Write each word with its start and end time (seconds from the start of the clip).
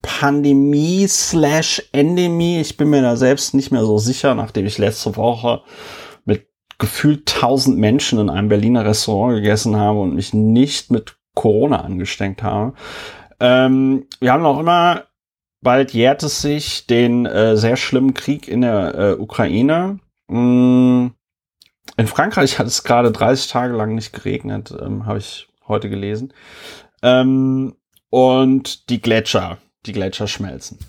Pandemie 0.00 1.06
slash 1.08 1.82
Endemie. 1.92 2.58
Ich 2.58 2.78
bin 2.78 2.88
mir 2.88 3.02
da 3.02 3.16
selbst 3.16 3.52
nicht 3.52 3.70
mehr 3.70 3.84
so 3.84 3.98
sicher, 3.98 4.34
nachdem 4.34 4.64
ich 4.64 4.78
letzte 4.78 5.14
Woche 5.16 5.60
gefühlt 6.82 7.26
tausend 7.26 7.78
Menschen 7.78 8.18
in 8.18 8.28
einem 8.28 8.48
Berliner 8.48 8.84
Restaurant 8.84 9.36
gegessen 9.36 9.76
habe 9.76 10.00
und 10.00 10.16
mich 10.16 10.34
nicht 10.34 10.90
mit 10.90 11.16
Corona 11.32 11.82
angesteckt 11.82 12.42
habe. 12.42 12.74
Ähm, 13.38 14.08
wir 14.18 14.32
haben 14.32 14.42
noch 14.42 14.58
immer, 14.58 15.04
bald 15.60 15.92
jährt 15.92 16.24
es 16.24 16.42
sich, 16.42 16.88
den 16.88 17.24
äh, 17.24 17.56
sehr 17.56 17.76
schlimmen 17.76 18.14
Krieg 18.14 18.48
in 18.48 18.62
der 18.62 18.94
äh, 18.96 19.12
Ukraine. 19.12 20.00
Mm, 20.26 21.10
in 21.96 22.06
Frankreich 22.08 22.58
hat 22.58 22.66
es 22.66 22.82
gerade 22.82 23.12
30 23.12 23.48
Tage 23.48 23.76
lang 23.76 23.94
nicht 23.94 24.12
geregnet, 24.12 24.74
ähm, 24.82 25.06
habe 25.06 25.18
ich 25.18 25.46
heute 25.68 25.88
gelesen. 25.88 26.34
Ähm, 27.00 27.76
und 28.10 28.90
die 28.90 29.00
Gletscher, 29.00 29.58
die 29.86 29.92
Gletscher 29.92 30.26
schmelzen. 30.26 30.80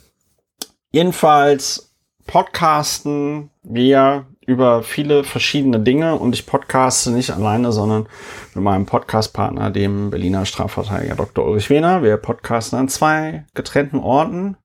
Jedenfalls 0.91 1.93
podcasten 2.25 3.51
wir 3.61 4.25
über 4.45 4.83
viele 4.83 5.23
verschiedene 5.23 5.79
Dinge 5.79 6.15
und 6.15 6.33
ich 6.33 6.45
podcaste 6.45 7.11
nicht 7.11 7.31
alleine, 7.31 7.71
sondern 7.71 8.07
mit 8.53 8.63
meinem 8.63 8.85
Podcastpartner, 8.85 9.71
dem 9.71 10.09
Berliner 10.09 10.45
Strafverteidiger 10.45 11.15
Dr. 11.15 11.45
Ulrich 11.45 11.69
Wehner. 11.69 12.03
Wir 12.03 12.17
podcasten 12.17 12.77
an 12.77 12.89
zwei 12.89 13.45
getrennten 13.53 13.99
Orten 13.99 14.57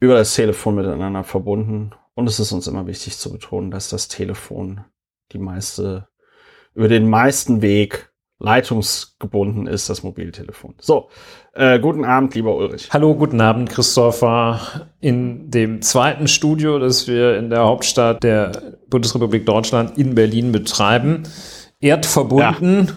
über 0.00 0.14
das 0.14 0.34
Telefon 0.34 0.74
miteinander 0.74 1.24
verbunden 1.24 1.92
und 2.14 2.28
es 2.28 2.38
ist 2.38 2.52
uns 2.52 2.66
immer 2.66 2.86
wichtig 2.86 3.16
zu 3.16 3.32
betonen, 3.32 3.70
dass 3.70 3.88
das 3.88 4.08
Telefon 4.08 4.84
die 5.32 5.38
meiste, 5.38 6.08
über 6.74 6.88
den 6.88 7.08
meisten 7.08 7.62
Weg 7.62 8.11
leitungsgebunden 8.42 9.66
ist, 9.66 9.88
das 9.88 10.02
Mobiltelefon. 10.02 10.74
So, 10.80 11.08
äh, 11.54 11.78
guten 11.78 12.04
Abend, 12.04 12.34
lieber 12.34 12.56
Ulrich. 12.56 12.88
Hallo, 12.92 13.14
guten 13.14 13.40
Abend, 13.40 13.70
Christopher. 13.70 14.88
In 15.00 15.50
dem 15.50 15.80
zweiten 15.80 16.26
Studio, 16.26 16.78
das 16.78 17.06
wir 17.06 17.38
in 17.38 17.50
der 17.50 17.60
Hauptstadt 17.60 18.22
der 18.22 18.78
Bundesrepublik 18.88 19.46
Deutschland 19.46 19.96
in 19.96 20.14
Berlin 20.14 20.52
betreiben, 20.52 21.22
erdverbunden. 21.80 22.86
Ja. 22.86 22.92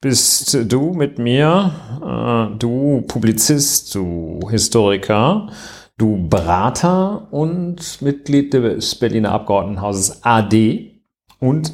Bist 0.00 0.58
du 0.70 0.92
mit 0.92 1.18
mir, 1.18 1.72
äh, 2.02 2.58
du 2.58 3.02
Publizist, 3.08 3.94
du 3.94 4.40
Historiker, 4.50 5.48
du 5.96 6.28
Berater 6.28 7.28
und 7.30 8.02
Mitglied 8.02 8.52
des 8.52 8.96
Berliner 8.96 9.32
Abgeordnetenhauses 9.32 10.22
AD 10.22 11.00
und 11.40 11.72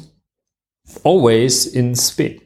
always 1.03 1.65
in 1.65 1.93
Spe. 1.95 2.39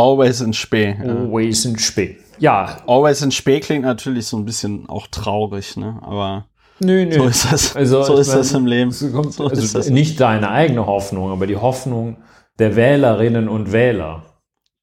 Always 0.00 0.40
in 0.40 0.52
Spee. 0.52 0.96
Ja. 0.98 1.14
Always 1.14 1.64
in 1.64 1.78
Spee. 1.78 2.16
Ja. 2.38 2.78
Always 2.86 3.22
in 3.22 3.30
Spee 3.30 3.60
klingt 3.60 3.84
natürlich 3.84 4.26
so 4.26 4.36
ein 4.36 4.44
bisschen 4.44 4.88
auch 4.88 5.06
traurig, 5.08 5.76
ne? 5.76 5.98
Aber 6.02 6.46
nö, 6.78 7.04
nö. 7.04 7.12
so 7.12 7.26
ist 7.26 7.52
das. 7.52 7.76
Also, 7.76 8.02
so 8.02 8.16
ist 8.16 8.28
meine, 8.28 8.38
das 8.38 8.52
im 8.52 8.66
Leben. 8.66 9.12
Kommt, 9.12 9.34
so 9.34 9.46
also 9.46 9.78
das. 9.78 9.90
Nicht 9.90 10.20
deine 10.20 10.50
eigene 10.50 10.86
Hoffnung, 10.86 11.30
aber 11.30 11.46
die 11.46 11.56
Hoffnung 11.56 12.16
der 12.58 12.76
Wählerinnen 12.76 13.48
und 13.48 13.72
Wähler. 13.72 14.24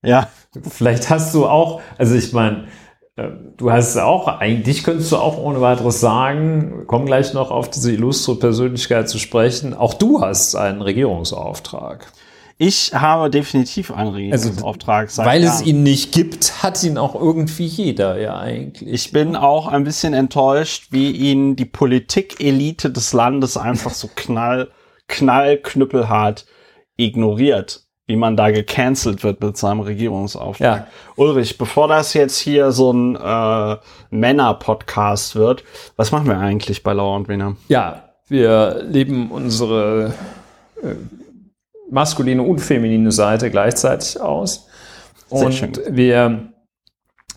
Ja. 0.03 0.29
Vielleicht 0.69 1.09
hast 1.09 1.33
du 1.33 1.47
auch, 1.47 1.81
also 1.97 2.15
ich 2.15 2.33
meine, 2.33 2.67
äh, 3.15 3.29
Du 3.57 3.71
hast 3.71 3.97
auch, 3.97 4.27
eigentlich 4.27 4.83
könntest 4.83 5.11
du 5.11 5.17
auch 5.17 5.39
ohne 5.39 5.59
weiteres 5.61 5.99
sagen, 5.99 6.85
kommen 6.85 7.07
gleich 7.07 7.33
noch 7.33 7.49
auf 7.49 7.71
diese 7.71 7.91
illustre 7.91 8.35
Persönlichkeit 8.35 9.09
zu 9.09 9.17
sprechen, 9.17 9.73
auch 9.73 9.95
du 9.95 10.21
hast 10.21 10.55
einen 10.55 10.83
Regierungsauftrag. 10.83 12.11
Ich 12.59 12.93
habe 12.93 13.29
definitiv 13.29 13.91
einen 13.91 14.09
Regierungsauftrag. 14.09 15.07
Also, 15.07 15.23
weil 15.23 15.43
Jahren. 15.43 15.55
es 15.55 15.65
ihn 15.65 15.83
nicht 15.83 16.11
gibt, 16.11 16.63
hat 16.63 16.83
ihn 16.83 16.97
auch 16.97 17.13
irgendwie 17.13 17.65
jeder 17.65 18.19
ja 18.19 18.37
eigentlich. 18.37 18.91
Ich 18.91 19.11
bin 19.11 19.35
auch 19.35 19.67
ein 19.67 19.83
bisschen 19.83 20.13
enttäuscht, 20.13 20.87
wie 20.89 21.11
ihn 21.11 21.55
die 21.55 21.65
Politikelite 21.65 22.89
des 22.89 23.13
Landes 23.13 23.57
einfach 23.57 23.91
so 23.91 24.09
knall, 24.15 24.69
knallknüppelhart 25.07 26.45
ignoriert 26.97 27.87
wie 28.07 28.15
man 28.15 28.37
da 28.37 28.51
gecancelt 28.51 29.23
wird 29.23 29.41
mit 29.41 29.57
seinem 29.57 29.81
Regierungsauftrag. 29.81 30.77
Ja. 30.77 30.87
Ulrich, 31.17 31.57
bevor 31.57 31.89
das 31.89 32.13
jetzt 32.13 32.39
hier 32.39 32.71
so 32.71 32.91
ein 32.91 33.17
äh, 33.17 33.77
Männer-Podcast 34.11 35.35
wird, 35.35 35.65
was 35.97 36.13
machen 36.13 36.27
wir 36.27 36.37
eigentlich 36.37 36.83
bei 36.83 36.93
Lauer 36.93 37.17
und 37.17 37.27
Wiener? 37.27 37.57
Ja, 37.67 38.03
wir 38.29 38.81
leben 38.83 39.29
unsere 39.29 40.13
äh, 40.81 40.95
maskuline 41.89 42.41
und 42.41 42.59
feminine 42.59 43.11
Seite 43.11 43.49
gleichzeitig 43.49 44.19
aus. 44.19 44.67
Und 45.29 45.81
wir 45.89 46.49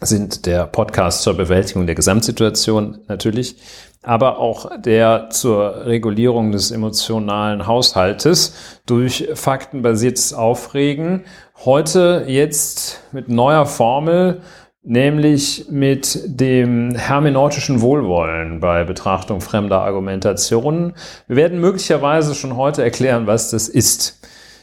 sind 0.00 0.46
der 0.46 0.66
Podcast 0.66 1.22
zur 1.22 1.34
Bewältigung 1.34 1.86
der 1.86 1.94
Gesamtsituation 1.94 3.00
natürlich, 3.08 3.56
aber 4.02 4.38
auch 4.38 4.70
der 4.80 5.28
zur 5.30 5.84
Regulierung 5.84 6.52
des 6.52 6.70
emotionalen 6.70 7.66
Haushaltes 7.66 8.80
durch 8.86 9.28
faktenbasiertes 9.34 10.32
Aufregen. 10.32 11.24
Heute 11.64 12.24
jetzt 12.26 13.02
mit 13.12 13.28
neuer 13.28 13.66
Formel, 13.66 14.40
nämlich 14.82 15.66
mit 15.68 16.22
dem 16.24 16.94
hermeneutischen 16.94 17.82
Wohlwollen 17.82 18.60
bei 18.60 18.84
Betrachtung 18.84 19.42
fremder 19.42 19.82
Argumentationen. 19.82 20.94
Wir 21.28 21.36
werden 21.36 21.60
möglicherweise 21.60 22.34
schon 22.34 22.56
heute 22.56 22.82
erklären, 22.82 23.26
was 23.26 23.50
das 23.50 23.68
ist. 23.68 24.19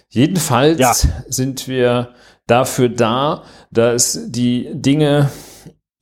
Jedenfalls 0.09 0.79
ja. 0.79 0.93
sind 1.27 1.67
wir 1.67 2.13
dafür 2.47 2.89
da, 2.89 3.43
dass 3.71 4.19
die 4.27 4.69
Dinge 4.73 5.29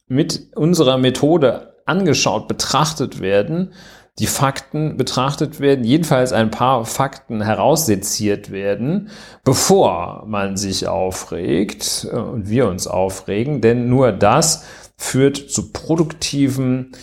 mit 0.07 0.51
unserer 0.55 0.97
Methode 0.97 1.75
angeschaut, 1.85 2.47
betrachtet 2.47 3.19
werden, 3.19 3.73
die 4.19 4.27
Fakten 4.27 4.95
betrachtet 4.95 5.59
werden, 5.59 5.83
jedenfalls 5.83 6.31
ein 6.31 6.49
paar 6.49 6.85
Fakten 6.85 7.41
herausseziert 7.41 8.49
werden, 8.49 9.09
bevor 9.43 10.23
man 10.25 10.55
sich 10.55 10.87
aufregt 10.87 12.07
äh, 12.09 12.15
und 12.15 12.49
wir 12.49 12.67
uns 12.67 12.87
aufregen, 12.87 13.59
denn 13.61 13.89
nur 13.89 14.11
das 14.13 14.63
führt 14.97 15.35
zu 15.35 15.73
produktiven 15.73 16.93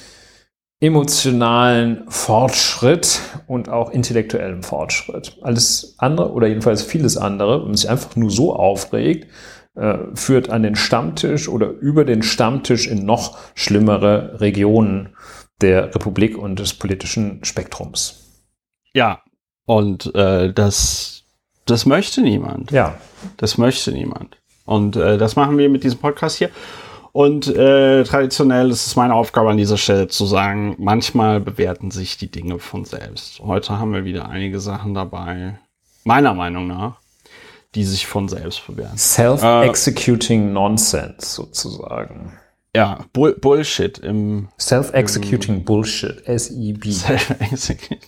emotionalen 0.82 2.02
Fortschritt 2.08 3.20
und 3.46 3.68
auch 3.68 3.90
intellektuellem 3.90 4.64
Fortschritt. 4.64 5.38
Alles 5.40 5.94
andere 5.98 6.32
oder 6.32 6.48
jedenfalls 6.48 6.82
vieles 6.82 7.16
andere, 7.16 7.64
wenn 7.64 7.74
sich 7.74 7.88
einfach 7.88 8.16
nur 8.16 8.30
so 8.30 8.56
aufregt, 8.56 9.28
äh, 9.76 9.98
führt 10.14 10.50
an 10.50 10.64
den 10.64 10.74
Stammtisch 10.74 11.48
oder 11.48 11.68
über 11.68 12.04
den 12.04 12.24
Stammtisch 12.24 12.88
in 12.88 13.06
noch 13.06 13.38
schlimmere 13.54 14.40
Regionen 14.40 15.10
der 15.60 15.94
Republik 15.94 16.36
und 16.36 16.58
des 16.58 16.74
politischen 16.74 17.44
Spektrums. 17.44 18.42
Ja, 18.92 19.22
und 19.66 20.12
äh, 20.16 20.52
das, 20.52 21.22
das 21.64 21.86
möchte 21.86 22.22
niemand. 22.22 22.72
Ja. 22.72 22.96
Das 23.36 23.56
möchte 23.56 23.92
niemand. 23.92 24.36
Und 24.64 24.96
äh, 24.96 25.16
das 25.16 25.36
machen 25.36 25.58
wir 25.58 25.68
mit 25.68 25.84
diesem 25.84 26.00
Podcast 26.00 26.38
hier. 26.38 26.50
Und 27.12 27.46
äh, 27.46 28.04
traditionell 28.04 28.70
ist 28.70 28.86
es 28.86 28.96
meine 28.96 29.14
Aufgabe 29.14 29.50
an 29.50 29.58
dieser 29.58 29.76
Stelle 29.76 30.08
zu 30.08 30.24
sagen, 30.24 30.76
manchmal 30.78 31.40
bewerten 31.40 31.90
sich 31.90 32.16
die 32.16 32.30
Dinge 32.30 32.58
von 32.58 32.86
selbst. 32.86 33.40
Heute 33.40 33.78
haben 33.78 33.92
wir 33.92 34.06
wieder 34.06 34.30
einige 34.30 34.60
Sachen 34.60 34.94
dabei, 34.94 35.58
meiner 36.04 36.32
Meinung 36.32 36.66
nach, 36.66 36.96
die 37.74 37.84
sich 37.84 38.06
von 38.06 38.28
selbst 38.28 38.66
bewerten. 38.66 38.96
Self-executing 38.96 40.48
äh, 40.48 40.52
Nonsense 40.52 41.26
sozusagen. 41.26 42.32
Ja, 42.74 43.04
Bull 43.12 43.36
Bullshit 43.38 43.98
im 43.98 44.48
Self-executing 44.58 45.64
Bullshit, 45.64 46.26
S-E-B. 46.26 46.90
Self-executing. 46.90 47.98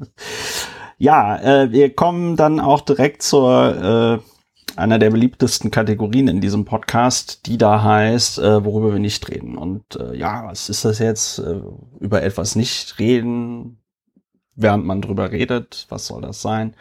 ja, 0.98 1.36
äh, 1.62 1.70
wir 1.70 1.94
kommen 1.94 2.34
dann 2.34 2.58
auch 2.58 2.80
direkt 2.80 3.22
zur 3.22 4.20
äh, 4.20 4.33
einer 4.76 4.98
der 4.98 5.10
beliebtesten 5.10 5.70
Kategorien 5.70 6.28
in 6.28 6.40
diesem 6.40 6.64
Podcast, 6.64 7.46
die 7.46 7.58
da 7.58 7.82
heißt, 7.82 8.38
äh, 8.38 8.64
worüber 8.64 8.92
wir 8.92 9.00
nicht 9.00 9.28
reden. 9.28 9.56
Und 9.56 9.96
äh, 9.96 10.16
ja, 10.16 10.46
was 10.46 10.68
ist 10.68 10.84
das 10.84 10.98
jetzt? 10.98 11.38
Äh, 11.38 11.60
über 12.00 12.22
etwas 12.22 12.56
nicht 12.56 12.98
reden, 12.98 13.78
während 14.56 14.84
man 14.84 15.02
drüber 15.02 15.30
redet. 15.30 15.86
Was 15.88 16.06
soll 16.06 16.22
das 16.22 16.42
sein? 16.42 16.74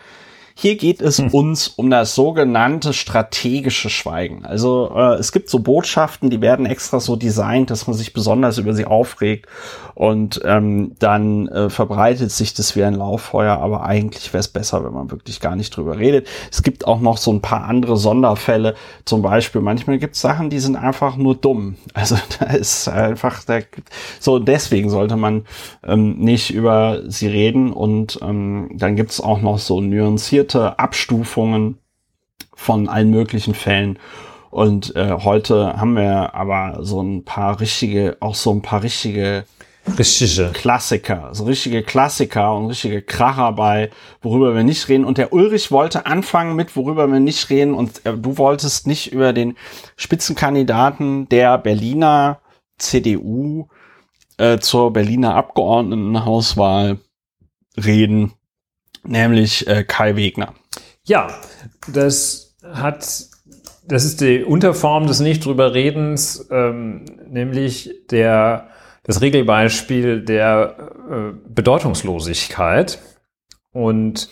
Hier 0.55 0.77
geht 0.77 1.01
es 1.01 1.17
hm. 1.17 1.29
uns 1.29 1.67
um 1.67 1.89
das 1.89 2.13
sogenannte 2.13 2.93
strategische 2.93 3.89
Schweigen. 3.89 4.45
Also 4.45 4.91
äh, 4.95 5.15
es 5.15 5.31
gibt 5.31 5.49
so 5.49 5.59
Botschaften, 5.59 6.29
die 6.29 6.41
werden 6.41 6.65
extra 6.65 6.99
so 6.99 7.15
designt, 7.15 7.71
dass 7.71 7.87
man 7.87 7.95
sich 7.95 8.13
besonders 8.13 8.59
über 8.59 8.73
sie 8.73 8.85
aufregt 8.85 9.47
und 9.95 10.41
ähm, 10.45 10.93
dann 10.99 11.47
äh, 11.47 11.69
verbreitet 11.69 12.31
sich 12.31 12.53
das 12.53 12.75
wie 12.75 12.83
ein 12.83 12.93
Lauffeuer. 12.93 13.57
Aber 13.57 13.83
eigentlich 13.83 14.31
wäre 14.31 14.41
es 14.41 14.47
besser, 14.47 14.85
wenn 14.85 14.93
man 14.93 15.09
wirklich 15.11 15.39
gar 15.39 15.55
nicht 15.55 15.75
drüber 15.75 15.97
redet. 15.97 16.27
Es 16.51 16.61
gibt 16.61 16.85
auch 16.85 16.99
noch 16.99 17.17
so 17.17 17.31
ein 17.31 17.41
paar 17.41 17.63
andere 17.63 17.97
Sonderfälle. 17.97 18.75
Zum 19.05 19.23
Beispiel 19.23 19.61
manchmal 19.61 19.97
gibt 19.97 20.15
es 20.15 20.21
Sachen, 20.21 20.51
die 20.51 20.59
sind 20.59 20.75
einfach 20.75 21.17
nur 21.17 21.35
dumm. 21.35 21.75
Also 21.95 22.17
da 22.39 22.47
ist 22.47 22.89
einfach 22.89 23.43
da, 23.45 23.59
so 24.19 24.37
deswegen 24.37 24.89
sollte 24.89 25.15
man 25.15 25.45
ähm, 25.83 26.17
nicht 26.17 26.51
über 26.51 27.01
sie 27.07 27.27
reden 27.27 27.71
und 27.71 28.19
ähm, 28.21 28.71
dann 28.73 28.97
gibt 28.97 29.11
es 29.11 29.21
auch 29.21 29.39
noch 29.39 29.57
so 29.57 29.79
nuancierte 29.79 30.42
Abstufungen 30.79 31.77
von 32.53 32.89
allen 32.89 33.09
möglichen 33.09 33.53
Fällen. 33.53 33.99
Und 34.51 34.95
äh, 34.95 35.17
heute 35.23 35.77
haben 35.77 35.95
wir 35.95 36.35
aber 36.35 36.83
so 36.83 37.01
ein 37.01 37.25
paar 37.25 37.59
richtige, 37.59 38.17
auch 38.19 38.35
so 38.35 38.51
ein 38.51 38.61
paar 38.61 38.83
richtige 38.83 39.45
richtige 39.97 40.51
Klassiker, 40.53 41.29
so 41.33 41.43
richtige 41.43 41.83
Klassiker 41.83 42.55
und 42.55 42.67
richtige 42.67 43.01
Kracher 43.01 43.51
bei, 43.51 43.89
worüber 44.21 44.55
wir 44.55 44.63
nicht 44.63 44.87
reden. 44.89 45.05
Und 45.05 45.17
der 45.17 45.33
Ulrich 45.33 45.71
wollte 45.71 46.05
anfangen 46.05 46.55
mit, 46.55 46.75
worüber 46.75 47.07
wir 47.11 47.19
nicht 47.19 47.49
reden. 47.49 47.73
Und 47.73 48.05
äh, 48.05 48.17
du 48.17 48.37
wolltest 48.37 48.87
nicht 48.87 49.11
über 49.11 49.33
den 49.33 49.57
Spitzenkandidaten 49.95 51.27
der 51.29 51.57
Berliner 51.57 52.39
CDU 52.77 53.67
äh, 54.37 54.59
zur 54.59 54.93
Berliner 54.93 55.35
Abgeordnetenhauswahl 55.35 56.99
reden, 57.77 58.33
nämlich 59.03 59.67
äh, 59.67 59.83
Kai 59.83 60.15
Wegner. 60.15 60.53
Ja, 61.03 61.27
das 61.91 62.55
hat, 62.63 63.05
das 63.85 64.05
ist 64.05 64.21
die 64.21 64.43
Unterform 64.43 65.07
des 65.07 65.19
nicht 65.19 65.45
drüber 65.45 65.73
Redens, 65.73 66.47
ähm, 66.49 67.05
nämlich 67.27 67.93
der, 68.09 68.69
das 69.03 69.21
Regelbeispiel 69.21 70.21
der 70.23 70.75
äh, 71.09 71.33
Bedeutungslosigkeit. 71.47 72.99
Und 73.71 74.29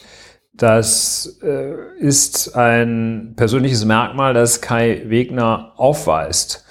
das 0.53 1.39
äh, 1.41 1.73
ist 1.99 2.55
ein 2.55 3.33
persönliches 3.35 3.83
Merkmal, 3.85 4.33
das 4.33 4.61
Kai 4.61 5.03
Wegner 5.07 5.73
aufweist. 5.77 6.65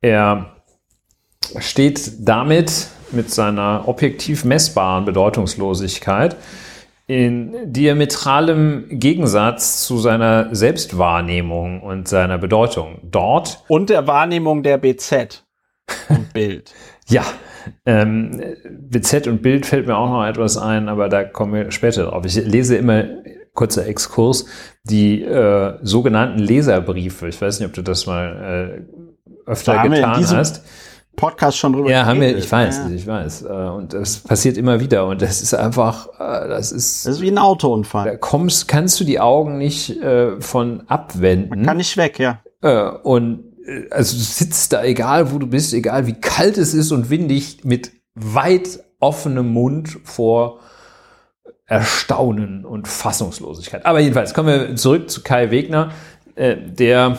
Er 0.00 0.56
steht 1.58 2.28
damit 2.28 2.88
mit 3.12 3.30
seiner 3.30 3.86
objektiv 3.86 4.44
messbaren 4.44 5.04
Bedeutungslosigkeit 5.04 6.36
in 7.08 7.72
diametralem 7.72 8.84
Gegensatz 8.90 9.84
zu 9.86 9.96
seiner 9.96 10.54
Selbstwahrnehmung 10.54 11.80
und 11.80 12.06
seiner 12.06 12.36
Bedeutung 12.36 13.00
dort. 13.02 13.64
Und 13.66 13.88
der 13.88 14.06
Wahrnehmung 14.06 14.62
der 14.62 14.76
BZ 14.76 15.46
und 16.10 16.32
Bild. 16.34 16.74
ja, 17.08 17.24
ähm, 17.86 18.42
BZ 18.68 19.26
und 19.26 19.40
Bild 19.40 19.64
fällt 19.64 19.86
mir 19.86 19.96
auch 19.96 20.10
noch 20.10 20.26
etwas 20.26 20.58
ein, 20.58 20.90
aber 20.90 21.08
da 21.08 21.24
kommen 21.24 21.54
wir 21.54 21.70
später 21.70 22.04
drauf. 22.04 22.26
Ich 22.26 22.36
lese 22.36 22.76
immer, 22.76 23.04
kurzer 23.54 23.86
Exkurs, 23.86 24.44
die 24.84 25.22
äh, 25.22 25.78
sogenannten 25.82 26.38
Leserbriefe. 26.38 27.26
Ich 27.26 27.40
weiß 27.40 27.58
nicht, 27.58 27.68
ob 27.68 27.74
du 27.74 27.82
das 27.82 28.06
mal 28.06 28.84
äh, 29.46 29.50
öfter 29.50 29.82
getan 29.82 30.28
hast 30.28 30.62
Podcast 31.18 31.58
schon 31.58 31.72
drüber 31.74 31.90
Ja, 31.90 32.06
haben 32.06 32.20
wir, 32.20 32.34
ich 32.36 32.50
weiß, 32.50 32.78
ja. 32.78 32.90
ich 32.94 33.06
weiß. 33.06 33.42
Äh, 33.42 33.46
und 33.48 33.92
das 33.92 34.18
passiert 34.18 34.56
immer 34.56 34.80
wieder. 34.80 35.06
Und 35.06 35.20
das 35.20 35.42
ist 35.42 35.52
einfach, 35.52 36.08
äh, 36.18 36.48
das 36.48 36.72
ist. 36.72 37.06
Das 37.06 37.16
ist 37.16 37.20
wie 37.20 37.30
ein 37.30 37.38
Autounfall. 37.38 38.04
Da 38.06 38.16
kommst, 38.16 38.68
kannst 38.68 38.98
du 39.00 39.04
die 39.04 39.20
Augen 39.20 39.58
nicht 39.58 40.00
äh, 40.00 40.40
von 40.40 40.84
abwenden. 40.86 41.50
Man 41.50 41.66
kann 41.66 41.76
nicht 41.76 41.96
weg, 41.96 42.18
ja. 42.18 42.40
Und 43.02 43.44
also 43.90 44.16
du 44.16 44.22
sitzt 44.22 44.72
da, 44.72 44.82
egal 44.82 45.32
wo 45.32 45.38
du 45.38 45.46
bist, 45.46 45.74
egal 45.74 46.06
wie 46.06 46.14
kalt 46.14 46.56
es 46.56 46.72
ist 46.72 46.90
und 46.90 47.10
windig, 47.10 47.64
mit 47.64 47.92
weit 48.14 48.80
offenem 48.98 49.52
Mund 49.52 49.98
vor 50.04 50.60
Erstaunen 51.66 52.64
und 52.64 52.88
Fassungslosigkeit. 52.88 53.84
Aber 53.84 54.00
jedenfalls 54.00 54.34
kommen 54.34 54.48
wir 54.48 54.76
zurück 54.76 55.10
zu 55.10 55.22
Kai 55.22 55.50
Wegner, 55.50 55.92
der 56.36 57.18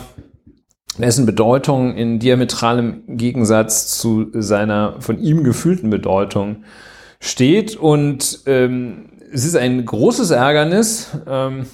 dessen 1.00 1.26
Bedeutung 1.26 1.96
in 1.96 2.18
diametralem 2.18 3.02
Gegensatz 3.08 3.98
zu 3.98 4.28
seiner 4.32 5.00
von 5.00 5.18
ihm 5.18 5.44
gefühlten 5.44 5.90
Bedeutung 5.90 6.64
steht. 7.20 7.76
Und 7.76 8.40
ähm, 8.46 9.10
es 9.32 9.44
ist 9.44 9.56
ein 9.56 9.84
großes 9.84 10.30
Ärgernis, 10.30 11.08
ähm, 11.28 11.66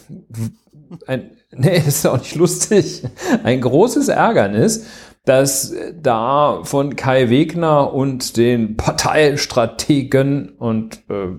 ein, 1.06 1.30
nee, 1.52 1.78
ist 1.78 2.06
auch 2.06 2.18
nicht 2.18 2.34
lustig, 2.34 3.04
ein 3.44 3.60
großes 3.60 4.08
Ärgernis, 4.08 4.86
dass 5.24 5.74
da 6.00 6.60
von 6.62 6.94
Kai 6.94 7.30
Wegner 7.30 7.92
und 7.92 8.36
den 8.36 8.76
Parteistrategen 8.76 10.50
und 10.50 11.02
äh, 11.08 11.34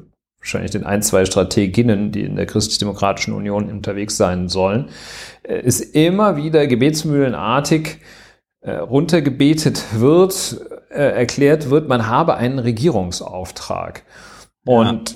wahrscheinlich 0.48 0.72
den 0.72 0.86
ein, 0.86 1.02
zwei 1.02 1.26
Strateginnen, 1.26 2.14
die 2.14 2.22
in 2.22 2.38
der 2.38 2.46
Christlich-Demokratischen 2.46 3.34
Union 3.34 3.70
unterwegs 3.70 4.16
sein 4.16 4.48
sollen, 4.48 4.90
es 5.44 5.82
äh, 5.82 6.06
immer 6.06 6.38
wieder 6.38 6.68
gebetsmühlenartig 6.68 7.98
äh, 8.62 8.72
runtergebetet 8.72 9.84
wird, 10.00 10.62
äh, 10.90 11.02
erklärt 11.02 11.70
wird, 11.70 11.90
man 11.90 12.08
habe 12.08 12.36
einen 12.36 12.60
Regierungsauftrag. 12.60 14.04
Und 14.66 15.12
ja. 15.12 15.16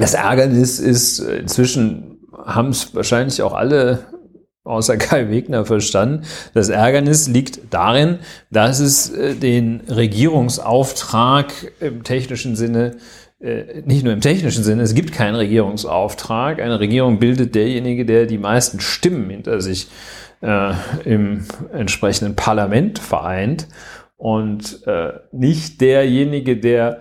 das 0.00 0.14
Ärgernis 0.14 0.80
ist, 0.80 1.20
inzwischen 1.20 2.18
haben 2.32 2.70
es 2.70 2.94
wahrscheinlich 2.96 3.42
auch 3.42 3.54
alle 3.54 4.06
außer 4.64 4.96
Kai 4.96 5.30
Wegner 5.30 5.64
verstanden. 5.64 6.24
Das 6.52 6.68
Ärgernis 6.68 7.28
liegt 7.28 7.72
darin, 7.72 8.18
dass 8.50 8.80
es 8.80 9.12
den 9.12 9.82
Regierungsauftrag 9.88 11.52
im 11.78 12.02
technischen 12.02 12.56
Sinne 12.56 12.96
nicht 13.38 14.02
nur 14.02 14.14
im 14.14 14.22
technischen 14.22 14.64
Sinne, 14.64 14.82
es 14.82 14.94
gibt 14.94 15.12
keinen 15.12 15.34
Regierungsauftrag. 15.34 16.60
Eine 16.60 16.80
Regierung 16.80 17.18
bildet 17.18 17.54
derjenige, 17.54 18.06
der 18.06 18.24
die 18.24 18.38
meisten 18.38 18.80
Stimmen 18.80 19.28
hinter 19.28 19.60
sich 19.60 19.88
äh, 20.40 20.72
im 21.04 21.44
entsprechenden 21.72 22.34
Parlament 22.34 22.98
vereint 22.98 23.68
und 24.16 24.86
äh, 24.86 25.12
nicht 25.32 25.80
derjenige, 25.80 26.56
der 26.56 27.00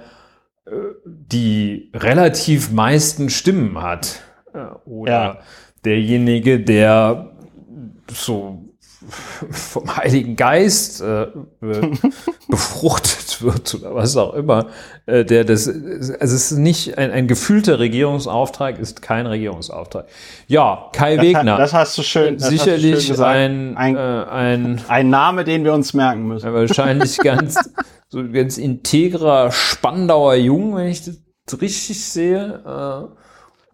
äh, 0.66 0.72
die 1.06 1.92
relativ 1.94 2.72
meisten 2.72 3.30
Stimmen 3.30 3.82
hat 3.82 4.22
äh, 4.54 4.66
oder 4.86 5.12
ja. 5.12 5.40
derjenige, 5.86 6.60
der 6.60 7.32
so 8.10 8.65
vom 9.52 9.96
Heiligen 9.96 10.36
Geist 10.36 11.02
äh, 11.02 11.28
befruchtet 12.48 13.42
wird 13.42 13.76
oder 13.76 13.96
was 13.96 14.18
auch 14.18 14.34
immer, 14.34 14.68
äh, 15.06 15.24
der 15.26 15.44
das, 15.44 15.68
also 15.68 16.14
es 16.14 16.34
ist 16.34 16.52
nicht 16.52 16.98
ein, 16.98 17.12
ein 17.12 17.28
gefühlter 17.28 17.80
Regierungsauftrag, 17.80 18.80
ist 18.80 19.02
kein 19.02 19.28
Regierungsauftrag. 19.28 20.08
Ja, 20.48 20.90
Kai 20.94 21.18
das 21.18 21.26
Wegner. 21.26 21.54
Hat, 21.54 21.60
das 21.60 21.74
hast 21.74 21.98
du 21.98 22.04
schön, 22.04 22.40
sicherlich 22.40 23.08
schön 23.08 23.22
ein, 23.22 23.78
ein, 23.78 23.96
äh, 23.96 24.00
ein, 24.00 24.82
ein 24.88 25.10
Name, 25.10 25.44
den 25.44 25.64
wir 25.64 25.74
uns 25.74 25.94
merken 25.94 26.28
müssen. 26.28 26.54
Wahrscheinlich 26.54 27.18
ganz, 27.24 27.58
so 28.10 28.24
ganz 28.32 28.58
integrer 28.58 29.52
Spandauer 29.52 30.36
Jung, 30.36 30.76
wenn 30.76 30.88
ich 30.88 31.04
das 31.04 31.62
richtig 31.62 32.04
sehe. 32.04 32.62
Äh, 32.66 33.25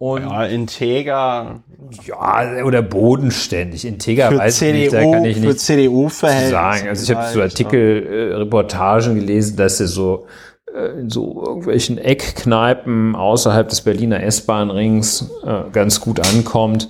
und 0.02 0.22
ja, 0.22 0.46
integer. 0.46 1.62
Ja, 2.04 2.64
oder 2.64 2.82
bodenständig. 2.82 3.84
Integer 3.84 4.36
weiß 4.36 4.58
CDU, 4.58 4.74
ich 4.74 4.80
nicht, 4.80 4.92
da 4.92 5.00
kann 5.00 5.24
ich 5.24 5.36
nicht 5.36 5.60
CDU 5.60 6.08
sagen. 6.08 6.88
Also 6.88 7.04
ich 7.04 7.16
habe 7.16 7.32
so 7.32 7.40
Artikel, 7.40 8.04
äh, 8.04 8.34
Reportagen 8.34 9.14
gelesen, 9.14 9.56
dass 9.56 9.78
er 9.78 9.86
so 9.86 10.26
äh, 10.74 10.98
in 10.98 11.08
so 11.08 11.44
irgendwelchen 11.46 11.98
Eckkneipen 11.98 13.14
außerhalb 13.14 13.68
des 13.68 13.82
Berliner 13.82 14.24
S-Bahn-Rings 14.24 15.30
äh, 15.44 15.70
ganz 15.70 16.00
gut 16.00 16.18
ankommt. 16.18 16.88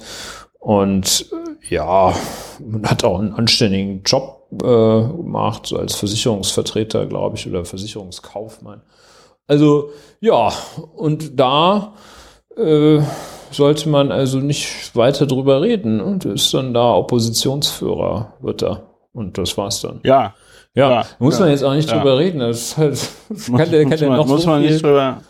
Und 0.58 1.26
äh, 1.32 1.74
ja, 1.74 2.14
man 2.66 2.86
hat 2.88 3.04
auch 3.04 3.18
einen 3.18 3.34
anständigen 3.34 4.04
Job 4.06 4.46
äh, 4.54 4.66
gemacht, 4.66 5.66
so 5.66 5.76
als 5.76 5.96
Versicherungsvertreter, 5.96 7.04
glaube 7.04 7.36
ich, 7.36 7.46
oder 7.46 7.66
Versicherungskaufmann. 7.66 8.80
Also 9.46 9.90
ja, 10.20 10.50
und 10.96 11.38
da 11.38 11.92
äh, 12.56 13.02
sollte 13.50 13.88
man 13.88 14.10
also 14.10 14.38
nicht 14.38 14.94
weiter 14.96 15.26
drüber 15.26 15.62
reden 15.62 16.00
und 16.00 16.24
ist 16.24 16.52
dann 16.54 16.74
da 16.74 16.94
Oppositionsführer, 16.94 18.34
wird 18.40 18.62
er. 18.62 18.82
Und 19.12 19.36
das 19.38 19.56
war's 19.56 19.80
dann. 19.80 20.00
Ja. 20.04 20.34
Ja, 20.74 20.90
ja 20.90 21.06
muss 21.18 21.38
man 21.38 21.50
jetzt 21.50 21.64
auch 21.64 21.74
nicht 21.74 21.90
ja. 21.90 21.98
drüber 21.98 22.18
reden. 22.18 22.40
Das 22.40 22.76
halt, 22.76 22.98
muss, 23.28 23.46
kann 23.46 23.70
der, 23.70 23.82
kann 23.84 23.98
der 23.98 24.10
noch 24.10 24.26
muss 24.26 24.42
so 24.42 24.48
man 24.48 24.62
viel, 24.62 24.70
nicht 24.70 24.82
drüber, 24.82 25.20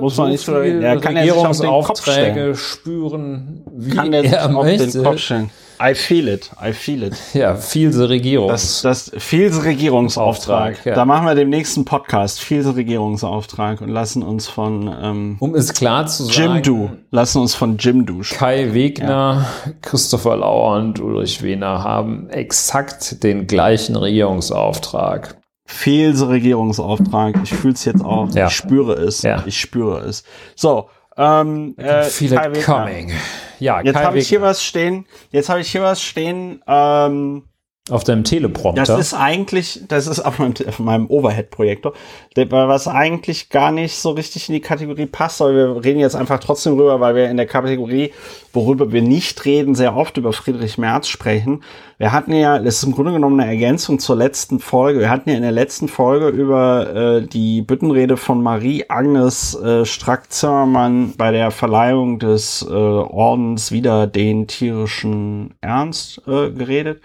muss 0.00 0.16
man 0.16 0.30
nicht 0.30 0.46
drüber 0.46 0.62
reden. 0.62 0.82
Ja, 0.82 0.96
kann 0.96 1.16
Regierungsaufträge 1.16 2.54
spüren, 2.54 3.62
wie 3.74 3.90
kann 3.90 4.10
der 4.10 4.24
er 4.24 4.48
möchte. 4.48 4.90
Den 4.90 5.04
Kopf 5.04 5.18
stellen. 5.18 5.50
I 5.80 5.94
feel 5.94 6.28
it, 6.28 6.50
I 6.62 6.72
feel 6.72 7.02
it. 7.02 7.14
Ja, 7.34 7.54
viel 7.54 7.92
the 7.92 8.04
Regierung. 8.04 8.48
Das, 8.48 8.82
das 8.82 9.12
Fielse 9.16 9.64
Regierungsauftrag. 9.64 10.72
Auftrag, 10.72 10.86
ja. 10.86 10.94
Da 10.94 11.04
machen 11.04 11.26
wir 11.26 11.34
dem 11.34 11.50
nächsten 11.50 11.84
Podcast 11.84 12.40
Fielse 12.40 12.76
Regierungsauftrag 12.76 13.80
und 13.80 13.88
lassen 13.88 14.22
uns 14.22 14.48
von 14.48 14.94
ähm, 15.02 15.36
um 15.40 15.54
es 15.54 15.74
klar 15.74 16.06
zu 16.06 16.24
Jim 16.24 16.46
sagen, 16.46 16.62
Du, 16.62 16.90
lassen 17.10 17.40
uns 17.40 17.54
von 17.54 17.76
Jim 17.76 18.06
Du. 18.06 18.22
Kai 18.22 18.72
Wegner, 18.72 19.46
Christopher 19.82 20.36
Lauer 20.36 20.76
und 20.76 21.00
Ulrich 21.00 21.42
Wehner 21.42 21.82
haben 21.82 22.30
exakt 22.30 23.22
den 23.22 23.46
gleichen 23.46 23.96
Regierungsauftrag. 23.96 25.36
Fielse 25.66 26.28
Regierungsauftrag. 26.28 27.36
Ich 27.42 27.52
fühle 27.52 27.74
es 27.74 27.84
jetzt 27.84 28.04
auch. 28.04 28.30
Ja. 28.34 28.46
Ich 28.46 28.54
spüre 28.54 28.94
es. 28.94 29.22
Ja. 29.22 29.42
Ich 29.46 29.60
spüre 29.60 29.98
es. 30.00 30.22
So, 30.54 30.88
ähm, 31.16 31.74
äh, 31.78 32.04
Feel 32.04 32.34
Kai 32.36 32.50
Wegner. 32.50 32.62
coming. 32.62 33.12
Ja, 33.58 33.80
Jetzt 33.80 33.96
habe 33.96 34.18
ich 34.18 34.28
hier 34.28 34.42
was 34.42 34.62
stehen. 34.62 35.06
Jetzt 35.30 35.48
habe 35.48 35.60
ich 35.60 35.70
hier 35.70 35.82
was 35.82 36.02
stehen. 36.02 36.62
Ähm, 36.66 37.44
auf 37.88 38.02
deinem 38.02 38.24
Teleprompter. 38.24 38.82
Das 38.82 38.98
ist 38.98 39.14
eigentlich, 39.14 39.82
das 39.86 40.08
ist 40.08 40.18
auf 40.18 40.40
meinem, 40.40 40.54
meinem 40.78 41.06
Overhead-Projektor, 41.06 41.92
was 42.34 42.88
eigentlich 42.88 43.48
gar 43.48 43.70
nicht 43.70 43.94
so 43.94 44.10
richtig 44.10 44.48
in 44.48 44.54
die 44.54 44.60
Kategorie 44.60 45.06
passt, 45.06 45.40
aber 45.40 45.54
wir 45.54 45.84
reden 45.84 46.00
jetzt 46.00 46.16
einfach 46.16 46.40
trotzdem 46.40 46.72
rüber, 46.72 46.98
weil 46.98 47.14
wir 47.14 47.30
in 47.30 47.36
der 47.36 47.46
Kategorie, 47.46 48.12
worüber 48.52 48.90
wir 48.90 49.02
nicht 49.02 49.44
reden, 49.44 49.76
sehr 49.76 49.94
oft 49.94 50.16
über 50.16 50.32
Friedrich 50.32 50.78
Merz 50.78 51.06
sprechen. 51.06 51.62
Wir 51.98 52.12
hatten 52.12 52.32
ja, 52.34 52.58
das 52.58 52.76
ist 52.76 52.84
im 52.84 52.92
Grunde 52.92 53.12
genommen 53.12 53.40
eine 53.40 53.50
Ergänzung 53.50 53.98
zur 53.98 54.16
letzten 54.16 54.60
Folge. 54.60 55.00
Wir 55.00 55.08
hatten 55.08 55.30
ja 55.30 55.36
in 55.36 55.42
der 55.42 55.52
letzten 55.52 55.88
Folge 55.88 56.28
über 56.28 56.94
äh, 56.94 57.26
die 57.26 57.62
Büttenrede 57.62 58.18
von 58.18 58.42
Marie-Agnes 58.42 59.54
äh, 59.54 59.86
Strack-Zimmermann 59.86 61.14
bei 61.16 61.30
der 61.30 61.50
Verleihung 61.50 62.18
des 62.18 62.60
äh, 62.68 62.74
Ordens 62.74 63.72
wieder 63.72 64.06
den 64.06 64.46
tierischen 64.46 65.54
Ernst 65.62 66.20
äh, 66.26 66.50
geredet. 66.50 67.00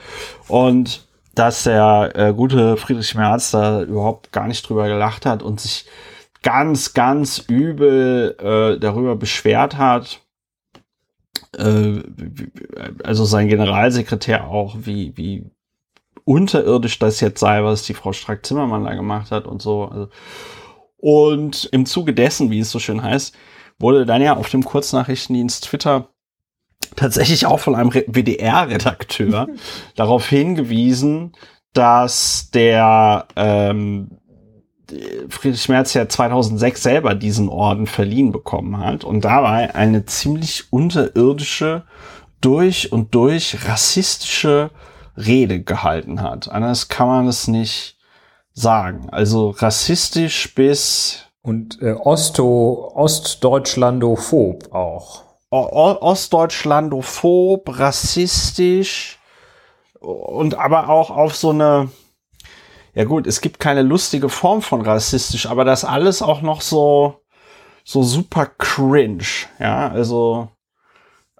Und 0.49 1.07
dass 1.35 1.63
der 1.63 2.11
äh, 2.15 2.33
gute 2.33 2.75
Friedrich 2.75 3.15
Merz 3.15 3.51
da 3.51 3.83
überhaupt 3.83 4.33
gar 4.33 4.47
nicht 4.47 4.67
drüber 4.67 4.89
gelacht 4.89 5.25
hat 5.25 5.41
und 5.41 5.61
sich 5.61 5.85
ganz, 6.43 6.93
ganz 6.93 7.39
übel 7.47 8.35
äh, 8.39 8.77
darüber 8.77 9.15
beschwert 9.15 9.77
hat. 9.77 10.19
Äh, 11.57 12.01
also 13.03 13.25
sein 13.25 13.47
Generalsekretär 13.47 14.47
auch, 14.47 14.75
wie, 14.81 15.15
wie 15.17 15.45
unterirdisch 16.23 16.99
das 16.99 17.19
jetzt 17.19 17.39
sei, 17.39 17.63
was 17.63 17.83
die 17.83 17.93
Frau 17.93 18.13
Strack-Zimmermann 18.13 18.83
da 18.85 18.93
gemacht 18.93 19.31
hat 19.31 19.45
und 19.47 19.61
so. 19.61 19.85
Also, 19.85 20.09
und 20.97 21.65
im 21.71 21.85
Zuge 21.85 22.13
dessen, 22.13 22.51
wie 22.51 22.59
es 22.59 22.71
so 22.71 22.79
schön 22.79 23.01
heißt, 23.01 23.35
wurde 23.79 24.05
dann 24.05 24.21
ja 24.21 24.35
auf 24.37 24.49
dem 24.49 24.63
Kurznachrichtendienst 24.63 25.63
Twitter 25.65 26.09
tatsächlich 26.95 27.45
auch 27.45 27.59
von 27.59 27.75
einem 27.75 27.89
Re- 27.89 28.05
WDR-Redakteur 28.07 29.47
darauf 29.95 30.27
hingewiesen, 30.27 31.33
dass 31.73 32.51
der 32.51 33.27
ähm, 33.35 34.19
Friedrich 35.29 35.69
Merz 35.69 35.93
ja 35.93 36.07
2006 36.07 36.83
selber 36.83 37.15
diesen 37.15 37.49
Orden 37.49 37.87
verliehen 37.87 38.31
bekommen 38.31 38.77
hat 38.77 39.03
und 39.03 39.21
dabei 39.25 39.73
eine 39.75 40.05
ziemlich 40.05 40.71
unterirdische, 40.71 41.83
durch 42.41 42.91
und 42.91 43.13
durch 43.13 43.67
rassistische 43.67 44.71
Rede 45.15 45.61
gehalten 45.61 46.21
hat. 46.21 46.49
Anders 46.49 46.87
kann 46.87 47.07
man 47.07 47.27
es 47.27 47.47
nicht 47.47 47.97
sagen. 48.53 49.09
Also 49.11 49.51
rassistisch 49.51 50.55
bis 50.55 51.25
Und 51.43 51.81
äh, 51.81 51.91
Osto, 51.93 52.91
Ostdeutschlandophob 52.95 54.73
auch. 54.73 55.23
O- 55.51 55.97
Ostdeutschlandophob, 56.01 57.77
rassistisch 57.79 59.19
und 59.99 60.55
aber 60.55 60.89
auch 60.89 61.11
auf 61.11 61.35
so 61.35 61.49
eine, 61.51 61.89
ja 62.93 63.03
gut, 63.05 63.27
es 63.27 63.41
gibt 63.41 63.59
keine 63.59 63.81
lustige 63.81 64.29
Form 64.29 64.61
von 64.61 64.81
rassistisch, 64.81 65.45
aber 65.45 65.65
das 65.65 65.85
alles 65.85 66.21
auch 66.21 66.41
noch 66.41 66.61
so, 66.61 67.21
so 67.83 68.03
super 68.03 68.45
cringe, 68.45 69.23
ja, 69.59 69.89
also, 69.89 70.49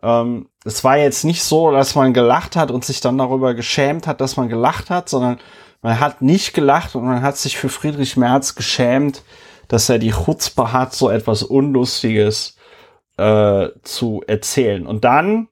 ähm, 0.02 0.48
es 0.64 0.84
war 0.84 0.98
jetzt 0.98 1.24
nicht 1.24 1.44
so, 1.44 1.72
dass 1.72 1.96
man 1.96 2.14
gelacht 2.14 2.56
hat 2.56 2.72
und 2.72 2.86
sich 2.86 3.02
dann 3.02 3.18
darüber 3.18 3.54
geschämt 3.54 4.08
hat, 4.08 4.22
dass 4.22 4.38
man 4.38 4.50
gelacht 4.50 4.90
hat, 4.90 5.10
sondern 5.10 5.40
man 5.82 6.00
hat 6.00 6.22
nicht 6.22 6.54
gelacht 6.54 6.96
und 6.96 7.06
man 7.06 7.22
hat 7.24 7.38
sich 7.38 7.58
für 7.58 7.70
Friedrich 7.70 8.18
Merz 8.18 8.56
geschämt, 8.56 9.24
dass 9.68 9.90
er 9.90 10.00
die 10.00 10.12
Chutzpe 10.12 10.72
hat, 10.72 10.94
so 10.94 11.10
etwas 11.10 11.44
Unlustiges 11.44 12.58
äh, 13.18 13.70
zu 13.82 14.22
erzählen. 14.28 14.86
Und 14.86 15.04
dann 15.04 15.48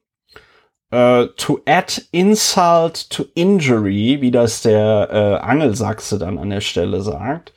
äh, 0.90 1.26
to 1.36 1.60
add 1.66 2.02
insult 2.10 3.10
to 3.10 3.24
injury, 3.34 4.18
wie 4.20 4.30
das 4.30 4.62
der 4.62 5.08
äh, 5.10 5.44
Angelsachse 5.44 6.18
dann 6.18 6.38
an 6.38 6.50
der 6.50 6.60
Stelle 6.60 7.02
sagt, 7.02 7.52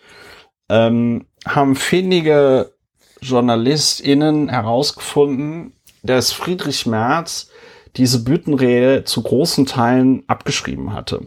ähm, 0.70 1.26
haben 1.46 1.76
findige 1.76 2.74
JournalistInnen 3.22 4.50
herausgefunden, 4.50 5.74
dass 6.04 6.32
Friedrich 6.32 6.86
Merz 6.86 7.50
diese 7.96 8.24
Büttenrede 8.24 9.04
zu 9.04 9.22
großen 9.22 9.66
Teilen 9.66 10.24
abgeschrieben 10.28 10.94
hatte. 10.94 11.22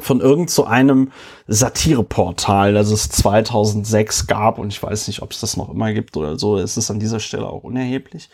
Von 0.00 0.20
irgend 0.20 0.50
so 0.50 0.64
einem 0.64 1.12
Satireportal, 1.46 2.72
das 2.74 2.90
es 2.90 3.08
2006 3.10 4.26
gab 4.26 4.58
und 4.58 4.72
ich 4.72 4.82
weiß 4.82 5.08
nicht, 5.08 5.22
ob 5.22 5.32
es 5.32 5.40
das 5.40 5.56
noch 5.56 5.70
immer 5.70 5.92
gibt 5.92 6.16
oder 6.16 6.38
so. 6.38 6.56
Es 6.56 6.76
ist 6.76 6.90
an 6.90 7.00
dieser 7.00 7.20
Stelle 7.20 7.46
auch 7.46 7.64
unerheblich. 7.64 8.28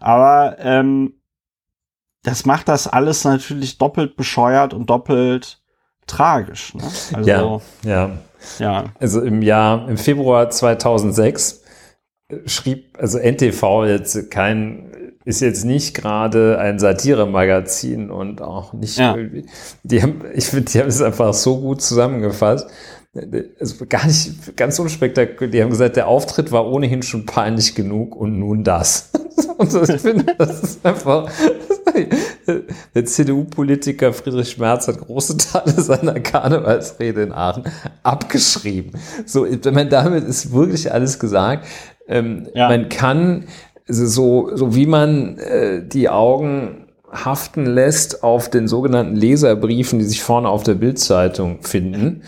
Aber 0.00 0.56
ähm, 0.58 1.14
das 2.22 2.46
macht 2.46 2.68
das 2.68 2.86
alles 2.86 3.24
natürlich 3.24 3.78
doppelt 3.78 4.16
bescheuert 4.16 4.74
und 4.74 4.88
doppelt 4.90 5.60
tragisch. 6.06 6.74
Ne? 6.74 6.82
Also, 7.12 7.30
Ja, 7.30 7.60
ja. 7.84 8.10
ja. 8.58 8.84
Also 8.98 9.20
im 9.22 9.42
Jahr, 9.42 9.88
im 9.88 9.96
Februar 9.96 10.50
2006 10.50 11.62
schrieb, 12.46 12.96
also 12.98 13.18
NTV 13.18 13.84
jetzt 13.86 14.30
kein, 14.30 14.90
ist 15.24 15.40
jetzt 15.40 15.64
nicht 15.64 15.94
gerade 15.94 16.58
ein 16.58 16.78
Satiremagazin 16.78 18.10
und 18.10 18.42
auch 18.42 18.72
nicht, 18.72 18.98
Ja. 18.98 19.16
die 19.82 20.02
haben, 20.02 20.22
ich 20.34 20.46
finde, 20.46 20.70
die 20.70 20.80
haben 20.80 20.88
es 20.88 21.02
einfach 21.02 21.34
so 21.34 21.60
gut 21.60 21.82
zusammengefasst. 21.82 22.68
Also 23.14 23.84
gar 23.86 24.06
nicht, 24.06 24.56
ganz 24.56 24.78
unspektakulär. 24.78 25.50
Die 25.50 25.62
haben 25.62 25.68
gesagt, 25.68 25.96
der 25.96 26.08
Auftritt 26.08 26.50
war 26.50 26.66
ohnehin 26.66 27.02
schon 27.02 27.26
peinlich 27.26 27.74
genug 27.74 28.16
und 28.16 28.38
nun 28.38 28.64
das. 28.64 29.10
Und 29.58 29.70
so, 29.70 29.82
ich 29.82 30.00
finde, 30.00 30.34
das 30.36 30.62
ist 30.62 30.86
einfach, 30.86 31.30
der 32.94 33.04
CDU-Politiker 33.04 34.12
Friedrich 34.12 34.58
Merz 34.58 34.88
hat 34.88 34.98
große 34.98 35.36
Teile 35.36 35.72
seiner 35.80 36.20
Karnevalsrede 36.20 37.22
in 37.22 37.32
Aachen 37.32 37.64
abgeschrieben. 38.02 38.92
So, 39.24 39.46
ich 39.46 39.64
meine, 39.64 39.88
damit 39.88 40.24
ist 40.24 40.52
wirklich 40.52 40.92
alles 40.92 41.18
gesagt. 41.18 41.66
Ähm, 42.08 42.48
Ja. 42.54 42.68
Man 42.68 42.88
kann 42.88 43.44
also 43.88 44.06
so, 44.06 44.56
so 44.56 44.74
wie 44.74 44.86
man 44.86 45.38
äh, 45.38 45.82
die 45.86 46.08
Augen 46.08 46.86
haften 47.10 47.66
lässt 47.66 48.22
auf 48.22 48.48
den 48.48 48.68
sogenannten 48.68 49.16
Leserbriefen, 49.16 49.98
die 49.98 50.04
sich 50.04 50.22
vorne 50.22 50.48
auf 50.48 50.62
der 50.62 50.74
Bildzeitung 50.74 51.62
finden, 51.62 52.22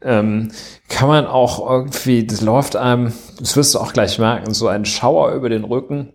ähm, 0.00 0.50
kann 0.88 1.08
man 1.08 1.26
auch 1.26 1.68
irgendwie, 1.68 2.26
das 2.26 2.40
läuft 2.40 2.76
einem, 2.76 3.12
das 3.38 3.56
wirst 3.56 3.74
du 3.74 3.78
auch 3.78 3.92
gleich 3.92 4.18
merken, 4.18 4.54
so 4.54 4.68
ein 4.68 4.84
Schauer 4.84 5.32
über 5.32 5.48
den 5.48 5.64
Rücken, 5.64 6.12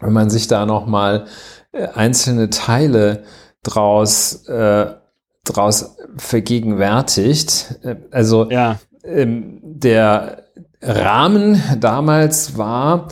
wenn 0.00 0.12
man 0.12 0.30
sich 0.30 0.48
da 0.48 0.66
nochmal 0.66 1.26
äh, 1.72 1.86
einzelne 1.88 2.50
Teile 2.50 3.24
draus, 3.62 4.46
äh, 4.48 4.86
draus 5.44 5.96
vergegenwärtigt. 6.16 7.78
Äh, 7.82 7.96
also 8.10 8.50
Ja. 8.50 8.78
ähm, 9.04 9.60
der 9.62 10.44
Rahmen 10.80 11.62
damals 11.78 12.56
war 12.58 13.08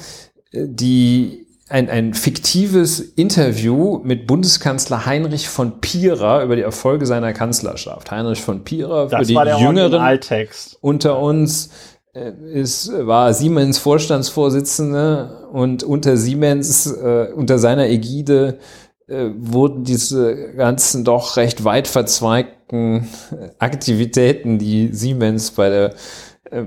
äh, 0.52 0.66
die 0.68 1.39
ein, 1.70 1.88
ein 1.88 2.14
fiktives 2.14 2.98
Interview 3.00 4.00
mit 4.02 4.26
Bundeskanzler 4.26 5.06
Heinrich 5.06 5.48
von 5.48 5.80
Pierer 5.80 6.42
über 6.42 6.56
die 6.56 6.62
Erfolge 6.62 7.06
seiner 7.06 7.32
Kanzlerschaft. 7.32 8.10
Heinrich 8.10 8.42
von 8.42 8.64
Pierer 8.64 9.08
für 9.08 9.16
Das 9.16 9.28
die 9.28 9.34
Jüngeren 9.34 10.18
unter 10.80 11.20
uns 11.20 11.70
äh, 12.12 12.32
ist, 12.52 12.92
war 12.92 13.32
Siemens 13.32 13.78
Vorstandsvorsitzende 13.78 15.48
und 15.52 15.84
unter 15.84 16.16
Siemens, 16.16 16.90
äh, 16.90 17.28
unter 17.34 17.60
seiner 17.60 17.88
Ägide 17.88 18.58
äh, 19.06 19.30
wurden 19.36 19.84
diese 19.84 20.52
ganzen 20.54 21.04
doch 21.04 21.36
recht 21.36 21.62
weit 21.62 21.86
verzweigten 21.86 23.08
äh, 23.30 23.50
Aktivitäten, 23.60 24.58
die 24.58 24.88
Siemens 24.92 25.52
bei 25.52 25.68
der 25.68 25.94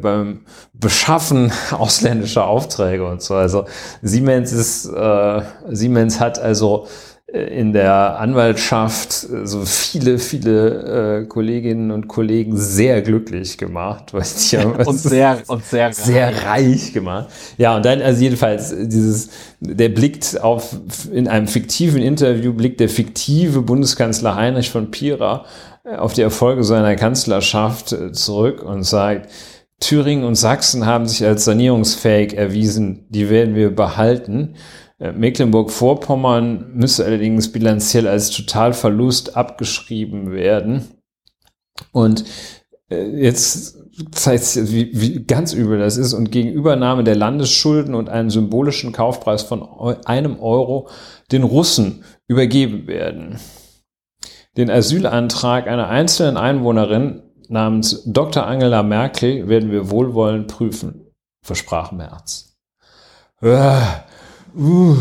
beim 0.02 0.42
Beschaffen 0.74 1.52
ausländischer 1.72 2.46
Aufträge 2.46 3.06
und 3.08 3.22
so. 3.22 3.36
Also 3.36 3.66
Siemens 4.02 4.52
ist, 4.52 4.86
äh, 4.86 5.42
Siemens 5.70 6.20
hat 6.20 6.40
also 6.40 6.88
in 7.34 7.74
der 7.74 8.20
Anwaltschaft 8.20 9.12
so 9.12 9.66
viele, 9.66 10.20
viele 10.20 11.22
äh, 11.22 11.25
Kolleginnen 11.25 11.90
und 11.90 12.08
Kollegen 12.08 12.56
sehr 12.56 13.02
glücklich 13.02 13.58
gemacht. 13.58 14.13
Weil 14.13 14.22
die 14.22 14.58
haben 14.60 14.86
und 14.86 15.00
sehr, 15.00 15.42
und 15.48 15.66
sehr, 15.66 15.92
sehr 15.94 16.28
reich. 16.28 16.46
reich 16.46 16.94
gemacht. 16.94 17.30
Ja, 17.58 17.75
und 17.75 17.86
dann, 17.86 18.04
also 18.04 18.22
jedenfalls, 18.22 18.75
dieses, 18.78 19.32
der 19.60 19.90
blickt 19.90 20.42
auf, 20.42 20.75
in 21.12 21.28
einem 21.28 21.48
fiktiven 21.48 22.04
Interview 22.04 22.54
blickt 22.54 22.80
der 22.80 22.90
fiktive 22.90 23.63
Bundeskanzler 23.63 24.36
Heinrich 24.36 24.70
von 24.70 24.92
Pira 24.92 25.46
äh, 25.86 25.96
auf 25.96 26.13
die 26.13 26.22
Erfolge 26.22 26.63
seiner 26.63 26.96
Kanzlerschaft 26.96 27.94
äh, 27.94 28.12
zurück 28.12 28.62
und 28.62 28.84
sagt, 28.84 29.32
Thüringen 29.84 30.24
und 30.24 30.36
Sachsen 30.36 30.86
haben 30.86 31.08
sich 31.08 31.25
als 31.25 31.44
sanierungsfähig 31.44 32.38
erwiesen, 32.38 33.06
die 33.10 33.30
werden 33.30 33.54
wir 33.54 33.75
behalten. 33.75 34.56
Äh, 34.98 35.12
Mecklenburg-Vorpommern 35.12 36.72
müsste 36.74 37.04
allerdings 37.04 37.52
bilanziell 37.52 38.08
als 38.08 38.30
Totalverlust 38.30 39.36
abgeschrieben 39.36 40.32
werden. 40.32 40.86
Und 41.92 42.24
äh, 42.90 43.04
jetzt 43.10 43.78
zeigt 44.12 44.44
sich, 44.46 44.72
wie, 44.72 44.92
wie 44.94 45.24
ganz 45.25 45.52
übel 45.52 45.80
das 45.80 45.98
ist. 45.98 46.13
Und 46.13 46.32
gegen 46.32 46.50
Übernahme 46.50 47.04
der 47.04 47.18
Landesschulden 47.18 47.94
und 47.94 48.08
einen 48.08 48.30
symbolischen 48.30 48.94
Kaufpreis 48.94 49.44
von 49.44 49.63
einem 50.06 50.40
Euro 50.40 50.88
den 51.34 51.44
Russen 51.44 52.06
übergeben 52.30 52.88
werden. 52.88 53.38
Den 54.56 54.70
Asylantrag 54.70 55.68
einer 55.68 55.90
einzelnen 55.90 56.38
Einwohnerin 56.38 57.23
namens 57.54 58.04
Dr. 58.06 58.46
Angela 58.46 58.84
Merkel 58.84 59.48
werden 59.48 59.72
wir 59.72 59.90
wohlwollend 59.90 60.50
prüfen, 60.50 61.08
versprach 61.42 61.92
Merz. 61.94 62.58
Uh, 63.42 63.78
uh, 64.58 64.98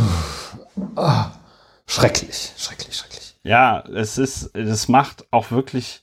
uh, 0.96 1.24
schrecklich, 1.86 2.52
schrecklich, 2.56 2.96
schrecklich. 2.96 3.36
Ja, 3.42 3.82
es 3.94 4.18
ist, 4.18 4.54
es 4.54 4.88
macht 4.88 5.26
auch 5.32 5.50
wirklich 5.50 6.02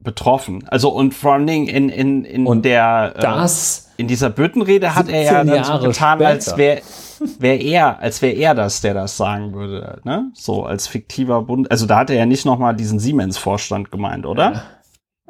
betroffen. 0.00 0.66
Also 0.68 0.90
und 0.90 1.14
vor 1.14 1.34
allen 1.34 1.46
Dingen 1.46 1.68
in, 1.68 1.88
in, 1.88 2.24
in 2.24 2.46
und 2.46 2.64
der 2.64 3.10
das 3.10 3.90
äh, 3.96 4.02
in 4.02 4.08
dieser 4.08 4.30
Büttenrede 4.30 4.94
hat 4.94 5.08
er 5.08 5.22
ja 5.22 5.44
dann 5.44 5.64
so 5.64 5.78
getan, 5.78 6.18
später. 6.18 6.28
als 6.28 6.56
wäre 6.56 6.82
wär 7.38 7.60
er, 7.60 8.00
als 8.00 8.20
wäre 8.20 8.34
er 8.34 8.54
das, 8.54 8.80
der 8.80 8.94
das 8.94 9.16
sagen 9.16 9.52
würde, 9.54 10.00
ne? 10.04 10.30
So 10.34 10.64
als 10.64 10.88
fiktiver 10.88 11.42
Bund. 11.42 11.70
Also 11.70 11.86
da 11.86 11.98
hat 11.98 12.10
er 12.10 12.16
ja 12.16 12.26
nicht 12.26 12.44
nochmal 12.44 12.74
diesen 12.74 12.98
Siemens-Vorstand 12.98 13.92
gemeint, 13.92 14.26
oder? 14.26 14.52
Ja, 14.52 14.62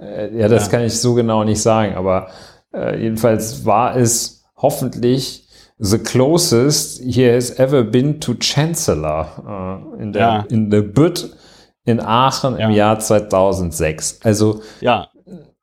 äh, 0.03 0.37
ja 0.37 0.49
das 0.49 0.67
ja. 0.67 0.71
kann 0.71 0.83
ich 0.83 1.01
so 1.01 1.15
genau 1.15 1.45
nicht 1.45 1.63
sagen, 1.63 1.95
aber 1.95 2.29
äh, 2.75 3.01
jedenfalls 3.01 3.65
war 3.65 3.97
es 3.97 4.45
hoffentlich 4.57 5.49
the 5.79 5.99
closest 5.99 7.03
he 7.03 7.31
has 7.31 7.59
ever 7.59 7.83
been 7.83 8.21
to 8.21 8.35
Chancellor 8.35 9.27
uh, 9.97 10.01
in 10.01 10.13
der 10.13 10.23
ja. 10.23 10.45
in 10.49 10.71
the 10.71 10.81
Bütt 10.81 11.37
in 11.85 12.01
Aachen 12.01 12.59
ja. 12.59 12.69
im 12.69 12.73
Jahr 12.73 12.99
2006. 12.99 14.21
Also 14.23 14.63
ja, 14.81 15.09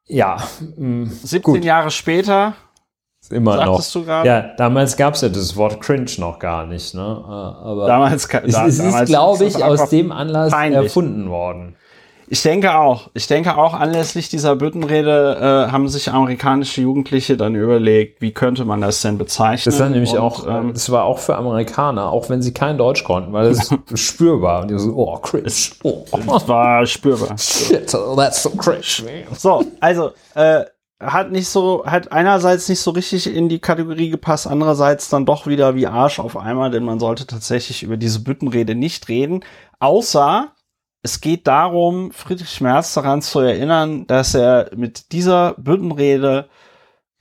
ja. 0.05 0.37
17 0.59 1.41
gut. 1.41 1.63
Jahre 1.63 1.91
später. 1.91 2.53
Immer 3.29 3.63
noch. 3.65 3.83
Du 3.91 4.03
ja, 4.05 4.55
damals 4.57 4.97
gab 4.97 5.13
es 5.13 5.21
ja 5.21 5.29
das 5.29 5.55
Wort 5.55 5.81
cringe 5.81 6.09
noch 6.17 6.39
gar 6.39 6.65
nicht. 6.65 6.95
Ne? 6.95 7.01
Aber 7.01 7.85
damals, 7.85 8.25
es, 8.25 8.53
da, 8.53 8.65
es 8.65 8.79
ist, 8.79 9.05
glaube 9.05 9.45
ich, 9.45 9.63
aus 9.63 9.89
dem 9.89 10.11
Anlass 10.11 10.51
peinlich. 10.51 10.85
erfunden 10.85 11.29
worden. 11.29 11.75
Ich 12.31 12.43
denke 12.43 12.77
auch. 12.77 13.09
Ich 13.15 13.25
denke 13.25 13.57
auch, 13.57 13.73
anlässlich 13.73 14.29
dieser 14.29 14.55
Büttenrede 14.55 15.65
äh, 15.67 15.71
haben 15.71 15.87
sich 15.87 16.11
amerikanische 16.11 16.81
Jugendliche 16.81 17.37
dann 17.37 17.55
überlegt, 17.55 18.21
wie 18.21 18.31
könnte 18.31 18.65
man 18.65 18.81
das 18.81 19.01
denn 19.01 19.17
bezeichnen? 19.17 19.71
Das 19.71 19.79
war 19.79 19.89
nämlich 19.89 20.11
und, 20.11 20.19
auch, 20.19 20.47
ähm, 20.47 20.73
das 20.73 20.91
war 20.91 21.05
auch 21.05 21.17
für 21.17 21.35
Amerikaner, 21.35 22.11
auch 22.11 22.29
wenn 22.29 22.43
sie 22.43 22.53
kein 22.53 22.77
Deutsch 22.77 23.03
konnten, 23.03 23.33
weil 23.33 23.47
es 23.47 23.73
spürbar. 23.95 24.61
Und 24.61 24.69
die 24.69 24.77
so, 24.77 24.93
oh, 24.93 25.17
cringe. 25.17 25.47
Oh. 25.81 26.03
Es 26.13 26.47
war 26.47 26.85
spürbar. 26.85 27.35
Shit, 27.35 27.87
that's 27.87 28.43
so 28.43 28.51
cringe. 28.51 29.25
So, 29.35 29.65
also, 29.79 30.11
äh, 30.35 30.65
hat 30.99 31.31
nicht 31.31 31.47
so, 31.47 31.83
hat 31.85 32.11
einerseits 32.11 32.69
nicht 32.69 32.81
so 32.81 32.91
richtig 32.91 33.33
in 33.33 33.49
die 33.49 33.59
Kategorie 33.59 34.09
gepasst, 34.09 34.45
andererseits 34.45 35.09
dann 35.09 35.25
doch 35.25 35.47
wieder 35.47 35.73
wie 35.73 35.87
Arsch 35.87 36.19
auf 36.19 36.37
einmal, 36.37 36.69
denn 36.69 36.83
man 36.83 36.99
sollte 36.99 37.25
tatsächlich 37.25 37.81
über 37.81 37.97
diese 37.97 38.19
Büttenrede 38.19 38.75
nicht 38.75 39.07
reden, 39.07 39.43
außer 39.79 40.51
es 41.01 41.21
geht 41.21 41.47
darum, 41.47 42.11
Friedrich 42.11 42.61
Merz 42.61 42.93
daran 42.93 43.21
zu 43.21 43.39
erinnern, 43.39 44.05
dass 44.07 44.35
er 44.35 44.69
mit 44.75 45.11
dieser 45.11 45.53
Büttenrede 45.57 46.49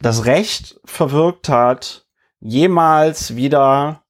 das 0.01 0.27
Recht 0.27 0.81
verwirkt 0.85 1.49
hat, 1.49 2.07
jemals 2.41 3.37
wieder 3.37 4.03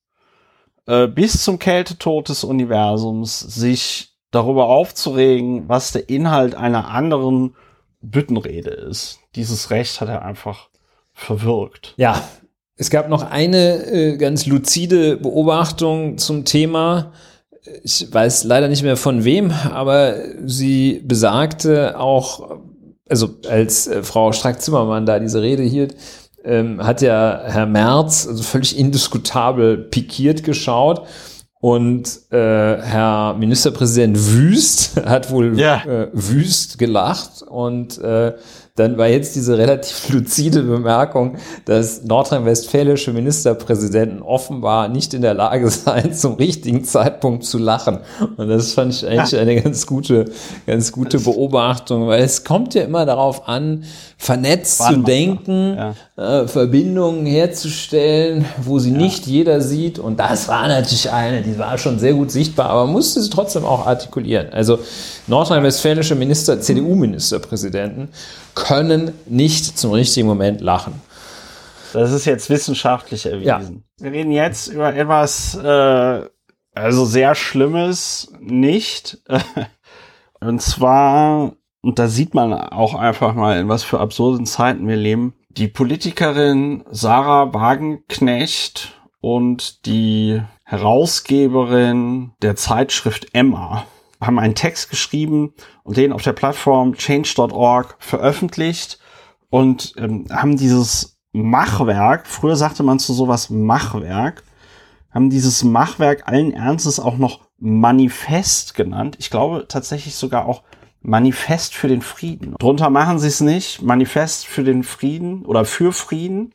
äh, 0.87 1.06
bis 1.06 1.42
zum 1.42 1.58
Kältetod 1.58 2.28
des 2.28 2.44
Universums 2.44 3.40
sich 3.40 4.14
darüber 4.30 4.66
aufzuregen, 4.66 5.68
was 5.68 5.92
der 5.92 6.08
Inhalt 6.08 6.54
einer 6.54 6.88
anderen 6.88 7.54
Büttenrede 8.00 8.70
ist. 8.70 9.20
Dieses 9.34 9.70
Recht 9.70 10.00
hat 10.00 10.08
er 10.08 10.22
einfach 10.22 10.68
verwirkt. 11.12 11.94
Ja, 11.96 12.22
es 12.76 12.90
gab 12.90 13.08
noch 13.08 13.22
eine 13.22 13.87
äh, 13.87 14.16
ganz 14.18 14.46
lucide 14.46 15.16
Beobachtung 15.16 16.16
zum 16.16 16.44
Thema 16.44 17.12
ich 17.82 18.12
weiß 18.12 18.44
leider 18.44 18.68
nicht 18.68 18.82
mehr 18.82 18.96
von 18.96 19.25
wem, 19.25 19.50
aber 19.50 20.16
sie 20.44 21.02
besagte 21.04 21.98
auch, 21.98 22.58
also 23.08 23.31
als 23.48 23.87
äh, 23.87 24.02
Frau 24.02 24.33
Strack-Zimmermann 24.33 25.07
da 25.07 25.18
diese 25.18 25.42
Rede 25.42 25.62
hielt, 25.62 25.94
ähm, 26.44 26.85
hat 26.85 27.02
ja 27.02 27.42
Herr 27.44 27.66
Merz 27.66 28.26
also 28.26 28.42
völlig 28.42 28.78
indiskutabel 28.78 29.76
pikiert 29.76 30.44
geschaut 30.44 31.02
und 31.61 32.20
äh, 32.31 32.37
Herr 32.37 33.35
Ministerpräsident 33.35 34.16
Wüst 34.33 34.96
hat 35.04 35.31
wohl 35.31 35.59
ja. 35.59 35.85
äh, 35.85 36.09
wüst 36.12 36.78
gelacht 36.78 37.42
und 37.42 37.98
äh, 37.98 38.35
dann 38.78 38.98
war 38.98 39.08
jetzt 39.08 39.34
diese 39.34 39.58
relativ 39.58 40.08
luzide 40.12 40.62
Bemerkung, 40.62 41.36
dass 41.64 42.04
nordrhein-westfälische 42.04 43.12
Ministerpräsidenten 43.12 44.22
offenbar 44.22 44.88
nicht 44.88 45.14
in 45.14 45.22
der 45.22 45.34
Lage 45.34 45.68
seien, 45.70 46.14
zum 46.14 46.34
richtigen 46.34 46.84
Zeitpunkt 46.84 47.44
zu 47.44 47.58
lachen. 47.58 47.98
Und 48.36 48.48
das 48.48 48.72
fand 48.72 48.94
ich 48.94 49.06
eigentlich 49.06 49.36
eine 49.36 49.60
ganz 49.60 49.86
gute, 49.86 50.26
ganz 50.66 50.92
gute 50.92 51.18
Beobachtung, 51.18 52.06
weil 52.06 52.22
es 52.22 52.44
kommt 52.44 52.74
ja 52.74 52.82
immer 52.82 53.06
darauf 53.06 53.48
an, 53.48 53.84
vernetzt 54.20 54.83
zu 54.83 54.96
denken, 54.96 55.76
ja. 56.16 56.42
äh, 56.42 56.48
Verbindungen 56.48 57.24
herzustellen, 57.24 58.44
wo 58.61 58.81
sie 58.81 58.90
ja. 58.90 58.98
nicht 58.98 59.26
jeder 59.26 59.61
sieht. 59.61 60.00
Und 60.00 60.18
das 60.18 60.48
war 60.48 60.66
natürlich 60.66 61.11
eine, 61.11 61.40
die 61.42 61.57
war 61.57 61.78
schon 61.78 62.00
sehr 62.00 62.14
gut 62.14 62.33
sichtbar, 62.33 62.68
aber 62.68 62.87
musste 62.87 63.22
sie 63.22 63.31
trotzdem 63.31 63.64
auch 63.64 63.87
artikulieren. 63.87 64.52
Also 64.52 64.81
nordrhein-westfälische 65.28 66.16
Minister, 66.16 66.61
CDU-Ministerpräsidenten 66.61 68.09
können 68.57 69.12
nicht 69.26 69.78
zum 69.78 69.92
richtigen 69.92 70.26
Moment 70.26 70.61
lachen. 70.61 70.94
Das 71.92 72.12
ist 72.12 72.24
jetzt 72.24 72.50
wissenschaftlich 72.50 73.24
erwiesen. 73.24 73.85
Ja. 73.98 74.04
Wir 74.04 74.12
reden 74.12 74.33
jetzt 74.33 74.66
über 74.66 74.94
etwas, 74.94 75.54
äh, 75.54 76.22
also 76.74 77.04
sehr 77.04 77.37
Schlimmes, 77.37 78.33
nicht. 78.40 79.22
Und 80.40 80.61
zwar 80.61 81.52
und 81.80 81.98
da 81.98 82.08
sieht 82.08 82.34
man 82.34 82.52
auch 82.52 82.94
einfach 82.94 83.34
mal, 83.34 83.58
in 83.58 83.68
was 83.68 83.84
für 83.84 84.00
absurden 84.00 84.46
Zeiten 84.46 84.88
wir 84.88 84.96
leben. 84.96 85.34
Die 85.48 85.68
Politikerin 85.68 86.84
Sarah 86.90 87.52
Wagenknecht 87.54 89.00
und 89.20 89.86
die 89.86 90.42
Herausgeberin 90.64 92.32
der 92.42 92.56
Zeitschrift 92.56 93.28
Emma 93.32 93.86
haben 94.20 94.38
einen 94.38 94.54
Text 94.54 94.90
geschrieben 94.90 95.54
und 95.84 95.96
den 95.96 96.12
auf 96.12 96.22
der 96.22 96.32
Plattform 96.32 96.94
change.org 96.94 97.96
veröffentlicht 97.98 98.98
und 99.50 99.94
ähm, 99.96 100.26
haben 100.30 100.56
dieses 100.56 101.18
Machwerk, 101.32 102.26
früher 102.26 102.56
sagte 102.56 102.82
man 102.82 102.98
zu 102.98 103.12
sowas 103.12 103.50
Machwerk, 103.50 104.42
haben 105.10 105.30
dieses 105.30 105.64
Machwerk 105.64 106.26
allen 106.26 106.52
Ernstes 106.52 107.00
auch 107.00 107.16
noch 107.16 107.40
Manifest 107.58 108.74
genannt. 108.74 109.16
Ich 109.18 109.30
glaube 109.30 109.66
tatsächlich 109.68 110.14
sogar 110.14 110.46
auch 110.46 110.62
Manifest 111.00 111.74
für 111.74 111.88
den 111.88 112.02
Frieden. 112.02 112.54
Drunter 112.58 112.90
machen 112.90 113.18
sie 113.18 113.28
es 113.28 113.40
nicht. 113.40 113.82
Manifest 113.82 114.46
für 114.46 114.64
den 114.64 114.82
Frieden 114.82 115.44
oder 115.44 115.64
für 115.64 115.92
Frieden. 115.92 116.54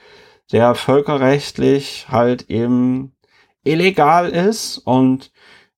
der 0.52 0.76
völkerrechtlich 0.76 2.08
halt 2.10 2.50
eben 2.50 3.16
illegal 3.64 4.30
ist. 4.30 4.78
Und 4.78 5.32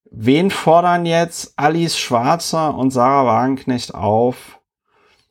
wen 0.10 0.52
fordern 0.52 1.06
jetzt 1.06 1.54
Alice 1.58 1.98
Schwarzer 1.98 2.76
und 2.76 2.92
Sarah 2.92 3.26
Wagenknecht 3.26 3.94
auf, 3.94 4.60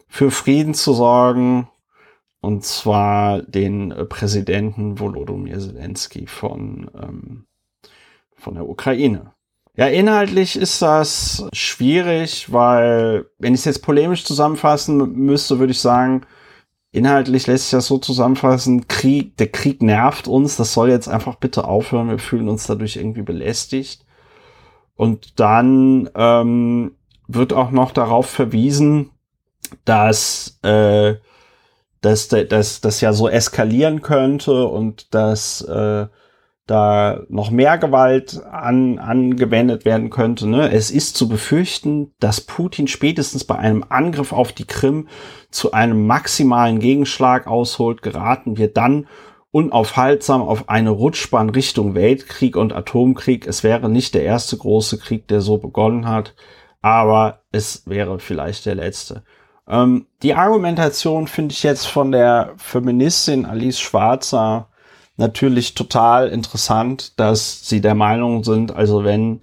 für 0.08 0.30
Frieden 0.30 0.74
zu 0.74 0.92
sorgen? 0.92 1.68
Und 2.40 2.64
zwar 2.64 3.42
den 3.42 3.90
äh, 3.90 4.04
Präsidenten 4.04 5.00
Volodymyr 5.00 5.58
Zelensky 5.58 6.26
von, 6.26 6.90
ähm, 6.94 7.46
von 8.36 8.54
der 8.54 8.68
Ukraine. 8.68 9.32
Ja, 9.74 9.88
inhaltlich 9.88 10.56
ist 10.56 10.80
das 10.80 11.48
schwierig, 11.52 12.50
weil, 12.52 13.26
wenn 13.38 13.52
ich 13.52 13.60
es 13.60 13.64
jetzt 13.66 13.82
polemisch 13.82 14.24
zusammenfassen 14.24 15.12
müsste, 15.12 15.58
würde 15.58 15.72
ich 15.72 15.80
sagen, 15.80 16.22
Inhaltlich 16.96 17.46
lässt 17.46 17.64
sich 17.64 17.72
das 17.72 17.88
so 17.88 17.98
zusammenfassen, 17.98 18.88
Krieg, 18.88 19.36
der 19.36 19.48
Krieg 19.48 19.82
nervt 19.82 20.28
uns, 20.28 20.56
das 20.56 20.72
soll 20.72 20.88
jetzt 20.88 21.08
einfach 21.08 21.34
bitte 21.34 21.68
aufhören, 21.68 22.08
wir 22.08 22.18
fühlen 22.18 22.48
uns 22.48 22.66
dadurch 22.66 22.96
irgendwie 22.96 23.20
belästigt. 23.20 24.06
Und 24.94 25.38
dann 25.38 26.08
ähm, 26.14 26.92
wird 27.28 27.52
auch 27.52 27.70
noch 27.70 27.90
darauf 27.90 28.30
verwiesen, 28.30 29.10
dass, 29.84 30.58
äh, 30.62 31.16
dass, 32.00 32.28
dass 32.28 32.80
das 32.80 33.00
ja 33.02 33.12
so 33.12 33.28
eskalieren 33.28 34.00
könnte 34.00 34.66
und 34.66 35.14
dass 35.14 35.60
äh, 35.60 36.06
da 36.66 37.20
noch 37.28 37.50
mehr 37.50 37.78
Gewalt 37.78 38.42
an, 38.44 38.98
angewendet 38.98 39.84
werden 39.84 40.10
könnte. 40.10 40.48
Ne? 40.48 40.70
Es 40.72 40.90
ist 40.90 41.16
zu 41.16 41.28
befürchten, 41.28 42.12
dass 42.18 42.40
Putin 42.40 42.88
spätestens 42.88 43.44
bei 43.44 43.56
einem 43.56 43.84
Angriff 43.88 44.32
auf 44.32 44.52
die 44.52 44.66
Krim 44.66 45.08
zu 45.50 45.72
einem 45.72 46.06
maximalen 46.06 46.80
Gegenschlag 46.80 47.46
ausholt, 47.46 48.02
geraten 48.02 48.58
wir 48.58 48.72
dann 48.72 49.06
unaufhaltsam 49.52 50.42
auf 50.42 50.68
eine 50.68 50.90
Rutschbahn 50.90 51.50
Richtung 51.50 51.94
Weltkrieg 51.94 52.56
und 52.56 52.74
Atomkrieg. 52.74 53.46
Es 53.46 53.62
wäre 53.62 53.88
nicht 53.88 54.14
der 54.14 54.24
erste 54.24 54.56
große 54.56 54.98
Krieg, 54.98 55.28
der 55.28 55.40
so 55.40 55.58
begonnen 55.58 56.08
hat, 56.08 56.34
aber 56.82 57.42
es 57.52 57.84
wäre 57.86 58.18
vielleicht 58.18 58.66
der 58.66 58.74
letzte. 58.74 59.22
Ähm, 59.68 60.06
die 60.22 60.34
Argumentation 60.34 61.28
finde 61.28 61.52
ich 61.52 61.62
jetzt 61.62 61.86
von 61.86 62.12
der 62.12 62.54
Feministin 62.56 63.46
Alice 63.46 63.80
Schwarzer 63.80 64.68
natürlich 65.16 65.74
total 65.74 66.28
interessant, 66.28 67.18
dass 67.18 67.68
sie 67.68 67.80
der 67.80 67.94
Meinung 67.94 68.44
sind, 68.44 68.74
also 68.74 69.04
wenn, 69.04 69.40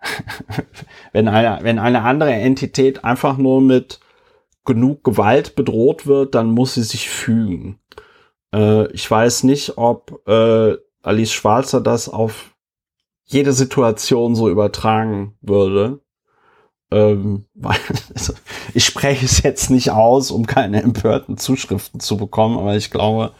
wenn 1.12 1.28
eine, 1.28 1.62
wenn 1.62 1.78
eine 1.78 2.02
andere 2.02 2.32
Entität 2.32 3.04
einfach 3.04 3.36
nur 3.36 3.60
mit 3.60 4.00
genug 4.64 5.04
Gewalt 5.04 5.56
bedroht 5.56 6.06
wird, 6.06 6.34
dann 6.34 6.50
muss 6.50 6.74
sie 6.74 6.82
sich 6.82 7.08
fügen. 7.10 7.78
Äh, 8.54 8.90
ich 8.92 9.10
weiß 9.10 9.44
nicht, 9.44 9.76
ob 9.76 10.26
äh, 10.26 10.76
Alice 11.02 11.32
Schwarzer 11.32 11.80
das 11.80 12.08
auf 12.08 12.54
jede 13.24 13.52
Situation 13.52 14.34
so 14.34 14.48
übertragen 14.48 15.36
würde. 15.40 16.00
Ähm, 16.90 17.46
also, 18.14 18.34
ich 18.72 18.84
spreche 18.84 19.24
es 19.24 19.42
jetzt 19.42 19.70
nicht 19.70 19.90
aus, 19.90 20.30
um 20.30 20.46
keine 20.46 20.82
empörten 20.82 21.36
Zuschriften 21.36 22.00
zu 22.00 22.16
bekommen, 22.16 22.58
aber 22.58 22.76
ich 22.76 22.90
glaube, 22.90 23.32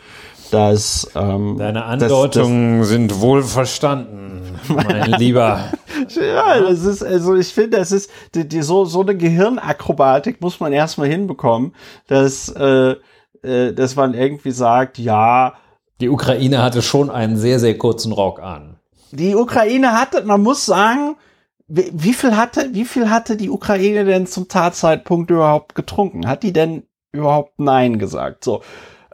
dass 0.50 1.10
ähm, 1.14 1.56
deine 1.58 1.84
Andeutungen 1.84 2.78
das, 2.78 2.88
das 2.88 2.88
sind 2.88 3.20
wohl 3.20 3.42
verstanden, 3.42 4.58
mein 4.68 5.12
Lieber. 5.12 5.72
ja, 6.08 6.60
das 6.60 6.84
ist 6.84 7.02
also 7.02 7.34
ich 7.34 7.48
finde, 7.48 7.78
das 7.78 7.92
ist 7.92 8.10
die, 8.34 8.48
die 8.48 8.62
so 8.62 8.84
so 8.84 9.00
eine 9.00 9.16
Gehirnakrobatik 9.16 10.40
muss 10.40 10.60
man 10.60 10.72
erstmal 10.72 11.08
hinbekommen, 11.08 11.74
dass 12.06 12.48
äh, 12.50 12.94
äh, 13.42 13.72
dass 13.72 13.96
man 13.96 14.14
irgendwie 14.14 14.52
sagt, 14.52 14.98
ja, 14.98 15.54
die 16.00 16.08
Ukraine 16.08 16.62
hatte 16.62 16.82
schon 16.82 17.10
einen 17.10 17.36
sehr 17.36 17.58
sehr 17.58 17.76
kurzen 17.78 18.12
Rock 18.12 18.40
an. 18.40 18.76
Die 19.12 19.34
Ukraine 19.34 19.92
hatte, 19.92 20.24
man 20.24 20.42
muss 20.42 20.66
sagen, 20.66 21.16
wie, 21.68 21.90
wie 21.92 22.12
viel 22.12 22.36
hatte 22.36 22.70
wie 22.72 22.84
viel 22.84 23.10
hatte 23.10 23.36
die 23.36 23.50
Ukraine 23.50 24.04
denn 24.04 24.26
zum 24.26 24.48
Tatzeitpunkt 24.48 25.30
überhaupt 25.30 25.74
getrunken? 25.74 26.26
Hat 26.26 26.42
die 26.42 26.52
denn 26.52 26.84
überhaupt 27.12 27.58
nein 27.58 27.98
gesagt? 27.98 28.44
So 28.44 28.62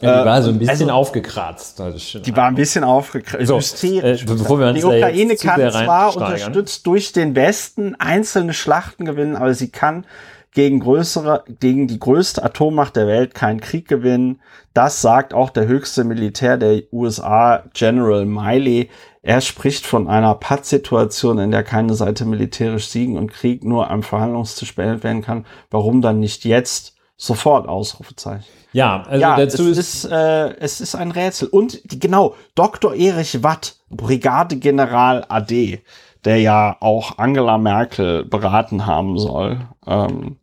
ja, 0.01 0.21
die 0.21 0.27
war 0.27 0.43
so 0.43 0.51
ein 0.51 0.59
bisschen 0.59 0.71
also, 0.71 0.91
aufgekratzt. 0.91 1.83
Die 2.25 2.37
war 2.37 2.47
ein 2.47 2.55
bisschen 2.55 2.85
aufgekratzt. 2.85 3.47
So, 3.47 3.59
äh, 3.87 4.19
bevor 4.25 4.59
wir 4.59 4.69
uns 4.69 4.81
die 4.81 4.85
Ukraine 4.85 5.37
kann 5.37 5.71
zwar 5.71 6.17
unterstützt 6.17 6.87
durch 6.87 7.13
den 7.13 7.35
Westen 7.35 7.95
einzelne 7.97 8.55
Schlachten 8.55 9.05
gewinnen, 9.05 9.37
aber 9.37 9.55
sie 9.55 9.71
kann 9.71 10.07
gegen 10.53 10.81
größere, 10.81 11.45
gegen 11.61 11.87
die 11.87 12.01
größte 12.01 12.43
Atommacht 12.43 12.97
der 12.97 13.07
Welt 13.07 13.35
keinen 13.35 13.61
Krieg 13.61 13.87
gewinnen. 13.87 14.41
Das 14.75 15.01
sagt 15.01 15.33
auch 15.33 15.51
der 15.51 15.67
höchste 15.67 16.05
Militär 16.05 16.57
der 16.57 16.83
USA, 16.93 17.65
General 17.73 18.25
Miley. 18.25 18.91
Er 19.23 19.41
spricht 19.43 19.87
von 19.87 20.09
einer 20.09 20.35
Pattsituation, 20.35 21.39
in 21.39 21.51
der 21.51 21.63
keine 21.63 21.95
Seite 21.95 22.25
militärisch 22.25 22.89
siegen 22.89 23.17
und 23.17 23.33
Krieg 23.33 23.65
nur 23.65 23.91
am 23.91 24.03
Verhandlungstisch 24.03 24.75
beendet 24.75 25.05
werden 25.05 25.23
kann. 25.23 25.47
Warum 25.71 26.01
dann 26.03 26.21
nicht 26.21 26.45
jetzt? 26.45 26.97
Sofort 27.23 27.69
Ausrufezeichen. 27.69 28.47
Ja, 28.73 29.03
also 29.07 29.21
ja, 29.21 29.37
dazu 29.37 29.69
es 29.69 29.77
ist, 29.77 30.05
ist 30.07 30.11
äh, 30.11 30.55
es 30.59 30.81
ist 30.81 30.95
ein 30.95 31.11
Rätsel. 31.11 31.49
Und 31.49 31.83
genau, 32.01 32.35
Dr. 32.55 32.95
Erich 32.95 33.43
Watt, 33.43 33.77
Brigadegeneral 33.91 35.27
AD, 35.29 35.83
der 36.25 36.37
ja 36.39 36.79
auch 36.81 37.19
Angela 37.19 37.59
Merkel 37.59 38.25
beraten 38.25 38.87
haben 38.87 39.19
soll. 39.19 39.61
Ähm, 39.87 40.37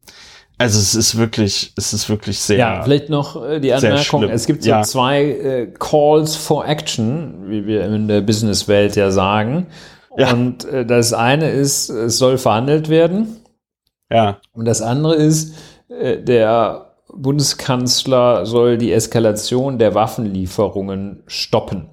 also 0.59 0.77
es 0.77 0.93
ist 0.93 1.17
wirklich, 1.17 1.73
es 1.75 1.93
ist 1.93 2.09
wirklich 2.09 2.37
sehr. 2.37 2.57
Ja, 2.57 2.83
vielleicht 2.83 3.09
noch 3.09 3.43
äh, 3.43 3.59
die 3.59 3.73
Anmerkung: 3.73 4.29
Es 4.29 4.45
gibt 4.45 4.61
so 4.61 4.69
ja. 4.69 4.83
zwei 4.83 5.23
äh, 5.23 5.73
Calls 5.79 6.35
for 6.35 6.67
Action, 6.67 7.49
wie 7.49 7.65
wir 7.65 7.85
in 7.85 8.07
der 8.07 8.21
Businesswelt 8.21 8.95
ja 8.95 9.09
sagen. 9.09 9.65
Ja. 10.15 10.31
Und 10.31 10.65
äh, 10.65 10.85
das 10.85 11.11
eine 11.11 11.49
ist, 11.49 11.89
es 11.89 12.19
soll 12.19 12.37
verhandelt 12.37 12.87
werden. 12.87 13.37
Ja. 14.11 14.37
Und 14.53 14.65
das 14.65 14.83
andere 14.83 15.15
ist, 15.15 15.55
der 15.89 16.87
Bundeskanzler 17.13 18.45
soll 18.45 18.77
die 18.77 18.91
Eskalation 18.91 19.77
der 19.79 19.95
Waffenlieferungen 19.95 21.23
stoppen. 21.27 21.87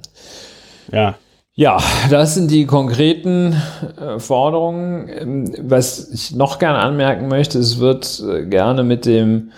Ja. 0.93 1.17
Ja, 1.57 1.79
das 2.11 2.35
sind 2.35 2.51
die 2.51 2.67
konkreten 2.67 3.55
äh, 3.97 4.19
Forderungen. 4.19 5.09
Ähm, 5.09 5.55
was 5.61 6.11
ich 6.11 6.35
noch 6.35 6.59
gerne 6.59 6.79
anmerken 6.81 7.29
möchte, 7.29 7.61
es 7.61 7.79
wird 7.79 8.21
äh, 8.29 8.45
gerne 8.45 8.83
mit 8.83 9.07
dem 9.07 9.53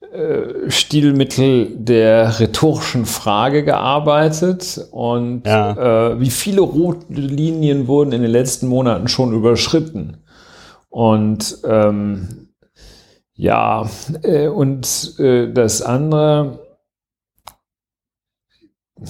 äh, 0.00 0.70
Stilmittel 0.70 1.68
der 1.76 2.40
rhetorischen 2.40 3.04
Frage 3.04 3.62
gearbeitet 3.62 4.86
und 4.90 5.42
ja. 5.44 6.12
äh, 6.12 6.20
wie 6.20 6.30
viele 6.30 6.62
rote 6.62 7.12
Linien 7.12 7.88
wurden 7.88 8.12
in 8.12 8.22
den 8.22 8.30
letzten 8.30 8.66
Monaten 8.66 9.08
schon 9.08 9.34
überschritten. 9.34 10.16
Und 10.88 11.58
ähm, 11.68 12.43
ja, 13.34 13.88
äh, 14.22 14.48
und 14.48 15.14
äh, 15.18 15.52
das 15.52 15.82
andere, 15.82 16.58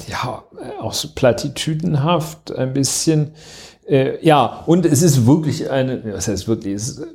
ja, 0.09 0.45
auch 0.81 0.95
so 0.95 1.09
platitüdenhaft 1.15 2.53
ein 2.53 2.73
bisschen. 2.73 3.35
Äh, 3.87 4.25
ja, 4.25 4.63
und 4.67 4.87
es 4.87 5.03
ist 5.03 5.27
wirklich 5.27 5.71
eine, 5.71 6.15
was 6.15 6.29
heißt 6.29 6.49
wirklich, 6.49 6.75
es 6.75 6.89
ist 6.89 7.07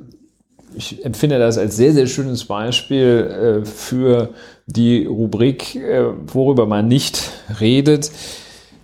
ich 0.76 1.04
empfinde 1.06 1.40
das 1.40 1.58
als 1.58 1.76
sehr, 1.76 1.94
sehr 1.94 2.08
schönes 2.08 2.46
Beispiel 2.46 3.62
äh, 3.64 3.66
für 3.66 4.30
die 4.66 5.06
Rubrik, 5.06 5.76
äh, 5.76 6.06
worüber 6.28 6.66
man 6.66 6.88
nicht 6.88 7.32
redet. 7.60 8.12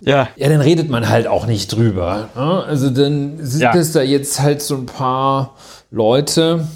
Ja. 0.00 0.28
Ja, 0.36 0.48
dann 0.48 0.60
redet 0.60 0.90
man 0.90 1.08
halt 1.08 1.26
auch 1.26 1.46
nicht 1.46 1.74
drüber. 1.74 2.28
Ne? 2.34 2.64
Also 2.64 2.90
dann 2.90 3.38
sind 3.40 3.62
ja. 3.62 3.74
es 3.74 3.92
da 3.92 4.02
jetzt 4.02 4.40
halt 4.40 4.62
so 4.62 4.76
ein 4.76 4.86
paar 4.86 5.56
Leute, 5.90 6.66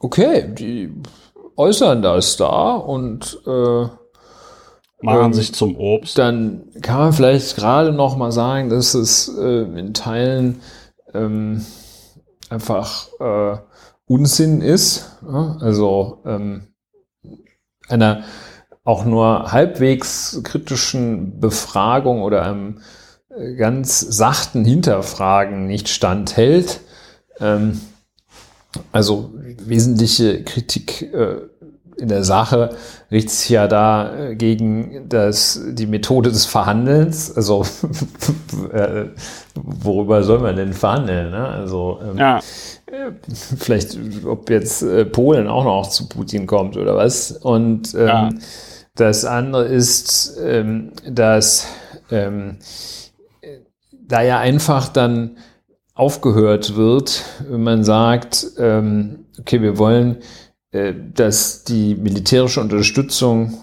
okay, 0.00 0.52
die 0.54 0.92
äußern 1.56 2.02
das 2.02 2.36
da 2.36 2.74
und 2.74 3.40
äh, 3.46 3.86
machen 5.00 5.26
ähm, 5.26 5.32
sich 5.32 5.52
zum 5.54 5.76
Obst. 5.76 6.18
Dann 6.18 6.70
kann 6.82 6.98
man 6.98 7.12
vielleicht 7.12 7.56
gerade 7.56 7.92
noch 7.92 8.16
mal 8.16 8.32
sagen, 8.32 8.68
dass 8.68 8.94
es 8.94 9.28
äh, 9.28 9.62
in 9.62 9.94
Teilen 9.94 10.60
ähm, 11.14 11.64
einfach 12.48 13.08
äh, 13.20 13.58
Unsinn 14.06 14.60
ist. 14.60 15.18
Ja? 15.22 15.56
Also 15.60 16.22
ähm, 16.24 16.68
einer 17.88 18.24
auch 18.84 19.04
nur 19.04 19.52
halbwegs 19.52 20.40
kritischen 20.44 21.40
Befragung 21.40 22.22
oder 22.22 22.42
einem 22.42 22.80
äh, 23.28 23.54
ganz 23.54 24.00
sachten 24.00 24.64
Hinterfragen 24.64 25.66
nicht 25.66 25.88
standhält. 25.88 26.80
Ähm, 27.38 27.80
also 28.92 29.32
wesentliche 29.34 30.42
Kritik 30.44 31.02
äh, 31.12 31.36
in 31.96 32.08
der 32.08 32.22
Sache 32.22 32.70
richtet 33.10 33.32
sich 33.32 33.50
ja 33.50 33.66
da 33.66 34.14
äh, 34.14 34.36
gegen 34.36 35.08
das, 35.08 35.60
die 35.70 35.86
Methode 35.86 36.30
des 36.30 36.44
Verhandelns. 36.44 37.34
Also 37.34 37.64
äh, 38.72 39.06
worüber 39.54 40.22
soll 40.22 40.38
man 40.40 40.56
denn 40.56 40.72
verhandeln? 40.72 41.30
Ne? 41.30 41.48
Also 41.48 41.98
ähm, 42.02 42.18
ja. 42.18 42.38
Äh, 42.86 43.12
vielleicht, 43.58 43.98
ob 44.24 44.48
jetzt 44.50 44.84
Polen 45.12 45.48
auch 45.48 45.64
noch 45.64 45.88
zu 45.88 46.08
Putin 46.08 46.46
kommt 46.46 46.76
oder 46.76 46.94
was. 46.94 47.32
Und 47.32 47.94
ähm, 47.94 48.06
ja. 48.06 48.28
das 48.94 49.24
andere 49.24 49.64
ist, 49.64 50.38
ähm, 50.40 50.92
dass 51.08 51.66
ähm, 52.10 52.58
da 53.90 54.22
ja 54.22 54.38
einfach 54.38 54.88
dann 54.88 55.36
aufgehört 55.98 56.76
wird, 56.76 57.24
wenn 57.48 57.62
man 57.62 57.84
sagt, 57.84 58.46
ähm, 58.58 59.26
okay, 59.38 59.60
wir 59.60 59.78
wollen 59.78 60.18
äh, 60.70 60.92
dass 61.14 61.64
die 61.64 61.94
militärische 61.94 62.60
Unterstützung 62.60 63.54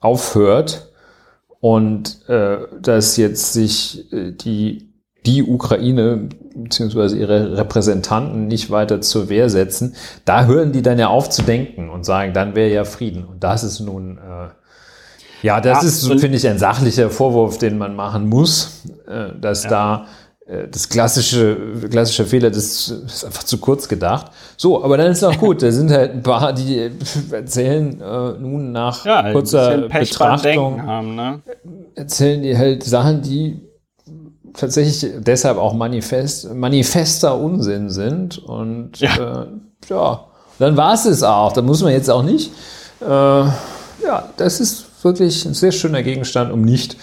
aufhört 0.00 0.92
und 1.60 2.28
äh, 2.28 2.58
dass 2.80 3.16
jetzt 3.16 3.54
sich 3.54 4.12
äh, 4.12 4.32
die, 4.32 4.92
die 5.24 5.42
Ukraine 5.42 6.28
beziehungsweise 6.54 7.16
ihre 7.16 7.56
Repräsentanten 7.56 8.48
nicht 8.48 8.70
weiter 8.70 9.00
zur 9.00 9.30
Wehr 9.30 9.48
setzen, 9.48 9.94
da 10.26 10.44
hören 10.44 10.72
die 10.72 10.82
dann 10.82 10.98
ja 10.98 11.08
auf 11.08 11.30
zu 11.30 11.40
denken 11.40 11.88
und 11.88 12.04
sagen, 12.04 12.34
dann 12.34 12.54
wäre 12.54 12.70
ja 12.70 12.84
Frieden. 12.84 13.24
Und 13.24 13.42
das 13.42 13.64
ist 13.64 13.80
nun, 13.80 14.18
äh, 14.18 14.48
ja, 15.46 15.62
das 15.62 15.82
ja, 15.82 15.88
ist, 15.88 16.20
finde 16.20 16.36
ich, 16.36 16.46
ein 16.46 16.58
sachlicher 16.58 17.08
Vorwurf, 17.08 17.56
den 17.56 17.78
man 17.78 17.96
machen 17.96 18.28
muss, 18.28 18.82
äh, 19.06 19.28
dass 19.40 19.64
ja. 19.64 19.70
da 19.70 20.06
das 20.70 20.88
klassische, 20.88 21.56
klassische 21.88 22.26
Fehler, 22.26 22.50
das 22.50 22.88
ist 22.88 23.24
einfach 23.24 23.44
zu 23.44 23.58
kurz 23.58 23.88
gedacht. 23.88 24.32
So, 24.56 24.82
aber 24.82 24.96
dann 24.96 25.12
ist 25.12 25.22
auch 25.22 25.38
gut. 25.38 25.62
Da 25.62 25.70
sind 25.70 25.90
halt 25.90 26.12
ein 26.12 26.22
paar, 26.22 26.52
die 26.52 26.90
erzählen 27.30 28.00
äh, 28.00 28.38
nun 28.38 28.72
nach 28.72 29.04
ja, 29.04 29.32
kurzer 29.32 29.88
Betrachtung, 29.88 30.82
haben, 30.82 31.14
ne? 31.14 31.42
erzählen 31.94 32.42
die 32.42 32.56
halt 32.56 32.82
Sachen, 32.82 33.22
die 33.22 33.60
tatsächlich 34.54 35.12
deshalb 35.18 35.58
auch 35.58 35.74
manifest, 35.74 36.52
manifester 36.52 37.38
Unsinn 37.38 37.88
sind. 37.88 38.38
Und 38.38 38.98
ja, 38.98 39.42
äh, 39.42 39.46
ja 39.88 40.24
dann 40.58 40.76
war 40.76 40.94
es 40.94 41.04
es 41.04 41.22
auch. 41.22 41.52
Da 41.52 41.62
muss 41.62 41.82
man 41.82 41.92
jetzt 41.92 42.10
auch 42.10 42.22
nicht. 42.22 42.52
Äh, 43.00 43.04
ja, 43.06 44.28
das 44.36 44.60
ist 44.60 44.86
wirklich 45.04 45.44
ein 45.44 45.54
sehr 45.54 45.72
schöner 45.72 46.02
Gegenstand, 46.02 46.52
um 46.52 46.62
nicht 46.62 46.96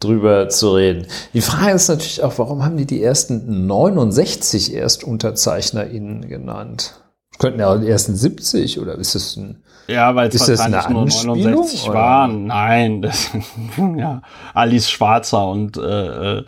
drüber 0.00 0.48
zu 0.48 0.74
reden. 0.74 1.06
Die 1.32 1.40
Frage 1.40 1.72
ist 1.72 1.88
natürlich 1.88 2.22
auch, 2.22 2.38
warum 2.38 2.64
haben 2.64 2.76
die 2.76 2.86
die 2.86 3.02
ersten 3.02 3.66
69 3.66 4.74
ErstunterzeichnerInnen 4.74 6.28
genannt? 6.28 6.94
Könnten 7.38 7.60
ja 7.60 7.72
auch 7.72 7.80
die 7.80 7.88
ersten 7.88 8.14
70 8.14 8.78
oder 8.80 8.96
ist 8.96 9.14
das 9.14 9.36
ein 9.36 9.62
ja, 9.86 10.14
weil 10.14 10.28
es 10.28 10.60
eine 10.60 10.82
nur 10.88 11.04
69 11.04 11.84
oder? 11.84 11.94
waren. 11.94 12.46
Nein, 12.46 13.02
das, 13.02 13.30
ja, 13.98 14.22
Alice 14.54 14.90
Schwarzer 14.90 15.46
und 15.46 15.76
äh, 15.76 16.42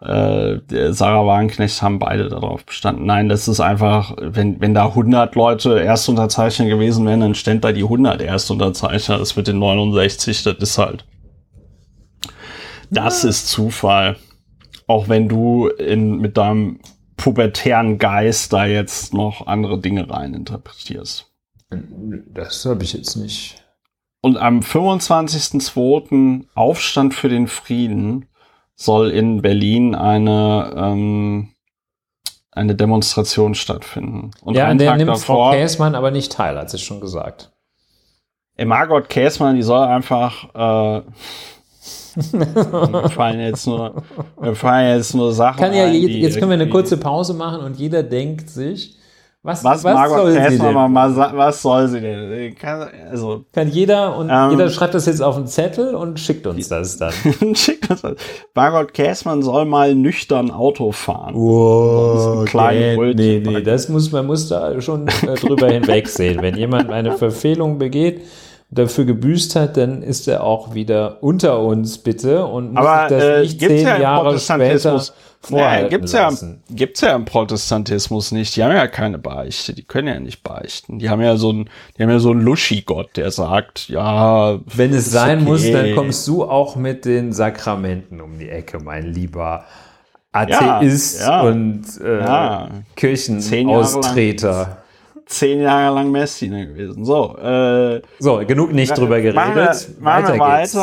äh, 0.00 0.92
Sarah 0.92 1.26
Wagenknecht 1.26 1.82
haben 1.82 1.98
beide 1.98 2.28
darauf 2.28 2.64
bestanden. 2.64 3.04
Nein, 3.06 3.28
das 3.28 3.48
ist 3.48 3.60
einfach, 3.60 4.14
wenn, 4.18 4.60
wenn 4.60 4.74
da 4.74 4.86
100 4.86 5.34
Leute 5.34 5.82
Erstunterzeichner 5.82 6.66
gewesen 6.66 7.06
wären, 7.06 7.20
dann 7.20 7.34
ständ 7.34 7.64
da 7.64 7.72
die 7.72 7.82
100 7.82 8.22
Erstunterzeichner. 8.22 9.18
Das 9.18 9.36
mit 9.36 9.46
den 9.46 9.58
69, 9.58 10.42
das 10.42 10.56
ist 10.56 10.78
halt 10.78 11.04
das 12.90 13.24
ist 13.24 13.48
Zufall. 13.48 14.16
Auch 14.86 15.08
wenn 15.08 15.28
du 15.28 15.68
in, 15.68 16.18
mit 16.18 16.36
deinem 16.36 16.80
pubertären 17.16 17.98
Geist 17.98 18.52
da 18.52 18.66
jetzt 18.66 19.14
noch 19.14 19.46
andere 19.46 19.78
Dinge 19.78 20.10
rein 20.10 20.34
interpretierst. 20.34 21.30
Das 21.70 22.64
habe 22.64 22.82
ich 22.82 22.92
jetzt 22.94 23.16
nicht. 23.16 23.62
Und 24.22 24.36
am 24.36 24.60
25.02. 24.60 26.46
Aufstand 26.54 27.14
für 27.14 27.28
den 27.28 27.46
Frieden 27.46 28.26
soll 28.74 29.10
in 29.10 29.42
Berlin 29.42 29.94
eine, 29.94 30.74
ähm, 30.76 31.50
eine 32.50 32.74
Demonstration 32.74 33.54
stattfinden. 33.54 34.30
Und 34.42 34.56
ja, 34.56 34.66
an 34.66 34.78
der 34.78 34.88
Tag 34.88 34.98
nimmt 34.98 35.10
davor, 35.10 35.50
Frau 35.50 35.58
Käßmann 35.58 35.94
aber 35.94 36.10
nicht 36.10 36.32
teil, 36.32 36.58
hat 36.58 36.70
sie 36.70 36.78
schon 36.78 37.00
gesagt. 37.00 37.52
Margot 38.58 39.08
Käßmann, 39.08 39.56
die 39.56 39.62
soll 39.62 39.86
einfach 39.86 40.54
äh, 40.54 41.02
mir 42.32 43.08
fallen 43.10 43.40
jetzt 43.40 43.66
nur, 43.66 44.02
mir 44.40 44.54
fallen 44.54 44.96
jetzt 44.96 45.14
nur 45.14 45.32
Sachen. 45.32 45.60
Kann 45.60 45.74
ja, 45.74 45.84
ein, 45.84 45.94
jetzt 45.94 46.38
können 46.38 46.50
wir 46.50 46.54
eine 46.54 46.68
kurze 46.68 46.96
Pause 46.96 47.34
machen 47.34 47.62
und 47.62 47.78
jeder 47.78 48.02
denkt 48.02 48.50
sich, 48.50 48.96
was, 49.42 49.64
was, 49.64 49.82
was 49.84 50.10
soll 50.10 50.32
sie 50.32 50.58
denn? 50.58 50.74
Mal, 50.74 50.88
mal, 50.88 51.16
was 51.16 51.62
soll 51.62 51.88
sie 51.88 51.98
denn? 52.02 52.54
Kann, 52.56 52.86
also, 53.10 53.46
Kann 53.54 53.70
jeder 53.70 54.14
und 54.18 54.28
ähm, 54.30 54.50
jeder 54.50 54.68
schreibt 54.68 54.92
das 54.92 55.06
jetzt 55.06 55.22
auf 55.22 55.34
einen 55.36 55.46
Zettel 55.46 55.94
und 55.94 56.20
schickt 56.20 56.46
uns 56.46 56.68
das 56.68 56.98
dann. 56.98 57.14
schickt 57.54 57.88
uns 57.88 58.02
das. 58.02 58.16
Margot 58.54 58.92
Käßmann 58.92 59.42
soll 59.42 59.64
mal 59.64 59.94
nüchtern 59.94 60.50
Auto 60.50 60.92
fahren. 60.92 61.34
Wow, 61.34 62.42
okay. 62.42 63.14
nee, 63.14 63.42
nee, 63.42 63.62
das 63.62 63.88
muss, 63.88 64.12
man 64.12 64.26
muss 64.26 64.48
da 64.48 64.78
schon 64.82 65.08
äh, 65.08 65.34
drüber 65.36 65.68
hinwegsehen. 65.70 66.42
Wenn 66.42 66.58
jemand 66.58 66.90
eine 66.90 67.16
Verfehlung 67.16 67.78
begeht, 67.78 68.20
dafür 68.70 69.04
gebüßt 69.04 69.56
hat, 69.56 69.76
dann 69.76 70.02
ist 70.02 70.28
er 70.28 70.44
auch 70.44 70.74
wieder 70.74 71.22
unter 71.22 71.60
uns, 71.60 71.98
bitte. 71.98 72.46
Und 72.46 72.74
muss 72.74 72.86
Aber, 72.86 73.08
das 73.08 73.22
äh, 73.22 73.40
nicht 73.40 73.60
zehn 73.60 73.86
ja 73.86 73.98
Jahre 73.98 74.38
später 74.38 75.02
vorhalten 75.40 75.84
nee, 75.84 75.90
gibt's 75.90 76.12
lassen. 76.12 76.62
Ja, 76.68 76.76
gibt's 76.76 77.00
ja 77.00 77.16
im 77.16 77.24
Protestantismus 77.24 78.30
nicht. 78.30 78.54
Die 78.54 78.62
haben 78.62 78.72
ja 78.72 78.86
keine 78.86 79.18
Beichte. 79.18 79.74
Die 79.74 79.82
können 79.82 80.08
ja 80.08 80.20
nicht 80.20 80.42
beichten. 80.42 80.98
Die 80.98 81.10
haben 81.10 81.20
ja 81.20 81.36
so 81.36 81.50
einen, 81.50 81.70
die 81.96 82.02
haben 82.02 82.10
ja 82.10 82.20
so 82.20 82.30
einen 82.30 82.42
Luschi-Gott, 82.42 83.16
der 83.16 83.30
sagt, 83.30 83.88
ja. 83.88 84.60
Wenn 84.66 84.92
es 84.92 85.10
sein 85.10 85.38
okay. 85.38 85.46
muss, 85.48 85.70
dann 85.70 85.94
kommst 85.94 86.28
du 86.28 86.44
auch 86.44 86.76
mit 86.76 87.04
den 87.04 87.32
Sakramenten 87.32 88.20
um 88.20 88.38
die 88.38 88.50
Ecke, 88.50 88.78
mein 88.78 89.12
lieber 89.12 89.64
Atheist 90.32 91.20
ja, 91.20 91.42
ja, 91.42 91.48
und 91.48 91.84
äh, 92.04 92.20
ja. 92.20 92.70
Kirchenaustreter 92.94 94.79
zehn 95.30 95.62
Jahre 95.62 95.94
lang 95.94 96.10
Messdiener 96.10 96.66
gewesen. 96.66 97.04
So, 97.04 97.36
äh, 97.38 98.02
so 98.18 98.42
genug 98.46 98.72
nicht 98.72 98.96
drüber 98.96 99.20
geredet. 99.20 99.36
Machen 99.36 99.54
wir, 99.54 99.68
weiter, 100.00 100.38
weiter 100.38 100.58
geht's. 100.58 100.74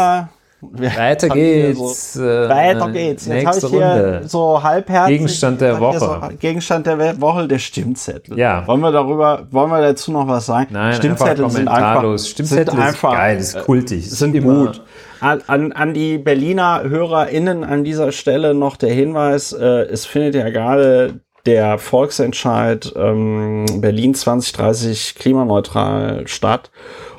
weiter 0.98 1.30
geht's. 1.34 2.14
So, 2.14 2.24
äh, 2.24 2.50
weiter 2.50 2.90
geht's. 2.92 3.26
Jetzt 3.28 3.46
habe 3.46 3.58
ich 3.58 3.66
hier 3.66 3.86
Runde. 3.86 4.22
so 4.26 4.64
halbherzig. 4.64 5.18
Gegenstand 5.18 5.62
der 5.62 5.80
Woche. 5.80 6.00
So, 6.00 6.22
Gegenstand 6.40 6.88
der 6.88 7.22
Woche, 7.22 7.48
der 7.48 7.60
Stimmzettel. 7.60 8.38
Ja. 8.40 8.66
Wollen 8.68 8.82
wir 8.82 8.92
darüber, 8.92 9.48
wollen 9.52 9.70
wir 9.70 9.82
dazu 9.82 10.12
noch 10.12 10.28
was 10.28 10.46
sagen? 10.46 10.70
Nein, 10.72 10.94
Stimmzettel 10.94 11.44
einfach 11.44 11.58
sind 11.58 11.68
einfach, 11.68 12.20
Stimmzettel 12.20 12.74
sind 12.74 12.84
einfach, 12.84 13.12
ist 13.12 13.18
geil, 13.18 13.38
ist 13.38 13.60
kultig. 13.66 14.10
Sind 14.10 14.42
gut. 14.42 14.82
An, 15.20 15.42
an, 15.48 15.72
an 15.72 15.94
die 15.94 16.20
Berliner 16.20 16.84
HörerInnen 16.84 17.64
an 17.64 17.84
dieser 17.84 18.12
Stelle 18.12 18.54
noch 18.54 18.78
der 18.78 18.94
Hinweis, 18.94 19.52
äh, 19.52 19.82
es 19.86 20.06
findet 20.06 20.36
ja 20.36 20.50
gerade 20.52 21.22
der 21.48 21.80
Volksentscheid 21.80 22.94
ähm, 22.96 23.66
Berlin 23.80 24.14
2030 24.14 25.16
klimaneutral 25.16 26.28
statt. 26.28 26.70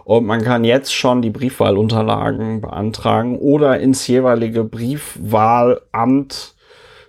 Und 0.04 0.26
man 0.26 0.42
kann 0.42 0.64
jetzt 0.64 0.94
schon 0.94 1.22
die 1.22 1.30
Briefwahlunterlagen 1.30 2.60
beantragen 2.60 3.38
oder 3.38 3.80
ins 3.80 4.06
jeweilige 4.06 4.64
Briefwahlamt 4.64 6.54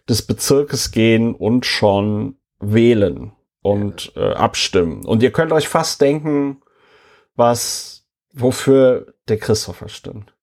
des 0.07 0.21
Bezirkes 0.23 0.91
gehen 0.91 1.35
und 1.35 1.65
schon 1.65 2.37
wählen 2.59 3.33
und 3.61 4.11
äh, 4.15 4.33
abstimmen. 4.33 5.05
Und 5.05 5.21
ihr 5.21 5.31
könnt 5.31 5.51
euch 5.51 5.67
fast 5.67 6.01
denken, 6.01 6.61
was, 7.35 8.05
wofür 8.33 9.13
der 9.27 9.37
Christopher 9.37 9.87
stimmt. 9.87 10.33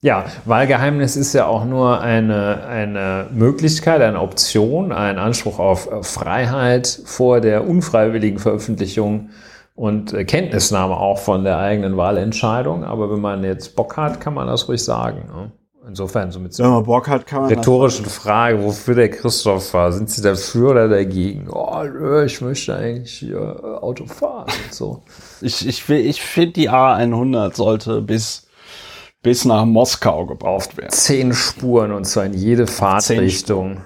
Ja, 0.00 0.26
Wahlgeheimnis 0.44 1.16
ist 1.16 1.32
ja 1.32 1.46
auch 1.46 1.64
nur 1.64 2.00
eine, 2.00 2.64
eine 2.68 3.26
Möglichkeit, 3.32 4.00
eine 4.00 4.20
Option, 4.20 4.92
ein 4.92 5.18
Anspruch 5.18 5.58
auf 5.58 5.88
Freiheit 6.02 6.86
vor 7.04 7.40
der 7.40 7.66
unfreiwilligen 7.66 8.38
Veröffentlichung 8.38 9.30
und 9.74 10.12
Kenntnisnahme 10.28 10.96
auch 10.96 11.18
von 11.18 11.42
der 11.42 11.58
eigenen 11.58 11.96
Wahlentscheidung. 11.96 12.84
Aber 12.84 13.10
wenn 13.10 13.20
man 13.20 13.42
jetzt 13.42 13.74
Bock 13.74 13.96
hat, 13.96 14.20
kann 14.20 14.34
man 14.34 14.46
das 14.46 14.68
ruhig 14.68 14.84
sagen. 14.84 15.24
Ne? 15.34 15.52
Insofern 15.88 16.30
so 16.30 16.38
mit 16.38 16.52
so 16.54 16.62
einer 16.62 16.82
Bock 16.82 17.08
hat, 17.08 17.26
kann 17.26 17.42
man 17.42 17.50
rhetorischen 17.50 18.06
Frage, 18.06 18.62
wofür 18.62 18.94
der 18.94 19.10
Christoph 19.10 19.74
war. 19.74 19.90
Sind 19.90 20.10
Sie 20.10 20.22
dafür 20.22 20.70
oder 20.70 20.88
dagegen? 20.88 21.48
Oh, 21.50 21.82
ich 22.24 22.40
möchte 22.40 22.76
eigentlich 22.76 23.14
hier 23.14 23.38
äh, 23.38 23.84
Auto 23.84 24.06
fahren 24.06 24.52
und 24.64 24.74
so. 24.74 25.02
ich 25.40 25.66
ich, 25.66 25.88
ich 25.88 26.22
finde, 26.22 26.52
die 26.52 26.70
A100 26.70 27.56
sollte 27.56 28.02
bis 28.02 28.47
bis 29.28 29.44
nach 29.44 29.66
Moskau 29.66 30.24
gebraucht 30.24 30.78
werden. 30.78 30.88
Zehn 30.88 31.34
Spuren 31.34 31.92
und 31.92 32.06
zwar 32.06 32.24
in 32.24 32.32
jede 32.32 32.66
Fahrtrichtung. 32.66 33.82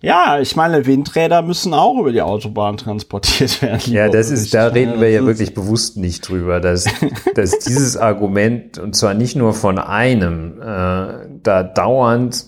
Ja, 0.00 0.40
ich 0.40 0.56
meine, 0.56 0.84
Windräder 0.84 1.42
müssen 1.42 1.74
auch 1.74 1.96
über 2.00 2.10
die 2.10 2.22
Autobahn 2.22 2.76
transportiert 2.76 3.62
werden. 3.62 3.92
Ja, 3.92 4.08
das 4.08 4.32
ist, 4.32 4.52
da 4.52 4.66
reden 4.66 5.00
wir 5.00 5.08
ja 5.08 5.24
wirklich 5.24 5.54
bewusst 5.54 5.96
nicht 5.96 6.28
drüber, 6.28 6.58
dass, 6.58 6.86
dass 7.36 7.60
dieses 7.60 7.96
Argument, 7.96 8.78
und 8.78 8.96
zwar 8.96 9.14
nicht 9.14 9.36
nur 9.36 9.54
von 9.54 9.78
einem, 9.78 10.60
äh, 10.60 11.28
da 11.40 11.62
dauernd 11.62 12.46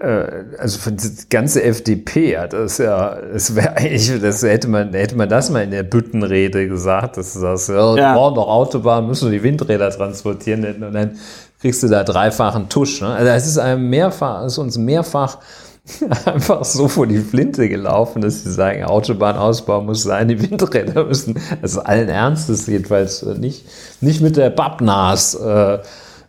äh, 0.00 0.44
also 0.58 0.78
für 0.78 0.92
die 0.92 1.10
ganze 1.28 1.62
FDP 1.62 2.38
hat 2.38 2.54
das 2.54 2.78
ja, 2.78 3.16
das 3.20 3.54
wäre 3.54 3.76
eigentlich, 3.76 4.20
das 4.20 4.42
hätte 4.42 4.68
man, 4.68 4.92
hätte 4.94 5.16
man 5.16 5.28
das 5.28 5.50
mal 5.50 5.62
in 5.62 5.70
der 5.70 5.82
Büttenrede 5.82 6.68
gesagt, 6.68 7.18
dass 7.18 7.34
du 7.34 7.40
sagst, 7.40 7.68
ja, 7.68 7.96
ja. 7.96 8.14
brauchen 8.14 8.34
doch 8.36 8.48
Autobahn, 8.48 9.06
müssen 9.06 9.30
wir 9.30 9.38
die 9.38 9.44
Windräder 9.44 9.90
transportieren 9.90 10.82
und 10.82 10.92
dann 10.92 11.18
kriegst 11.62 11.82
du 11.84 11.88
da 11.88 12.02
dreifachen 12.02 12.68
Tusch. 12.68 13.00
Ne? 13.00 13.08
Also 13.08 13.30
es 13.30 13.46
ist 13.46 13.58
einem 13.58 13.88
mehrfach, 13.88 14.42
es 14.42 14.54
ist 14.54 14.58
uns 14.58 14.76
mehrfach 14.76 15.38
einfach 16.26 16.64
so 16.64 16.88
vor 16.88 17.06
die 17.06 17.18
Flinte 17.18 17.68
gelaufen, 17.68 18.20
dass 18.20 18.42
sie 18.42 18.52
sagen, 18.52 18.84
Autobahnausbau 18.84 19.80
muss 19.80 20.02
sein, 20.02 20.28
die 20.28 20.42
Windräder 20.42 21.04
müssen, 21.04 21.40
also 21.62 21.80
allen 21.82 22.08
Ernstes 22.08 22.66
jedenfalls 22.66 23.22
äh, 23.22 23.34
nicht, 23.36 23.64
nicht 24.00 24.20
mit 24.20 24.36
der 24.36 24.50
Pappnas, 24.50 25.34
äh, 25.36 25.78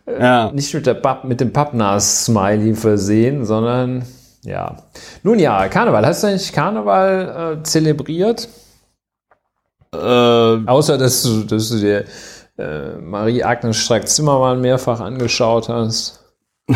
ja. 0.06 0.52
nicht 0.52 0.72
mit 0.72 0.86
der 0.86 0.94
Papp, 0.94 1.24
mit 1.24 1.40
dem 1.40 1.52
Pappnas-Smiley 1.52 2.74
versehen, 2.74 3.44
sondern 3.44 4.04
ja. 4.44 4.76
Nun 5.24 5.38
ja, 5.40 5.66
Karneval. 5.68 6.06
Hast 6.06 6.22
du 6.22 6.28
eigentlich 6.28 6.52
Karneval 6.52 7.58
äh, 7.58 7.62
zelebriert? 7.64 8.48
Äh, 9.92 9.96
Außer, 9.96 10.98
dass 10.98 11.22
du, 11.22 11.42
dass 11.42 11.70
du 11.70 11.78
dir 11.78 12.04
äh, 12.58 12.96
Marie-Agnes 12.96 13.76
Strack-Zimmermann 13.76 14.60
mehrfach 14.60 15.00
angeschaut 15.00 15.68
hast. 15.68 16.24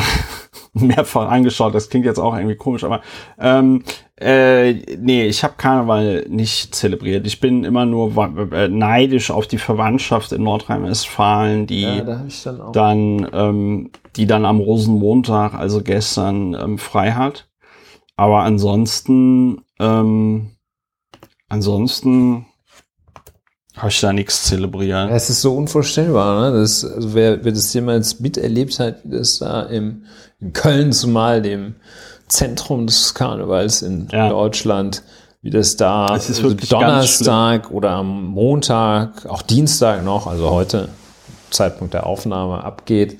mehrfach 0.72 1.30
angeschaut, 1.30 1.74
das 1.74 1.88
klingt 1.88 2.04
jetzt 2.04 2.18
auch 2.18 2.36
irgendwie 2.36 2.56
komisch, 2.56 2.84
aber 2.84 3.00
ähm, 3.38 3.82
äh, 4.20 4.72
nee, 4.98 5.26
ich 5.26 5.44
habe 5.44 5.54
Karneval 5.56 6.26
nicht 6.28 6.74
zelebriert. 6.74 7.26
Ich 7.26 7.40
bin 7.40 7.64
immer 7.64 7.86
nur 7.86 8.16
äh, 8.52 8.68
neidisch 8.68 9.30
auf 9.30 9.46
die 9.46 9.58
Verwandtschaft 9.58 10.32
in 10.32 10.42
Nordrhein-Westfalen, 10.42 11.66
die 11.66 11.82
ja, 11.82 12.00
da 12.02 12.24
dann, 12.44 12.72
dann 12.72 13.30
ähm, 13.32 13.90
die 14.16 14.26
dann 14.26 14.44
am 14.44 14.60
Rosenmontag, 14.60 15.54
also 15.54 15.82
gestern, 15.82 16.54
ähm, 16.54 16.78
frei 16.78 17.12
hat. 17.12 17.48
Aber 18.16 18.42
ansonsten, 18.42 19.62
ähm, 19.78 20.50
ansonsten 21.48 22.46
habe 23.78 23.90
ich 23.90 24.00
da 24.00 24.12
nichts 24.12 24.44
zelebriert. 24.44 25.10
Es 25.10 25.30
ist 25.30 25.40
so 25.40 25.56
unvorstellbar, 25.56 26.50
ne? 26.50 26.60
Das, 26.60 26.84
also 26.84 27.14
wer, 27.14 27.44
wer 27.44 27.52
das 27.52 27.72
jemals 27.72 28.20
miterlebt 28.20 28.78
hat, 28.80 28.96
wie 29.04 29.16
das 29.16 29.38
da 29.38 29.62
im, 29.62 30.02
in 30.40 30.52
Köln 30.52 30.92
zumal, 30.92 31.40
dem 31.40 31.76
Zentrum 32.26 32.86
des 32.86 33.14
Karnevals 33.14 33.82
in 33.82 34.08
ja. 34.12 34.28
Deutschland, 34.28 35.02
wie 35.42 35.50
das 35.50 35.76
da 35.76 36.06
also 36.06 36.52
Donnerstag 36.52 37.70
oder 37.70 37.90
am 37.90 38.26
Montag, 38.26 39.26
auch 39.26 39.42
Dienstag 39.42 40.04
noch, 40.04 40.26
also 40.26 40.50
heute, 40.50 40.88
Zeitpunkt 41.50 41.94
der 41.94 42.06
Aufnahme, 42.06 42.64
abgeht. 42.64 43.18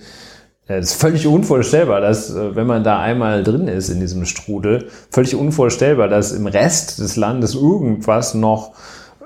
Es 0.66 0.90
ist 0.90 1.00
völlig 1.00 1.26
unvorstellbar, 1.26 2.02
dass, 2.02 2.28
äh, 2.28 2.54
wenn 2.54 2.66
man 2.66 2.84
da 2.84 2.98
einmal 2.98 3.42
drin 3.42 3.68
ist 3.68 3.88
in 3.88 4.00
diesem 4.00 4.26
Strudel, 4.26 4.90
völlig 5.10 5.34
unvorstellbar, 5.34 6.08
dass 6.08 6.32
im 6.32 6.46
Rest 6.46 6.98
des 6.98 7.16
Landes 7.16 7.54
irgendwas 7.54 8.34
noch 8.34 8.72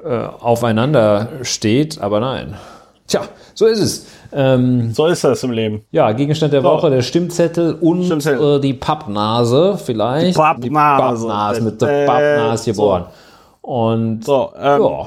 äh, 0.04 0.26
aufeinander 0.40 1.28
steht, 1.42 2.00
aber 2.00 2.20
nein. 2.20 2.56
Tja, 3.06 3.22
so 3.54 3.66
ist 3.66 3.80
es. 3.80 4.06
Ähm, 4.32 4.92
so 4.92 5.06
ist 5.06 5.24
das 5.24 5.42
im 5.42 5.50
Leben. 5.50 5.84
Ja, 5.90 6.12
Gegenstand 6.12 6.52
der 6.52 6.62
so. 6.62 6.68
Woche, 6.68 6.90
der 6.90 7.02
Stimmzettel 7.02 7.74
und 7.74 8.04
Stimmzettel. 8.04 8.56
Äh, 8.56 8.60
die 8.60 8.74
Pappnase 8.74 9.78
vielleicht. 9.84 10.28
Die 10.28 10.32
Pappnase. 10.32 10.68
Die 10.68 10.70
Pappnase 10.70 11.60
mit 11.60 11.82
der 11.82 12.06
Pappnase 12.06 12.70
äh, 12.70 12.72
geboren. 12.72 13.04
So. 13.62 13.68
Und 13.68 14.24
so, 14.24 14.52
ähm, 14.56 14.82
ja, 14.82 15.06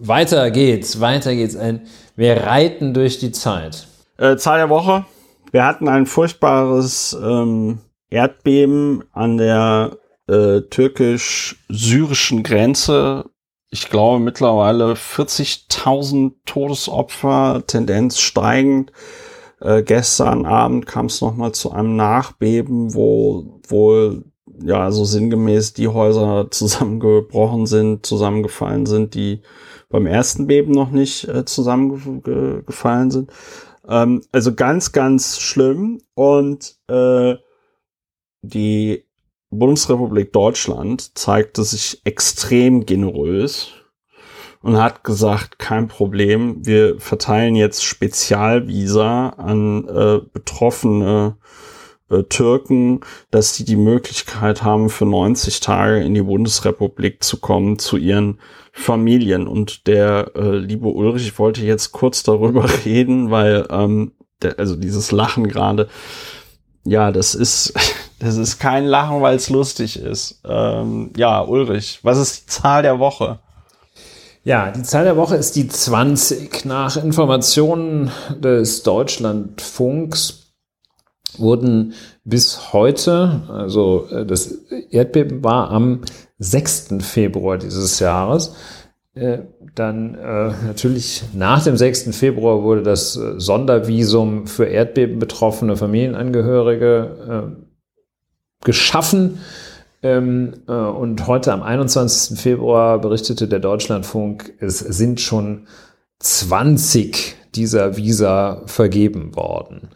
weiter 0.00 0.50
geht's, 0.50 1.00
weiter 1.00 1.34
geht's. 1.34 1.56
Ein, 1.56 1.86
wir 2.16 2.44
reiten 2.44 2.94
durch 2.94 3.18
die 3.18 3.32
Zeit. 3.32 3.86
Äh, 4.18 4.36
Zahl 4.36 4.58
der 4.58 4.68
Woche. 4.68 5.04
Wir 5.50 5.64
hatten 5.64 5.88
ein 5.88 6.06
furchtbares 6.06 7.16
ähm, 7.20 7.78
Erdbeben 8.10 9.04
an 9.12 9.38
der 9.38 9.96
äh, 10.28 10.60
türkisch-syrischen 10.62 12.42
Grenze 12.42 13.24
ich 13.74 13.90
glaube, 13.90 14.20
mittlerweile 14.20 14.92
40.000 14.92 16.34
Todesopfer, 16.46 17.64
Tendenz 17.66 18.20
steigend. 18.20 18.92
Äh, 19.60 19.82
gestern 19.82 20.46
Abend 20.46 20.86
kam 20.86 21.06
es 21.06 21.20
nochmal 21.20 21.50
zu 21.50 21.72
einem 21.72 21.96
Nachbeben, 21.96 22.94
wo 22.94 23.60
wohl 23.66 24.26
ja 24.62 24.92
so 24.92 25.04
sinngemäß 25.04 25.72
die 25.72 25.88
Häuser 25.88 26.46
zusammengebrochen 26.52 27.66
sind, 27.66 28.06
zusammengefallen 28.06 28.86
sind, 28.86 29.14
die 29.14 29.42
beim 29.88 30.06
ersten 30.06 30.46
Beben 30.46 30.70
noch 30.70 30.92
nicht 30.92 31.26
äh, 31.26 31.44
zusammengefallen 31.44 33.10
sind. 33.10 33.32
Ähm, 33.88 34.22
also 34.30 34.54
ganz, 34.54 34.92
ganz 34.92 35.40
schlimm. 35.40 36.00
Und 36.14 36.76
äh, 36.86 37.34
die 38.42 39.04
Bundesrepublik 39.54 40.32
Deutschland 40.32 41.16
zeigte 41.16 41.64
sich 41.64 42.00
extrem 42.04 42.86
generös 42.86 43.72
und 44.62 44.80
hat 44.80 45.04
gesagt, 45.04 45.58
kein 45.58 45.88
Problem, 45.88 46.64
wir 46.64 46.98
verteilen 46.98 47.54
jetzt 47.54 47.84
Spezialvisa 47.84 49.30
an 49.30 49.86
äh, 49.86 50.20
betroffene 50.32 51.36
äh, 52.10 52.22
Türken, 52.24 53.00
dass 53.30 53.54
die 53.54 53.64
die 53.64 53.76
Möglichkeit 53.76 54.62
haben, 54.62 54.88
für 54.88 55.06
90 55.06 55.60
Tage 55.60 56.02
in 56.02 56.14
die 56.14 56.22
Bundesrepublik 56.22 57.22
zu 57.22 57.40
kommen, 57.40 57.78
zu 57.78 57.96
ihren 57.96 58.40
Familien. 58.72 59.46
Und 59.46 59.86
der 59.86 60.32
äh, 60.34 60.56
liebe 60.56 60.88
Ulrich, 60.88 61.26
ich 61.26 61.38
wollte 61.38 61.62
jetzt 61.62 61.92
kurz 61.92 62.22
darüber 62.22 62.66
reden, 62.84 63.30
weil 63.30 63.66
ähm, 63.70 64.12
der, 64.42 64.58
also 64.58 64.76
dieses 64.76 65.12
Lachen 65.12 65.48
gerade, 65.48 65.88
ja, 66.84 67.12
das 67.12 67.34
ist 67.34 67.74
Das 68.18 68.36
ist 68.36 68.58
kein 68.58 68.84
Lachen, 68.84 69.22
weil 69.22 69.36
es 69.36 69.50
lustig 69.50 69.98
ist. 69.98 70.40
Ähm, 70.44 71.10
ja, 71.16 71.42
Ulrich, 71.42 72.00
was 72.02 72.18
ist 72.18 72.42
die 72.42 72.46
Zahl 72.46 72.82
der 72.82 72.98
Woche? 72.98 73.40
Ja, 74.44 74.70
die 74.70 74.82
Zahl 74.82 75.04
der 75.04 75.16
Woche 75.16 75.36
ist 75.36 75.56
die 75.56 75.68
20. 75.68 76.64
Nach 76.66 76.96
Informationen 76.96 78.10
des 78.38 78.82
Deutschlandfunks 78.82 80.52
wurden 81.38 81.94
bis 82.24 82.72
heute, 82.72 83.42
also 83.48 84.06
äh, 84.10 84.24
das 84.26 84.52
Erdbeben 84.90 85.42
war 85.42 85.70
am 85.70 86.02
6. 86.38 86.96
Februar 87.00 87.58
dieses 87.58 87.98
Jahres, 88.00 88.54
äh, 89.14 89.38
dann 89.74 90.14
äh, 90.14 90.52
natürlich 90.66 91.24
nach 91.32 91.64
dem 91.64 91.76
6. 91.76 92.16
Februar 92.16 92.62
wurde 92.62 92.82
das 92.82 93.14
Sondervisum 93.14 94.46
für 94.46 94.66
Erdbeben 94.66 95.18
betroffene 95.18 95.76
Familienangehörige 95.76 97.56
geschaffen. 98.64 99.38
Ähm, 100.02 100.54
äh, 100.68 100.72
und 100.72 101.26
heute 101.26 101.52
am 101.52 101.62
21. 101.62 102.38
Februar 102.38 102.98
berichtete 102.98 103.48
der 103.48 103.60
Deutschlandfunk, 103.60 104.52
es 104.60 104.80
sind 104.80 105.20
schon 105.20 105.66
20 106.18 107.36
dieser 107.54 107.96
Visa 107.96 108.62
vergeben 108.66 109.34
worden. 109.36 109.88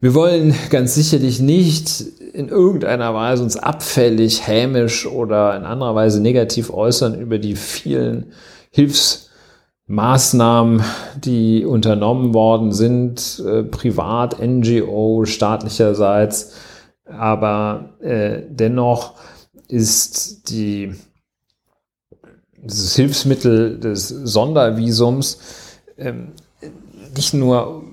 Wir 0.00 0.14
wollen 0.14 0.54
ganz 0.70 0.96
sicherlich 0.96 1.40
nicht 1.40 2.04
in 2.32 2.48
irgendeiner 2.48 3.14
Weise 3.14 3.44
uns 3.44 3.56
abfällig, 3.56 4.46
hämisch 4.46 5.06
oder 5.06 5.56
in 5.56 5.64
anderer 5.64 5.94
Weise 5.94 6.20
negativ 6.20 6.68
äußern 6.70 7.18
über 7.20 7.38
die 7.38 7.54
vielen 7.54 8.32
Hilfsmaßnahmen, 8.70 10.82
die 11.22 11.64
unternommen 11.64 12.34
worden 12.34 12.72
sind, 12.72 13.40
äh, 13.46 13.62
privat, 13.62 14.44
NGO, 14.44 15.24
staatlicherseits 15.24 16.54
aber 17.12 17.90
äh, 18.00 18.42
dennoch 18.48 19.14
ist 19.68 20.50
die, 20.50 20.94
dieses 22.56 22.94
Hilfsmittel 22.94 23.78
des 23.78 24.08
Sondervisums 24.08 25.38
ähm, 25.98 26.32
nicht 27.16 27.34
nur 27.34 27.84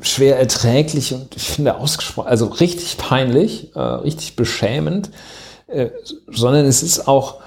schwer 0.00 0.38
erträglich 0.38 1.14
und 1.14 1.34
ich 1.36 1.48
finde 1.48 1.76
ausgesprochen, 1.76 2.28
also 2.28 2.46
richtig 2.46 2.98
peinlich, 2.98 3.74
äh, 3.74 3.80
richtig 3.80 4.36
beschämend, 4.36 5.10
äh, 5.66 5.90
sondern 6.28 6.66
es 6.66 6.82
ist 6.82 7.08
auch 7.08 7.40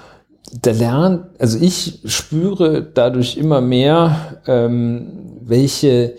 der 0.52 0.74
lernt, 0.74 1.26
also 1.38 1.58
ich 1.60 2.00
spüre 2.06 2.82
dadurch 2.82 3.36
immer 3.36 3.60
mehr, 3.60 4.42
ähm, 4.46 5.38
welche 5.42 6.16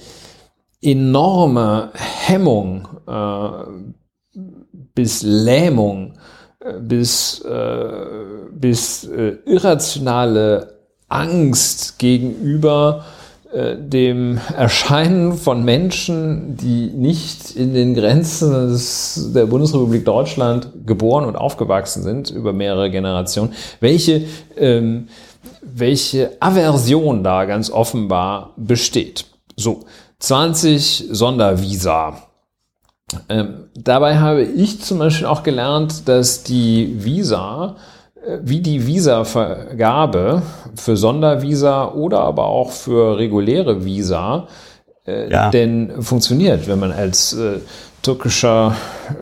enorme 0.82 1.92
Hemmung 1.94 2.88
äh, 3.08 4.01
bis 4.94 5.24
Lähmung 5.24 6.14
äh, 6.60 6.74
bis, 6.80 7.42
äh, 7.42 7.92
bis 8.52 9.04
äh, 9.06 9.38
irrationale 9.46 10.80
Angst 11.08 12.00
gegenüber 12.00 13.06
äh, 13.52 13.76
dem 13.78 14.40
Erscheinen 14.56 15.34
von 15.34 15.66
Menschen, 15.66 16.56
die 16.56 16.88
nicht 16.88 17.56
in 17.56 17.74
den 17.74 17.94
Grenzen 17.94 18.70
des, 18.70 19.32
der 19.34 19.46
Bundesrepublik 19.46 20.06
Deutschland 20.06 20.70
geboren 20.86 21.26
und 21.26 21.36
aufgewachsen 21.36 22.02
sind 22.04 22.30
über 22.30 22.54
mehrere 22.54 22.90
Generationen, 22.90 23.54
welche, 23.82 24.26
ähm, 24.56 25.10
welche 25.62 26.38
Aversion 26.40 27.24
da 27.24 27.44
ganz 27.44 27.70
offenbar 27.70 28.54
besteht. 28.56 29.26
So, 29.58 29.82
20 30.20 31.08
Sondervisa. 31.12 32.31
Ähm, 33.30 33.66
dabei 33.76 34.20
habe 34.20 34.44
ich 34.44 34.82
zum 34.82 35.00
Beispiel 35.00 35.28
auch 35.28 35.44
gelernt, 35.44 36.08
dass 36.08 36.44
die 36.44 37.04
Visa 37.04 37.76
wie 38.44 38.62
die 38.62 38.86
Visa-Vergabe 38.86 40.44
für 40.76 40.96
Sondervisa 40.96 41.92
oder 41.92 42.20
aber 42.20 42.46
auch 42.46 42.72
für 42.72 43.18
reguläre 43.18 43.84
Visa 43.84 44.48
äh, 45.08 45.30
ja. 45.32 45.50
denn 45.50 46.02
funktioniert, 46.02 46.68
wenn 46.68 46.80
man 46.80 46.92
als 46.92 47.34
äh, 47.34 47.60
türkischer 48.04 48.76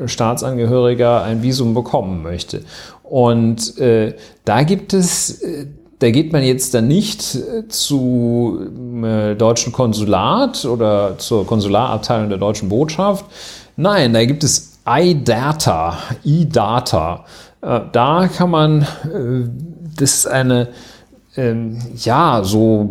Staatsangehöriger 0.06 1.24
ein 1.24 1.42
Visum 1.42 1.74
bekommen 1.74 2.24
möchte. 2.24 2.62
Und 3.04 3.78
äh, 3.78 4.16
da 4.46 4.64
gibt 4.64 4.94
es, 4.94 5.42
äh, 5.42 5.68
da 6.00 6.12
geht 6.12 6.32
man 6.32 6.44
jetzt 6.44 6.74
dann 6.74 6.88
nicht 6.88 7.36
äh, 7.36 7.68
zu 7.68 8.60
äh, 9.04 9.36
deutschen 9.36 9.74
Konsulat 9.74 10.66
oder 10.66 11.18
zur 11.18 11.46
Konsularabteilung 11.46 12.30
der 12.30 12.38
deutschen 12.38 12.70
Botschaft. 12.70 13.26
Nein, 13.82 14.12
da 14.12 14.26
gibt 14.26 14.44
es 14.44 14.78
iData, 14.86 15.98
iData. 16.26 17.24
Äh, 17.62 17.80
da 17.94 18.28
kann 18.28 18.50
man, 18.50 18.82
äh, 18.82 19.48
das 19.96 20.16
ist 20.16 20.28
eine, 20.28 20.68
ähm, 21.38 21.80
ja, 21.96 22.42
so 22.44 22.90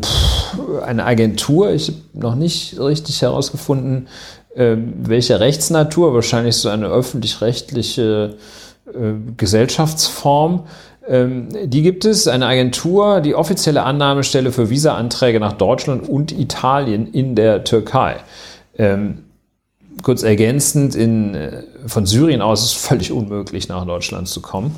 eine 0.83 1.05
Agentur, 1.05 1.73
ich 1.73 1.89
habe 1.89 1.99
noch 2.15 2.37
nicht 2.37 2.81
richtig 2.81 3.21
herausgefunden, 3.21 4.09
ähm, 4.57 4.95
welche 5.01 5.39
Rechtsnatur, 5.41 6.15
wahrscheinlich 6.15 6.57
so 6.57 6.71
eine 6.71 6.87
öffentlich-rechtliche 6.87 8.37
äh, 8.87 9.13
Gesellschaftsform. 9.37 10.65
Ähm, 11.07 11.49
die 11.67 11.83
gibt 11.83 12.07
es, 12.07 12.29
eine 12.29 12.47
Agentur, 12.47 13.21
die 13.21 13.35
offizielle 13.35 13.83
Annahmestelle 13.83 14.53
für 14.53 14.71
Visa-Anträge 14.71 15.39
nach 15.39 15.53
Deutschland 15.53 16.09
und 16.09 16.33
Italien 16.33 17.13
in 17.13 17.35
der 17.35 17.65
Türkei 17.65 18.17
kurz 20.03 20.23
ergänzend, 20.23 20.95
in, 20.95 21.35
äh, 21.35 21.63
von 21.87 22.07
Syrien 22.07 22.43
aus 22.43 22.63
ist 22.63 22.67
es 22.67 22.73
völlig 22.75 23.13
unmöglich, 23.13 23.69
nach 23.69 23.85
Deutschland 23.85 24.29
zu 24.29 24.41
kommen. 24.41 24.75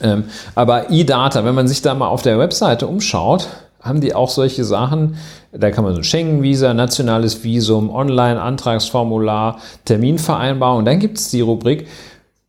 Ähm, 0.00 0.24
aber 0.54 0.90
eData, 0.90 1.44
wenn 1.44 1.54
man 1.54 1.68
sich 1.68 1.82
da 1.82 1.94
mal 1.94 2.08
auf 2.08 2.22
der 2.22 2.38
Webseite 2.38 2.86
umschaut, 2.86 3.48
haben 3.80 4.00
die 4.00 4.14
auch 4.14 4.30
solche 4.30 4.64
Sachen. 4.64 5.16
Da 5.52 5.70
kann 5.70 5.84
man 5.84 5.94
so 5.94 6.02
Schengen-Visa, 6.02 6.74
nationales 6.74 7.42
Visum, 7.42 7.90
Online-Antragsformular, 7.90 9.58
Terminvereinbarung. 9.84 10.84
Dann 10.84 10.98
gibt 10.98 11.18
es 11.18 11.30
die 11.30 11.40
Rubrik 11.40 11.86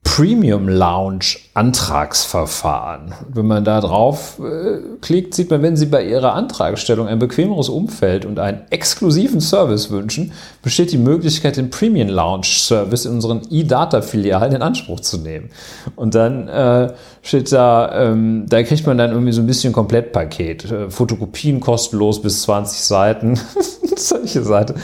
Premium 0.04 0.68
Lounge 0.68 1.38
Antragsverfahren. 1.56 3.14
Wenn 3.28 3.48
man 3.48 3.66
da 3.66 3.82
drauf 3.82 4.40
äh, 4.40 4.82
klickt, 5.02 5.34
sieht 5.34 5.50
man, 5.50 5.62
wenn 5.64 5.76
Sie 5.76 5.88
bei 5.88 6.04
Ihrer 6.06 6.34
Antragstellung 6.34 7.08
ein 7.08 7.18
bequemeres 7.18 7.70
Umfeld 7.70 8.26
und 8.26 8.40
einen 8.40 8.62
exklusiven 8.70 9.42
Service 9.42 9.90
wünschen, 9.90 10.32
besteht 10.62 10.92
die 10.92 10.98
Möglichkeit, 10.98 11.58
den 11.58 11.72
Premium 11.72 12.10
Lounge 12.10 12.46
Service 12.46 13.06
in 13.06 13.14
unseren 13.14 13.42
E-Data-Filialen 13.50 14.54
in 14.54 14.62
Anspruch 14.62 15.00
zu 15.00 15.18
nehmen. 15.18 15.50
Und 15.96 16.14
dann 16.14 16.48
äh, 16.48 16.94
steht 17.24 17.52
da, 17.52 17.92
ähm, 17.94 18.46
da 18.48 18.62
kriegt 18.64 18.86
man 18.86 18.98
dann 18.98 19.12
irgendwie 19.12 19.32
so 19.32 19.42
ein 19.42 19.48
bisschen 19.48 19.74
Komplettpaket. 19.74 20.72
Äh, 20.72 20.90
Fotokopien 20.90 21.60
kostenlos 21.60 22.22
bis 22.22 22.44
20 22.44 22.80
Seiten. 22.80 23.40
Solche 23.98 24.44
Seiten. 24.44 24.76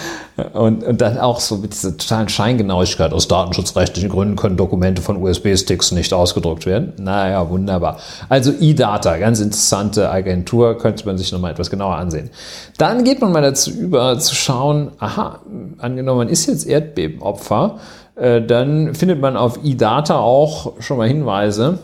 Und, 0.54 0.84
und 0.84 1.00
dann 1.00 1.18
auch 1.18 1.40
so 1.40 1.58
mit 1.58 1.74
dieser 1.74 1.96
totalen 1.96 2.28
Scheingenauigkeit. 2.28 3.14
Aus 3.14 3.28
datenschutzrechtlichen 3.28 4.10
Gründen 4.10 4.36
können 4.36 4.58
Dokumente 4.58 5.02
von 5.02 5.22
USB-Sticks 5.22 5.92
nicht 5.94 6.12
ausgedruckt 6.56 6.66
werden. 6.66 6.94
Naja, 6.98 7.50
wunderbar. 7.50 8.00
Also 8.30 8.52
eData, 8.52 9.18
ganz 9.18 9.40
interessante 9.40 10.10
Agentur, 10.10 10.78
könnte 10.78 11.06
man 11.06 11.18
sich 11.18 11.32
nochmal 11.32 11.52
etwas 11.52 11.70
genauer 11.70 11.96
ansehen. 11.96 12.30
Dann 12.78 13.04
geht 13.04 13.22
man 13.22 13.32
mal 13.32 13.42
dazu 13.42 13.72
über, 13.72 14.18
zu 14.20 14.36
schauen, 14.36 14.92
aha, 15.00 15.40
angenommen, 15.78 16.20
man 16.20 16.30
ist 16.30 16.48
jetzt 16.48 16.68
Erdbebenopfer, 16.68 17.80
äh, 18.16 18.42
dann 18.42 18.96
findet 18.96 19.20
man 19.22 19.38
auf 19.38 19.60
eData 19.64 20.18
auch 20.18 20.74
schon 20.80 20.98
mal 20.98 21.08
Hinweise. 21.08 21.80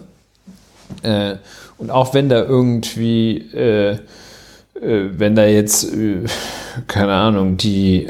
Äh, 1.04 1.36
und 1.78 1.90
auch 1.90 2.14
wenn 2.14 2.30
da 2.30 2.44
irgendwie, 2.44 3.38
äh, 3.38 3.98
wenn 4.74 5.36
da 5.36 5.46
jetzt, 5.46 5.92
keine 6.88 7.14
Ahnung, 7.14 7.58
die, 7.58 8.08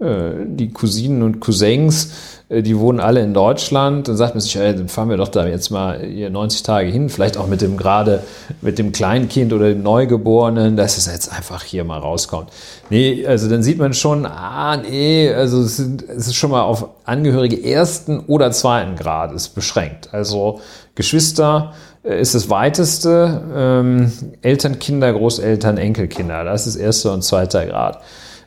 die 0.00 0.70
Cousinen 0.72 1.22
und 1.22 1.40
Cousins 1.40 2.10
äh, 2.50 2.62
die 2.62 2.78
wohnen 2.78 3.00
alle 3.00 3.20
in 3.20 3.32
Deutschland, 3.32 4.08
dann 4.08 4.16
sagt 4.16 4.34
man 4.34 4.40
sich, 4.40 4.54
ey, 4.56 4.74
dann 4.74 4.88
fahren 4.88 5.08
wir 5.08 5.16
doch 5.16 5.28
da 5.28 5.46
jetzt 5.46 5.70
mal 5.70 6.00
hier 6.00 6.28
90 6.28 6.62
Tage 6.62 6.90
hin, 6.90 7.08
vielleicht 7.08 7.38
auch 7.38 7.46
mit 7.46 7.62
dem 7.62 7.76
gerade, 7.76 8.22
mit 8.60 8.78
dem 8.78 8.92
Kleinkind 8.92 9.52
oder 9.52 9.68
dem 9.68 9.82
Neugeborenen, 9.82 10.76
dass 10.76 10.98
es 10.98 11.06
jetzt 11.06 11.32
einfach 11.32 11.62
hier 11.62 11.84
mal 11.84 11.98
rauskommt. 11.98 12.50
Nee, 12.90 13.24
also 13.26 13.48
dann 13.48 13.62
sieht 13.62 13.78
man 13.78 13.94
schon, 13.94 14.26
ah, 14.26 14.76
nee, 14.76 15.32
also 15.32 15.62
es, 15.62 15.76
sind, 15.76 16.02
es 16.02 16.26
ist 16.26 16.34
schon 16.34 16.50
mal 16.50 16.62
auf 16.62 16.88
Angehörige 17.04 17.64
ersten 17.64 18.20
oder 18.20 18.50
zweiten 18.50 18.96
Grades 18.96 19.48
beschränkt. 19.48 20.12
Also 20.12 20.60
Geschwister 20.94 21.72
äh, 22.04 22.20
ist 22.20 22.34
das 22.34 22.50
weiteste, 22.50 23.42
ähm, 23.54 24.12
Eltern, 24.42 24.78
Kinder, 24.78 25.12
Großeltern, 25.12 25.78
Enkelkinder, 25.78 26.44
das 26.44 26.66
ist 26.66 26.76
erster 26.76 27.14
und 27.14 27.22
zweiter 27.22 27.64
Grad. 27.66 28.00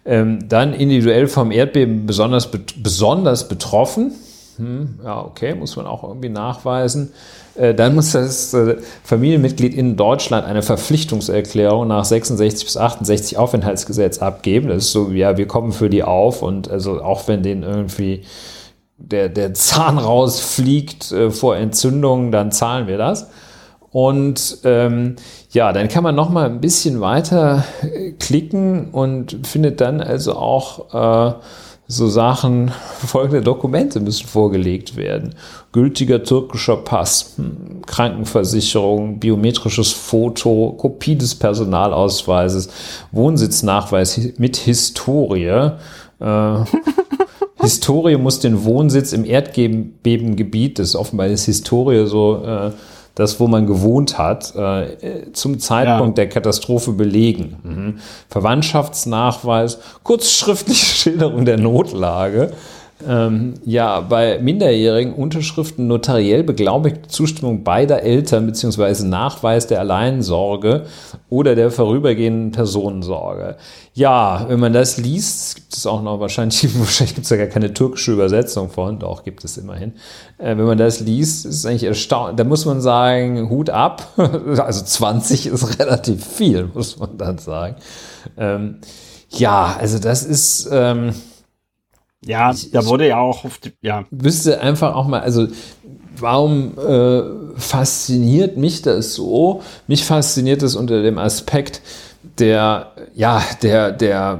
Ähm, 0.05 0.49
dann 0.49 0.73
individuell 0.73 1.27
vom 1.27 1.51
Erdbeben 1.51 2.05
besonders, 2.05 2.49
besonders 2.51 3.47
betroffen. 3.47 4.13
Hm, 4.57 4.99
ja, 5.03 5.23
okay, 5.23 5.55
muss 5.55 5.75
man 5.75 5.85
auch 5.85 6.03
irgendwie 6.03 6.29
nachweisen. 6.29 7.11
Äh, 7.55 7.73
dann 7.73 7.95
muss 7.95 8.11
das 8.11 8.53
äh, 8.53 8.77
Familienmitglied 9.03 9.73
in 9.73 9.95
Deutschland 9.95 10.45
eine 10.45 10.61
Verpflichtungserklärung 10.61 11.87
nach 11.87 12.05
66 12.05 12.65
bis 12.65 12.77
68 12.77 13.37
Aufenthaltsgesetz 13.37 14.19
abgeben. 14.19 14.67
Das 14.67 14.85
ist 14.85 14.91
so, 14.91 15.09
ja, 15.09 15.37
wir 15.37 15.47
kommen 15.47 15.71
für 15.71 15.89
die 15.89 16.03
auf 16.03 16.41
und 16.41 16.69
also 16.69 17.01
auch 17.01 17.27
wenn 17.27 17.43
denen 17.43 17.63
irgendwie 17.63 18.23
der, 18.97 19.29
der 19.29 19.53
Zahn 19.53 19.97
rausfliegt 19.97 21.11
äh, 21.11 21.29
vor 21.31 21.55
Entzündung, 21.57 22.31
dann 22.31 22.51
zahlen 22.51 22.87
wir 22.87 22.97
das. 22.97 23.29
Und 23.93 24.57
ähm, 24.63 25.17
ja, 25.51 25.71
dann 25.71 25.87
kann 25.87 26.03
man 26.03 26.15
noch 26.15 26.29
mal 26.29 26.49
ein 26.49 26.59
bisschen 26.59 26.99
weiter 26.99 27.63
äh, 27.83 28.11
klicken 28.13 28.89
und 28.89 29.37
findet 29.45 29.81
dann 29.81 30.01
also 30.01 30.33
auch 30.33 31.31
äh, 31.31 31.33
so 31.85 32.07
Sachen, 32.07 32.71
folgende 33.05 33.43
Dokumente 33.43 33.99
müssen 33.99 34.25
vorgelegt 34.25 34.97
werden. 34.97 35.35
Gültiger 35.73 36.23
türkischer 36.23 36.77
Pass, 36.77 37.33
hm, 37.35 37.83
Krankenversicherung, 37.85 39.19
biometrisches 39.19 39.91
Foto, 39.91 40.75
Kopie 40.75 41.15
des 41.15 41.35
Personalausweises, 41.35 42.69
Wohnsitznachweis 43.11 44.19
mit 44.39 44.57
Historie. 44.57 45.69
Äh, 46.19 46.55
Historie 47.61 48.17
muss 48.17 48.39
den 48.39 48.63
Wohnsitz 48.63 49.13
im 49.13 49.23
Erdbebengebiet, 49.23 50.79
das 50.79 50.89
ist 50.89 50.95
offenbar 50.95 51.27
ist 51.27 51.45
Historie 51.45 52.07
so 52.07 52.43
äh, 52.43 52.71
das, 53.15 53.39
wo 53.39 53.47
man 53.47 53.67
gewohnt 53.67 54.17
hat, 54.17 54.55
äh, 54.55 55.31
zum 55.33 55.59
Zeitpunkt 55.59 56.17
ja. 56.17 56.23
der 56.23 56.29
Katastrophe 56.29 56.93
belegen. 56.93 57.57
Mhm. 57.63 57.99
Verwandtschaftsnachweis, 58.29 59.79
kurzschriftliche 60.03 60.85
Schilderung 60.95 61.45
der 61.45 61.57
Notlage. 61.57 62.53
Ähm, 63.07 63.55
ja, 63.65 64.01
bei 64.01 64.39
minderjährigen 64.39 65.13
Unterschriften 65.13 65.87
notariell 65.87 66.43
beglaubigte 66.43 67.09
Zustimmung 67.09 67.63
beider 67.63 68.03
Eltern 68.03 68.45
beziehungsweise 68.45 69.07
Nachweis 69.07 69.67
der 69.67 69.79
Alleinsorge 69.79 70.85
oder 71.29 71.55
der 71.55 71.71
vorübergehenden 71.71 72.51
Personensorge. 72.51 73.57
Ja, 73.93 74.45
wenn 74.47 74.59
man 74.59 74.73
das 74.73 74.97
liest, 74.97 75.55
gibt 75.55 75.73
es 75.73 75.85
auch 75.85 76.01
noch 76.01 76.19
wahrscheinlich, 76.19 76.63
wahrscheinlich 76.79 77.15
gibt 77.15 77.25
es 77.25 77.29
ja 77.29 77.37
gar 77.37 77.47
keine 77.47 77.73
türkische 77.73 78.13
Übersetzung 78.13 78.69
von, 78.69 78.99
doch 78.99 79.23
gibt 79.23 79.43
es 79.43 79.57
immerhin. 79.57 79.93
Äh, 80.37 80.57
wenn 80.57 80.65
man 80.65 80.77
das 80.77 80.99
liest, 80.99 81.45
ist 81.45 81.55
es 81.55 81.65
eigentlich 81.65 81.83
erstaunlich, 81.83 82.37
da 82.37 82.43
muss 82.43 82.65
man 82.65 82.81
sagen, 82.81 83.49
Hut 83.49 83.69
ab. 83.69 84.07
also 84.17 84.83
20 84.83 85.47
ist 85.47 85.79
relativ 85.79 86.25
viel, 86.25 86.69
muss 86.73 86.97
man 86.97 87.17
dann 87.17 87.37
sagen. 87.37 87.75
Ähm, 88.37 88.79
ja, 89.29 89.75
also 89.79 89.99
das 89.99 90.23
ist, 90.23 90.69
ähm, 90.71 91.13
Ja, 92.25 92.51
ich, 92.51 92.71
da 92.71 92.85
wurde 92.85 93.07
ja 93.07 93.19
auch, 93.19 93.45
die, 93.63 93.73
ja. 93.81 94.05
Wüsste 94.11 94.61
einfach 94.61 94.95
auch 94.95 95.07
mal, 95.07 95.21
also 95.21 95.47
warum 96.17 96.77
äh, 96.77 97.23
fasziniert 97.59 98.57
mich 98.57 98.81
das 98.81 99.13
so? 99.13 99.61
Mich 99.87 100.05
fasziniert 100.05 100.63
es 100.63 100.75
unter 100.75 101.01
dem 101.01 101.17
Aspekt 101.17 101.81
der, 102.39 102.91
ja, 103.13 103.43
der, 103.61 103.91
der, 103.91 104.39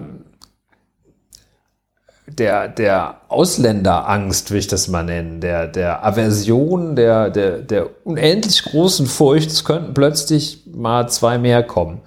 der, 2.27 2.67
der 2.69 3.21
Ausländerangst, 3.27 4.51
will 4.51 4.59
ich 4.59 4.67
das 4.67 4.88
mal 4.88 5.03
nennen, 5.03 5.41
der, 5.41 5.67
der 5.67 6.05
Aversion, 6.05 6.95
der, 6.95 7.29
der, 7.29 7.59
der 7.59 7.89
unendlich 8.05 8.63
großen 8.63 9.05
Furcht, 9.05 9.51
es 9.51 9.65
könnten 9.65 9.93
plötzlich 9.93 10.63
mal 10.65 11.09
zwei 11.09 11.38
mehr 11.38 11.63
kommen. 11.63 12.01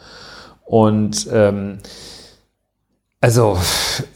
Und 0.64 1.28
ähm, 1.32 1.78
also, 3.20 3.58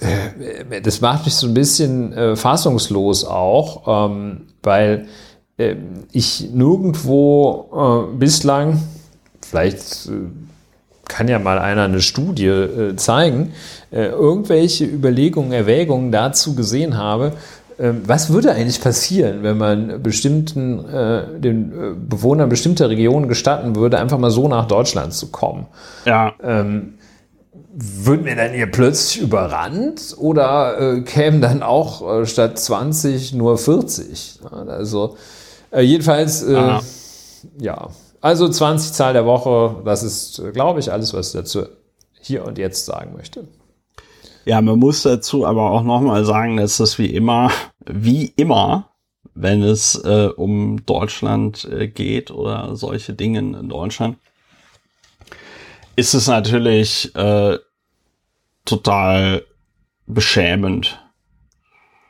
äh, 0.01 0.81
das 0.83 1.01
macht 1.01 1.25
mich 1.25 1.35
so 1.35 1.47
ein 1.47 1.55
bisschen 1.55 2.13
äh, 2.13 2.37
fassungslos 2.37 3.25
auch, 3.25 4.11
ähm, 4.11 4.49
weil 4.63 5.07
äh, 5.57 5.77
ich 6.13 6.51
nirgendwo 6.53 8.09
äh, 8.13 8.17
bislang, 8.17 8.83
vielleicht 9.43 10.09
kann 11.09 11.29
ja 11.29 11.39
mal 11.41 11.59
einer 11.59 11.85
eine 11.85 12.01
Studie 12.01 12.95
zeigen, 12.95 13.53
irgendwelche 13.91 14.85
Überlegungen, 14.85 15.51
Erwägungen 15.51 16.13
dazu 16.13 16.55
gesehen 16.55 16.97
habe, 16.97 17.33
was 17.79 18.33
würde 18.33 18.53
eigentlich 18.53 18.81
passieren, 18.81 19.43
wenn 19.43 19.59
man 19.59 20.01
bestimmten, 20.05 20.85
den 21.41 22.07
Bewohnern 22.09 22.49
bestimmter 22.49 22.91
Regionen 22.91 23.27
gestatten 23.27 23.75
würde, 23.75 23.99
einfach 23.99 24.19
mal 24.19 24.31
so 24.31 24.47
nach 24.47 24.69
Deutschland 24.69 25.13
zu 25.13 25.33
kommen? 25.33 25.67
Ja. 26.05 26.33
Ähm, 26.45 26.95
würden 27.73 28.25
wir 28.25 28.37
dann 28.37 28.53
hier 28.53 28.71
plötzlich 28.71 29.23
überrannt 29.23 30.15
oder 30.19 30.97
äh, 30.97 31.01
kämen 31.03 31.41
dann 31.41 31.63
auch 31.63 32.21
äh, 32.21 32.27
statt 32.27 32.59
20 32.59 33.35
nur 33.35 33.59
40? 33.59 34.41
Also 34.51 35.17
äh, 35.71 35.83
jedenfalls, 35.83 36.43
äh, 36.43 36.79
ja, 37.59 37.89
also 38.21 38.49
20 38.49 38.93
Zahl 38.93 39.13
der 39.13 39.25
Woche, 39.25 39.83
das 39.85 40.03
ist, 40.03 40.43
glaube 40.53 40.81
ich, 40.81 40.93
alles, 40.93 41.15
was 41.15 41.29
ich 41.29 41.33
dazu 41.35 41.67
hier 42.21 42.45
und 42.45 42.59
jetzt 42.59 42.87
sagen 42.87 43.15
möchte. 43.17 43.47
Ja, 44.45 44.61
man 44.61 44.79
muss 44.79 45.03
dazu 45.03 45.47
aber 45.47 45.71
auch 45.71 45.83
nochmal 45.83 46.25
sagen, 46.25 46.57
dass 46.57 46.79
das 46.79 46.99
wie 46.99 47.15
immer, 47.15 47.51
wie 47.87 48.33
immer, 48.37 48.91
wenn 49.35 49.63
es 49.63 49.95
äh, 50.05 50.29
um 50.35 50.85
Deutschland 50.87 51.67
äh, 51.71 51.87
geht 51.87 52.31
oder 52.31 52.75
solche 52.75 53.15
Dinge 53.15 53.39
in 53.39 53.69
Deutschland, 53.69 54.17
ist 56.01 56.15
es 56.15 56.29
natürlich 56.29 57.15
äh, 57.15 57.59
total 58.65 59.45
beschämend. 60.07 60.99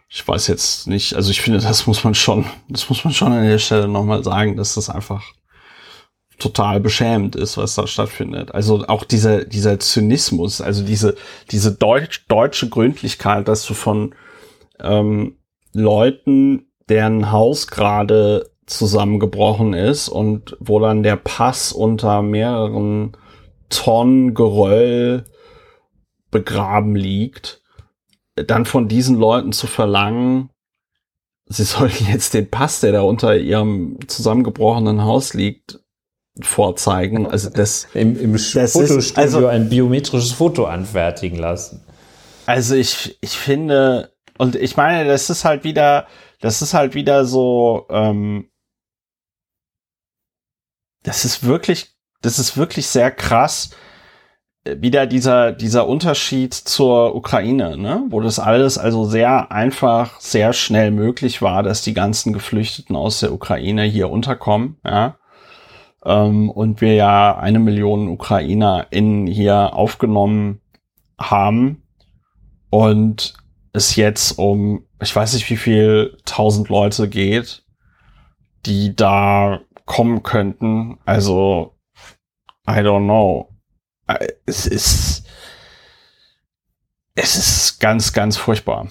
Ich 0.09 0.27
weiß 0.27 0.47
jetzt 0.47 0.87
nicht, 0.87 1.15
also 1.15 1.33
ich 1.33 1.41
finde, 1.41 1.59
das 1.59 1.89
muss 1.89 2.05
man 2.05 2.15
schon, 2.15 2.47
das 2.69 2.89
muss 2.89 3.05
man 3.05 3.13
schon 3.13 3.33
an 3.33 3.43
der 3.43 3.59
Stelle 3.59 3.89
nochmal 3.89 4.23
sagen, 4.23 4.57
dass 4.57 4.75
das 4.75 4.91
einfach 4.91 5.25
total 6.39 6.79
beschämend 6.79 7.35
ist, 7.35 7.57
was 7.57 7.75
da 7.75 7.89
stattfindet. 7.89 8.55
Also 8.55 8.87
auch 8.87 9.03
dieser, 9.03 9.45
dieser 9.45 9.81
Zynismus, 9.81 10.61
also 10.61 10.85
diese, 10.85 11.17
diese 11.51 11.73
deutsch, 11.73 12.27
deutsche 12.29 12.69
Gründlichkeit, 12.69 13.49
dass 13.49 13.67
du 13.67 13.75
von 13.75 14.15
ähm, 14.79 15.37
Leuten, 15.73 16.71
deren 16.89 17.33
Haus 17.33 17.67
gerade 17.67 18.51
zusammengebrochen 18.67 19.75
ist 19.75 20.09
und 20.09 20.57
wo 20.61 20.79
dann 20.79 21.03
der 21.03 21.17
Pass 21.17 21.73
unter 21.73 22.23
mehreren 22.23 23.17
Tonnen 23.71 24.35
Geröll 24.35 25.25
begraben 26.31 26.95
liegt, 26.95 27.63
dann 28.35 28.65
von 28.65 28.89
diesen 28.89 29.17
Leuten 29.17 29.53
zu 29.53 29.67
verlangen, 29.67 30.51
sie 31.47 31.65
sollen 31.65 31.93
jetzt 32.09 32.35
den 32.35 32.51
Pass, 32.51 32.81
der 32.81 32.93
da 32.93 33.03
unter 33.03 33.37
ihrem 33.37 33.99
zusammengebrochenen 34.07 35.03
Haus 35.03 35.35
liegt, 35.35 35.81
vorzeigen. 36.41 37.27
Also 37.27 37.51
das 37.51 37.89
im, 37.93 38.19
im 38.19 38.33
das 38.33 38.73
Fotostudio 38.73 38.99
ist, 38.99 39.19
also, 39.19 39.47
ein 39.47 39.69
biometrisches 39.69 40.33
Foto 40.33 40.65
anfertigen 40.65 41.39
lassen. 41.39 41.85
Also 42.47 42.75
ich 42.75 43.19
ich 43.21 43.37
finde 43.37 44.13
und 44.39 44.57
ich 44.57 44.77
meine, 44.77 45.07
das 45.07 45.29
ist 45.29 45.45
halt 45.45 45.65
wieder 45.65 46.07
das 46.41 46.63
ist 46.63 46.73
halt 46.73 46.95
wieder 46.95 47.25
so 47.25 47.87
ähm, 47.91 48.49
das 51.03 51.25
ist 51.25 51.45
wirklich 51.45 51.90
das 52.23 52.39
ist 52.39 52.57
wirklich 52.57 52.87
sehr 52.87 53.11
krass, 53.11 53.71
äh, 54.65 54.77
wieder 54.81 55.07
dieser, 55.07 55.53
dieser 55.53 55.87
Unterschied 55.89 56.55
zur 56.55 57.15
Ukraine, 57.15 57.77
ne? 57.77 58.05
wo 58.11 58.21
das 58.21 58.39
alles 58.39 58.79
also 58.79 59.05
sehr 59.05 59.53
einfach, 59.53 60.21
sehr 60.21 60.53
schnell 60.53 60.91
möglich 60.91 61.43
war, 61.43 61.63
dass 61.63 61.83
die 61.83 61.95
ganzen 61.95 62.33
Geflüchteten 62.33 62.97
aus 62.97 63.21
der 63.21 63.33
Ukraine 63.33 63.85
hier 63.85 64.11
unterkommen, 64.11 64.79
ja. 64.85 65.17
Ähm, 66.05 66.51
und 66.51 66.81
wir 66.81 66.95
ja 66.95 67.37
eine 67.37 67.59
Million 67.59 68.09
Ukrainer 68.09 68.87
in 68.91 69.27
hier 69.27 69.75
aufgenommen 69.75 70.61
haben 71.19 71.83
und 72.71 73.35
es 73.73 73.97
jetzt 73.97 74.39
um, 74.39 74.87
ich 75.03 75.15
weiß 75.15 75.35
nicht 75.35 75.51
wie 75.51 75.57
viel 75.57 76.17
tausend 76.25 76.71
Leute 76.71 77.09
geht, 77.09 77.65
die 78.67 78.97
da 78.97 79.61
kommen 79.85 80.23
könnten. 80.23 80.99
Also 81.05 81.75
I 82.77 82.81
don't 82.83 83.05
know. 83.05 83.49
Äh, 84.07 84.29
es 84.47 84.67
ist, 84.67 85.25
es 87.15 87.37
ist 87.37 87.81
ganz, 87.81 88.13
ganz 88.13 88.37
furchtbar. 88.37 88.87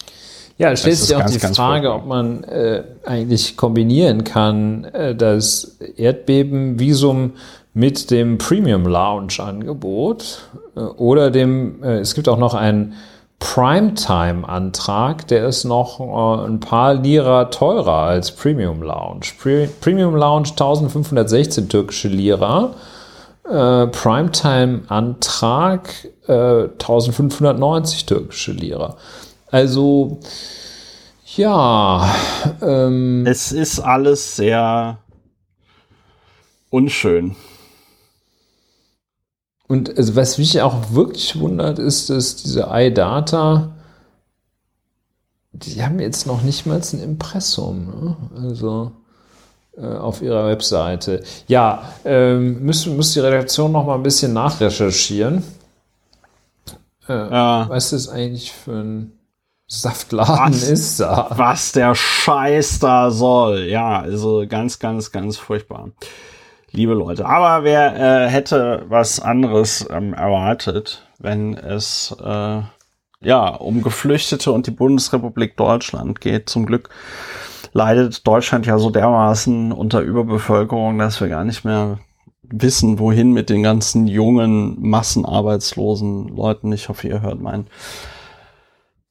Ja, 0.58 0.72
es 0.72 0.80
stellt 0.80 0.96
sich 0.98 1.16
auch 1.16 1.20
ganz, 1.20 1.32
die 1.32 1.38
Frage, 1.40 1.92
ob 1.92 2.04
man 2.04 2.44
äh, 2.44 2.82
eigentlich 3.06 3.56
kombinieren 3.56 4.24
kann, 4.24 4.84
äh, 4.84 5.14
das 5.14 5.78
Erdbebenvisum 5.96 7.32
mit 7.72 8.10
dem 8.10 8.36
Premium 8.36 8.86
Lounge 8.86 9.38
Angebot 9.38 10.50
äh, 10.76 10.80
oder 10.80 11.30
dem, 11.30 11.82
äh, 11.82 12.00
es 12.00 12.14
gibt 12.14 12.28
auch 12.28 12.36
noch 12.36 12.52
einen 12.52 12.94
Primetime-Antrag, 13.38 15.26
der 15.28 15.46
ist 15.46 15.64
noch 15.64 15.98
äh, 15.98 16.46
ein 16.46 16.60
paar 16.60 16.92
Lira 16.94 17.46
teurer 17.46 18.02
als 18.02 18.30
Premium 18.30 18.82
Lounge. 18.82 19.32
Pre 19.40 19.66
Premium 19.80 20.14
Lounge 20.14 20.50
1516 20.50 21.70
türkische 21.70 22.08
Lira 22.08 22.74
äh, 23.44 23.86
Primetime-Antrag 23.86 26.08
äh, 26.26 26.64
1590 26.64 28.06
türkische 28.06 28.52
Lira. 28.52 28.96
Also, 29.50 30.18
ja. 31.36 32.14
Ähm, 32.62 33.26
es 33.26 33.52
ist 33.52 33.80
alles 33.80 34.36
sehr 34.36 34.98
unschön. 36.70 37.36
Und 39.68 39.96
also 39.96 40.16
was 40.16 40.38
mich 40.38 40.60
auch 40.62 40.92
wirklich 40.92 41.38
wundert, 41.38 41.78
ist, 41.78 42.10
dass 42.10 42.36
diese 42.36 42.68
iData, 42.72 43.76
die 45.52 45.82
haben 45.82 46.00
jetzt 46.00 46.26
noch 46.26 46.42
nicht 46.42 46.66
mal 46.66 46.80
ein 46.80 47.02
Impressum. 47.02 47.86
Ne? 47.86 48.16
Also 48.42 48.92
auf 49.76 50.20
ihrer 50.22 50.46
Webseite. 50.48 51.22
Ja, 51.46 51.82
ähm, 52.04 52.64
muss, 52.64 52.86
muss 52.86 53.12
die 53.12 53.20
Redaktion 53.20 53.72
noch 53.72 53.86
mal 53.86 53.94
ein 53.94 54.02
bisschen 54.02 54.32
nachrecherchieren. 54.32 55.44
Äh, 57.08 57.12
ja. 57.12 57.66
Was 57.68 57.90
das 57.90 58.08
eigentlich 58.08 58.52
für 58.52 58.72
ein 58.72 59.12
Saftladen 59.66 60.54
was, 60.54 60.68
ist 60.68 61.00
da? 61.00 61.28
Was 61.30 61.72
der 61.72 61.94
Scheiß 61.94 62.80
da 62.80 63.10
soll. 63.10 63.64
Ja, 63.64 64.00
also 64.00 64.44
ganz, 64.48 64.80
ganz, 64.80 65.12
ganz 65.12 65.36
furchtbar. 65.36 65.90
Liebe 66.72 66.94
Leute. 66.94 67.26
Aber 67.26 67.64
wer 67.64 67.96
äh, 67.96 68.28
hätte 68.28 68.84
was 68.88 69.20
anderes 69.20 69.86
ähm, 69.90 70.14
erwartet, 70.14 71.06
wenn 71.18 71.56
es 71.56 72.14
äh, 72.22 72.62
ja 73.22 73.48
um 73.48 73.82
Geflüchtete 73.82 74.52
und 74.52 74.66
die 74.66 74.72
Bundesrepublik 74.72 75.56
Deutschland 75.56 76.20
geht? 76.20 76.48
Zum 76.48 76.66
Glück 76.66 76.90
leidet 77.72 78.26
Deutschland 78.26 78.66
ja 78.66 78.78
so 78.78 78.90
dermaßen 78.90 79.72
unter 79.72 80.00
Überbevölkerung, 80.00 80.98
dass 80.98 81.20
wir 81.20 81.28
gar 81.28 81.44
nicht 81.44 81.64
mehr 81.64 81.98
wissen, 82.42 82.98
wohin 82.98 83.32
mit 83.32 83.48
den 83.48 83.62
ganzen 83.62 84.06
jungen, 84.06 84.76
massenarbeitslosen 84.80 86.28
Leuten. 86.28 86.72
Ich 86.72 86.88
hoffe, 86.88 87.08
ihr 87.08 87.22
hört 87.22 87.40
meinen 87.40 87.68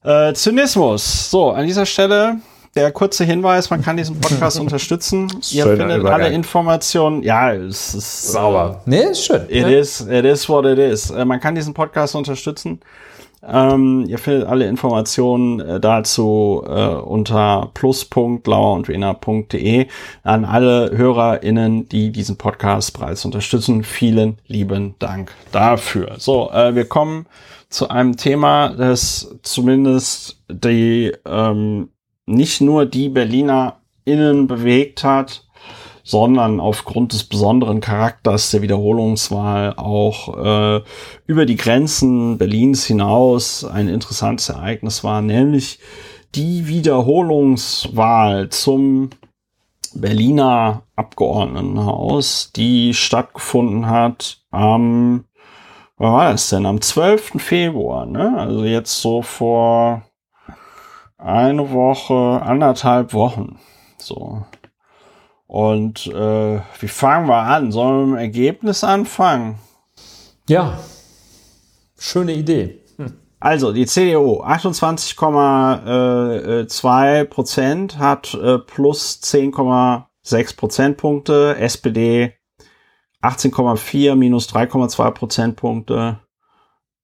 äh, 0.04 0.32
Zynismus. 0.34 1.30
So, 1.30 1.50
an 1.50 1.66
dieser 1.66 1.86
Stelle 1.86 2.36
der 2.76 2.92
kurze 2.92 3.24
Hinweis, 3.24 3.68
man 3.70 3.82
kann 3.82 3.96
diesen 3.96 4.20
Podcast 4.20 4.60
unterstützen. 4.60 5.28
Ihr 5.50 5.64
findet 5.64 5.98
Übergang. 5.98 6.20
alle 6.20 6.28
Informationen. 6.32 7.22
Ja, 7.22 7.52
es 7.52 7.94
ist 7.94 8.32
sauber. 8.32 8.82
Äh, 8.86 8.90
nee, 8.90 9.02
ist 9.10 9.24
schön. 9.24 9.42
It 9.48 9.66
ne? 9.66 9.78
is, 9.78 10.00
it 10.02 10.24
is 10.24 10.48
what 10.48 10.64
it 10.64 10.78
is. 10.78 11.10
Äh, 11.10 11.24
man 11.24 11.40
kann 11.40 11.54
diesen 11.54 11.74
Podcast 11.74 12.14
unterstützen. 12.14 12.80
Ähm, 13.42 14.04
ihr 14.06 14.18
findet 14.18 14.46
alle 14.48 14.68
Informationen 14.68 15.60
äh, 15.60 15.80
dazu 15.80 16.62
äh, 16.66 16.94
unter 16.94 17.70
plus.lauerundwener.de 17.72 19.86
an 20.22 20.44
alle 20.44 20.90
HörerInnen, 20.94 21.88
die 21.88 22.12
diesen 22.12 22.36
Podcast 22.36 22.98
bereits 22.98 23.24
unterstützen. 23.24 23.82
Vielen 23.82 24.36
lieben 24.46 24.94
Dank 24.98 25.32
dafür. 25.52 26.16
So, 26.18 26.50
äh, 26.50 26.74
wir 26.74 26.84
kommen 26.84 27.24
zu 27.70 27.88
einem 27.88 28.18
Thema, 28.18 28.68
das 28.70 29.34
zumindest 29.42 30.42
die 30.48 31.14
ähm, 31.24 31.88
nicht 32.26 32.60
nur 32.60 32.84
die 32.84 33.08
Berliner 33.08 33.80
innen 34.04 34.48
bewegt 34.48 35.02
hat, 35.02 35.46
sondern 36.10 36.58
aufgrund 36.58 37.12
des 37.12 37.22
besonderen 37.22 37.80
Charakters 37.80 38.50
der 38.50 38.62
Wiederholungswahl 38.62 39.74
auch 39.76 40.36
äh, 40.36 40.82
über 41.28 41.46
die 41.46 41.54
Grenzen 41.54 42.36
Berlins 42.36 42.84
hinaus 42.84 43.64
ein 43.64 43.86
interessantes 43.86 44.48
Ereignis 44.48 45.04
war, 45.04 45.22
nämlich 45.22 45.78
die 46.34 46.66
Wiederholungswahl 46.66 48.48
zum 48.48 49.10
Berliner 49.94 50.82
Abgeordnetenhaus, 50.96 52.50
die 52.56 52.92
stattgefunden 52.92 53.88
hat 53.88 54.42
am, 54.50 55.26
wann 55.96 56.12
war 56.12 56.32
das 56.32 56.48
denn? 56.48 56.66
Am 56.66 56.80
12. 56.80 57.34
Februar, 57.36 58.06
ne? 58.06 58.36
Also 58.36 58.64
jetzt 58.64 59.00
so 59.00 59.22
vor 59.22 60.02
eine 61.18 61.70
Woche, 61.70 62.42
anderthalb 62.42 63.14
Wochen. 63.14 63.60
So. 63.98 64.42
Und 65.50 66.06
äh, 66.06 66.60
wie 66.78 66.86
fangen 66.86 67.26
wir 67.26 67.42
an? 67.42 67.72
Sollen 67.72 67.98
wir 67.98 68.06
mit 68.06 68.18
dem 68.18 68.22
Ergebnis 68.22 68.84
anfangen? 68.84 69.58
Ja, 70.48 70.78
schöne 71.98 72.34
Idee. 72.34 72.84
Hm. 72.98 73.14
Also 73.40 73.72
die 73.72 73.86
CDU 73.86 74.44
28,2 74.44 77.24
Prozent 77.24 77.98
hat 77.98 78.32
äh, 78.34 78.60
plus 78.60 79.18
10,6 79.24 80.56
Prozentpunkte, 80.56 81.56
SPD 81.56 82.34
18,4 83.20 84.14
minus 84.14 84.54
3,2 84.54 85.10
Prozentpunkte. 85.10 86.20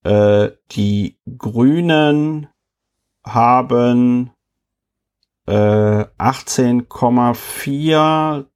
Äh, 0.05 0.51
die 0.71 1.19
Grünen 1.37 2.47
haben 3.25 4.31
äh, 5.47 6.05
18,4 6.19 8.47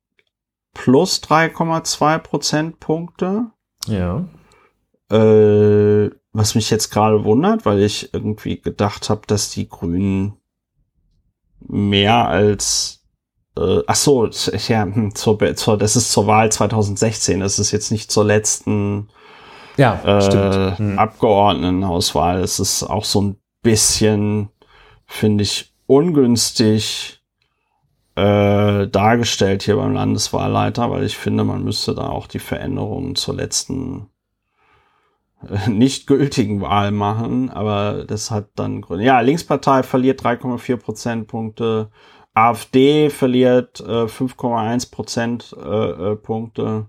plus 0.75 1.23
3,2 1.23 2.19
Prozentpunkte. 2.19 3.47
Ja. 3.87 4.25
Äh, 5.11 6.11
was 6.33 6.55
mich 6.55 6.71
jetzt 6.71 6.91
gerade 6.91 7.25
wundert, 7.25 7.67
weil 7.67 7.83
ich 7.83 8.15
irgendwie 8.15 8.61
gedacht 8.61 9.11
habe, 9.11 9.23
dass 9.27 9.51
die 9.51 9.69
Grünen 9.69 10.37
mehr 11.61 12.29
als 12.29 13.01
äh, 13.57 13.83
ach 13.87 13.97
so, 13.97 14.27
ja, 14.27 14.89
zur, 15.15 15.57
zur, 15.57 15.77
das 15.77 15.97
ist 15.97 16.13
zur 16.13 16.27
Wahl 16.27 16.53
2016, 16.53 17.41
das 17.41 17.59
ist 17.59 17.73
jetzt 17.73 17.91
nicht 17.91 18.11
zur 18.11 18.25
letzten 18.25 19.09
ja, 19.77 20.01
äh, 20.05 20.77
hm. 20.77 20.99
Abgeordnetenhauswahl. 20.99 22.43
Es 22.43 22.61
ist 22.61 22.83
auch 22.83 23.05
so 23.05 23.23
ein 23.23 23.37
bisschen, 23.63 24.51
finde 25.07 25.43
ich, 25.43 25.70
ungünstig 25.91 27.21
äh, 28.15 28.87
dargestellt 28.87 29.65
hier 29.65 29.75
beim 29.75 29.93
Landeswahlleiter, 29.93 30.89
weil 30.89 31.03
ich 31.03 31.17
finde, 31.17 31.43
man 31.43 31.65
müsste 31.65 31.97
da 31.97 32.09
auch 32.09 32.29
die 32.29 32.39
Veränderungen 32.39 33.17
zur 33.17 33.35
letzten 33.35 34.09
nicht 35.67 36.07
gültigen 36.07 36.61
Wahl 36.61 36.93
machen, 36.93 37.51
aber 37.51 38.05
das 38.05 38.31
hat 38.31 38.51
dann 38.55 38.83
Gründe. 38.83 39.05
Ja, 39.05 39.19
Linkspartei 39.21 39.83
verliert 39.83 40.23
3,4 40.23 40.77
Prozentpunkte, 40.77 41.91
AfD 42.35 43.11
verliert 43.11 43.81
äh, 43.81 44.05
5,1 44.05 44.93
Prozentpunkte. 44.93 46.87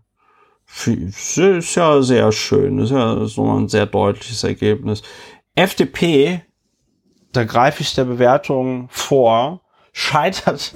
Äh, 0.86 0.92
äh 0.92 1.04
ist 1.04 1.76
ja 1.76 2.04
sehr 2.04 2.32
schön, 2.32 2.78
ist 2.78 2.92
ja 2.92 3.26
so 3.26 3.52
ein 3.52 3.68
sehr 3.68 3.88
deutliches 3.88 4.44
Ergebnis. 4.44 5.02
FDP, 5.56 6.44
da 7.32 7.44
greife 7.44 7.82
ich 7.82 7.94
der 7.96 8.06
Bewertung 8.06 8.88
vor, 8.90 9.62
scheitert 9.94 10.74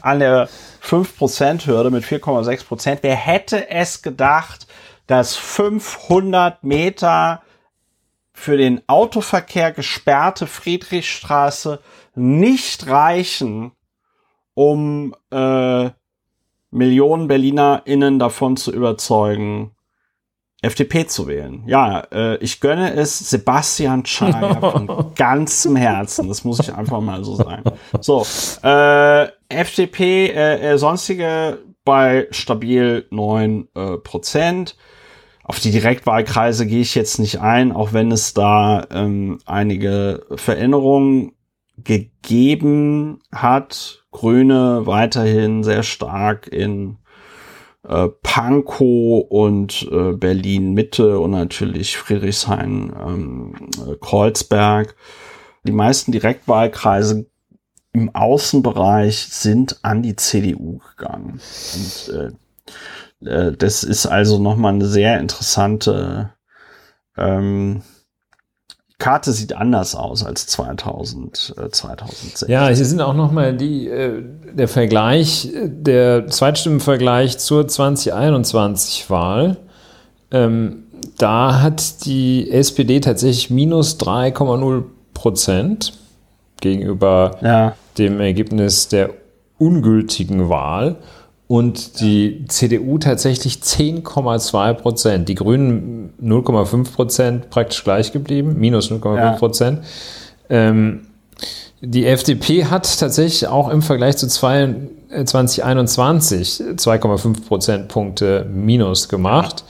an 0.00 0.20
der 0.20 0.48
5%-Hürde 0.82 1.90
mit 1.90 2.04
4,6%. 2.04 2.98
Wer 3.02 3.16
hätte 3.16 3.70
es 3.70 4.02
gedacht, 4.02 4.66
dass 5.06 5.36
500 5.36 6.62
Meter 6.62 7.42
für 8.32 8.56
den 8.56 8.80
Autoverkehr 8.88 9.72
gesperrte 9.72 10.46
Friedrichstraße 10.46 11.80
nicht 12.14 12.86
reichen, 12.86 13.72
um 14.54 15.14
äh, 15.30 15.90
Millionen 16.70 17.28
BerlinerInnen 17.28 18.18
davon 18.18 18.56
zu 18.56 18.72
überzeugen, 18.72 19.74
FDP 20.62 21.06
zu 21.06 21.26
wählen. 21.26 21.62
Ja, 21.66 22.00
äh, 22.12 22.36
ich 22.38 22.60
gönne 22.60 22.92
es 22.92 23.18
Sebastian 23.30 24.04
Schreier 24.04 24.60
von 24.72 25.14
ganzem 25.14 25.76
Herzen. 25.76 26.28
Das 26.28 26.44
muss 26.44 26.60
ich 26.60 26.74
einfach 26.74 27.00
mal 27.00 27.24
so 27.24 27.34
sagen. 27.36 27.64
So, 28.00 28.26
äh, 28.62 29.28
FDP, 29.48 30.26
äh, 30.26 30.72
äh, 30.72 30.78
sonstige 30.78 31.58
bei 31.84 32.28
stabil 32.30 33.06
neun 33.10 33.68
äh, 33.74 33.96
Prozent. 33.96 34.76
Auf 35.44 35.58
die 35.58 35.70
Direktwahlkreise 35.70 36.66
gehe 36.66 36.82
ich 36.82 36.94
jetzt 36.94 37.18
nicht 37.18 37.40
ein, 37.40 37.72
auch 37.72 37.92
wenn 37.92 38.12
es 38.12 38.34
da 38.34 38.86
ähm, 38.90 39.38
einige 39.46 40.26
Veränderungen 40.36 41.32
gegeben 41.78 43.20
hat. 43.32 44.04
Grüne 44.12 44.82
weiterhin 44.84 45.64
sehr 45.64 45.82
stark 45.82 46.46
in 46.46 46.98
äh, 47.86 48.08
Pankow 48.22 49.26
und 49.28 49.88
äh, 49.90 50.12
Berlin 50.12 50.74
Mitte 50.74 51.18
und 51.18 51.32
natürlich 51.32 51.96
Friedrichshain 51.96 52.92
ähm, 52.98 53.54
äh, 53.78 53.96
Kreuzberg. 54.00 54.94
Die 55.64 55.72
meisten 55.72 56.12
Direktwahlkreise 56.12 57.26
im 57.92 58.14
Außenbereich 58.14 59.18
sind 59.30 59.78
an 59.82 60.02
die 60.02 60.16
CDU 60.16 60.78
gegangen. 60.96 61.40
Und 61.74 62.14
äh, 62.14 63.28
äh, 63.28 63.56
das 63.56 63.84
ist 63.84 64.06
also 64.06 64.38
nochmal 64.38 64.74
eine 64.74 64.86
sehr 64.86 65.18
interessante 65.18 66.32
ähm, 67.16 67.82
Karte 69.00 69.32
sieht 69.32 69.54
anders 69.54 69.96
aus 69.96 70.24
als 70.24 70.46
2000, 70.46 71.54
äh, 71.58 71.70
2006. 71.70 72.44
Ja, 72.48 72.68
hier 72.68 72.84
sind 72.84 73.00
auch 73.00 73.14
nochmal 73.14 73.56
die, 73.56 73.88
äh, 73.88 74.22
der 74.52 74.68
Vergleich, 74.68 75.48
der 75.52 76.28
Zweitstimmenvergleich 76.28 77.38
zur 77.38 77.64
2021-Wahl. 77.64 79.56
Ähm, 80.30 80.84
da 81.18 81.60
hat 81.60 82.04
die 82.04 82.50
SPD 82.52 83.00
tatsächlich 83.00 83.50
minus 83.50 83.98
3,0 83.98 84.84
Prozent 85.14 85.94
gegenüber 86.60 87.38
ja. 87.42 87.74
dem 87.98 88.20
Ergebnis 88.20 88.88
der 88.88 89.10
ungültigen 89.58 90.48
Wahl 90.48 90.96
und 91.50 92.00
die 92.00 92.44
CDU 92.46 92.98
tatsächlich 92.98 93.54
10,2 93.54 94.72
Prozent. 94.74 95.28
Die 95.28 95.34
Grünen 95.34 96.12
0,5 96.22 96.92
Prozent 96.92 97.50
praktisch 97.50 97.82
gleich 97.82 98.12
geblieben, 98.12 98.54
minus 98.56 98.92
0,5 98.92 99.36
Prozent. 99.36 99.80
Ja. 100.48 100.70
Ähm, 100.70 101.08
die 101.80 102.06
FDP 102.06 102.66
hat 102.66 103.00
tatsächlich 103.00 103.48
auch 103.48 103.68
im 103.68 103.82
Vergleich 103.82 104.16
zu 104.16 104.28
2021 104.28 106.62
2,5 106.76 107.44
Prozentpunkte 107.48 108.46
minus 108.48 109.08
gemacht. 109.08 109.64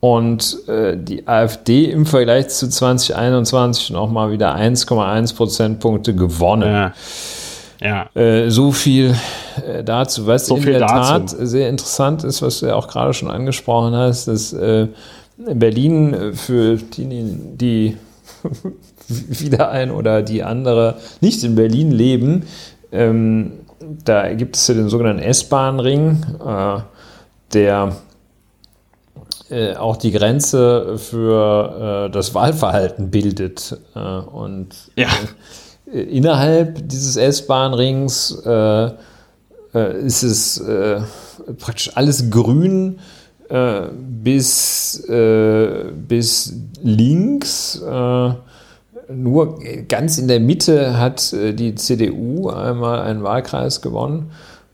Und 0.00 0.66
äh, 0.66 0.96
die 0.96 1.28
AfD 1.28 1.84
im 1.84 2.04
Vergleich 2.04 2.48
zu 2.48 2.68
2021 2.68 3.90
nochmal 3.90 4.32
wieder 4.32 4.56
1,1 4.56 5.36
Prozentpunkte 5.36 6.16
gewonnen. 6.16 6.72
Ja. 6.72 6.94
Ja. 7.82 8.08
Äh, 8.14 8.50
so 8.50 8.72
viel 8.72 9.14
äh, 9.66 9.82
dazu. 9.82 10.26
Was 10.26 10.46
so 10.46 10.56
in 10.56 10.64
der 10.64 10.80
dazu. 10.80 10.94
Tat 10.94 11.28
sehr 11.30 11.68
interessant 11.68 12.24
ist, 12.24 12.42
was 12.42 12.60
du 12.60 12.66
ja 12.66 12.74
auch 12.74 12.88
gerade 12.88 13.12
schon 13.12 13.30
angesprochen 13.30 13.94
hast, 13.94 14.28
dass 14.28 14.52
äh, 14.52 14.88
Berlin 15.36 16.14
äh, 16.14 16.32
für 16.32 16.76
die, 16.76 17.36
die 17.56 17.96
wieder 19.08 19.70
ein 19.70 19.90
oder 19.90 20.22
die 20.22 20.42
andere 20.42 20.96
nicht 21.20 21.42
in 21.44 21.54
Berlin 21.54 21.90
leben, 21.90 22.44
ähm, 22.92 23.52
da 24.04 24.32
gibt 24.32 24.56
es 24.56 24.68
ja 24.68 24.74
den 24.74 24.88
sogenannten 24.88 25.22
S-Bahn-Ring, 25.22 26.24
äh, 26.46 26.80
der 27.52 27.96
äh, 29.50 29.74
auch 29.74 29.96
die 29.96 30.12
Grenze 30.12 30.98
für 30.98 32.08
das 32.12 32.32
Wahlverhalten 32.32 33.10
bildet. 33.10 33.76
und 33.94 34.68
ja 34.96 35.08
innerhalb 35.92 36.88
dieses 36.88 37.16
S-Bahn-Rings 37.16 38.42
äh, 38.44 38.90
äh, 39.74 40.04
ist 40.04 40.22
es 40.22 40.58
äh, 40.58 41.00
praktisch 41.58 41.90
alles 41.94 42.30
grün 42.30 42.98
äh, 43.48 43.82
bis, 43.92 45.04
äh, 45.08 45.84
bis 45.92 46.54
links. 46.82 47.80
Äh, 47.80 48.30
nur 49.12 49.58
ganz 49.88 50.16
in 50.16 50.28
der 50.28 50.40
Mitte 50.40 50.98
hat 50.98 51.32
die 51.32 51.74
CDU 51.74 52.48
einmal 52.48 53.00
einen 53.00 53.22
Wahlkreis 53.22 53.82
gewonnen. 53.82 54.30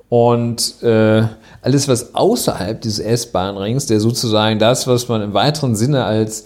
Und 0.09 0.77
alles, 0.81 1.89
was 1.89 2.15
außerhalb 2.15 2.81
dieses 2.81 3.01
S-Bahn-Rings, 3.01 3.87
der 3.87 3.99
sozusagen 3.99 4.61
das, 4.61 4.87
was 4.87 5.09
man 5.09 5.23
im 5.23 5.35
weiteren 5.35 5.75
Sinne 5.75 6.05
als 6.05 6.45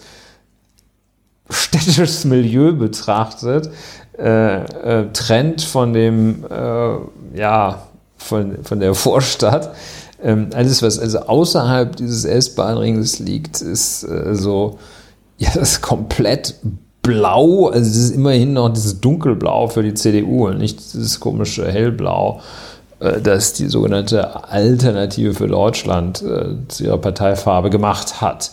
städtisches 1.50 2.24
Milieu 2.24 2.72
betrachtet, 2.72 3.68
äh, 4.18 4.56
äh, 4.64 5.12
trennt 5.12 5.62
von 5.62 5.92
dem, 5.94 6.44
äh, 6.44 7.38
ja, 7.38 7.82
von, 8.16 8.62
von 8.62 8.80
der 8.80 8.94
Vorstadt. 8.94 9.74
Ähm, 10.22 10.50
alles, 10.54 10.82
was 10.82 10.98
also 10.98 11.20
außerhalb 11.20 11.96
dieses 11.96 12.24
S-Bahn-Rings 12.24 13.18
liegt, 13.18 13.60
ist 13.60 14.04
äh, 14.04 14.34
so, 14.34 14.78
ja, 15.38 15.48
das 15.54 15.72
ist 15.72 15.80
komplett 15.82 16.56
blau. 17.00 17.68
Also 17.68 17.90
es 17.90 17.96
ist 17.96 18.10
immerhin 18.14 18.52
noch 18.52 18.68
dieses 18.68 19.00
dunkelblau 19.00 19.68
für 19.68 19.82
die 19.82 19.94
CDU 19.94 20.48
und 20.48 20.58
nicht 20.58 20.78
dieses 20.92 21.18
komische 21.18 21.66
hellblau, 21.70 22.40
das 23.20 23.54
die 23.54 23.66
sogenannte 23.66 24.48
Alternative 24.48 25.34
für 25.34 25.48
Deutschland 25.48 26.22
äh, 26.22 26.54
zu 26.68 26.84
ihrer 26.84 26.98
Parteifarbe 26.98 27.68
gemacht 27.68 28.20
hat. 28.20 28.52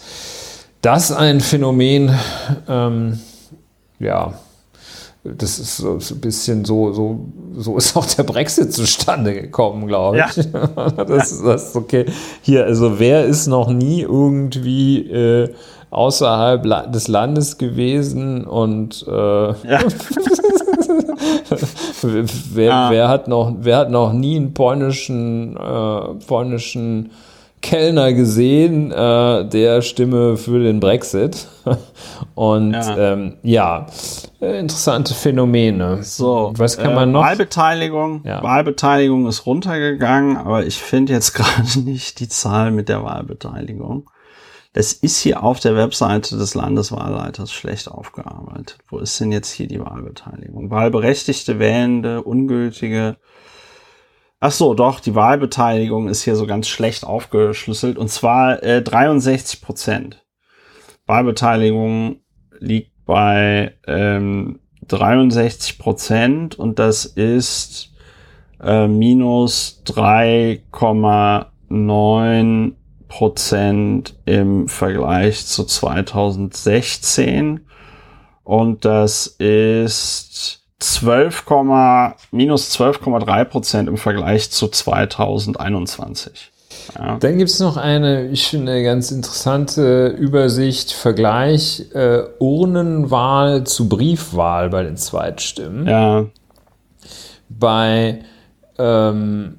Das 0.82 1.12
ein 1.12 1.42
Phänomen, 1.42 2.18
ähm, 2.68 3.20
ja, 4.00 4.34
das 5.24 5.60
ist 5.60 5.78
so, 5.78 6.00
ein 6.00 6.22
bisschen 6.22 6.64
so, 6.64 6.94
so, 6.94 7.26
so 7.56 7.78
ist 7.78 7.96
auch 7.98 8.06
der 8.06 8.24
Brexit 8.24 8.74
zustande 8.74 9.34
gekommen, 9.34 9.88
glaube 9.88 10.18
ich. 10.18 10.46
Ja. 10.46 10.68
das, 11.06 11.42
das 11.44 11.70
ist 11.70 11.76
okay. 11.76 12.06
Hier, 12.42 12.64
also 12.66 13.00
wer 13.00 13.26
ist 13.26 13.48
noch 13.48 13.70
nie 13.70 14.02
irgendwie 14.02 15.00
äh, 15.10 15.54
außerhalb 15.90 16.92
des 16.92 17.08
Landes 17.08 17.58
gewesen 17.58 18.46
und 18.46 19.06
äh, 19.08 19.12
ja. 19.12 19.80
wer, 22.54 22.74
ah. 22.74 22.90
wer, 22.90 23.10
hat 23.10 23.28
noch, 23.28 23.54
wer 23.60 23.78
hat 23.78 23.92
noch 23.92 24.14
nie 24.14 24.38
einen 24.38 24.54
polnischen, 24.54 25.58
äh, 25.58 26.02
polnischen 26.28 27.12
Kellner 27.62 28.14
gesehen, 28.14 28.92
äh, 28.92 29.46
der 29.46 29.82
Stimme 29.82 30.38
für 30.38 30.60
den 30.60 30.80
Brexit. 30.80 31.48
Und 32.36 32.74
ja, 32.74 33.14
ähm, 33.14 33.38
ja 33.44 33.86
interessante 34.40 35.14
Phänomene. 35.14 36.04
So, 36.04 36.54
was 36.56 36.78
kann 36.78 36.96
man 36.96 37.10
äh, 37.10 37.12
noch? 37.12 37.22
Wahlbeteiligung. 37.22 38.24
Ja. 38.26 38.42
Wahlbeteiligung 38.42 39.28
ist 39.28 39.46
runtergegangen, 39.46 40.38
aber 40.38 40.66
ich 40.66 40.78
finde 40.78 41.14
jetzt 41.14 41.34
gerade 41.34 41.80
nicht 41.80 42.20
die 42.20 42.30
Zahl 42.30 42.72
mit 42.72 42.90
der 42.90 43.04
Wahlbeteiligung. 43.04 44.10
Es 44.72 44.94
ist 44.94 45.18
hier 45.20 45.44
auf 45.44 45.60
der 45.60 45.76
Webseite 45.76 46.38
des 46.38 46.54
Landeswahlleiters 46.54 47.52
schlecht 47.52 47.90
aufgearbeitet. 47.90 48.78
Wo 48.88 49.00
ist 49.00 49.20
denn 49.20 49.32
jetzt 49.32 49.52
hier 49.52 49.68
die 49.68 49.80
Wahlbeteiligung? 49.80 50.70
Wahlberechtigte, 50.70 51.58
Wählende, 51.58 52.22
Ungültige, 52.22 53.18
Ach 54.40 54.52
so, 54.52 54.74
doch, 54.74 55.00
die 55.00 55.14
Wahlbeteiligung 55.16 56.08
ist 56.08 56.24
hier 56.24 56.36
so 56.36 56.48
ganz 56.48 56.68
schlecht 56.68 57.04
aufgeschlüsselt. 57.04 57.98
Und 57.98 58.10
zwar 58.10 58.64
äh, 58.64 58.82
63 58.82 59.62
Prozent. 59.62 60.26
Wahlbeteiligung 61.06 62.22
liegt 62.60 63.06
bei 63.06 63.76
ähm, 63.86 64.60
63 64.88 65.78
Prozent. 65.78 66.58
Und 66.58 66.80
das 66.80 67.06
ist 67.06 67.94
äh, 68.62 68.88
minus 68.88 69.84
3,9 69.88 72.74
Prozent 73.10 74.16
im 74.26 74.68
Vergleich 74.68 75.46
zu 75.48 75.66
2016 75.66 77.66
und 78.50 78.84
das 78.84 79.28
ist 79.28 80.59
12, 80.80 81.46
minus 82.32 82.72
12,3 82.80 83.44
Prozent 83.46 83.90
im 83.90 83.98
Vergleich 83.98 84.50
zu 84.50 84.68
2021. 84.68 86.52
Ja. 86.98 87.18
Dann 87.18 87.38
gibt 87.38 87.50
es 87.50 87.60
noch 87.60 87.78
eine, 87.78 88.28
ich 88.30 88.48
finde, 88.48 88.82
ganz 88.84 89.12
interessante 89.12 90.08
Übersicht, 90.08 90.92
Vergleich 90.92 91.86
äh, 91.94 92.24
Urnenwahl 92.40 93.66
zu 93.66 93.90
Briefwahl 93.90 94.70
bei 94.70 94.84
den 94.84 94.96
Zweitstimmen. 94.96 95.88
Ja. 95.88 96.26
Bei 97.50 98.20
ähm, 98.78 99.58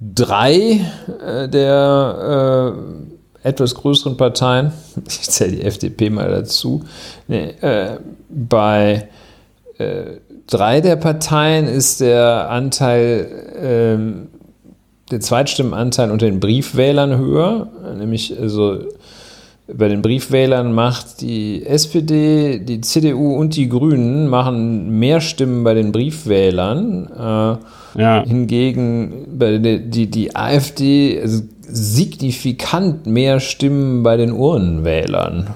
drei 0.00 0.80
äh, 1.24 1.48
der 1.48 2.74
äh, 3.42 3.48
etwas 3.48 3.74
größeren 3.74 4.16
Parteien, 4.16 4.72
ich 5.06 5.30
zähle 5.30 5.52
die 5.52 5.62
FDP 5.62 6.08
mal 6.08 6.30
dazu, 6.30 6.84
nee, 7.28 7.50
äh, 7.60 7.98
bei 8.30 8.92
äh, 8.92 9.23
drei 10.46 10.80
der 10.80 10.96
Parteien 10.96 11.66
ist 11.66 12.00
der 12.00 12.50
Anteil, 12.50 13.26
ähm, 13.60 14.28
der 15.10 15.20
Zweitstimmenanteil 15.20 16.10
unter 16.10 16.26
den 16.26 16.40
Briefwählern 16.40 17.18
höher, 17.18 17.68
nämlich 17.98 18.38
also 18.40 18.78
bei 19.66 19.88
den 19.88 20.02
Briefwählern 20.02 20.72
macht 20.72 21.22
die 21.22 21.64
SPD, 21.64 22.58
die 22.58 22.82
CDU 22.82 23.34
und 23.34 23.56
die 23.56 23.68
Grünen 23.68 24.28
machen 24.28 24.98
mehr 24.98 25.20
Stimmen 25.20 25.64
bei 25.64 25.72
den 25.72 25.90
Briefwählern. 25.90 27.08
Äh, 27.10 28.00
ja. 28.00 28.24
Hingegen 28.24 29.26
bei 29.38 29.58
der, 29.58 29.78
die, 29.78 30.10
die 30.10 30.36
AfD 30.36 31.20
also 31.20 31.42
signifikant 31.62 33.06
mehr 33.06 33.40
Stimmen 33.40 34.02
bei 34.02 34.16
den 34.18 34.32
Urnenwählern. 34.32 35.48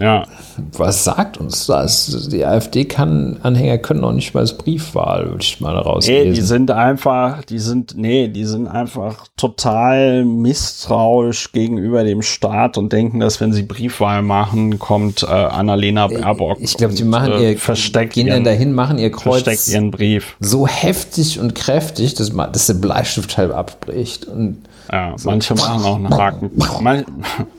Ja. 0.00 0.24
Was 0.72 1.04
sagt 1.04 1.38
uns 1.38 1.66
das? 1.66 2.28
Die 2.30 2.44
AfD-Anhänger 2.44 3.78
können 3.78 4.00
noch 4.00 4.12
nicht 4.12 4.34
mal 4.34 4.40
als 4.40 4.56
Briefwahl, 4.56 5.30
würde 5.30 5.42
ich 5.42 5.60
mal 5.60 5.76
rauslesen. 5.76 6.30
Nee, 6.30 6.34
die 6.34 6.40
sind 6.40 6.70
einfach, 6.70 7.44
die 7.44 7.58
sind, 7.58 7.96
nee, 7.96 8.28
die 8.28 8.44
sind 8.44 8.66
einfach 8.66 9.26
total 9.36 10.24
misstrauisch 10.24 11.52
gegenüber 11.52 12.04
dem 12.04 12.22
Staat 12.22 12.78
und 12.78 12.92
denken, 12.92 13.20
dass 13.20 13.40
wenn 13.40 13.52
sie 13.52 13.62
Briefwahl 13.62 14.22
machen, 14.22 14.78
kommt 14.78 15.22
äh, 15.22 15.26
Annalena 15.26 16.08
Baerbock. 16.08 16.58
Ich 16.60 16.76
glaube, 16.76 16.94
die 16.94 17.04
machen 17.04 17.32
äh, 17.32 17.52
ihr, 17.52 17.58
versteckt 17.58 18.14
gehen 18.14 18.26
ihren, 18.26 18.36
dann 18.36 18.44
dahin, 18.44 18.72
machen 18.72 18.98
ihr 18.98 19.10
Kreuz 19.10 19.42
versteckt 19.42 19.68
ihren 19.68 19.90
Brief. 19.90 20.36
so 20.40 20.66
heftig 20.66 21.38
und 21.40 21.54
kräftig, 21.54 22.14
dass, 22.14 22.30
dass 22.30 22.66
der 22.66 22.74
Bleistift 22.74 23.36
halb 23.38 23.54
abbricht 23.54 24.26
und 24.26 24.64
ja, 24.92 25.16
manche 25.24 25.54
machen 25.54 25.84
auch 25.84 25.96
einen 25.96 26.10
Haken. 26.10 26.50
Man, 26.80 27.04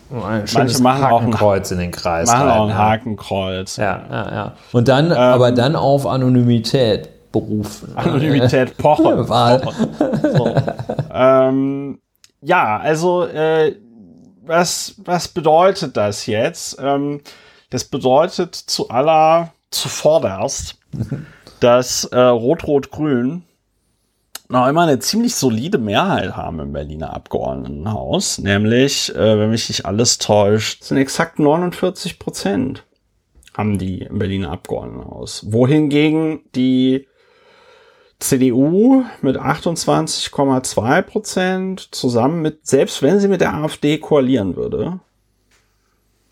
manche 0.09 0.81
machen 0.81 1.03
auch 1.05 1.21
ein 1.21 1.31
Kreuz 1.31 1.71
in 1.71 1.79
den 1.79 1.91
Kreis. 1.91 2.31
Machen 2.31 2.47
rein, 2.47 2.59
auch 2.59 2.69
ein 2.69 2.77
Hakenkreuz. 2.77 3.77
Ja, 3.77 4.01
ja, 4.09 4.31
ja. 4.31 4.53
Und 4.71 4.87
dann, 4.87 5.07
ähm, 5.07 5.17
aber 5.17 5.51
dann 5.51 5.75
auf 5.75 6.05
Anonymität 6.05 7.31
berufen. 7.31 7.95
Anonymität 7.95 8.77
pochen. 8.77 9.27
Wahl. 9.27 9.61
So. 10.21 10.55
ähm, 11.13 11.99
ja, 12.41 12.77
also 12.77 13.25
äh, 13.25 13.75
was, 14.45 14.95
was 15.03 15.27
bedeutet 15.27 15.97
das 15.97 16.25
jetzt? 16.27 16.77
Ähm, 16.79 17.21
das 17.69 17.83
bedeutet 17.85 18.55
zu 18.55 18.89
aller 18.89 19.51
zuvorderst, 19.71 20.77
dass 21.59 22.05
äh, 22.05 22.19
Rot-Rot-Grün 22.19 23.43
noch 24.47 24.67
immer 24.67 24.83
eine 24.83 24.99
ziemlich 24.99 25.35
solide 25.35 25.77
Mehrheit 25.77 26.35
haben 26.35 26.59
im 26.59 26.73
Berliner 26.73 27.13
Abgeordnetenhaus. 27.13 28.37
Nämlich, 28.39 29.13
äh, 29.15 29.39
wenn 29.39 29.49
mich 29.49 29.69
nicht 29.69 29.85
alles 29.85 30.17
täuscht, 30.17 30.83
sind 30.83 30.97
exakt 30.97 31.39
49 31.39 32.19
Prozent 32.19 32.83
haben 33.57 33.77
die 33.77 33.99
im 33.99 34.19
Berliner 34.19 34.51
Abgeordnetenhaus. 34.51 35.45
Wohingegen 35.51 36.41
die 36.55 37.07
CDU 38.19 39.03
mit 39.21 39.37
28,2 39.37 41.01
Prozent 41.01 41.89
zusammen 41.91 42.41
mit, 42.41 42.65
selbst 42.65 43.01
wenn 43.01 43.19
sie 43.19 43.27
mit 43.27 43.41
der 43.41 43.53
AfD 43.53 43.97
koalieren 43.97 44.55
würde, 44.55 44.99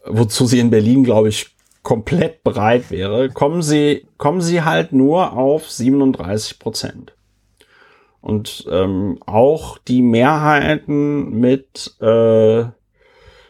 wozu 0.05 0.45
sie 0.45 0.59
in 0.59 0.69
Berlin, 0.69 1.03
glaube 1.03 1.29
ich, 1.29 1.55
komplett 1.81 2.43
bereit 2.43 2.91
wäre, 2.91 3.29
kommen 3.29 3.61
sie, 3.61 4.05
kommen 4.17 4.41
sie 4.41 4.61
halt 4.61 4.93
nur 4.93 5.33
auf 5.33 5.69
37 5.69 6.59
Prozent. 6.59 7.13
Und 8.23 8.65
ähm, 8.71 9.19
auch 9.25 9.77
die 9.77 10.01
Mehrheiten 10.01 11.41
mit, 11.41 11.93
äh, 11.99 12.63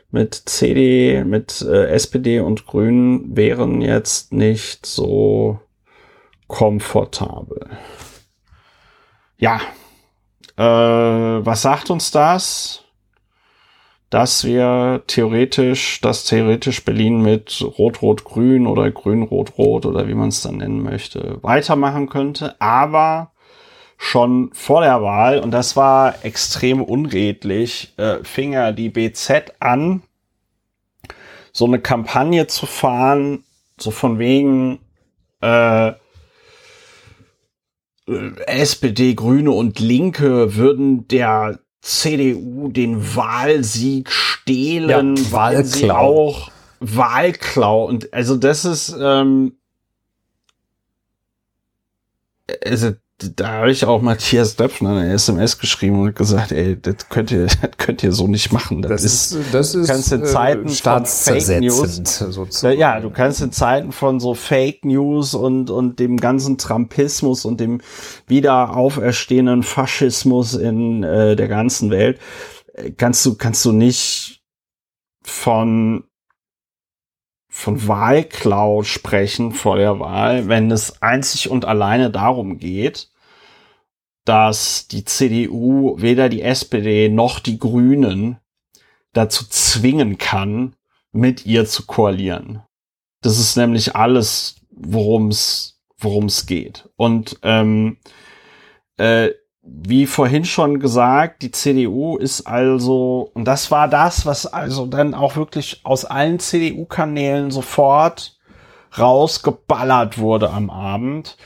mit 0.10 0.34
CD, 0.34 1.24
mit 1.24 1.62
äh, 1.62 1.90
SPD 1.90 2.40
und 2.40 2.66
Grünen 2.66 3.38
wären 3.38 3.82
jetzt 3.82 4.34
nicht 4.34 4.88
so 4.88 5.60
komfortabel. 6.48 7.70
Ja, 9.38 9.62
äh, 10.58 10.64
was 11.46 11.62
sagt 11.62 11.92
uns 11.92 12.10
das? 12.10 12.84
Dass 14.10 14.44
wir 14.44 15.04
theoretisch, 15.06 16.02
dass 16.02 16.26
theoretisch 16.26 16.84
Berlin 16.84 17.22
mit 17.22 17.64
Rot-Rot-Grün 17.78 18.66
oder 18.66 18.90
Grün-Rot-Rot 18.90 19.86
oder 19.86 20.08
wie 20.08 20.16
man 20.16 20.30
es 20.30 20.42
dann 20.42 20.58
nennen 20.58 20.82
möchte, 20.82 21.38
weitermachen 21.44 22.10
könnte. 22.10 22.60
Aber 22.60 23.33
schon 24.04 24.52
vor 24.54 24.82
der 24.82 25.02
Wahl, 25.02 25.40
und 25.40 25.52
das 25.52 25.78
war 25.78 26.26
extrem 26.26 26.82
unredlich, 26.84 27.94
äh, 27.98 28.18
fing 28.24 28.52
er 28.52 28.74
die 28.74 28.90
BZ 28.90 29.54
an, 29.62 30.04
so 31.54 31.66
eine 31.66 31.80
Kampagne 31.80 32.48
zu 32.48 32.66
fahren, 32.66 33.46
so 33.80 33.92
von 33.92 34.20
wegen 34.20 34.80
äh, 35.42 35.88
äh 35.88 35.96
SPD, 38.46 39.16
Grüne 39.16 39.52
und 39.52 39.80
Linke 39.80 40.58
würden 40.58 41.08
der 41.08 41.60
CDU 41.82 42.68
den 42.68 43.16
Wahlsieg 43.16 44.12
stehlen, 44.12 45.16
ja, 45.16 45.32
weil 45.32 45.64
sie 45.64 45.92
auch 45.92 46.52
Wahlklau. 46.82 47.86
Und 47.86 48.14
also 48.14 48.36
das 48.36 48.66
ist 48.66 48.94
ähm, 49.00 49.54
also 52.66 52.92
da 53.18 53.48
habe 53.48 53.72
ich 53.72 53.86
auch 53.86 54.02
Matthias 54.02 54.56
Döpfner 54.56 54.98
eine 54.98 55.14
SMS 55.14 55.60
geschrieben 55.60 56.02
und 56.02 56.16
gesagt, 56.16 56.52
ey, 56.52 56.80
das 56.80 57.10
könnt 57.10 57.32
ihr, 57.32 57.46
das 57.62 57.78
könnt 57.78 58.04
ihr 58.04 58.12
so 58.12 58.28
nicht 58.28 58.52
machen. 58.52 58.82
Das, 58.82 58.90
das 58.90 59.04
ist, 59.04 59.38
das 59.54 59.76
ist 59.76 59.88
kannst 59.88 60.12
in 60.12 60.26
Zeiten 60.26 60.68
äh, 60.68 60.72
von 60.72 61.06
Fake 61.06 61.62
News, 61.62 62.02
sozusagen. 62.06 62.80
ja, 62.80 63.00
du 63.00 63.10
kannst 63.10 63.42
in 63.42 63.52
Zeiten 63.52 63.92
von 63.92 64.20
so 64.20 64.34
Fake 64.34 64.84
News 64.86 65.34
und 65.34 65.70
und 65.70 66.00
dem 66.00 66.18
ganzen 66.18 66.58
Trumpismus 66.58 67.46
und 67.46 67.60
dem 67.60 67.82
wieder 68.28 68.76
auferstehenden 68.76 69.64
Faschismus 69.64 70.56
in 70.56 71.04
äh, 71.04 71.36
der 71.36 71.48
ganzen 71.48 71.92
Welt 71.92 72.20
äh, 72.74 72.92
kannst 72.92 73.26
du 73.26 73.36
kannst 73.36 73.64
du 73.66 73.72
nicht 73.72 74.42
von 75.24 76.04
von 77.56 77.88
Wahlklau 77.88 78.82
sprechen 78.82 79.52
vor 79.52 79.78
der 79.78 80.00
Wahl, 80.00 80.48
wenn 80.48 80.72
es 80.72 81.04
einzig 81.04 81.52
und 81.52 81.66
alleine 81.66 82.10
darum 82.10 82.58
geht, 82.58 83.12
dass 84.26 84.88
die 84.88 85.06
CDU 85.06 85.96
weder 86.00 86.30
die 86.30 86.42
SPD 86.42 87.10
noch 87.10 87.40
die 87.40 87.60
Grünen 87.60 88.40
dazu 89.14 89.46
zwingen 89.48 90.18
kann, 90.18 90.76
mit 91.12 91.46
ihr 91.46 91.68
zu 91.68 91.86
koalieren. 91.86 92.64
Das 93.22 93.38
ist 93.38 93.56
nämlich 93.56 93.96
alles, 93.96 94.56
worum 94.72 95.28
es 95.28 95.80
worum 96.00 96.26
es 96.26 96.48
geht. 96.48 96.90
Und 96.96 97.38
ähm, 97.44 97.98
äh, 98.98 99.30
wie 99.64 100.08
vorhin 100.08 100.44
schon 100.44 100.80
gesagt, 100.80 101.42
die 101.42 101.52
CDU 101.52 102.18
ist 102.18 102.46
also, 102.46 103.32
und 103.34 103.46
das 103.46 103.72
war 103.72 103.88
das, 103.88 104.26
was 104.26 104.46
also 104.46 104.86
dann 104.86 105.14
auch 105.14 105.38
wirklich 105.38 105.82
aus 105.84 106.04
allen 106.04 106.40
CDU-Kanälen 106.40 107.50
sofort 107.50 108.38
rausgeballert 108.98 110.18
wurde 110.18 110.50
am 110.50 110.70
Abend. 110.70 111.38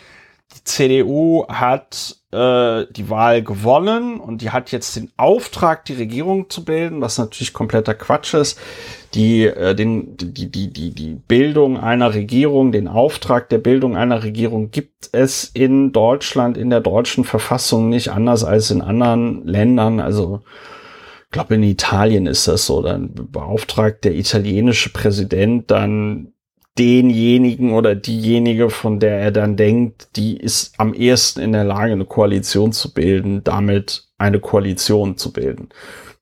Die 0.55 0.63
CDU 0.63 1.45
hat 1.47 2.16
äh, 2.38 2.85
die 2.91 3.09
Wahl 3.09 3.41
gewonnen 3.41 4.19
und 4.19 4.41
die 4.41 4.51
hat 4.51 4.71
jetzt 4.71 4.95
den 4.95 5.11
Auftrag, 5.17 5.85
die 5.85 5.93
Regierung 5.93 6.49
zu 6.49 6.63
bilden, 6.63 7.01
was 7.01 7.17
natürlich 7.17 7.53
kompletter 7.53 7.95
Quatsch 7.95 8.35
ist. 8.35 8.59
Die, 9.15 9.45
äh, 9.45 9.73
den, 9.73 10.15
die, 10.17 10.51
die, 10.51 10.71
die, 10.71 10.91
die 10.91 11.15
Bildung 11.27 11.79
einer 11.79 12.13
Regierung, 12.13 12.71
den 12.71 12.88
Auftrag 12.88 13.49
der 13.49 13.57
Bildung 13.57 13.97
einer 13.97 14.23
Regierung 14.23 14.69
gibt 14.69 15.09
es 15.11 15.45
in 15.45 15.91
Deutschland, 15.91 16.57
in 16.57 16.69
der 16.69 16.81
deutschen 16.81 17.23
Verfassung 17.23 17.89
nicht 17.89 18.11
anders 18.11 18.43
als 18.43 18.69
in 18.69 18.81
anderen 18.81 19.45
Ländern. 19.45 19.99
Also, 19.99 20.41
ich 21.25 21.31
glaube, 21.31 21.55
in 21.55 21.63
Italien 21.63 22.27
ist 22.27 22.47
das 22.47 22.67
so. 22.67 22.83
Dann 22.83 23.13
beauftragt 23.13 24.05
der 24.05 24.13
italienische 24.13 24.91
Präsident 24.91 25.71
dann 25.71 26.33
denjenigen 26.78 27.73
oder 27.73 27.95
diejenige, 27.95 28.69
von 28.69 28.99
der 28.99 29.19
er 29.19 29.32
dann 29.32 29.55
denkt, 29.55 30.09
die 30.15 30.38
ist 30.38 30.73
am 30.78 30.93
ehesten 30.93 31.41
in 31.41 31.51
der 31.51 31.63
Lage, 31.63 31.93
eine 31.93 32.05
Koalition 32.05 32.71
zu 32.71 32.93
bilden, 32.93 33.43
damit 33.43 34.07
eine 34.17 34.39
Koalition 34.39 35.17
zu 35.17 35.32
bilden. 35.32 35.69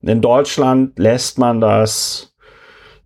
In 0.02 0.22
Deutschland 0.22 0.98
lässt 1.00 1.38
man 1.38 1.62
das, 1.62 2.34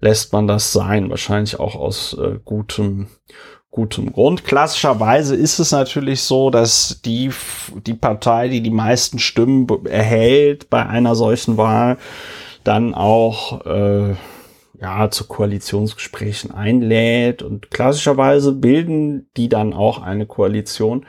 lässt 0.01 0.33
man 0.33 0.47
das 0.47 0.73
sein, 0.73 1.09
wahrscheinlich 1.09 1.59
auch 1.59 1.75
aus 1.75 2.17
äh, 2.19 2.39
gutem, 2.43 3.07
gutem 3.71 4.11
Grund. 4.11 4.43
Klassischerweise 4.43 5.35
ist 5.35 5.59
es 5.59 5.71
natürlich 5.71 6.21
so, 6.21 6.49
dass 6.49 7.01
die, 7.03 7.31
die 7.85 7.93
Partei, 7.93 8.49
die 8.49 8.61
die 8.61 8.69
meisten 8.69 9.19
Stimmen 9.19 9.67
erhält 9.85 10.69
bei 10.69 10.85
einer 10.85 11.15
solchen 11.15 11.57
Wahl, 11.57 11.97
dann 12.63 12.93
auch 12.93 13.65
äh, 13.65 14.15
ja, 14.81 15.09
zu 15.09 15.27
Koalitionsgesprächen 15.27 16.51
einlädt 16.51 17.41
und 17.43 17.69
klassischerweise 17.69 18.53
bilden 18.53 19.29
die 19.35 19.49
dann 19.49 19.73
auch 19.73 20.01
eine 20.01 20.25
Koalition. 20.25 21.05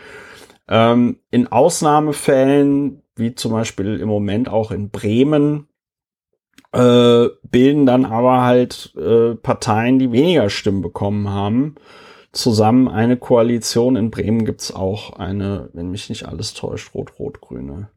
Ähm, 0.68 1.18
in 1.30 1.46
Ausnahmefällen, 1.46 3.02
wie 3.16 3.34
zum 3.34 3.52
Beispiel 3.52 4.00
im 4.00 4.08
Moment 4.08 4.48
auch 4.48 4.70
in 4.70 4.90
Bremen, 4.90 5.68
äh, 6.72 7.28
bilden 7.42 7.86
dann 7.86 8.04
aber 8.04 8.42
halt 8.42 8.94
äh, 8.96 9.34
Parteien, 9.34 9.98
die 9.98 10.12
weniger 10.12 10.50
Stimmen 10.50 10.82
bekommen 10.82 11.30
haben, 11.30 11.76
zusammen 12.32 12.88
eine 12.88 13.16
Koalition. 13.16 13.96
In 13.96 14.10
Bremen 14.10 14.44
gibt's 14.44 14.72
auch 14.72 15.18
eine, 15.18 15.68
wenn 15.72 15.90
mich 15.90 16.08
nicht 16.08 16.26
alles 16.26 16.54
täuscht, 16.54 16.94
rot-rot-grüne 16.94 17.88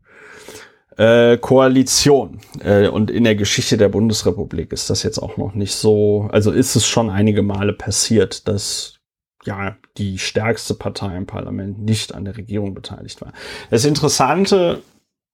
äh, 0.98 1.38
Koalition. 1.38 2.40
Äh, 2.60 2.88
und 2.88 3.12
in 3.12 3.24
der 3.24 3.36
Geschichte 3.36 3.78
der 3.78 3.90
Bundesrepublik 3.90 4.72
ist 4.72 4.90
das 4.90 5.04
jetzt 5.04 5.18
auch 5.18 5.38
noch 5.38 5.54
nicht 5.54 5.76
so, 5.76 6.28
also 6.32 6.52
ist 6.52 6.76
es 6.76 6.86
schon 6.88 7.10
einige 7.10 7.42
Male 7.42 7.74
passiert, 7.74 8.48
dass 8.48 9.00
ja 9.46 9.76
die 9.98 10.18
stärkste 10.18 10.74
Partei 10.74 11.18
im 11.18 11.26
Parlament 11.26 11.80
nicht 11.80 12.14
an 12.14 12.26
der 12.26 12.38
Regierung 12.38 12.74
beteiligt 12.74 13.22
war. 13.22 13.34
Das 13.70 13.86
Interessante, 13.86 14.82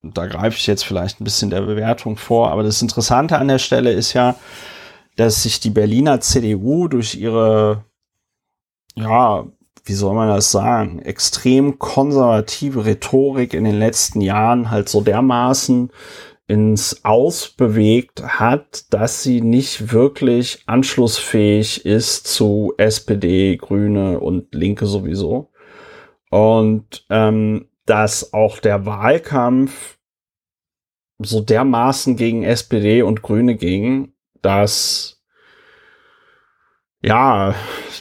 da 0.01 0.26
greife 0.26 0.57
ich 0.57 0.68
jetzt 0.68 0.84
vielleicht 0.84 1.22
ein 1.22 1.24
bisschen 1.24 1.49
der 1.49 1.62
Bewertung 1.62 2.18
vor, 2.18 2.51
aber 2.51 2.64
das 2.64 2.82
Interessante 2.82 3.38
an 3.38 3.47
der 3.47 3.60
Stelle 3.60 3.91
ist 3.91 4.14
ja, 4.14 4.36
dass 5.16 5.43
sich 5.43 5.60
die 5.60 5.70
Berliner 5.70 6.22
CDU 6.22 6.88
durch 6.88 7.16
ihre 7.16 7.84
ja, 8.95 9.45
wie 9.90 9.94
soll 9.94 10.14
man 10.14 10.30
das 10.30 10.52
sagen, 10.52 11.00
extrem 11.00 11.80
konservative 11.80 12.86
Rhetorik 12.86 13.56
in 13.56 13.64
den 13.64 13.80
letzten 13.80 14.22
Jahren 14.22 14.70
halt 14.70 14.88
so 14.88 15.02
dermaßen 15.02 15.92
ins 16.48 17.04
Aus 17.04 17.50
bewegt 17.50 18.24
hat, 18.24 18.94
dass 18.94 19.24
sie 19.24 19.42
nicht 19.42 19.92
wirklich 19.92 20.64
anschlussfähig 20.68 21.86
ist 21.86 22.28
zu 22.28 22.74
SPD, 22.78 23.58
Grüne 23.58 24.20
und 24.20 24.54
Linke 24.54 24.86
sowieso. 24.86 25.50
Und 26.30 27.06
ähm, 27.10 27.68
dass 27.86 28.34
auch 28.34 28.60
der 28.60 28.86
Wahlkampf 28.86 29.98
so 31.18 31.42
dermaßen 31.42 32.16
gegen 32.16 32.44
SPD 32.44 33.02
und 33.02 33.24
Grüne 33.24 33.56
ging, 33.56 34.14
dass 34.42 35.18
ja, 37.02 37.56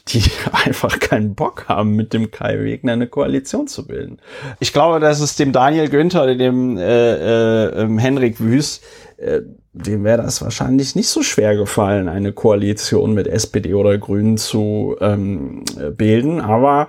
die 0.09 0.23
einfach 0.53 0.99
keinen 0.99 1.35
Bock 1.35 1.69
haben, 1.69 1.95
mit 1.95 2.13
dem 2.13 2.31
Kai 2.31 2.59
Wegner 2.65 2.93
eine 2.93 3.07
Koalition 3.07 3.67
zu 3.69 3.87
bilden. 3.87 4.19
Ich 4.61 4.73
glaube, 4.73 5.01
dass 5.01 5.21
es 5.21 5.37
dem 5.37 5.53
Daniel 5.53 5.89
Günther 5.89 6.25
oder 6.25 6.35
dem 6.35 6.77
äh, 6.77 6.83
äh, 6.83 7.83
ähm, 7.83 7.99
Henrik 7.99 8.41
Wüst, 8.41 8.83
äh, 9.19 9.43
dem 9.73 10.03
wäre 10.03 10.23
das 10.23 10.43
wahrscheinlich 10.43 10.97
nicht 10.97 11.09
so 11.09 11.23
schwer 11.23 11.57
gefallen, 11.57 12.09
eine 12.09 12.33
Koalition 12.33 13.15
mit 13.15 13.29
SPD 13.29 13.75
oder 13.75 13.97
Grünen 13.99 14.37
zu 14.37 14.97
ähm, 15.01 15.65
bilden. 15.97 16.41
Aber 16.41 16.89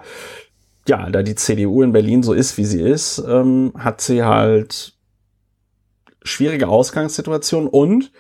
ja, 0.88 1.08
da 1.10 1.22
die 1.22 1.36
CDU 1.36 1.84
in 1.84 1.92
Berlin 1.92 2.24
so 2.24 2.34
ist, 2.34 2.58
wie 2.58 2.66
sie 2.66 2.82
ist, 2.82 3.24
ähm, 3.28 3.74
hat 3.78 4.02
sie 4.02 4.24
halt 4.24 4.94
schwierige 6.24 6.68
Ausgangssituation 6.68 7.68
und 7.68 8.12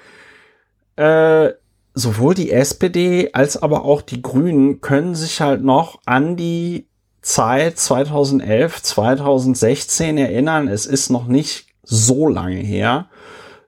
äh, 0.95 1.51
sowohl 1.99 2.33
die 2.33 2.51
SPD 2.51 3.29
als 3.33 3.61
aber 3.61 3.85
auch 3.85 4.01
die 4.01 4.21
Grünen 4.21 4.81
können 4.81 5.15
sich 5.15 5.41
halt 5.41 5.63
noch 5.63 5.99
an 6.05 6.35
die 6.35 6.87
Zeit 7.21 7.77
2011, 7.77 8.81
2016 8.81 10.17
erinnern. 10.17 10.67
Es 10.67 10.85
ist 10.85 11.09
noch 11.09 11.27
nicht 11.27 11.67
so 11.83 12.27
lange 12.27 12.57
her, 12.57 13.07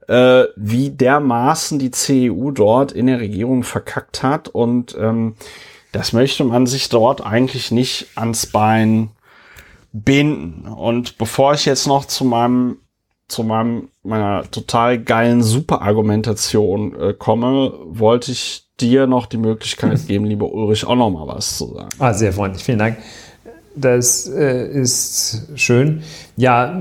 äh, 0.07 0.45
wie 0.55 0.89
dermaßen 0.89 1.79
die 1.79 1.91
CDU 1.91 2.51
dort 2.51 2.91
in 2.91 3.07
der 3.07 3.19
Regierung 3.19 3.63
verkackt 3.63 4.23
hat. 4.23 4.47
Und 4.47 4.95
ähm, 4.99 5.35
das 5.91 6.13
möchte 6.13 6.43
man 6.43 6.65
sich 6.65 6.89
dort 6.89 7.25
eigentlich 7.25 7.71
nicht 7.71 8.07
ans 8.15 8.45
Bein 8.45 9.11
binden. 9.91 10.67
Und 10.67 11.17
bevor 11.17 11.53
ich 11.53 11.65
jetzt 11.65 11.87
noch 11.87 12.05
zu 12.05 12.23
meinem 12.23 12.77
zu 13.31 13.43
meinem, 13.43 13.89
meiner 14.03 14.43
total 14.51 14.99
geilen 14.99 15.41
Superargumentation 15.41 16.99
äh, 16.99 17.13
komme, 17.13 17.73
wollte 17.85 18.31
ich 18.31 18.67
dir 18.79 19.07
noch 19.07 19.25
die 19.25 19.37
Möglichkeit 19.37 20.05
geben, 20.07 20.25
lieber 20.25 20.51
Ulrich, 20.51 20.85
auch 20.85 20.95
noch 20.95 21.09
mal 21.09 21.27
was 21.27 21.57
zu 21.57 21.73
sagen. 21.73 21.89
Ah, 21.99 22.13
sehr 22.13 22.33
freundlich, 22.33 22.63
vielen 22.63 22.79
Dank. 22.79 22.97
Das 23.75 24.27
äh, 24.27 24.67
ist 24.67 25.47
schön. 25.55 26.03
Ja, 26.35 26.77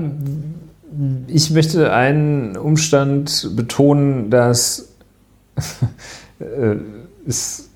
ich 1.27 1.51
möchte 1.51 1.93
einen 1.93 2.57
Umstand 2.57 3.51
betonen, 3.55 4.29
dass 4.29 4.89
äh, 6.39 6.75
es 7.25 7.69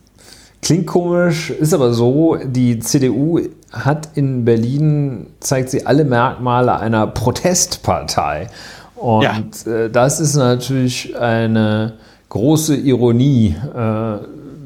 klingt 0.61 0.87
komisch, 0.87 1.49
ist 1.49 1.73
aber 1.73 1.93
so, 1.93 2.37
die 2.43 2.79
CDU 2.79 3.39
hat 3.71 4.09
in 4.15 4.45
Berlin, 4.45 5.27
zeigt 5.39 5.69
sie 5.69 5.85
alle 5.85 6.05
Merkmale 6.05 6.79
einer 6.79 7.07
Protestpartei. 7.07 8.47
Und 8.95 9.23
ja. 9.23 9.39
äh, 9.65 9.89
das 9.89 10.19
ist 10.19 10.35
natürlich 10.35 11.17
eine 11.17 11.93
große 12.29 12.75
Ironie. 12.75 13.55
Äh, 13.75 14.17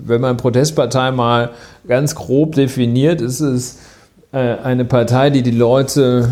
wenn 0.05 0.21
man 0.21 0.37
Protestpartei 0.37 1.11
mal 1.11 1.51
ganz 1.87 2.15
grob 2.15 2.55
definiert, 2.55 3.21
ist 3.21 3.41
es 3.41 3.79
äh, 4.31 4.37
eine 4.37 4.85
Partei, 4.85 5.29
die 5.29 5.43
die 5.43 5.51
Leute 5.51 6.27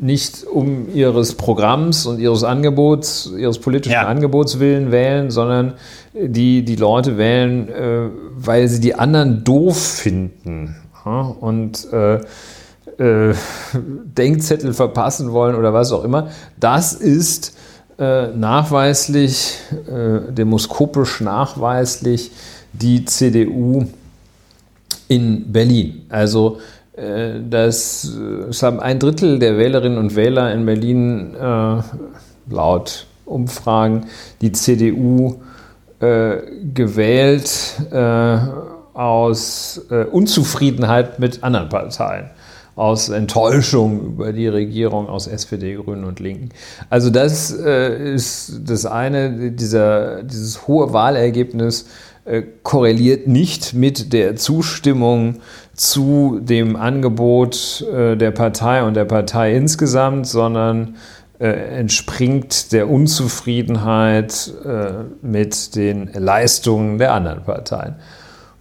nicht 0.00 0.44
um 0.44 0.92
ihres 0.94 1.34
Programms 1.34 2.06
und 2.06 2.18
ihres 2.18 2.42
Angebots, 2.42 3.30
ihres 3.36 3.58
politischen 3.58 3.92
ja. 3.92 4.06
Angebots 4.06 4.58
willen 4.58 4.90
wählen, 4.90 5.30
sondern 5.30 5.74
die 6.14 6.64
die 6.64 6.76
Leute 6.76 7.18
wählen, 7.18 7.68
äh, 7.68 8.08
weil 8.36 8.68
sie 8.68 8.80
die 8.80 8.94
anderen 8.94 9.44
doof 9.44 9.76
finden? 9.78 10.76
Und 11.18 11.86
äh, 11.92 12.20
äh, 12.98 13.34
Denkzettel 13.74 14.74
verpassen 14.74 15.32
wollen 15.32 15.56
oder 15.56 15.72
was 15.72 15.92
auch 15.92 16.04
immer. 16.04 16.28
Das 16.58 16.92
ist 16.92 17.56
äh, 17.98 18.28
nachweislich, 18.28 19.58
äh, 19.88 20.32
demoskopisch 20.32 21.20
nachweislich 21.20 22.30
die 22.72 23.04
CDU 23.04 23.86
in 25.08 25.52
Berlin. 25.52 26.06
Also 26.08 26.58
äh, 26.92 27.40
das, 27.48 28.04
es 28.48 28.62
haben 28.62 28.80
ein 28.80 28.98
Drittel 28.98 29.38
der 29.38 29.58
Wählerinnen 29.58 29.98
und 29.98 30.16
Wähler 30.16 30.52
in 30.52 30.64
Berlin 30.66 31.34
äh, 31.34 31.82
laut 32.48 33.06
Umfragen 33.24 34.06
die 34.40 34.52
CDU 34.52 35.36
äh, 36.00 36.36
gewählt 36.74 37.74
äh, 37.90 38.38
aus 39.00 39.80
äh, 39.90 40.04
Unzufriedenheit 40.04 41.18
mit 41.18 41.42
anderen 41.42 41.70
Parteien 41.70 42.28
aus 42.76 43.08
Enttäuschung 43.08 44.00
über 44.00 44.32
die 44.32 44.46
Regierung 44.46 45.08
aus 45.08 45.26
SPD, 45.26 45.74
Grünen 45.74 46.04
und 46.04 46.20
Linken. 46.20 46.50
Also 46.90 47.10
das 47.10 47.50
äh, 47.50 48.14
ist 48.14 48.60
das 48.64 48.84
eine, 48.84 49.50
dieser, 49.52 50.22
dieses 50.22 50.66
hohe 50.66 50.92
Wahlergebnis 50.92 51.88
äh, 52.26 52.42
korreliert 52.62 53.26
nicht 53.26 53.72
mit 53.72 54.12
der 54.12 54.36
Zustimmung 54.36 55.40
zu 55.74 56.38
dem 56.42 56.76
Angebot 56.76 57.82
äh, 57.92 58.16
der 58.16 58.32
Partei 58.32 58.82
und 58.84 58.94
der 58.94 59.06
Partei 59.06 59.56
insgesamt, 59.56 60.26
sondern 60.26 60.96
äh, 61.38 61.48
entspringt 61.48 62.72
der 62.72 62.90
Unzufriedenheit 62.90 64.52
äh, 64.64 65.04
mit 65.22 65.74
den 65.74 66.10
Leistungen 66.12 66.98
der 66.98 67.14
anderen 67.14 67.42
Parteien 67.42 67.96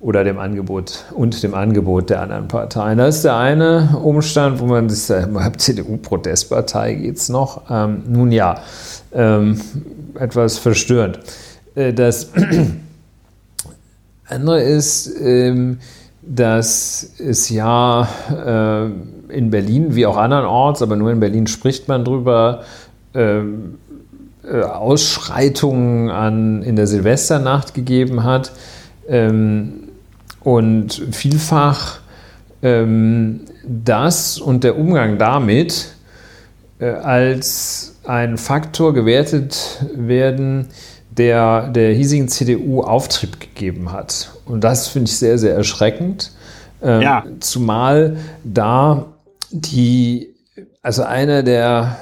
oder 0.02 0.24
dem 0.24 0.39
Angebot 0.39 1.06
und 1.12 1.43
dem 1.43 1.54
Angebot 1.54 2.10
der 2.10 2.22
anderen 2.22 2.47
Parteien. 2.47 2.97
Das 2.97 3.18
ist 3.18 3.26
der 3.26 3.36
eine 3.36 3.97
Umstand, 4.02 4.60
wo 4.60 4.66
man 4.66 4.89
sich 4.89 5.02
sagt, 5.02 5.62
CDU-Protestpartei 5.62 6.93
geht 6.95 7.18
es 7.18 7.30
noch. 7.30 7.64
Ähm, 7.70 8.04
nun 8.08 8.32
ja, 8.32 8.62
ähm, 9.12 9.60
etwas 10.16 10.58
verstörend. 10.58 11.20
Äh, 11.76 11.93
das 11.93 12.30
andere 14.28 14.62
ist, 14.62 15.12
ähm, 15.22 15.80
dass 16.22 17.16
es 17.18 17.50
ja 17.50 18.08
äh, 18.30 18.86
in 19.36 19.50
Berlin, 19.50 19.95
wie 19.95 20.06
auch 20.06 20.18
andernorts, 20.18 20.82
aber 20.82 20.95
nur 20.95 21.12
in 21.12 21.20
Berlin 21.20 21.47
spricht 21.47 21.88
man 21.88 22.06
drüber, 22.06 22.64
ähm, 23.14 23.80
äh, 24.43 24.62
Ausschreitungen 24.62 26.10
an, 26.10 26.64
in 26.64 26.76
der 26.76 26.88
Silvesternacht 26.88 27.74
gegeben 27.74 28.24
hat. 28.24 28.52
Ähm, 29.08 29.79
und 30.50 30.93
vielfach 31.12 32.00
ähm, 32.64 33.41
das 33.64 34.39
und 34.39 34.64
der 34.64 34.80
Umgang 34.80 35.20
damit 35.20 35.93
äh, 36.80 36.88
als 36.89 37.97
ein 38.04 38.39
Faktor 38.39 38.95
gewertet 38.95 39.86
werden, 39.93 40.70
der 41.12 41.68
der 41.68 41.93
hiesigen 41.93 42.30
CDU 42.30 42.82
Auftrieb 42.82 43.39
gegeben 43.39 43.91
hat. 43.91 44.32
Und 44.45 44.64
das 44.64 44.88
finde 44.88 45.12
ich 45.12 45.18
sehr, 45.20 45.38
sehr 45.38 45.54
erschreckend. 45.54 46.32
Ähm, 46.82 47.02
ja. 47.02 47.24
Zumal 47.41 48.18
da 48.43 49.06
die, 49.52 50.34
also 50.82 51.04
einer 51.04 51.43
der 51.43 52.00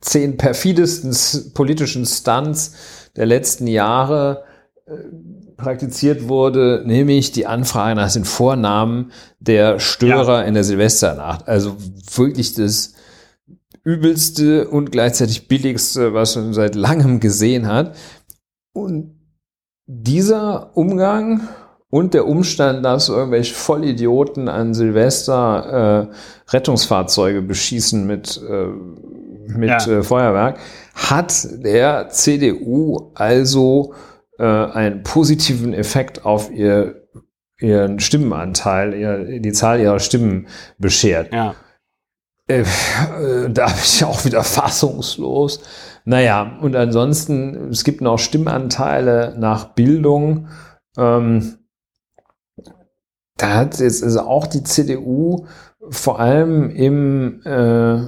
zehn 0.00 0.38
perfidesten 0.38 1.52
politischen 1.52 2.06
Stunts 2.06 2.74
der 3.16 3.26
letzten 3.26 3.66
Jahre 3.66 4.44
äh, 4.86 4.92
praktiziert 5.60 6.28
wurde, 6.28 6.82
nämlich 6.84 7.32
die 7.32 7.46
Anfrage 7.46 7.96
nach 7.96 8.12
den 8.12 8.24
Vornamen 8.24 9.12
der 9.38 9.78
Störer 9.78 10.40
ja. 10.40 10.42
in 10.42 10.54
der 10.54 10.64
Silvesternacht. 10.64 11.48
Also 11.48 11.76
wirklich 12.14 12.54
das 12.54 12.94
übelste 13.84 14.68
und 14.68 14.92
gleichzeitig 14.92 15.48
billigste, 15.48 16.14
was 16.14 16.36
man 16.36 16.52
seit 16.52 16.74
langem 16.74 17.20
gesehen 17.20 17.66
hat. 17.66 17.96
Und 18.72 19.18
dieser 19.86 20.76
Umgang 20.76 21.48
und 21.90 22.14
der 22.14 22.26
Umstand, 22.26 22.84
dass 22.84 23.08
irgendwelche 23.08 23.54
Vollidioten 23.54 24.48
an 24.48 24.74
Silvester 24.74 26.08
äh, 26.08 26.50
Rettungsfahrzeuge 26.50 27.42
beschießen 27.42 28.06
mit, 28.06 28.40
äh, 28.48 28.66
mit 29.48 29.68
ja. 29.68 29.86
äh, 29.86 30.02
Feuerwerk, 30.02 30.58
hat 30.94 31.48
der 31.64 32.08
CDU 32.10 33.10
also 33.14 33.94
äh, 34.40 34.44
einen 34.72 35.02
positiven 35.02 35.74
Effekt 35.74 36.24
auf 36.24 36.50
ihr, 36.50 37.06
ihren 37.60 38.00
Stimmenanteil, 38.00 38.94
ihr, 38.94 39.40
die 39.40 39.52
Zahl 39.52 39.80
ihrer 39.80 40.00
Stimmen 40.00 40.48
beschert. 40.78 41.32
Ja. 41.32 41.54
Äh, 42.46 42.64
da 43.50 43.66
bin 43.66 43.74
ich 43.84 44.04
auch 44.04 44.24
wieder 44.24 44.42
fassungslos. 44.44 45.60
Naja, 46.06 46.58
und 46.62 46.74
ansonsten, 46.74 47.68
es 47.70 47.84
gibt 47.84 48.00
noch 48.00 48.18
Stimmanteile 48.18 49.36
nach 49.38 49.74
Bildung. 49.74 50.48
Ähm, 50.96 51.58
da 53.36 53.54
hat 53.54 53.78
jetzt 53.78 54.02
also 54.02 54.20
auch 54.20 54.46
die 54.46 54.64
CDU 54.64 55.46
vor 55.90 56.18
allem 56.18 56.70
im, 56.70 57.42
äh, 57.44 58.04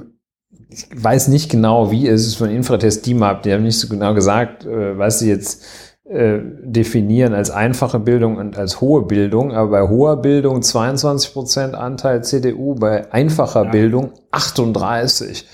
ich 0.71 0.87
weiß 0.95 1.29
nicht 1.29 1.51
genau, 1.51 1.91
wie 1.91 2.09
es 2.09 2.27
ist 2.27 2.37
von 2.37 2.49
Infratest 2.49 3.05
DIMAP, 3.05 3.43
die 3.43 3.53
haben 3.53 3.63
nicht 3.63 3.79
so 3.79 3.89
genau 3.89 4.15
gesagt, 4.15 4.65
äh, 4.65 4.97
was 4.99 5.19
sie 5.19 5.29
jetzt 5.29 5.63
äh, 6.05 6.41
definieren 6.63 7.33
als 7.33 7.51
einfache 7.51 8.01
Bildung 8.01 8.37
und 8.37 8.59
als 8.59 8.81
hohe 8.81 9.03
Bildung, 9.03 9.53
aber 9.53 9.71
bei 9.71 9.89
hoher 9.89 10.17
Bildung 10.17 10.61
22 10.61 11.33
Prozent 11.33 11.75
Anteil 11.75 12.25
CDU, 12.25 12.75
bei 12.75 13.13
einfacher 13.13 13.65
ja. 13.65 13.71
Bildung 13.71 14.13
38. 14.33 15.49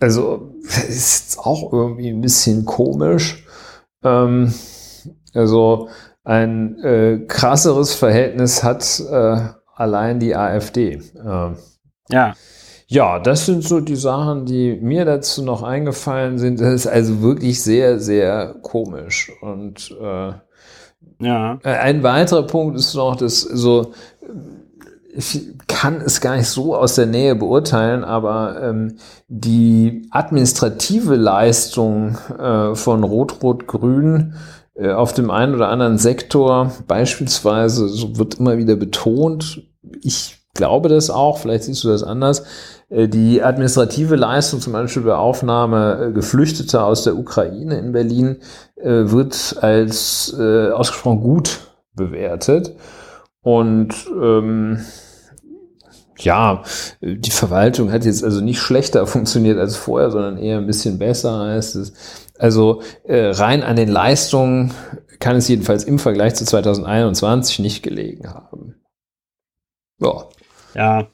Also 0.00 0.54
ist 0.88 1.38
auch 1.38 1.72
irgendwie 1.72 2.08
ein 2.08 2.20
bisschen 2.20 2.64
komisch. 2.64 3.46
Ähm, 4.02 4.54
also 5.34 5.88
ein 6.24 6.78
äh, 6.82 7.18
krasseres 7.28 7.94
Verhältnis 7.94 8.62
hat 8.62 9.02
äh, 9.10 9.48
allein 9.74 10.18
die 10.18 10.34
AfD. 10.34 11.02
Ähm, 11.22 11.56
ja. 12.08 12.34
Ja, 12.86 13.18
das 13.18 13.46
sind 13.46 13.64
so 13.64 13.80
die 13.80 13.96
Sachen, 13.96 14.44
die 14.46 14.78
mir 14.80 15.04
dazu 15.04 15.42
noch 15.42 15.62
eingefallen 15.62 16.38
sind. 16.38 16.60
Das 16.60 16.74
ist 16.74 16.86
also 16.86 17.22
wirklich 17.22 17.62
sehr, 17.62 17.98
sehr 17.98 18.54
komisch. 18.62 19.32
Und 19.40 19.90
äh, 20.00 20.32
ja. 21.20 21.58
Ein 21.62 22.02
weiterer 22.02 22.46
Punkt 22.46 22.76
ist 22.76 22.94
noch, 22.94 23.16
dass 23.16 23.40
so 23.40 23.92
ich 25.16 25.56
kann 25.68 26.00
es 26.00 26.20
gar 26.20 26.36
nicht 26.36 26.48
so 26.48 26.74
aus 26.74 26.96
der 26.96 27.06
Nähe 27.06 27.36
beurteilen, 27.36 28.04
aber 28.04 28.60
ähm, 28.62 28.96
die 29.28 30.08
administrative 30.10 31.14
Leistung 31.14 32.18
äh, 32.38 32.74
von 32.74 33.04
Rot-Rot-Grün 33.04 34.34
äh, 34.74 34.90
auf 34.90 35.12
dem 35.12 35.30
einen 35.30 35.54
oder 35.54 35.68
anderen 35.68 35.98
Sektor 35.98 36.72
beispielsweise, 36.88 37.88
so 37.88 38.18
wird 38.18 38.40
immer 38.40 38.58
wieder 38.58 38.74
betont, 38.74 39.62
ich 40.02 40.38
glaube 40.54 40.88
das 40.88 41.10
auch, 41.10 41.38
vielleicht 41.38 41.64
siehst 41.64 41.84
du 41.84 41.88
das 41.88 42.02
anders, 42.02 42.44
die 43.08 43.42
administrative 43.42 44.16
Leistung, 44.16 44.60
zum 44.60 44.72
Beispiel 44.72 45.02
bei 45.02 45.14
Aufnahme 45.14 46.08
äh, 46.08 46.12
Geflüchteter 46.12 46.84
aus 46.84 47.04
der 47.04 47.16
Ukraine 47.16 47.78
in 47.78 47.92
Berlin, 47.92 48.38
äh, 48.76 49.10
wird 49.10 49.56
als 49.60 50.34
ausgesprochen 50.34 51.20
gut 51.20 51.60
bewertet. 51.94 52.74
Und 53.42 53.94
ähm, 54.20 54.84
ja, 56.18 56.62
die 57.00 57.30
Verwaltung 57.30 57.92
hat 57.92 58.04
jetzt 58.04 58.24
also 58.24 58.40
nicht 58.40 58.60
schlechter 58.60 59.06
funktioniert 59.06 59.58
als 59.58 59.76
vorher, 59.76 60.10
sondern 60.10 60.38
eher 60.38 60.58
ein 60.58 60.66
bisschen 60.66 60.98
besser 60.98 61.40
heißt 61.40 61.76
es. 61.76 61.92
Also 62.38 62.82
äh, 63.04 63.30
rein 63.30 63.62
an 63.62 63.76
den 63.76 63.88
Leistungen 63.88 64.72
kann 65.20 65.36
es 65.36 65.48
jedenfalls 65.48 65.84
im 65.84 65.98
Vergleich 65.98 66.34
zu 66.34 66.44
2021 66.44 67.60
nicht 67.60 67.82
gelegen 67.82 68.28
haben. 68.28 68.74
Ja. 70.00 70.28
Ja. 70.74 71.06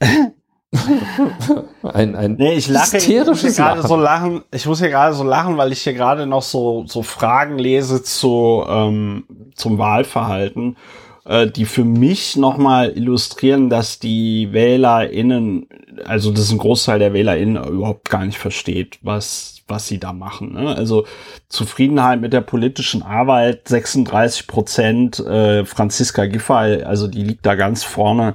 ein, 1.82 2.14
ein 2.14 2.34
nee, 2.34 2.54
ich 2.54 2.68
lache, 2.68 2.98
hysterisches 2.98 3.52
ich 3.52 3.58
Lachen. 3.58 3.86
so 3.86 3.96
lachen. 3.96 4.42
Ich 4.52 4.66
muss 4.66 4.78
hier 4.78 4.88
gerade 4.90 5.14
so 5.14 5.24
lachen, 5.24 5.56
weil 5.56 5.72
ich 5.72 5.82
hier 5.82 5.94
gerade 5.94 6.26
noch 6.26 6.42
so 6.42 6.84
so 6.86 7.02
Fragen 7.02 7.58
lese 7.58 8.02
zu 8.02 8.64
ähm, 8.68 9.24
zum 9.56 9.78
Wahlverhalten, 9.78 10.76
äh, 11.24 11.48
die 11.48 11.64
für 11.64 11.84
mich 11.84 12.36
noch 12.36 12.56
mal 12.56 12.90
illustrieren, 12.90 13.68
dass 13.68 13.98
die 13.98 14.52
WählerInnen 14.52 15.66
also 16.04 16.30
das 16.30 16.44
ist 16.44 16.52
ein 16.52 16.58
Großteil 16.58 16.98
der 16.98 17.12
WählerInnen 17.12 17.62
überhaupt 17.64 18.08
gar 18.08 18.24
nicht 18.24 18.38
versteht, 18.38 18.98
was 19.02 19.59
was 19.70 19.86
sie 19.86 19.98
da 19.98 20.12
machen. 20.12 20.52
Ne? 20.52 20.74
Also 20.74 21.06
Zufriedenheit 21.48 22.20
mit 22.20 22.32
der 22.32 22.40
politischen 22.40 23.02
Arbeit 23.02 23.68
36 23.68 24.46
Prozent, 24.46 25.20
äh, 25.20 25.64
Franziska 25.64 26.26
Giffey, 26.26 26.82
also 26.82 27.06
die 27.06 27.22
liegt 27.22 27.46
da 27.46 27.54
ganz 27.54 27.84
vorne, 27.84 28.34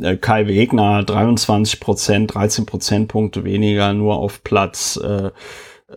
äh, 0.00 0.16
Kai 0.16 0.46
Wegner 0.46 1.02
23 1.04 1.80
Prozent, 1.80 2.34
13 2.34 2.66
Prozentpunkte 2.66 3.44
weniger, 3.44 3.92
nur 3.92 4.16
auf 4.16 4.42
Platz 4.44 4.98
äh, 5.02 5.30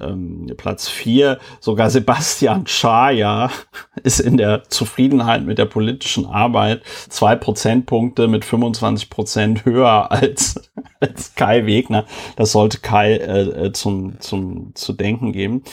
ähm, 0.02 0.48
Platz 0.58 0.88
vier. 0.88 1.40
Sogar 1.60 1.90
Sebastian 1.90 2.68
Schaja 2.68 3.50
ist 4.04 4.20
in 4.20 4.38
der 4.38 4.64
Zufriedenheit 4.70 5.46
mit 5.46 5.58
der 5.58 5.66
politischen 5.66 6.26
Arbeit 6.26 6.82
zwei 7.10 7.36
Prozentpunkte 7.36 8.28
mit 8.28 8.46
25 8.46 9.10
Prozent 9.10 9.66
höher 9.66 9.96
als, 10.12 10.72
als 11.00 11.36
Kai 11.36 11.66
Wegner. 11.66 12.06
Das 12.36 12.52
sollte 12.52 12.80
Kai 12.80 13.16
äh, 13.16 13.68
äh 13.68 13.74
zum, 13.74 14.20
zum, 14.20 14.76
zu 14.76 14.94
denken 14.94 15.32
geben. 15.32 15.64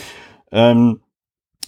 Ähm, 0.51 1.01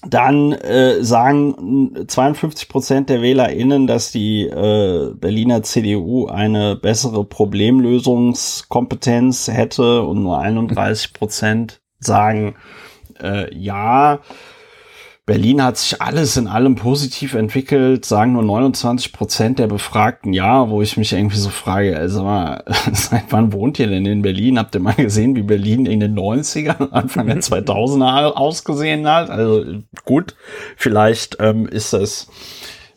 dann 0.08 0.54
äh, 0.54 1.04
sagen 1.04 2.06
52 2.08 2.70
Prozent 2.70 3.10
der 3.10 3.24
WählerInnen, 3.24 3.88
dass 3.88 4.12
die 4.12 4.44
äh, 4.44 5.16
Berliner 5.16 5.64
CDU 5.64 6.28
eine 6.28 6.76
bessere 6.76 7.26
Problemlösungskompetenz 7.26 9.48
hätte 9.48 10.04
und 10.04 10.22
nur 10.24 10.38
31 10.46 11.14
Prozent 11.14 11.82
sagen, 12.00 12.56
äh, 13.22 13.54
ja, 13.56 14.20
Berlin 15.26 15.64
hat 15.64 15.78
sich 15.78 16.04
alles 16.04 16.38
in 16.38 16.48
allem 16.48 16.76
positiv 16.76 17.34
entwickelt, 17.34 18.06
sagen 18.06 18.34
nur 18.34 18.44
29 18.44 19.12
Prozent 19.12 19.58
der 19.58 19.66
Befragten 19.66 20.34
ja, 20.34 20.70
wo 20.70 20.84
ich 20.84 20.98
mich 20.98 21.14
irgendwie 21.14 21.38
so 21.38 21.50
frage, 21.50 21.98
also 21.98 22.24
mal, 22.24 22.64
seit 22.94 23.32
wann 23.32 23.52
wohnt 23.52 23.80
ihr 23.80 23.88
denn 23.88 24.06
in 24.06 24.22
Berlin? 24.22 24.60
Habt 24.60 24.76
ihr 24.76 24.82
mal 24.82 24.94
gesehen, 24.94 25.36
wie 25.36 25.42
Berlin 25.42 25.88
in 25.88 26.00
den 26.00 26.16
90ern, 26.16 26.90
Anfang 26.92 27.26
der 27.26 27.38
2000er 27.38 28.34
ausgesehen 28.34 29.08
hat? 29.08 29.32
Also 29.32 29.66
gut, 30.04 30.36
vielleicht 30.78 31.38
ähm, 31.40 31.68
ist 31.68 31.94
das 31.94 32.28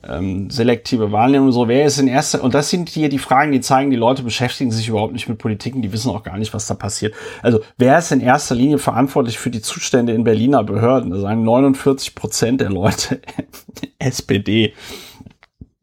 ähm, 0.06 0.48
selektive 0.50 1.10
Wahrnehmung 1.10 1.50
so, 1.50 1.66
wer 1.66 1.84
ist 1.84 1.98
in 1.98 2.06
erster, 2.06 2.42
und 2.42 2.54
das 2.54 2.70
sind 2.70 2.88
hier 2.88 3.08
die 3.08 3.18
Fragen, 3.18 3.52
die 3.52 3.60
zeigen, 3.60 3.90
die 3.90 3.96
Leute 3.96 4.22
beschäftigen 4.22 4.70
sich 4.70 4.88
überhaupt 4.88 5.12
nicht 5.12 5.28
mit 5.28 5.38
Politiken, 5.38 5.82
die 5.82 5.92
wissen 5.92 6.10
auch 6.10 6.22
gar 6.22 6.38
nicht, 6.38 6.54
was 6.54 6.66
da 6.66 6.74
passiert. 6.74 7.14
Also, 7.42 7.60
wer 7.76 7.98
ist 7.98 8.12
in 8.12 8.20
erster 8.20 8.54
Linie 8.54 8.78
verantwortlich 8.78 9.38
für 9.38 9.50
die 9.50 9.60
Zustände 9.60 10.12
in 10.12 10.24
Berliner 10.24 10.62
Behörden? 10.62 11.10
Da 11.10 11.18
sagen 11.18 11.42
49 11.42 12.14
Prozent 12.14 12.60
der 12.60 12.70
Leute 12.70 13.20
SPD. 13.98 14.74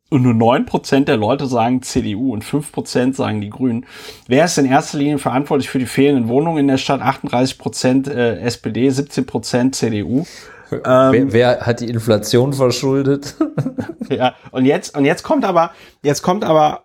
Und 0.10 0.22
nur 0.22 0.34
neun 0.34 0.66
Prozent 0.66 1.10
der 1.10 1.18
Leute 1.18 1.48
sagen 1.48 1.82
CDU 1.82 2.32
und 2.32 2.44
fünf 2.44 2.72
Prozent 2.72 3.16
sagen 3.16 3.42
die 3.42 3.50
Grünen. 3.50 3.86
Wer 4.28 4.46
ist 4.46 4.58
in 4.58 4.66
erster 4.66 4.98
Linie 4.98 5.18
verantwortlich 5.18 5.70
für 5.70 5.80
die 5.80 5.88
fehlenden 5.88 6.30
Wohnungen 6.30 6.60
in 6.60 6.68
der 6.68 6.78
Stadt? 6.78 7.02
38 7.02 7.58
Prozent 7.58 8.08
äh, 8.08 8.40
SPD, 8.40 8.90
17 8.90 9.26
Prozent 9.26 9.76
CDU. 9.76 10.26
Ähm, 10.72 10.82
wer, 10.84 11.34
wer, 11.34 11.66
hat 11.66 11.80
die 11.80 11.90
Inflation 11.90 12.54
verschuldet? 12.54 13.36
ja, 14.10 14.36
und 14.52 14.66
jetzt, 14.66 14.98
und 14.98 15.06
jetzt 15.06 15.24
kommt 15.24 15.46
aber, 15.46 15.72
jetzt 16.04 16.22
kommt 16.22 16.44
aber, 16.44 16.84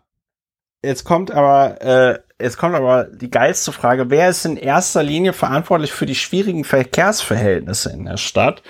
jetzt 0.84 1.04
kommt 1.04 1.30
aber, 1.30 1.80
äh, 1.82 2.18
jetzt 2.42 2.58
kommt 2.58 2.74
aber 2.74 3.04
die 3.04 3.30
geilste 3.30 3.72
Frage, 3.72 4.10
wer 4.10 4.28
ist 4.28 4.44
in 4.44 4.56
erster 4.56 5.02
Linie 5.02 5.32
verantwortlich 5.32 5.92
für 5.92 6.06
die 6.06 6.14
schwierigen 6.14 6.64
Verkehrsverhältnisse 6.64 7.90
in 7.90 8.04
der 8.04 8.16
Stadt? 8.16 8.62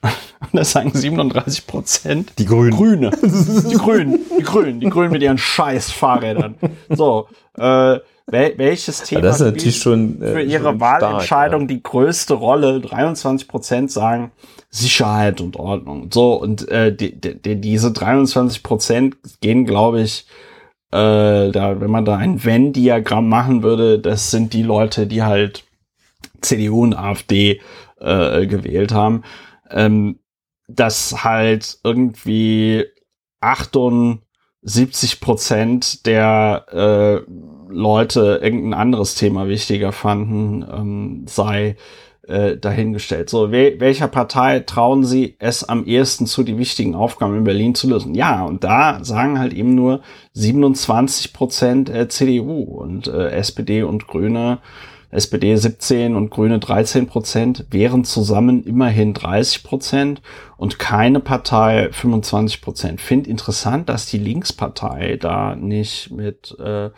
Und 0.00 0.54
das 0.54 0.70
sagen 0.70 0.92
37 0.94 1.66
Prozent. 1.66 2.32
Die 2.38 2.46
Grünen. 2.46 2.76
Grüne. 2.76 3.10
Die 3.22 3.74
Grünen. 3.74 4.20
Die 4.38 4.44
Grünen. 4.44 4.80
Die 4.80 4.88
Grünen 4.88 5.10
mit 5.10 5.22
ihren 5.22 5.38
scheiß 5.38 5.90
Fahrrädern. 5.90 6.54
So, 6.88 7.28
äh, 7.58 7.98
wel 8.30 8.54
welches 8.56 9.02
Thema 9.02 9.20
ja, 9.20 9.26
das 9.26 9.40
ist 9.40 9.46
natürlich 9.46 9.78
schon, 9.78 10.22
äh, 10.22 10.32
für 10.32 10.42
ihre 10.42 10.80
Wahlentscheidung 10.80 11.62
stark, 11.62 11.70
ja. 11.70 11.76
die 11.76 11.82
größte 11.82 12.34
Rolle? 12.34 12.80
23 12.80 13.48
Prozent 13.48 13.90
sagen 13.90 14.32
Sicherheit 14.70 15.40
und 15.40 15.56
Ordnung. 15.56 16.10
So, 16.12 16.34
und 16.34 16.68
äh, 16.68 16.94
die, 16.94 17.18
die, 17.18 17.60
diese 17.60 17.92
23 17.92 18.62
Prozent 18.62 19.16
gehen, 19.40 19.64
glaube 19.64 20.02
ich, 20.02 20.26
äh, 20.90 21.50
da, 21.50 21.80
wenn 21.80 21.90
man 21.90 22.04
da 22.04 22.16
ein 22.16 22.44
Venn-Diagramm 22.44 23.28
machen 23.28 23.62
würde, 23.62 23.98
das 23.98 24.30
sind 24.30 24.52
die 24.52 24.62
Leute, 24.62 25.06
die 25.06 25.22
halt 25.22 25.64
CDU 26.40 26.82
und 26.82 26.94
AfD 26.94 27.60
äh, 27.98 28.46
gewählt 28.46 28.92
haben. 28.92 29.22
Ähm, 29.70 30.18
dass 30.68 31.24
halt 31.24 31.78
irgendwie 31.82 32.84
78 33.40 35.20
Prozent 35.20 36.06
der 36.06 36.66
äh, 37.26 37.30
Leute 37.68 38.40
irgendein 38.42 38.74
anderes 38.74 39.14
Thema 39.14 39.48
wichtiger 39.48 39.92
fanden, 39.92 40.64
ähm, 40.70 41.24
sei 41.26 41.76
äh, 42.28 42.56
dahingestellt. 42.56 43.30
So, 43.30 43.50
wel 43.50 43.80
welcher 43.80 44.08
Partei 44.08 44.60
trauen 44.60 45.04
Sie 45.04 45.36
es 45.38 45.64
am 45.64 45.84
ehesten 45.84 46.26
zu, 46.26 46.42
die 46.42 46.58
wichtigen 46.58 46.94
Aufgaben 46.94 47.36
in 47.36 47.44
Berlin 47.44 47.74
zu 47.74 47.88
lösen? 47.88 48.14
Ja, 48.14 48.44
und 48.44 48.64
da 48.64 49.02
sagen 49.02 49.38
halt 49.38 49.54
eben 49.54 49.74
nur 49.74 50.02
27 50.34 51.32
Prozent 51.32 51.88
äh, 51.88 52.08
CDU 52.08 52.62
und 52.62 53.06
äh, 53.06 53.30
SPD 53.30 53.82
und 53.82 54.06
Grüne 54.06 54.58
SPD 55.10 55.56
17 55.56 56.14
und 56.14 56.30
Grüne 56.30 56.58
13 56.58 57.06
Prozent, 57.06 57.64
wären 57.70 58.04
zusammen 58.04 58.62
immerhin 58.64 59.14
30 59.14 59.62
Prozent 59.62 60.20
und 60.58 60.78
keine 60.78 61.20
Partei 61.20 61.88
25 61.92 62.60
Prozent. 62.60 63.00
Finde 63.00 63.30
interessant, 63.30 63.88
dass 63.88 64.04
die 64.04 64.18
Linkspartei 64.18 65.16
da 65.18 65.56
nicht 65.56 66.10
mit 66.10 66.54
äh, 66.60 66.90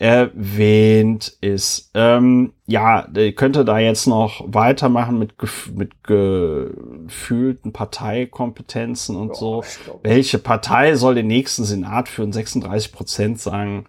erwähnt 0.00 1.36
ist. 1.42 1.90
Ähm, 1.92 2.54
ja, 2.66 3.06
könnte 3.36 3.66
da 3.66 3.78
jetzt 3.78 4.06
noch 4.06 4.42
weitermachen 4.46 5.18
mit, 5.18 5.34
mit 5.74 6.02
gefühlten 6.02 7.74
Parteikompetenzen 7.74 9.14
und 9.14 9.28
ja, 9.28 9.34
so. 9.34 9.62
Welche 10.02 10.38
Partei 10.38 10.94
soll 10.96 11.16
den 11.16 11.26
nächsten 11.26 11.64
Senat 11.64 12.08
führen? 12.08 12.32
36 12.32 12.92
Prozent 12.92 13.40
sagen 13.40 13.84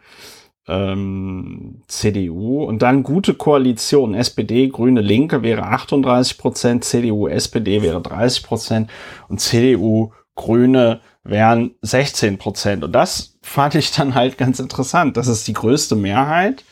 ähm, 0.68 1.82
CDU. 1.88 2.66
Und 2.66 2.82
dann 2.82 3.04
gute 3.04 3.34
Koalition. 3.34 4.14
SPD, 4.14 4.68
Grüne, 4.68 5.00
Linke 5.00 5.44
wäre 5.44 5.64
38 5.64 6.38
Prozent, 6.38 6.84
CDU, 6.84 7.30
SPD 7.30 7.82
wäre 7.82 8.02
30 8.02 8.44
Prozent 8.44 8.90
und 9.30 9.40
CDU, 9.40 10.12
Grüne 10.36 11.00
wären 11.24 11.76
16 11.82 12.38
Prozent. 12.38 12.84
Und 12.84 12.92
das 12.92 13.31
fand 13.42 13.76
ich 13.76 13.92
dann 13.92 14.16
halt 14.16 14.38
ganz 14.38 14.60
interessant. 14.60 15.18
Das 15.18 15.28
ist 15.28 15.48
die 15.48 15.54
größte 15.54 15.96
Mehrheit 15.96 16.64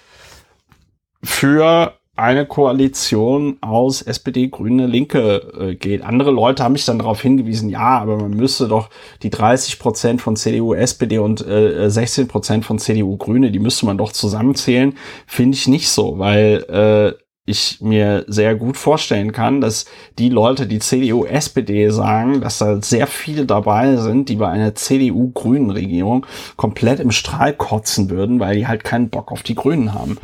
für 1.23 1.99
eine 2.19 2.45
Koalition 2.45 3.57
aus 3.61 4.01
SPD, 4.01 4.49
Grüne, 4.49 4.87
Linke 4.87 5.53
äh, 5.57 5.75
geht. 5.75 6.03
Andere 6.03 6.31
Leute 6.31 6.63
haben 6.63 6.73
mich 6.73 6.83
dann 6.83 6.99
darauf 6.99 7.21
hingewiesen, 7.21 7.69
ja, 7.69 7.97
aber 7.99 8.17
man 8.17 8.31
müsste 8.31 8.67
doch 8.67 8.89
die 9.23 9.29
30 9.29 9.79
Prozent 9.79 10.21
von 10.21 10.35
CDU, 10.35 10.73
SPD 10.73 11.17
und 11.17 11.45
äh, 11.47 11.89
16 11.89 12.27
Prozent 12.27 12.65
von 12.65 12.77
CDU, 12.77 13.15
Grüne, 13.15 13.51
die 13.51 13.59
müsste 13.59 13.85
man 13.85 13.97
doch 13.97 14.11
zusammenzählen. 14.11 14.97
Finde 15.27 15.55
ich 15.55 15.67
nicht 15.67 15.89
so, 15.89 16.19
weil 16.19 17.15
äh, 17.17 17.28
ich 17.49 17.81
mir 17.81 18.25
sehr 18.27 18.55
gut 18.55 18.77
vorstellen 18.77 19.31
kann, 19.31 19.61
dass 19.61 19.85
die 20.17 20.29
Leute, 20.29 20.67
die 20.67 20.79
CDU, 20.79 21.25
SPD 21.25 21.89
sagen, 21.89 22.41
dass 22.41 22.59
da 22.59 22.81
sehr 22.81 23.07
viele 23.07 23.45
dabei 23.45 23.97
sind, 23.97 24.29
die 24.29 24.35
bei 24.35 24.47
einer 24.47 24.75
CDU-Grünen 24.75 25.71
Regierung 25.71 26.25
komplett 26.55 26.99
im 26.99 27.11
Strahl 27.11 27.53
kotzen 27.53 28.09
würden, 28.09 28.39
weil 28.39 28.55
die 28.55 28.67
halt 28.67 28.83
keinen 28.83 29.09
Bock 29.09 29.31
auf 29.31 29.43
die 29.43 29.55
Grünen 29.55 29.93
haben. 29.93 30.17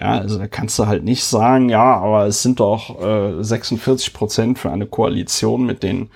Ja, 0.00 0.18
also 0.18 0.38
da 0.38 0.48
kannst 0.48 0.78
du 0.78 0.86
halt 0.86 1.04
nicht 1.04 1.24
sagen, 1.24 1.68
ja, 1.68 1.98
aber 1.98 2.26
es 2.26 2.42
sind 2.42 2.60
doch 2.60 3.00
äh, 3.02 3.42
46 3.42 4.12
Prozent 4.12 4.58
für 4.58 4.70
eine 4.70 4.86
Koalition 4.86 5.66
mit 5.66 5.82
den, 5.82 6.10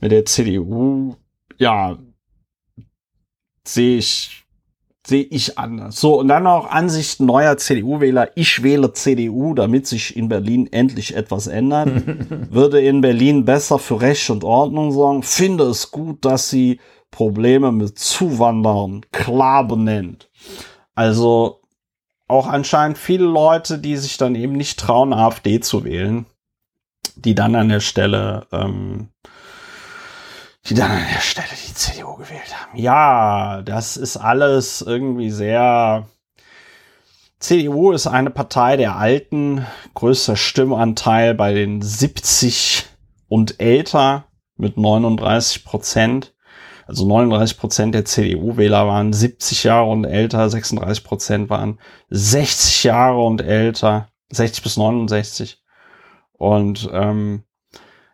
mit 0.00 0.12
der 0.12 0.24
CDU. 0.24 1.16
Ja, 1.58 1.98
sehe 3.64 3.98
ich 3.98 4.41
sehe 5.06 5.24
ich 5.24 5.58
anders. 5.58 6.00
So, 6.00 6.18
und 6.20 6.28
dann 6.28 6.46
auch 6.46 6.70
Ansichten 6.70 7.26
neuer 7.26 7.56
CDU-Wähler. 7.56 8.30
Ich 8.36 8.62
wähle 8.62 8.92
CDU, 8.92 9.54
damit 9.54 9.86
sich 9.86 10.16
in 10.16 10.28
Berlin 10.28 10.68
endlich 10.70 11.16
etwas 11.16 11.48
ändert. 11.48 11.90
Würde 12.50 12.80
in 12.80 13.00
Berlin 13.00 13.44
besser 13.44 13.78
für 13.78 14.00
Recht 14.00 14.30
und 14.30 14.44
Ordnung 14.44 14.92
sorgen. 14.92 15.22
Finde 15.22 15.64
es 15.64 15.90
gut, 15.90 16.24
dass 16.24 16.50
sie 16.50 16.78
Probleme 17.10 17.72
mit 17.72 17.98
Zuwandern 17.98 19.02
klar 19.10 19.66
benennt. 19.66 20.30
Also 20.94 21.60
auch 22.28 22.46
anscheinend 22.46 22.96
viele 22.96 23.26
Leute, 23.26 23.78
die 23.78 23.96
sich 23.96 24.16
dann 24.16 24.34
eben 24.34 24.54
nicht 24.54 24.78
trauen, 24.78 25.12
AfD 25.12 25.60
zu 25.60 25.84
wählen, 25.84 26.26
die 27.16 27.34
dann 27.34 27.54
an 27.54 27.68
der 27.68 27.80
Stelle 27.80 28.46
ähm, 28.52 29.08
die 30.66 30.74
dann 30.74 30.90
an 30.90 31.06
der 31.12 31.20
Stelle 31.20 31.48
die 31.50 31.74
CDU 31.74 32.14
gewählt 32.16 32.54
haben. 32.54 32.78
Ja, 32.78 33.62
das 33.62 33.96
ist 33.96 34.16
alles 34.16 34.80
irgendwie 34.80 35.30
sehr. 35.30 36.06
CDU 37.40 37.90
ist 37.90 38.06
eine 38.06 38.30
Partei 38.30 38.76
der 38.76 38.96
Alten, 38.96 39.66
größter 39.94 40.36
Stimmanteil 40.36 41.34
bei 41.34 41.52
den 41.52 41.82
70 41.82 42.84
und 43.28 43.60
älter 43.60 44.26
mit 44.56 44.76
39 44.76 45.64
Prozent. 45.64 46.34
Also 46.86 47.06
39 47.06 47.58
Prozent 47.58 47.94
der 47.94 48.04
CDU-Wähler 48.04 48.86
waren 48.86 49.12
70 49.12 49.64
Jahre 49.64 49.90
und 49.90 50.04
älter, 50.04 50.48
36 50.48 51.02
Prozent 51.04 51.50
waren 51.50 51.80
60 52.10 52.84
Jahre 52.84 53.24
und 53.24 53.40
älter, 53.40 54.08
60 54.30 54.62
bis 54.62 54.76
69. 54.76 55.62
Und 56.32 56.88
ähm, 56.92 57.44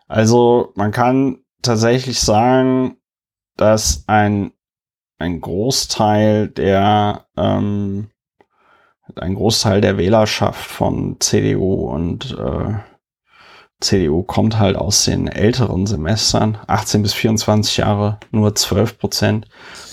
also 0.06 0.72
man 0.74 0.92
kann 0.92 1.40
tatsächlich 1.62 2.20
sagen, 2.20 2.96
dass 3.56 4.04
ein, 4.06 4.52
ein 5.18 5.40
Großteil 5.40 6.48
der 6.48 7.26
ähm, 7.36 8.10
ein 9.16 9.34
Großteil 9.34 9.80
der 9.80 9.96
Wählerschaft 9.96 10.64
von 10.70 11.16
CDU 11.20 11.88
und 11.90 12.36
äh, 12.38 12.74
CDU 13.80 14.24
kommt 14.24 14.58
halt 14.58 14.76
aus 14.76 15.04
den 15.04 15.28
älteren 15.28 15.86
Semestern, 15.86 16.58
18 16.66 17.02
bis 17.02 17.14
24 17.14 17.76
Jahre, 17.76 18.18
nur 18.32 18.52
12 18.52 18.98
Prozent. 18.98 19.46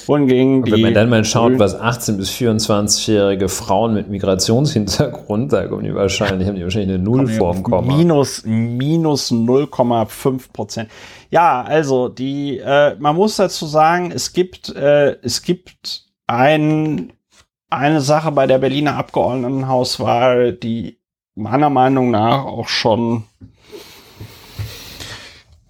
Wohingegen 0.07 0.63
die. 0.63 0.71
Wenn 0.71 0.81
man 0.81 0.93
dann 0.95 1.09
mal 1.09 1.23
schaut, 1.23 1.59
was 1.59 1.79
18 1.79 2.17
bis 2.17 2.31
24-jährige 2.31 3.47
Frauen 3.47 3.93
mit 3.93 4.09
Migrationshintergrund, 4.09 5.53
da 5.53 5.67
kommen 5.67 5.83
die 5.83 5.93
wahrscheinlich, 5.93 6.47
haben 6.47 6.55
die 6.55 6.63
wahrscheinlich 6.63 6.95
eine 6.95 7.03
Nullform 7.03 7.61
kommen. 7.61 7.95
Minus, 7.95 8.43
minus 8.45 9.31
0,5 9.31 10.51
Prozent. 10.51 10.89
Ja, 11.29 11.61
also 11.61 12.09
die, 12.09 12.57
äh, 12.57 12.95
man 12.97 13.15
muss 13.15 13.35
dazu 13.35 13.67
sagen, 13.67 14.11
es 14.11 14.33
gibt, 14.33 14.75
äh, 14.75 15.17
es 15.21 15.43
gibt 15.43 16.05
ein, 16.25 17.13
eine 17.69 18.01
Sache 18.01 18.31
bei 18.31 18.47
der 18.47 18.57
Berliner 18.57 18.95
Abgeordnetenhauswahl, 18.97 20.53
die 20.53 20.99
meiner 21.35 21.69
Meinung 21.69 22.09
nach 22.09 22.45
auch 22.45 22.67
schon 22.67 23.25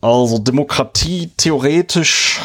also 0.06 0.38
Demokratie 0.38 1.32
theoretisch 1.36 2.40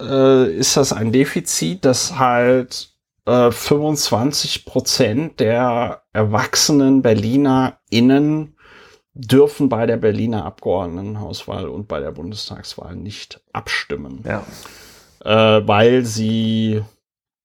äh, 0.00 0.54
ist 0.54 0.76
das 0.76 0.92
ein 0.92 1.10
Defizit, 1.10 1.84
dass 1.84 2.18
halt 2.18 2.90
äh, 3.26 3.50
25 3.50 4.64
Prozent 4.64 5.40
der 5.40 6.02
erwachsenen 6.12 7.02
Berliner 7.02 7.78
Innen 7.90 8.56
dürfen 9.12 9.68
bei 9.68 9.86
der 9.86 9.96
Berliner 9.96 10.44
Abgeordnetenhauswahl 10.44 11.68
und 11.68 11.88
bei 11.88 11.98
der 11.98 12.12
Bundestagswahl 12.12 12.94
nicht 12.94 13.40
abstimmen. 13.52 14.24
Ja. 14.24 14.44
Äh, 15.24 15.66
weil 15.66 16.04
sie 16.04 16.82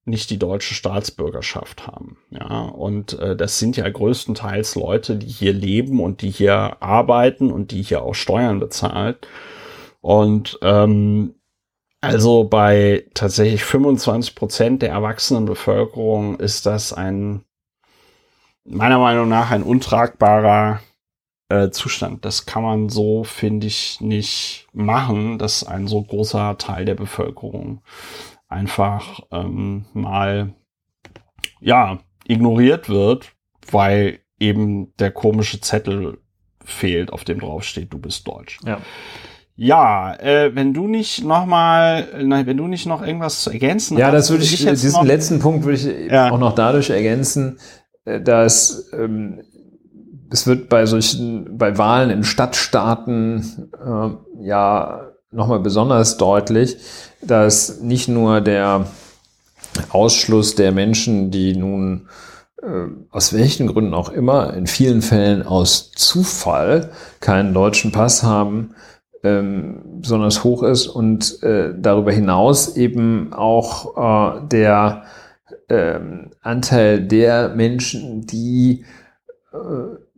nicht 0.05 0.29
die 0.29 0.37
deutsche 0.37 0.75
Staatsbürgerschaft 0.75 1.87
haben. 1.87 2.17
Ja, 2.29 2.65
und 2.65 3.17
äh, 3.17 3.35
das 3.35 3.57
sind 3.57 3.75
ja 3.75 3.89
größtenteils 3.89 4.75
Leute, 4.75 5.15
die 5.15 5.25
hier 5.25 5.53
leben 5.53 5.99
und 5.99 6.21
die 6.21 6.29
hier 6.29 6.77
arbeiten 6.83 7.51
und 7.51 7.71
die 7.71 7.81
hier 7.81 8.03
auch 8.03 8.13
Steuern 8.13 8.59
bezahlen. 8.59 9.15
Und 10.05 10.59
ähm, 10.61 11.33
also 11.99 12.43
bei 12.43 13.07
tatsächlich 13.15 13.63
25 13.63 14.35
Prozent 14.35 14.83
der 14.83 14.89
erwachsenen 14.89 15.45
Bevölkerung 15.45 16.39
ist 16.39 16.67
das 16.67 16.93
ein, 16.93 17.43
meiner 18.65 18.99
Meinung 18.99 19.27
nach, 19.29 19.49
ein 19.49 19.63
untragbarer 19.63 20.79
äh, 21.49 21.71
Zustand. 21.71 22.23
Das 22.23 22.45
kann 22.45 22.61
man 22.61 22.89
so, 22.89 23.23
finde 23.23 23.65
ich, 23.65 23.99
nicht 23.99 24.67
machen, 24.73 25.39
dass 25.39 25.63
ein 25.63 25.87
so 25.87 26.03
großer 26.03 26.59
Teil 26.59 26.85
der 26.85 26.93
Bevölkerung 26.93 27.81
einfach 28.47 29.21
ähm, 29.31 29.85
mal, 29.93 30.53
ja, 31.61 31.97
ignoriert 32.27 32.89
wird, 32.89 33.33
weil 33.71 34.19
eben 34.39 34.95
der 34.97 35.09
komische 35.09 35.61
Zettel 35.61 36.19
fehlt, 36.63 37.11
auf 37.11 37.23
dem 37.23 37.39
draufsteht, 37.39 37.91
du 37.91 37.97
bist 37.97 38.27
deutsch. 38.27 38.59
Ja. 38.63 38.79
Ja, 39.57 40.13
äh, 40.15 40.53
wenn 40.53 40.73
du 40.73 40.87
nicht 40.87 41.23
noch 41.23 41.45
mal, 41.45 42.07
nein, 42.21 42.45
wenn 42.45 42.57
du 42.57 42.67
nicht 42.67 42.85
noch 42.85 43.01
irgendwas 43.01 43.41
zu 43.41 43.51
ergänzen 43.51 43.97
Ja, 43.97 44.07
hast, 44.07 44.13
das 44.13 44.29
würde 44.31 44.43
ich, 44.43 44.53
ich 44.53 44.69
diesen 44.69 44.91
noch, 44.91 45.05
letzten 45.05 45.39
Punkt 45.39 45.63
würde 45.63 45.77
ich 45.77 46.11
ja. 46.11 46.29
auch 46.29 46.39
noch 46.39 46.55
dadurch 46.55 46.89
ergänzen, 46.89 47.57
äh, 48.03 48.19
dass 48.19 48.89
ähm, 48.91 49.41
es 50.29 50.45
wird 50.45 50.67
bei 50.67 50.85
solchen, 50.85 51.57
bei 51.57 51.77
Wahlen 51.77 52.09
in 52.09 52.23
Stadtstaaten 52.25 53.71
äh, 53.73 54.45
ja 54.45 55.11
nochmal 55.31 55.59
besonders 55.59 56.17
deutlich, 56.17 56.77
dass 57.21 57.79
nicht 57.79 58.09
nur 58.09 58.41
der 58.41 58.87
Ausschluss 59.89 60.55
der 60.55 60.73
Menschen, 60.73 61.31
die 61.31 61.55
nun 61.55 62.09
äh, 62.61 62.87
aus 63.09 63.33
welchen 63.33 63.67
Gründen 63.67 63.93
auch 63.93 64.09
immer, 64.09 64.53
in 64.53 64.67
vielen 64.67 65.01
Fällen 65.01 65.43
aus 65.43 65.91
Zufall 65.91 66.91
keinen 67.21 67.53
deutschen 67.53 67.93
Pass 67.93 68.23
haben, 68.23 68.75
ähm, 69.25 69.81
besonders 70.01 70.43
hoch 70.43 70.63
ist 70.63 70.87
und 70.87 71.41
äh, 71.43 71.73
darüber 71.77 72.11
hinaus 72.11 72.77
eben 72.77 73.33
auch 73.33 74.37
äh, 74.37 74.47
der 74.47 75.03
äh, 75.67 75.99
Anteil 76.41 77.01
der 77.01 77.49
Menschen, 77.49 78.25
die 78.25 78.85
äh, 79.51 79.57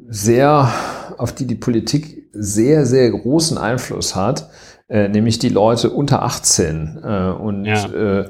sehr, 0.09 0.69
auf 1.17 1.33
die 1.33 1.47
die 1.47 1.55
Politik 1.55 2.29
sehr, 2.33 2.85
sehr 2.85 3.09
großen 3.09 3.57
Einfluss 3.57 4.15
hat, 4.15 4.49
äh, 4.89 5.07
nämlich 5.07 5.39
die 5.39 5.49
Leute 5.49 5.89
unter 5.89 6.23
18 6.23 6.99
äh, 7.03 7.29
und 7.31 7.65
ja. 7.65 7.85
äh, 7.85 8.29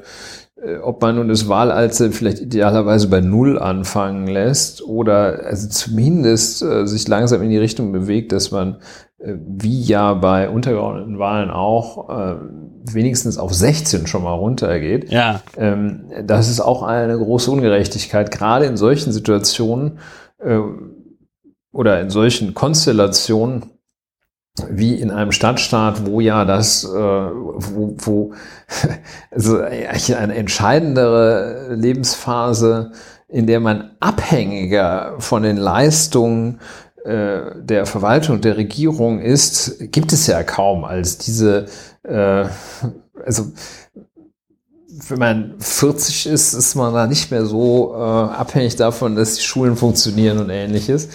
ob 0.82 1.00
man 1.02 1.14
nun 1.14 1.28
das 1.28 1.48
Wahlalter 1.48 2.10
vielleicht 2.10 2.40
idealerweise 2.40 3.08
bei 3.08 3.20
Null 3.20 3.60
anfangen 3.60 4.26
lässt 4.26 4.82
oder 4.82 5.44
also 5.44 5.68
zumindest 5.68 6.62
äh, 6.62 6.84
sich 6.86 7.06
langsam 7.06 7.42
in 7.42 7.50
die 7.50 7.58
Richtung 7.58 7.92
bewegt, 7.92 8.32
dass 8.32 8.50
man 8.50 8.78
wie 9.20 9.82
ja 9.82 10.14
bei 10.14 10.48
untergeordneten 10.48 11.18
Wahlen 11.18 11.50
auch 11.50 12.08
äh, 12.08 12.36
wenigstens 12.84 13.36
auf 13.36 13.52
16 13.52 14.06
schon 14.06 14.22
mal 14.22 14.34
runtergeht. 14.34 15.10
Ja. 15.10 15.42
Ähm, 15.56 16.04
das 16.24 16.48
ist 16.48 16.60
auch 16.60 16.82
eine 16.82 17.18
große 17.18 17.50
Ungerechtigkeit, 17.50 18.30
gerade 18.30 18.66
in 18.66 18.76
solchen 18.76 19.12
Situationen 19.12 19.98
äh, 20.38 20.58
oder 21.72 22.00
in 22.00 22.10
solchen 22.10 22.54
Konstellationen, 22.54 23.66
wie 24.70 24.94
in 24.94 25.10
einem 25.10 25.32
Stadtstaat, 25.32 26.06
wo 26.06 26.20
ja 26.20 26.44
das, 26.44 26.84
äh, 26.84 26.88
wo, 26.88 27.94
wo 27.98 28.32
also 29.32 29.60
eine 29.60 30.34
entscheidendere 30.34 31.74
Lebensphase, 31.74 32.92
in 33.26 33.46
der 33.46 33.60
man 33.60 33.90
abhängiger 34.00 35.16
von 35.18 35.42
den 35.42 35.56
Leistungen 35.56 36.54
äh, 36.54 36.87
der 37.08 37.86
Verwaltung, 37.86 38.40
der 38.40 38.56
Regierung 38.56 39.20
ist, 39.20 39.92
gibt 39.92 40.12
es 40.12 40.26
ja 40.26 40.42
kaum 40.42 40.84
als 40.84 41.18
diese, 41.18 41.66
äh, 42.02 42.44
also 43.24 43.46
wenn 45.08 45.18
man 45.18 45.54
40 45.58 46.26
ist, 46.26 46.54
ist 46.54 46.74
man 46.74 46.92
da 46.92 47.06
nicht 47.06 47.30
mehr 47.30 47.44
so 47.44 47.94
äh, 47.94 47.98
abhängig 47.98 48.76
davon, 48.76 49.16
dass 49.16 49.34
die 49.34 49.42
Schulen 49.42 49.76
funktionieren 49.76 50.38
und 50.38 50.50
ähnliches. 50.50 51.08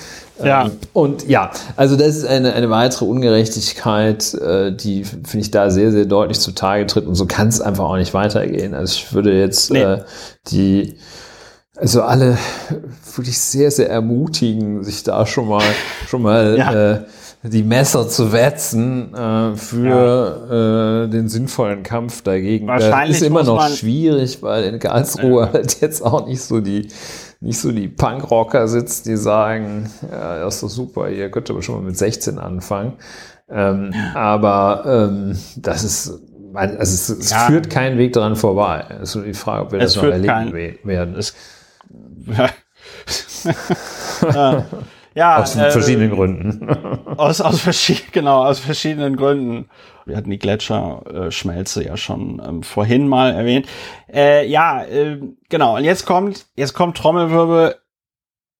Ja. 0.43 0.65
Ähm, 0.65 0.71
und 0.93 1.27
ja, 1.27 1.51
also 1.75 1.95
das 1.95 2.15
ist 2.15 2.25
eine, 2.25 2.53
eine 2.53 2.69
weitere 2.69 3.05
Ungerechtigkeit, 3.05 4.33
äh, 4.35 4.75
die, 4.75 5.03
finde 5.03 5.39
ich, 5.39 5.51
da 5.51 5.69
sehr, 5.69 5.91
sehr 5.91 6.05
deutlich 6.05 6.39
zutage 6.39 6.85
tritt. 6.87 7.05
Und 7.05 7.15
so 7.15 7.25
kann 7.25 7.47
es 7.47 7.61
einfach 7.61 7.85
auch 7.85 7.97
nicht 7.97 8.13
weitergehen. 8.13 8.73
Also 8.73 8.95
ich 8.95 9.13
würde 9.13 9.37
jetzt 9.37 9.71
nee. 9.71 9.81
äh, 9.81 10.03
die, 10.47 10.95
also 11.83 12.01
alle 12.01 12.37
wirklich 13.13 13.37
sehr, 13.37 13.69
sehr 13.69 13.89
ermutigen, 13.89 14.85
sich 14.85 15.03
da 15.03 15.25
schon 15.25 15.49
mal, 15.49 15.63
schon 16.07 16.21
mal 16.21 16.57
ja. 16.57 16.93
äh, 16.93 16.99
die 17.43 17.61
Messer 17.61 18.07
zu 18.07 18.31
wetzen 18.31 19.13
äh, 19.13 19.57
für 19.57 20.47
ja. 20.49 21.03
äh, 21.03 21.09
den 21.09 21.27
sinnvollen 21.27 21.83
Kampf 21.83 22.21
dagegen. 22.21 22.67
Wahrscheinlich 22.67 23.17
das 23.17 23.21
ist 23.23 23.27
immer 23.27 23.43
noch 23.43 23.67
schwierig, 23.67 24.41
weil 24.41 24.63
in 24.63 24.79
Karlsruhe 24.79 25.43
ja. 25.43 25.51
halt 25.51 25.81
jetzt 25.81 26.05
auch 26.05 26.25
nicht 26.25 26.41
so 26.41 26.61
die 26.61 26.87
nicht 27.41 27.59
so 27.59 27.73
die 27.73 27.89
Punkrocker 27.89 28.69
sitzt, 28.69 29.05
die 29.05 29.17
sagen, 29.17 29.91
ja, 30.09 30.39
das 30.39 30.55
ist 30.55 30.63
doch 30.63 30.69
super, 30.69 31.09
ihr 31.09 31.29
könnt 31.29 31.49
aber 31.49 31.61
schon 31.61 31.75
mal 31.75 31.81
mit 31.81 31.97
16 31.97 32.39
anfangen. 32.39 32.93
Ähm, 33.49 33.93
aber 34.13 35.09
ähm, 35.11 35.37
das 35.57 35.83
ist, 35.83 36.21
also 36.53 36.73
es, 36.81 37.09
es 37.09 37.31
ja. 37.31 37.39
führt 37.39 37.69
keinen 37.69 37.97
Weg 37.97 38.13
daran 38.13 38.37
vorbei. 38.37 38.85
Es 39.01 39.09
ist 39.09 39.15
nur 39.15 39.25
die 39.25 39.33
Frage, 39.33 39.65
ob 39.65 39.73
wir 39.73 39.81
es 39.81 39.95
das 39.95 40.01
noch 40.01 40.09
erleben 40.09 40.53
werden. 40.85 41.15
Es, 41.17 41.33
ja. 44.33 44.65
ja, 45.15 45.37
aus 45.37 45.55
äh, 45.55 45.71
verschiedenen 45.71 46.11
Gründen. 46.11 46.69
aus, 47.17 47.41
aus 47.41 47.61
verschiedenen, 47.61 48.11
genau, 48.11 48.45
aus 48.45 48.59
verschiedenen 48.59 49.15
Gründen. 49.15 49.69
Wir 50.05 50.17
hatten 50.17 50.29
die 50.29 50.39
Gletscherschmelze 50.39 51.85
ja 51.85 51.97
schon 51.97 52.41
ähm, 52.45 52.63
vorhin 52.63 53.07
mal 53.07 53.33
erwähnt. 53.33 53.67
Äh, 54.11 54.47
ja, 54.47 54.83
äh, 54.83 55.19
genau. 55.49 55.77
Und 55.77 55.85
jetzt 55.85 56.05
kommt, 56.05 56.47
jetzt 56.55 56.73
kommt 56.73 56.97
Trommelwirbel, 56.97 57.75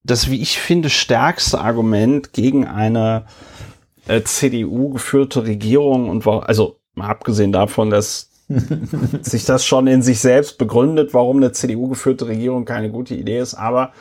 das, 0.03 0.30
wie 0.30 0.41
ich 0.41 0.60
finde, 0.60 0.90
stärkste 0.90 1.60
Argument 1.60 2.34
gegen 2.34 2.68
eine 2.68 3.26
äh, 4.07 4.22
CDU 4.23 4.90
geführte 4.90 5.45
Regierung 5.45 6.10
und 6.10 6.26
war, 6.26 6.48
also 6.48 6.80
mal 6.94 7.10
abgesehen 7.10 7.52
davon, 7.52 7.90
dass 7.90 8.30
sich 9.22 9.45
das 9.45 9.65
schon 9.65 9.88
in 9.88 10.02
sich 10.02 10.20
selbst 10.20 10.57
begründet, 10.57 11.14
warum 11.14 11.38
eine 11.38 11.52
CDU 11.52 11.88
geführte 11.88 12.28
Regierung 12.28 12.65
keine 12.65 12.90
gute 12.91 13.15
Idee 13.15 13.40
ist, 13.40 13.53
aber 13.53 13.94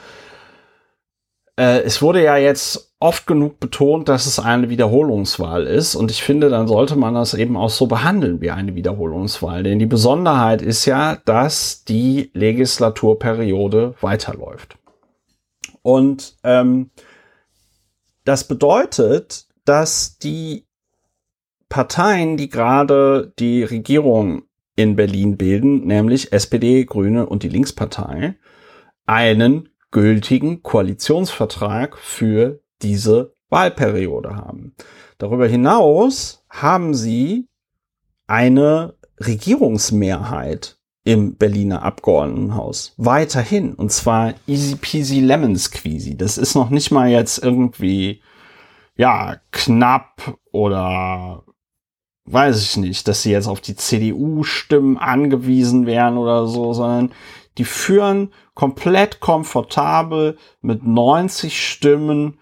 äh, 1.56 1.82
es 1.82 2.00
wurde 2.02 2.22
ja 2.22 2.36
jetzt 2.36 2.92
oft 2.98 3.26
genug 3.26 3.60
betont, 3.60 4.08
dass 4.08 4.26
es 4.26 4.38
eine 4.38 4.68
Wiederholungswahl 4.68 5.66
ist. 5.66 5.94
Und 5.94 6.10
ich 6.10 6.22
finde, 6.22 6.48
dann 6.48 6.68
sollte 6.68 6.96
man 6.96 7.14
das 7.14 7.34
eben 7.34 7.56
auch 7.56 7.70
so 7.70 7.86
behandeln 7.86 8.40
wie 8.40 8.50
eine 8.50 8.74
Wiederholungswahl. 8.74 9.62
Denn 9.62 9.78
die 9.78 9.86
Besonderheit 9.86 10.62
ist 10.62 10.86
ja, 10.86 11.16
dass 11.24 11.84
die 11.84 12.30
Legislaturperiode 12.32 13.94
weiterläuft. 14.00 14.76
Und 15.82 16.36
ähm, 16.44 16.90
das 18.24 18.44
bedeutet, 18.44 19.46
dass 19.64 20.18
die 20.18 20.64
Parteien, 21.72 22.36
die 22.36 22.50
gerade 22.50 23.32
die 23.38 23.64
Regierung 23.64 24.42
in 24.76 24.94
Berlin 24.94 25.38
bilden, 25.38 25.86
nämlich 25.86 26.30
SPD, 26.30 26.84
Grüne 26.84 27.24
und 27.24 27.44
die 27.44 27.48
Linkspartei, 27.48 28.34
einen 29.06 29.70
gültigen 29.90 30.62
Koalitionsvertrag 30.62 31.96
für 31.96 32.60
diese 32.82 33.34
Wahlperiode 33.48 34.36
haben. 34.36 34.74
Darüber 35.16 35.46
hinaus 35.46 36.44
haben 36.50 36.92
sie 36.92 37.48
eine 38.26 38.98
Regierungsmehrheit 39.18 40.76
im 41.04 41.36
Berliner 41.36 41.84
Abgeordnetenhaus. 41.84 42.92
Weiterhin. 42.98 43.72
Und 43.72 43.92
zwar 43.92 44.34
easy 44.46 44.76
peasy 44.76 45.20
lemon 45.20 45.56
squeezy. 45.56 46.18
Das 46.18 46.36
ist 46.36 46.54
noch 46.54 46.68
nicht 46.68 46.90
mal 46.90 47.08
jetzt 47.08 47.42
irgendwie, 47.42 48.20
ja, 48.94 49.40
knapp 49.52 50.38
oder 50.50 51.44
weiß 52.24 52.62
ich 52.62 52.76
nicht, 52.76 53.08
dass 53.08 53.22
sie 53.22 53.32
jetzt 53.32 53.48
auf 53.48 53.60
die 53.60 53.76
CDU-Stimmen 53.76 54.96
angewiesen 54.96 55.86
wären 55.86 56.16
oder 56.16 56.46
so, 56.46 56.72
sondern 56.72 57.12
die 57.58 57.64
führen 57.64 58.32
komplett 58.54 59.20
komfortabel 59.20 60.38
mit 60.60 60.84
90 60.84 61.68
Stimmen 61.68 62.38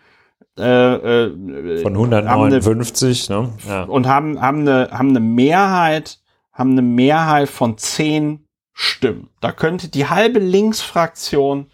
äh, 0.59 0.95
äh, 0.95 1.83
von 1.83 1.93
159 1.93 3.31
eine, 3.31 3.41
ne? 3.41 3.53
ja. 3.67 3.83
und 3.85 4.07
haben 4.07 4.41
haben 4.41 4.61
eine 4.61 4.91
haben 4.91 5.11
eine 5.11 5.21
Mehrheit 5.21 6.19
haben 6.53 6.73
eine 6.73 6.83
Mehrheit 6.83 7.49
von 7.49 7.79
10 7.79 8.45
Stimmen. 8.73 9.31
Da 9.41 9.53
könnte 9.53 9.89
die 9.89 10.07
halbe 10.07 10.39
Linksfraktion 10.39 11.71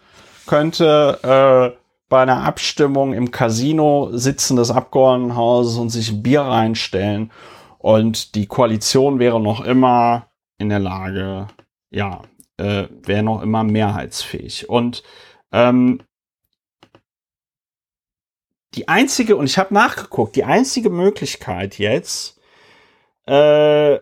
könnte 0.46 1.18
äh, 1.22 1.76
bei 2.08 2.22
einer 2.22 2.44
Abstimmung 2.44 3.12
im 3.12 3.30
Casino 3.30 4.10
sitzen 4.12 4.56
des 4.56 4.70
Abgeordnetenhauses 4.70 5.76
und 5.78 5.90
sich 5.90 6.22
Bier 6.22 6.42
reinstellen 6.42 7.32
und 7.86 8.34
die 8.34 8.48
Koalition 8.48 9.20
wäre 9.20 9.38
noch 9.40 9.64
immer 9.64 10.28
in 10.58 10.70
der 10.70 10.80
Lage, 10.80 11.46
ja, 11.88 12.22
äh, 12.56 12.88
wäre 12.90 13.22
noch 13.22 13.42
immer 13.42 13.62
mehrheitsfähig. 13.62 14.68
Und 14.68 15.04
ähm, 15.52 16.02
die 18.74 18.88
einzige, 18.88 19.36
und 19.36 19.44
ich 19.44 19.56
habe 19.56 19.72
nachgeguckt, 19.72 20.34
die 20.34 20.42
einzige 20.42 20.90
Möglichkeit 20.90 21.78
jetzt, 21.78 22.40
äh, 23.26 24.00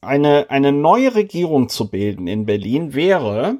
eine, 0.00 0.48
eine 0.48 0.70
neue 0.70 1.16
Regierung 1.16 1.68
zu 1.68 1.90
bilden 1.90 2.28
in 2.28 2.46
Berlin 2.46 2.94
wäre, 2.94 3.58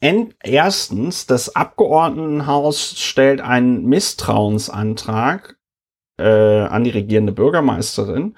erstens, 0.00 1.26
das 1.26 1.54
Abgeordnetenhaus 1.54 2.98
stellt 2.98 3.42
einen 3.42 3.84
Misstrauensantrag 3.84 5.57
äh, 6.18 6.62
an 6.62 6.84
die 6.84 6.90
regierende 6.90 7.32
Bürgermeisterin. 7.32 8.36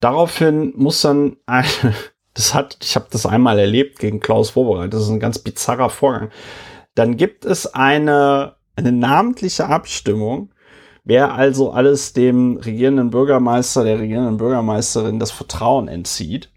Daraufhin 0.00 0.72
muss 0.76 1.02
dann 1.02 1.36
eine, 1.46 1.66
das 2.34 2.54
hat, 2.54 2.78
ich 2.82 2.96
habe 2.96 3.06
das 3.10 3.26
einmal 3.26 3.58
erlebt 3.58 3.98
gegen 3.98 4.20
Klaus 4.20 4.50
Vorbereit, 4.50 4.92
das 4.94 5.02
ist 5.02 5.10
ein 5.10 5.20
ganz 5.20 5.38
bizarrer 5.38 5.90
Vorgang. 5.90 6.30
Dann 6.94 7.16
gibt 7.16 7.44
es 7.44 7.72
eine, 7.74 8.56
eine 8.76 8.92
namentliche 8.92 9.66
Abstimmung, 9.66 10.50
wer 11.04 11.34
also 11.34 11.70
alles 11.70 12.12
dem 12.12 12.56
regierenden 12.56 13.10
Bürgermeister, 13.10 13.84
der 13.84 13.98
regierenden 13.98 14.38
Bürgermeisterin 14.38 15.18
das 15.18 15.30
Vertrauen 15.30 15.88
entzieht. 15.88 16.50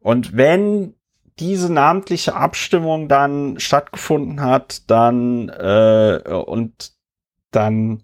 Und 0.00 0.36
wenn 0.36 0.94
diese 1.38 1.72
namentliche 1.72 2.34
Abstimmung 2.34 3.08
dann 3.08 3.58
stattgefunden 3.58 4.40
hat, 4.40 4.88
dann 4.90 5.48
äh, 5.48 6.20
und 6.46 6.92
dann 7.50 8.02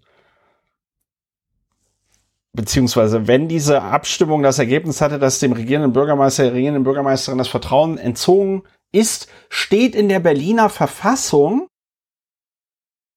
beziehungsweise 2.53 3.27
wenn 3.27 3.47
diese 3.47 3.81
Abstimmung 3.81 4.43
das 4.43 4.59
Ergebnis 4.59 5.01
hatte, 5.01 5.19
dass 5.19 5.39
dem 5.39 5.53
regierenden 5.53 5.93
Bürgermeister, 5.93 6.43
der 6.43 6.53
regierenden 6.53 6.83
Bürgermeisterin 6.83 7.37
das 7.37 7.47
Vertrauen 7.47 7.97
entzogen 7.97 8.63
ist, 8.91 9.29
steht 9.49 9.95
in 9.95 10.09
der 10.09 10.19
Berliner 10.19 10.69
Verfassung, 10.69 11.67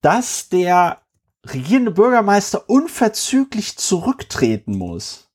dass 0.02 0.48
der 0.48 1.02
regierende 1.46 1.90
Bürgermeister 1.90 2.68
unverzüglich 2.68 3.76
zurücktreten 3.76 4.76
muss. 4.76 5.30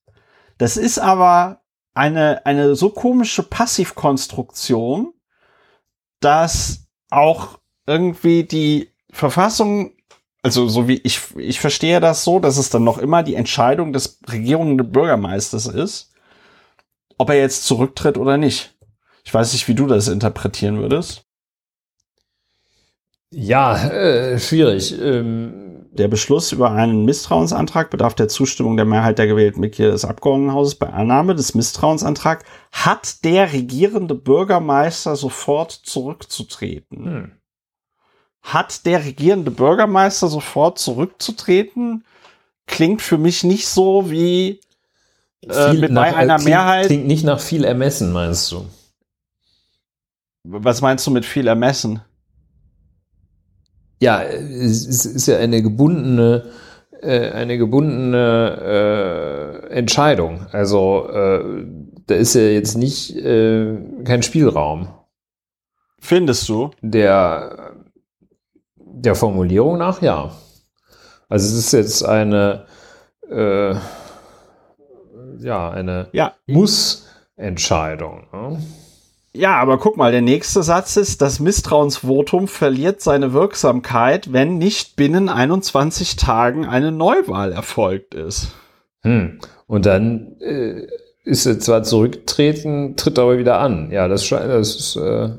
Das 0.58 0.78
ist 0.78 1.00
aber 1.00 1.62
eine, 1.94 2.46
eine 2.46 2.76
so 2.76 2.90
komische 2.90 3.44
Passivkonstruktion, 3.44 5.14
dass 6.20 6.88
auch 7.10 7.60
irgendwie 7.86 8.44
die 8.44 8.94
Verfassung 9.12 9.94
also 10.42 10.68
so 10.68 10.88
wie 10.88 11.02
ich, 11.04 11.22
ich 11.38 11.60
verstehe 11.60 12.00
das 12.00 12.24
so, 12.24 12.40
dass 12.40 12.58
es 12.58 12.70
dann 12.70 12.84
noch 12.84 12.98
immer 12.98 13.24
die 13.24 13.36
Entscheidung 13.36 13.94
des 13.94 14.20
regierenden 14.30 14.92
Bürgermeisters 14.92 15.68
ist, 15.68 16.14
ob 17.18 17.30
er 17.30 17.38
jetzt 17.38 17.66
zurücktritt 17.66 18.18
oder 18.18 18.38
nicht. 18.38 18.76
Ich 19.24 19.34
weiß 19.34 19.54
nicht, 19.54 19.68
wie 19.68 19.76
du 19.76 19.86
das 19.86 20.08
interpretieren 20.08 20.80
würdest. 20.80 21.24
Ja, 23.32 23.90
äh, 23.90 24.40
schwierig. 24.40 24.98
Ähm 25.00 25.70
der 25.92 26.08
Beschluss 26.08 26.52
über 26.52 26.72
einen 26.72 27.04
Misstrauensantrag 27.06 27.90
bedarf 27.90 28.14
der 28.14 28.28
Zustimmung 28.28 28.78
der 28.78 28.86
Mehrheit 28.86 29.18
der 29.18 29.28
gewählten 29.28 29.60
Mitglieder 29.60 29.92
des 29.92 30.06
Abgeordnetenhauses. 30.06 30.76
Bei 30.76 30.88
Annahme 30.88 31.36
des 31.36 31.56
Misstrauensantrags 31.56 32.46
hat 32.72 33.24
der 33.26 33.52
regierende 33.52 34.16
Bürgermeister 34.16 35.16
sofort 35.16 35.72
zurückzutreten. 35.72 37.06
Hm 37.06 37.39
hat 38.42 38.86
der 38.86 39.06
regierende 39.06 39.52
Bürgermeister 39.52 40.28
sofort 40.28 40.80
zurückzutreten? 40.80 42.04
Klingt 42.68 43.02
für 43.02 43.18
mich 43.18 43.44
nicht 43.44 43.68
so 43.68 44.10
wie 44.10 44.62
äh, 45.48 45.74
mit 45.74 45.92
nach, 45.92 46.04
bei 46.04 46.16
einer 46.16 46.36
klingt, 46.36 46.50
Mehrheit. 46.50 46.88
Klingt 46.88 47.08
nicht 47.08 47.24
nach 47.24 47.40
viel 47.40 47.64
Ermessen, 47.64 48.12
meinst 48.12 48.52
du? 48.52 48.66
Was 50.44 50.82
meinst 50.82 51.06
du 51.06 51.12
mit 51.12 51.26
viel 51.26 51.48
Ermessen? 51.48 52.02
Ja, 54.02 54.24
es 54.24 55.06
ist 55.06 55.28
ja 55.28 55.38
eine 55.38 55.62
gebundene, 55.62 56.46
äh, 57.02 57.32
eine 57.32 57.58
gebundene 57.58 59.68
äh, 59.70 59.74
Entscheidung. 59.74 60.48
Also 60.52 61.10
äh, 61.10 61.66
da 62.08 62.16
ist 62.16 62.34
ja 62.34 62.42
jetzt 62.42 62.78
nicht 62.78 63.16
äh, 63.18 63.78
kein 64.06 64.24
Spielraum. 64.24 64.88
Findest 66.00 66.48
du? 66.48 66.72
Der 66.82 67.74
der 69.02 69.16
Formulierung 69.16 69.78
nach 69.78 70.02
ja. 70.02 70.32
Also 71.28 71.48
es 71.48 71.66
ist 71.66 71.74
jetzt 71.74 72.04
eine, 72.04 72.66
äh, 73.30 73.76
ja, 75.40 75.70
eine 75.70 76.10
ja. 76.12 76.34
Muss-Entscheidung. 76.48 78.28
Ne? 78.34 78.62
Ja, 79.34 79.58
aber 79.58 79.78
guck 79.78 79.96
mal, 79.96 80.12
der 80.12 80.24
nächste 80.24 80.64
Satz 80.64 80.98
ist, 80.98 81.22
das 81.22 81.40
Misstrauensvotum 81.40 82.48
verliert 82.48 83.02
seine 83.02 83.32
Wirksamkeit, 83.32 84.34
wenn 84.34 84.58
nicht 84.58 84.96
binnen 84.96 85.30
21 85.30 86.16
Tagen 86.16 86.66
eine 86.66 86.92
Neuwahl 86.92 87.52
erfolgt 87.52 88.16
ist. 88.16 88.50
Hm. 89.04 89.40
Und 89.68 89.86
dann 89.86 90.36
äh, 90.42 90.88
ist 91.24 91.46
er 91.46 91.60
zwar 91.60 91.84
zurückgetreten, 91.84 92.96
tritt 92.96 93.20
aber 93.20 93.38
wieder 93.38 93.60
an. 93.60 93.92
Ja, 93.92 94.08
das, 94.08 94.28
das 94.28 94.76
ist, 94.76 94.96
äh, 94.96 95.30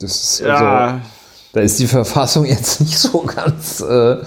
das 0.00 0.22
ist 0.22 0.40
ja. 0.40 0.86
Also, 0.86 1.00
da 1.52 1.60
ist 1.60 1.78
die 1.78 1.86
Verfassung 1.86 2.44
jetzt 2.46 2.80
nicht 2.80 2.98
so 2.98 3.22
ganz. 3.22 3.80
Äh, 3.80 4.18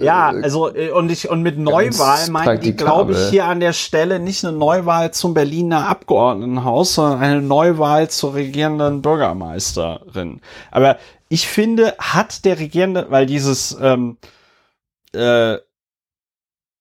ja, 0.00 0.30
also 0.30 0.74
äh, 0.74 0.90
und 0.90 1.10
ich 1.10 1.30
und 1.30 1.42
mit 1.42 1.58
Neuwahl 1.58 2.28
meine 2.30 2.60
ich, 2.60 2.76
glaube 2.76 3.12
ich, 3.12 3.30
hier 3.30 3.44
an 3.44 3.60
der 3.60 3.72
Stelle 3.72 4.18
nicht 4.18 4.44
eine 4.44 4.56
Neuwahl 4.56 5.12
zum 5.12 5.32
Berliner 5.32 5.88
Abgeordnetenhaus, 5.88 6.94
sondern 6.94 7.20
eine 7.20 7.42
Neuwahl 7.42 8.10
zur 8.10 8.34
regierenden 8.34 9.00
Bürgermeisterin. 9.00 10.40
Aber 10.70 10.98
ich 11.28 11.46
finde, 11.46 11.94
hat 11.98 12.44
der 12.44 12.58
regierende, 12.58 13.06
weil 13.10 13.26
dieses, 13.26 13.76
ähm, 13.80 14.18
äh, 15.12 15.58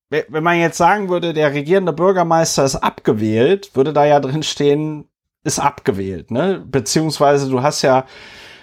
wenn 0.09 0.43
man 0.43 0.57
jetzt 0.57 0.77
sagen 0.77 1.09
würde, 1.09 1.33
der 1.35 1.53
regierende 1.53 1.93
Bürgermeister 1.93 2.65
ist 2.65 2.75
abgewählt, 2.75 3.75
würde 3.75 3.93
da 3.93 4.05
ja 4.05 4.19
drin 4.19 4.41
stehen, 4.41 5.07
ist 5.43 5.59
abgewählt, 5.59 6.31
ne? 6.31 6.65
Beziehungsweise 6.65 7.47
du 7.47 7.61
hast 7.61 7.83
ja 7.83 8.05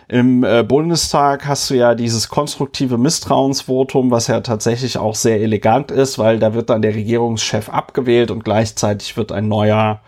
im 0.08 0.44
äh, 0.44 0.62
Bundestag 0.62 1.46
hast 1.46 1.68
du 1.70 1.74
ja 1.74 1.94
dieses 1.94 2.28
konstruktive 2.28 2.96
Misstrauensvotum, 2.96 4.10
was 4.10 4.28
ja 4.28 4.40
tatsächlich 4.40 4.98
auch 4.98 5.16
sehr 5.16 5.40
elegant 5.40 5.90
ist, 5.90 6.18
weil 6.18 6.38
da 6.38 6.54
wird 6.54 6.70
dann 6.70 6.82
der 6.82 6.94
Regierungschef 6.94 7.68
abgewählt 7.68 8.30
und 8.30 8.44
gleichzeitig 8.44 9.16
wird 9.16 9.32
ein 9.32 9.48
neuer, 9.48 10.00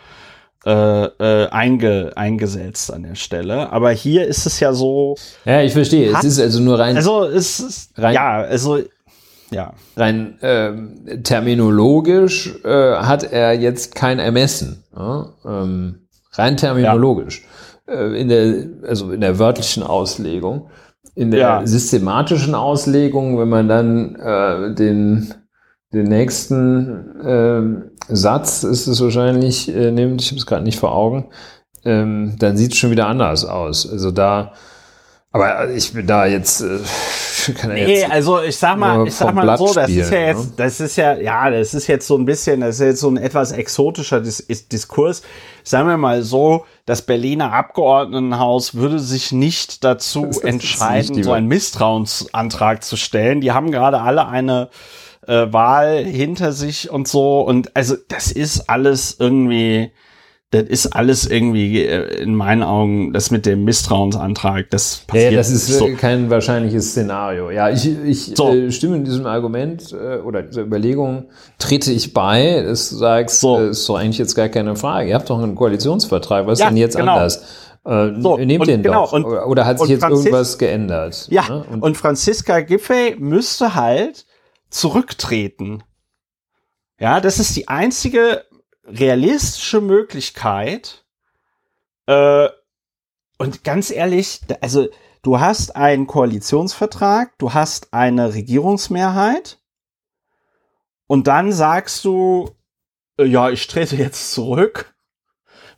äh, 0.64 0.70
äh, 0.70 1.48
einge, 1.50 2.12
eingesetzt 2.14 2.92
an 2.92 3.02
der 3.02 3.16
Stelle. 3.16 3.72
Aber 3.72 3.90
hier 3.90 4.26
ist 4.26 4.46
es 4.46 4.60
ja 4.60 4.72
so. 4.72 5.16
Ja, 5.44 5.62
ich 5.62 5.72
verstehe. 5.72 6.14
Hat, 6.14 6.22
es 6.22 6.34
ist 6.34 6.40
also 6.40 6.60
nur 6.60 6.78
rein. 6.78 6.96
Also 6.96 7.24
es 7.24 7.58
ist 7.58 7.98
rein, 7.98 8.14
ja, 8.14 8.40
also 8.42 8.78
ja. 9.50 9.72
Rein 9.96 10.38
ähm, 10.42 11.22
terminologisch 11.24 12.54
äh, 12.64 12.96
hat 12.96 13.24
er 13.24 13.54
jetzt 13.54 13.94
kein 13.94 14.18
Ermessen. 14.18 14.84
Ja? 14.94 15.30
Ähm, 15.44 16.06
rein 16.32 16.56
terminologisch. 16.56 17.42
Ja. 17.42 17.48
Äh, 17.88 18.20
in 18.20 18.28
der, 18.28 18.88
also 18.88 19.12
in 19.12 19.20
der 19.20 19.38
wörtlichen 19.38 19.82
Auslegung. 19.82 20.70
In 21.14 21.30
der 21.30 21.40
ja. 21.40 21.66
systematischen 21.66 22.54
Auslegung, 22.54 23.38
wenn 23.38 23.48
man 23.48 23.68
dann 23.68 24.14
äh, 24.16 24.74
den 24.74 25.34
den 25.92 26.04
nächsten 26.04 27.20
äh, 27.20 28.14
Satz 28.14 28.62
ist 28.62 28.86
es 28.86 29.00
wahrscheinlich, 29.00 29.74
äh, 29.74 29.90
nimmt, 29.90 30.20
ich 30.20 30.28
habe 30.28 30.38
es 30.38 30.46
gerade 30.46 30.64
nicht 30.64 30.78
vor 30.78 30.94
Augen, 30.94 31.30
ähm, 31.84 32.36
dann 32.38 32.56
sieht 32.56 32.72
es 32.72 32.78
schon 32.78 32.90
wieder 32.90 33.06
anders 33.06 33.44
aus. 33.44 33.90
Also 33.90 34.10
da, 34.10 34.52
aber 35.30 35.70
ich 35.70 35.92
bin 35.92 36.06
da 36.06 36.26
jetzt, 36.26 36.60
äh, 36.60 36.78
kann 37.54 37.70
er 37.70 37.86
nee, 37.86 38.00
jetzt 38.00 38.10
also 38.10 38.42
ich 38.42 38.56
sag 38.56 38.78
mal, 38.78 39.06
ich 39.06 39.14
sag 39.14 39.34
mal 39.34 39.56
so, 39.56 39.72
das 39.72 39.90
ist 39.90 40.10
ja 40.10 40.20
jetzt, 40.20 40.46
ne? 40.46 40.52
das 40.56 40.80
ist 40.80 40.96
ja, 40.96 41.16
ja, 41.16 41.50
das 41.50 41.74
ist 41.74 41.86
jetzt 41.86 42.06
so 42.06 42.16
ein 42.16 42.24
bisschen, 42.24 42.60
das 42.60 42.76
ist 42.76 42.86
jetzt 42.86 43.00
so 43.00 43.08
ein 43.08 43.16
etwas 43.16 43.52
exotischer 43.52 44.20
Dis 44.20 44.46
Diskurs. 44.68 45.22
Sagen 45.64 45.88
wir 45.88 45.96
mal 45.96 46.22
so, 46.22 46.64
das 46.86 47.02
Berliner 47.02 47.52
Abgeordnetenhaus 47.52 48.74
würde 48.74 48.98
sich 48.98 49.32
nicht 49.32 49.84
dazu 49.84 50.30
entscheiden, 50.42 51.16
nicht 51.16 51.24
so 51.24 51.32
einen 51.32 51.46
Misstrauensantrag 51.46 52.82
zu 52.82 52.96
stellen. 52.96 53.40
Die 53.40 53.52
haben 53.52 53.70
gerade 53.70 54.00
alle 54.00 54.28
eine 54.28 54.70
äh, 55.26 55.52
Wahl 55.52 56.04
hinter 56.04 56.52
sich 56.52 56.90
und 56.90 57.06
so. 57.06 57.40
Und 57.42 57.76
also 57.76 57.96
das 58.08 58.32
ist 58.32 58.68
alles 58.70 59.16
irgendwie, 59.18 59.92
das 60.50 60.62
ist 60.62 60.86
alles 60.86 61.26
irgendwie 61.26 61.84
äh, 61.84 62.22
in 62.22 62.34
meinen 62.34 62.62
Augen, 62.62 63.12
das 63.12 63.30
mit 63.30 63.44
dem 63.44 63.64
Misstrauensantrag, 63.64 64.70
das 64.70 65.02
passiert. 65.06 65.32
Ja, 65.32 65.38
das 65.38 65.50
ist 65.50 65.66
so. 65.66 65.90
kein 65.98 66.30
wahrscheinliches 66.30 66.92
Szenario. 66.92 67.50
Ja, 67.50 67.68
ich, 67.68 67.86
ich 67.86 68.32
so. 68.34 68.54
äh, 68.54 68.72
stimme 68.72 69.00
diesem 69.00 69.26
Argument 69.26 69.92
äh, 69.92 70.16
oder 70.18 70.42
dieser 70.42 70.62
Überlegung, 70.62 71.26
trete 71.58 71.92
ich 71.92 72.14
bei, 72.14 72.62
dass 72.62 72.88
du 72.88 72.96
sagst, 72.96 73.40
so. 73.40 73.58
äh, 73.58 73.70
ist 73.70 73.86
doch 73.86 73.96
eigentlich 73.96 74.18
jetzt 74.18 74.34
gar 74.34 74.48
keine 74.48 74.74
Frage. 74.74 75.10
Ihr 75.10 75.14
habt 75.16 75.28
doch 75.28 75.38
einen 75.38 75.54
Koalitionsvertrag, 75.54 76.46
was 76.46 76.60
ja, 76.60 76.66
ist 76.66 76.70
denn 76.70 76.78
jetzt 76.78 76.96
genau. 76.96 77.16
anders? 77.16 77.44
Äh, 77.84 78.12
so, 78.18 78.38
nehmt 78.38 78.66
den 78.66 78.82
genau, 78.82 79.04
doch. 79.04 79.12
Und, 79.12 79.26
oder 79.26 79.66
hat 79.66 79.78
sich 79.80 79.90
jetzt 79.90 80.00
Franzis 80.00 80.24
irgendwas 80.24 80.56
geändert? 80.56 81.26
Ja, 81.30 81.46
ne? 81.46 81.64
und, 81.70 81.82
und 81.82 81.96
Franziska 81.98 82.60
Giffey 82.60 83.16
müsste 83.18 83.74
halt 83.74 84.24
zurücktreten. 84.70 85.82
Ja, 86.98 87.20
das 87.20 87.38
ist 87.38 87.54
die 87.54 87.68
einzige 87.68 88.44
realistische 88.88 89.80
Möglichkeit. 89.80 91.04
Äh, 92.06 92.48
und 93.38 93.64
ganz 93.64 93.90
ehrlich, 93.90 94.40
also 94.60 94.88
du 95.22 95.40
hast 95.40 95.76
einen 95.76 96.06
Koalitionsvertrag, 96.06 97.38
du 97.38 97.54
hast 97.54 97.92
eine 97.92 98.34
Regierungsmehrheit 98.34 99.58
und 101.06 101.26
dann 101.26 101.52
sagst 101.52 102.04
du, 102.04 102.50
äh, 103.18 103.24
ja, 103.24 103.50
ich 103.50 103.66
trete 103.66 103.96
jetzt 103.96 104.32
zurück, 104.32 104.94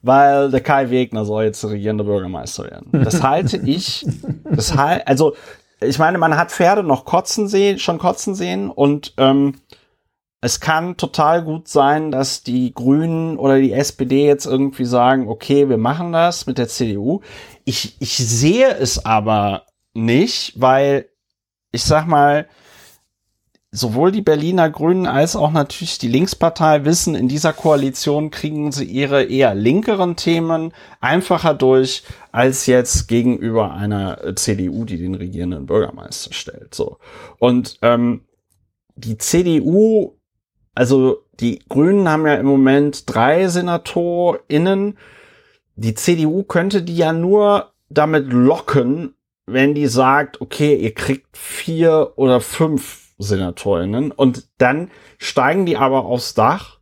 weil 0.03 0.51
der 0.51 0.61
Kai 0.62 0.91
Wegner 0.91 1.24
soll 1.24 1.45
jetzt 1.45 1.65
regierender 1.65 2.05
Bürgermeister 2.05 2.65
werden. 2.65 3.05
Das 3.05 3.23
halte 3.23 3.57
ich, 3.65 4.07
das 4.45 4.77
halt, 4.77 5.07
also 5.07 5.35
ich 5.81 5.99
meine, 5.99 6.19
man 6.19 6.37
hat 6.37 6.53
Pferde 6.53 6.82
noch 6.82 7.05
kotzen 7.05 7.49
sehen, 7.49 7.78
schon 7.78 7.99
kotzen 7.99 8.35
sehen 8.35 8.70
und 8.70 9.15
ähm, 9.16 9.55
es 10.41 10.61
kann 10.61 10.97
total 10.97 11.45
gut 11.45 11.69
sein, 11.69 12.11
dass 12.11 12.43
die 12.43 12.73
Grünen 12.73 13.37
oder 13.37 13.59
die 13.59 13.73
SPD 13.73 14.27
jetzt 14.27 14.47
irgendwie 14.47 14.87
sagen, 14.87 15.29
okay, 15.29 15.69
wir 15.69 15.77
machen 15.77 16.12
das 16.12 16.47
mit 16.47 16.57
der 16.57 16.69
CDU. 16.69 17.21
Ich, 17.65 17.97
ich 18.01 18.17
sehe 18.17 18.75
es 18.75 19.05
aber 19.05 19.67
nicht, 19.93 20.59
weil 20.59 21.11
ich 21.73 21.85
sag 21.85 22.07
mal, 22.07 22.49
sowohl 23.73 24.11
die 24.11 24.23
Berliner 24.23 24.69
Grünen 24.69 25.07
als 25.07 25.37
auch 25.37 25.53
natürlich 25.53 25.99
die 25.99 26.09
Linkspartei 26.09 26.85
wissen, 26.85 27.15
in 27.15 27.29
dieser 27.29 27.53
Koalition 27.53 28.31
kriegen 28.31 28.73
sie 28.73 28.85
ihre 28.85 29.23
eher 29.23 29.55
linkeren 29.55 30.17
Themen 30.17 30.73
einfacher 31.01 31.55
durch 31.55 32.03
als 32.33 32.67
jetzt 32.67 33.07
gegenüber 33.07 33.75
einer 33.75 34.35
CDU, 34.35 34.85
die 34.85 34.99
den 34.99 35.15
regierenden 35.15 35.67
Bürgermeister 35.67 36.33
stellt. 36.33 36.75
So 36.75 36.99
und 37.39 37.79
ähm, 37.83 38.25
die 38.97 39.19
CDU, 39.19 40.20
also 40.75 41.25
die 41.41 41.61
Grünen 41.69 42.09
haben 42.09 42.27
ja 42.27 42.35
im 42.35 42.47
Moment 42.47 43.05
drei 43.13 43.49
SenatorInnen. 43.49 44.99
Die 45.77 45.95
CDU 45.95 46.43
könnte 46.43 46.83
die 46.83 46.97
ja 46.97 47.13
nur 47.13 47.73
damit 47.89 48.33
locken, 48.33 49.15
wenn 49.47 49.75
die 49.75 49.87
sagt, 49.87 50.41
okay, 50.41 50.77
ihr 50.77 50.95
kriegt 50.95 51.37
vier 51.37 52.13
oder 52.17 52.41
fünf 52.41 53.09
Senatorinnen. 53.19 54.11
Und 54.13 54.49
dann 54.59 54.91
steigen 55.19 55.67
die 55.67 55.77
aber 55.77 56.05
aufs 56.05 56.35
Dach 56.35 56.80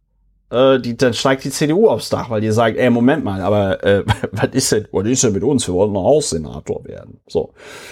äh, 0.51 0.81
die, 0.81 0.97
dann 0.97 1.13
steigt 1.13 1.45
die 1.45 1.51
CDU 1.51 1.89
aufs 1.89 2.09
Dach, 2.09 2.31
weil 2.31 2.41
die 2.41 2.51
sagt, 2.51 2.79
ey, 2.79 2.89
Moment 2.89 3.23
mal, 3.23 3.43
aber 3.43 3.85
äh, 3.85 4.03
was 4.33 4.49
ist 4.53 4.73
denn, 4.73 4.87
was 4.93 5.07
ist 5.07 5.23
denn 5.23 5.33
mit 5.33 5.43
uns? 5.43 5.67
Wir 5.69 5.75
wollen 5.75 5.93
noch 5.93 6.05
auch 6.05 6.23
Senator 6.23 6.85
werden. 6.85 7.21
So. 7.27 7.51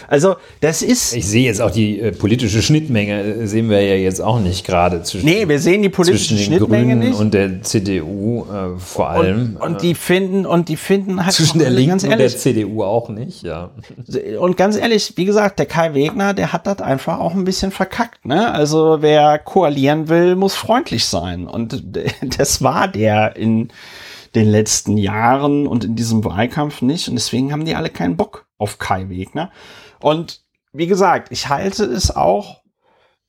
Also, 0.08 0.36
das 0.60 0.80
ist. 0.80 1.14
Ich 1.14 1.26
sehe 1.26 1.44
jetzt 1.44 1.60
auch 1.60 1.70
die 1.70 2.00
äh, 2.00 2.12
politische 2.12 2.62
Schnittmenge, 2.62 3.22
äh, 3.22 3.46
sehen 3.46 3.68
wir 3.68 3.82
ja 3.82 3.94
jetzt 3.96 4.22
auch 4.22 4.40
nicht 4.40 4.66
gerade 4.66 5.02
zwischen. 5.02 5.26
Nee, 5.26 5.46
wir 5.46 5.58
sehen 5.58 5.82
die 5.82 5.90
politische 5.90 6.38
Schnittmenge 6.38 6.94
Grünen 6.94 6.98
nicht. 7.10 7.20
Und 7.20 7.34
der 7.34 7.62
CDU 7.62 8.44
äh, 8.44 8.78
vor 8.78 9.10
allem. 9.10 9.56
Und, 9.60 9.72
und 9.72 9.82
die 9.82 9.94
finden, 9.94 10.46
und 10.46 10.70
die 10.70 10.76
finden 10.76 11.24
halt. 11.24 11.34
Zwischen 11.34 11.58
der 11.58 11.70
Linken 11.70 12.06
ehrlich, 12.06 12.12
und 12.12 12.18
der 12.18 12.28
CDU 12.28 12.82
auch 12.84 13.10
nicht, 13.10 13.42
ja. 13.42 13.70
Und 14.40 14.56
ganz 14.56 14.76
ehrlich, 14.76 15.12
wie 15.16 15.24
gesagt, 15.24 15.58
der 15.58 15.66
Kai 15.66 15.94
Wegner, 15.94 16.32
der 16.32 16.52
hat 16.52 16.66
das 16.66 16.80
einfach 16.80 17.18
auch 17.18 17.34
ein 17.34 17.44
bisschen 17.44 17.70
verkackt, 17.70 18.24
ne? 18.24 18.52
Also, 18.52 18.98
wer 19.00 19.38
koalieren 19.38 20.08
will, 20.08 20.36
muss 20.36 20.54
freundlich 20.54 21.04
sein. 21.04 21.46
Und 21.46 21.82
der 21.94 22.45
das 22.46 22.62
war 22.62 22.86
der 22.86 23.34
in 23.34 23.72
den 24.36 24.46
letzten 24.46 24.96
Jahren 24.96 25.66
und 25.66 25.82
in 25.82 25.96
diesem 25.96 26.24
Wahlkampf 26.24 26.80
nicht. 26.80 27.08
Und 27.08 27.16
deswegen 27.16 27.52
haben 27.52 27.64
die 27.64 27.74
alle 27.74 27.90
keinen 27.90 28.16
Bock 28.16 28.46
auf 28.56 28.78
Kai 28.78 29.08
Wegner. 29.08 29.50
Und 29.98 30.44
wie 30.72 30.86
gesagt, 30.86 31.32
ich 31.32 31.48
halte 31.48 31.84
es 31.84 32.14
auch, 32.14 32.62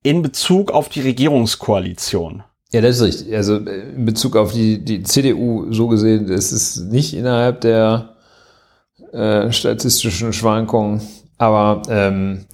in 0.04 0.22
Bezug 0.22 0.72
auf 0.72 0.90
die 0.90 1.02
Regierungskoalition. 1.02 2.44
Ja, 2.72 2.82
das 2.82 2.98
ist 2.98 3.04
richtig. 3.04 3.36
Also 3.36 3.58
äh, 3.58 3.94
in 3.96 4.06
Bezug 4.06 4.36
auf 4.36 4.52
die, 4.54 4.84
die 4.84 5.04
CDU 5.04 5.72
so 5.72 5.88
gesehen, 5.88 6.28
das 6.28 6.52
ist 6.52 6.78
nicht 6.78 7.14
innerhalb 7.14 7.62
der 7.62 8.16
äh, 9.12 9.52
statistischen 9.52 10.34
Schwankungen, 10.34 11.02
aber 11.38 11.84
ähm, 11.90 12.46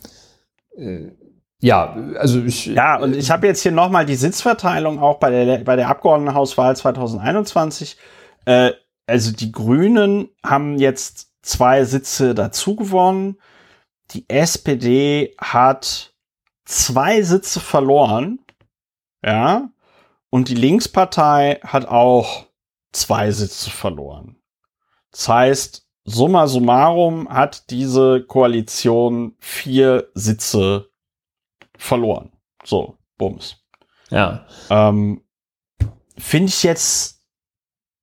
äh, 0.76 1.12
ja, 1.60 1.96
also 2.20 2.42
ich. 2.42 2.68
Ja, 2.68 3.00
und 3.00 3.16
ich 3.16 3.32
habe 3.32 3.48
jetzt 3.48 3.64
hier 3.64 3.72
nochmal 3.72 4.06
die 4.06 4.16
Sitzverteilung 4.16 5.00
auch 5.00 5.18
bei 5.18 5.32
der, 5.32 5.58
bei 5.60 5.76
der 5.76 5.90
Abgeordnetenhauswahl 5.90 6.76
2021 6.76 7.98
äh, 8.48 8.74
also 9.06 9.32
die 9.32 9.52
Grünen 9.52 10.30
haben 10.44 10.78
jetzt 10.78 11.32
zwei 11.42 11.84
Sitze 11.86 12.34
dazu 12.34 12.76
gewonnen. 12.76 13.38
Die 14.12 14.30
SPD 14.30 15.36
hat 15.38 16.14
zwei 16.66 17.22
Sitze 17.22 17.60
verloren. 17.60 18.40
Ja. 19.24 19.70
Und 20.30 20.50
die 20.50 20.56
Linkspartei 20.56 21.60
hat 21.64 21.88
auch 21.88 22.48
zwei 22.92 23.32
Sitze 23.32 23.70
verloren. 23.70 24.38
Das 25.12 25.28
heißt, 25.28 25.88
summa 26.04 26.48
summarum 26.48 27.30
hat 27.30 27.70
diese 27.70 28.24
Koalition 28.24 29.36
vier 29.40 30.10
Sitze 30.14 30.90
verloren. 31.78 32.32
So. 32.64 32.98
Bums. 33.18 33.58
Ja. 34.10 34.46
Ähm, 34.70 35.24
Finde 36.18 36.50
ich 36.50 36.64
jetzt, 36.64 37.17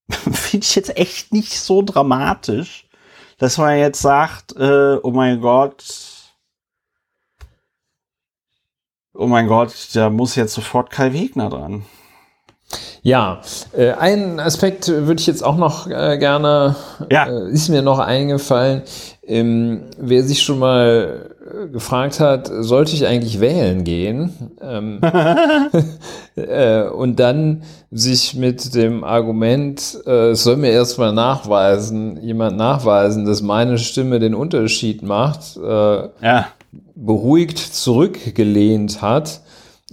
finde 0.10 0.64
ich 0.64 0.74
jetzt 0.74 0.97
echt 0.97 1.32
nicht 1.32 1.59
so 1.59 1.82
dramatisch, 1.82 2.86
dass 3.39 3.59
man 3.59 3.78
jetzt 3.78 4.01
sagt, 4.01 4.55
äh, 4.56 4.97
oh 5.02 5.10
mein 5.10 5.40
Gott, 5.40 5.85
oh 9.14 9.26
mein 9.26 9.47
Gott, 9.47 9.74
da 9.94 10.10
muss 10.10 10.36
jetzt 10.36 10.55
sofort 10.55 10.90
Kai 10.90 11.12
Wegner 11.12 11.48
dran. 11.48 11.85
Ja, 13.02 13.40
äh, 13.76 13.92
einen 13.92 14.40
Aspekt 14.40 14.88
würde 14.88 15.20
ich 15.20 15.26
jetzt 15.26 15.44
auch 15.44 15.56
noch 15.56 15.86
äh, 15.88 16.16
gerne, 16.18 16.74
Ja. 17.10 17.26
äh, 17.26 17.51
ist 17.51 17.68
mir 17.68 17.82
noch 17.82 17.98
eingefallen. 17.98 18.82
Ähm, 19.26 19.82
wer 19.98 20.22
sich 20.22 20.42
schon 20.42 20.59
mal 20.59 21.30
äh, 21.64 21.68
gefragt 21.68 22.20
hat, 22.20 22.51
sollte 22.60 22.92
ich 22.94 23.06
eigentlich 23.06 23.40
wählen 23.40 23.84
gehen? 23.84 24.32
Ähm, 24.62 25.01
äh, 26.36 26.82
und 26.84 27.20
dann 27.20 27.62
sich 27.90 28.34
mit 28.34 28.74
dem 28.74 29.05
Argument, 29.05 29.98
äh, 30.06 30.30
es 30.30 30.42
soll 30.44 30.56
mir 30.56 30.70
erstmal 30.70 31.12
nachweisen, 31.12 32.18
jemand 32.22 32.56
nachweisen, 32.56 33.24
dass 33.24 33.42
meine 33.42 33.78
Stimme 33.78 34.18
den 34.18 34.34
Unterschied 34.34 35.02
macht, 35.02 35.56
äh, 35.56 36.09
Ja, 36.22 36.46
beruhigt 36.96 37.59
zurückgelehnt 37.59 39.02
hat, 39.02 39.40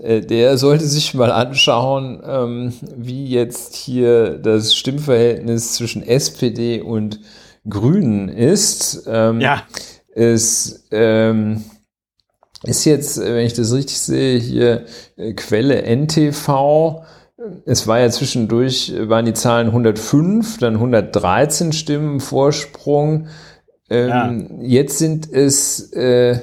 der 0.01 0.57
sollte 0.57 0.85
sich 0.85 1.13
mal 1.13 1.31
anschauen, 1.31 2.21
ähm, 2.25 2.73
wie 2.95 3.27
jetzt 3.27 3.75
hier 3.75 4.37
das 4.37 4.75
Stimmverhältnis 4.75 5.73
zwischen 5.73 6.01
SPD 6.01 6.81
und 6.81 7.19
Grünen 7.69 8.29
ist. 8.29 9.03
Ähm, 9.07 9.39
ja, 9.39 9.63
Es 10.13 10.87
ähm, 10.91 11.63
ist 12.63 12.85
jetzt, 12.85 13.17
äh, 13.17 13.35
wenn 13.35 13.45
ich 13.45 13.53
das 13.53 13.73
richtig 13.73 13.99
sehe, 13.99 14.39
hier 14.39 14.85
äh, 15.17 15.33
Quelle 15.33 15.83
NTV. 15.83 17.03
Es 17.65 17.87
war 17.87 17.99
ja 17.99 18.09
zwischendurch, 18.09 18.91
äh, 18.91 19.09
waren 19.09 19.25
die 19.25 19.33
Zahlen 19.33 19.67
105, 19.67 20.57
dann 20.57 20.75
113 20.75 21.73
Stimmen 21.73 22.19
Vorsprung. 22.19 23.27
Ähm, 23.89 24.59
Jetzt 24.61 24.99
sind 24.99 25.31
es 25.31 25.91
äh, 25.93 26.39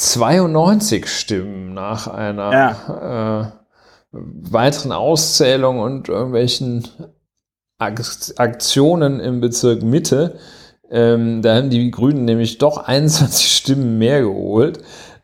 92 0.00 1.06
Stimmen 1.06 1.74
nach 1.74 2.06
einer 2.06 3.52
äh, 3.52 4.12
weiteren 4.12 4.92
Auszählung 4.92 5.78
und 5.78 6.08
irgendwelchen 6.08 6.88
Ak 7.78 8.00
Aktionen 8.36 9.20
im 9.20 9.42
Bezirk 9.42 9.82
Mitte. 9.82 10.38
Ähm, 10.90 11.42
da 11.42 11.56
haben 11.56 11.68
die 11.68 11.90
Grünen 11.90 12.24
nämlich 12.24 12.56
doch 12.56 12.78
21 12.78 13.52
Stimmen 13.52 13.98
mehr 13.98 14.22
geholt. 14.22 14.78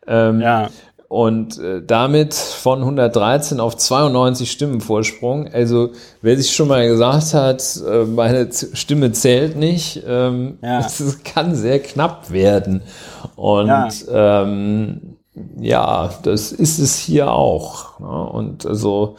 Ähm, 0.05 0.41
ja. 0.41 0.69
Und 1.09 1.57
äh, 1.59 1.81
damit 1.85 2.33
von 2.33 2.79
113 2.79 3.59
auf 3.59 3.77
92 3.77 4.51
Stimmen 4.51 4.81
Vorsprung. 4.81 5.47
Also 5.47 5.91
wer 6.21 6.35
sich 6.35 6.53
schon 6.53 6.67
mal 6.67 6.85
gesagt 6.87 7.33
hat, 7.33 7.81
äh, 7.87 8.03
meine 8.03 8.49
Stimme 8.51 9.13
zählt 9.13 9.55
nicht, 9.55 10.03
ähm, 10.05 10.57
Ja. 10.61 10.79
es 10.85 11.23
kann 11.23 11.55
sehr 11.55 11.79
knapp 11.79 12.31
werden. 12.31 12.81
Und 13.35 13.67
Ja. 13.67 13.87
ja, 13.87 14.43
ähm, 14.43 15.17
ja 15.59 16.09
das 16.23 16.51
ist 16.51 16.79
es 16.79 16.97
hier 16.97 17.31
auch. 17.31 17.99
Ne? 17.99 18.29
Und 18.29 18.65
also 18.65 19.15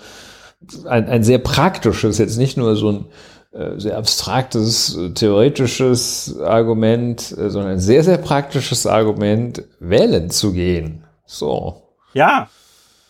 ein, 0.87 1.09
ein 1.09 1.23
sehr 1.23 1.39
praktisches, 1.39 2.19
jetzt 2.19 2.37
nicht 2.37 2.59
nur 2.59 2.77
so 2.77 2.91
ein 2.91 3.05
äh, 3.51 3.81
sehr 3.81 3.97
abstraktes, 3.97 4.95
äh, 4.95 5.11
theoretisches 5.11 6.39
Argument, 6.39 7.35
äh, 7.39 7.49
sondern 7.49 7.73
ein 7.73 7.81
sehr, 7.81 8.05
sehr 8.05 8.19
praktisches 8.19 8.87
Argument, 8.87 9.63
wählen 9.81 10.29
zu 10.29 10.53
gehen. 10.53 11.05
So. 11.29 11.83
Ja, 12.15 12.49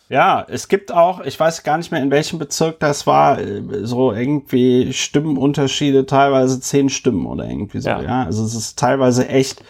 ja, 0.09 0.45
es 0.49 0.67
gibt 0.67 0.91
auch, 0.91 1.21
ich 1.21 1.39
weiß 1.39 1.63
gar 1.63 1.77
nicht 1.77 1.91
mehr, 1.91 2.01
in 2.01 2.11
welchem 2.11 2.37
Bezirk 2.39 2.79
das 2.79 3.07
war, 3.07 3.39
äh, 3.39 3.61
so 3.85 4.11
irgendwie 4.11 4.91
Stimmenunterschiede, 4.91 6.05
teilweise 6.05 6.59
zehn 6.59 6.89
Stimmen 6.89 7.25
oder 7.27 7.45
irgendwie 7.45 7.79
so, 7.79 7.89
Ja. 7.89 8.01
ja. 8.01 8.23
Also 8.23 8.43
es 8.43 8.55
ist 8.55 8.77
teilweise 8.77 9.27
echt, 9.29 9.63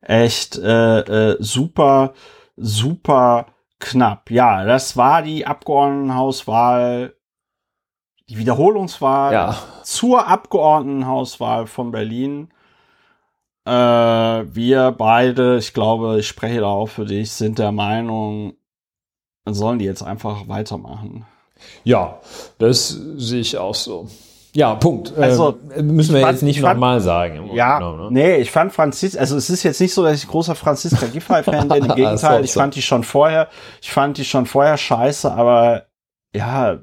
echt 0.00 0.58
äh, 0.58 1.00
äh, 1.32 1.36
super, 1.40 2.14
super 2.56 3.46
knapp. 3.78 4.30
Ja, 4.30 4.64
das 4.64 4.96
war 4.96 5.22
die 5.22 5.46
Abgeordnetenhauswahl, 5.46 7.14
die 8.28 8.38
Wiederholungswahl 8.38 9.32
Ja. 9.32 9.58
zur 9.84 10.26
Abgeordnetenhauswahl 10.26 11.66
von 11.66 11.92
Berlin. 11.92 12.48
Äh, 13.64 13.70
wir 13.70 14.92
beide, 14.96 15.56
ich 15.58 15.72
glaube, 15.72 16.18
ich 16.18 16.26
spreche 16.28 16.60
da 16.60 16.66
auch 16.66 16.88
für 16.88 17.04
dich, 17.04 17.30
sind 17.30 17.58
der 17.58 17.72
Meinung, 17.72 18.54
sollen 19.48 19.78
die 19.78 19.84
jetzt 19.84 20.02
einfach 20.02 20.48
weitermachen. 20.48 21.26
Ja, 21.84 22.18
das 22.58 22.88
sehe 23.16 23.40
ich 23.40 23.56
auch 23.56 23.74
so. 23.74 24.08
Ja, 24.54 24.74
Punkt. 24.74 25.16
Also, 25.16 25.58
äh, 25.74 25.82
müssen 25.82 26.14
wir 26.14 26.20
fand- 26.22 26.32
jetzt 26.34 26.42
nicht 26.42 26.60
nochmal 26.60 27.00
sagen. 27.00 27.50
Ja, 27.54 27.78
genommen, 27.78 28.12
ne? 28.12 28.20
nee, 28.20 28.36
ich 28.36 28.50
fand 28.50 28.72
Franzis, 28.72 29.16
also 29.16 29.36
es 29.36 29.48
ist 29.48 29.62
jetzt 29.62 29.80
nicht 29.80 29.94
so, 29.94 30.02
dass 30.02 30.22
ich 30.22 30.28
großer 30.28 30.54
Franziska 30.54 31.06
Giffey-Fan 31.06 31.68
bin, 31.68 31.84
im 31.84 31.88
Gegenteil, 31.94 32.38
So, 32.38 32.44
ich 32.44 32.52
fand 32.52 32.74
die 32.74 32.82
schon 32.82 33.04
vorher, 33.04 33.48
ich 33.80 33.90
fand 33.90 34.18
die 34.18 34.24
schon 34.26 34.44
vorher 34.44 34.76
scheiße, 34.76 35.32
aber 35.32 35.86
ja, 36.34 36.80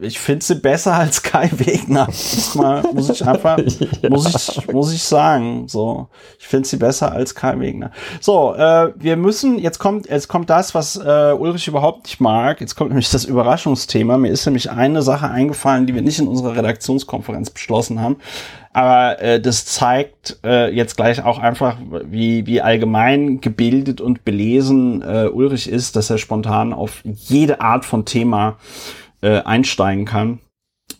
ich 0.00 0.18
finde 0.18 0.44
sie 0.44 0.56
besser 0.56 0.94
als 0.94 1.22
Kai 1.22 1.50
Wegner. 1.52 2.06
Muss, 2.06 2.54
mal, 2.54 2.82
muss 2.94 3.10
ich 3.10 3.24
einfach, 3.26 3.58
Ja. 4.02 4.10
muss 4.10 4.26
ich, 4.56 4.72
muss 4.72 4.92
ich 4.92 5.02
sagen. 5.02 5.68
So, 5.68 6.08
ich 6.38 6.46
finde 6.46 6.68
sie 6.68 6.76
besser 6.76 7.12
als 7.12 7.34
Kai 7.34 7.58
Wegner. 7.58 7.90
So, 8.20 8.54
äh, 8.54 8.92
wir 8.96 9.16
müssen, 9.16 9.58
jetzt 9.58 9.78
kommt, 9.78 10.08
jetzt 10.08 10.28
kommt 10.28 10.50
das, 10.50 10.74
was 10.74 10.96
äh, 10.96 11.32
Ulrich 11.38 11.68
überhaupt 11.68 12.04
nicht 12.04 12.20
mag. 12.20 12.60
Jetzt 12.60 12.76
kommt 12.76 12.90
nämlich 12.90 13.10
das 13.10 13.24
Überraschungsthema. 13.24 14.18
Mir 14.18 14.30
ist 14.30 14.46
nämlich 14.46 14.70
eine 14.70 15.02
Sache 15.02 15.28
eingefallen, 15.28 15.86
die 15.86 15.94
wir 15.94 16.02
nicht 16.02 16.18
in 16.18 16.28
unserer 16.28 16.56
Redaktionskonferenz 16.56 17.50
beschlossen 17.50 18.00
haben. 18.00 18.16
Aber 18.72 19.20
äh, 19.20 19.40
das 19.40 19.64
zeigt 19.64 20.38
äh, 20.44 20.72
jetzt 20.72 20.96
gleich 20.96 21.24
auch 21.24 21.38
einfach, 21.38 21.78
wie, 22.04 22.46
wie 22.46 22.60
allgemein 22.60 23.40
gebildet 23.40 24.00
und 24.00 24.24
belesen 24.24 25.02
äh, 25.02 25.26
Ulrich 25.28 25.68
ist, 25.68 25.96
dass 25.96 26.10
er 26.10 26.18
spontan 26.18 26.72
auf 26.72 27.00
jede 27.04 27.60
Art 27.60 27.84
von 27.84 28.04
Thema 28.04 28.56
äh, 29.20 29.40
einsteigen 29.42 30.04
kann. 30.04 30.40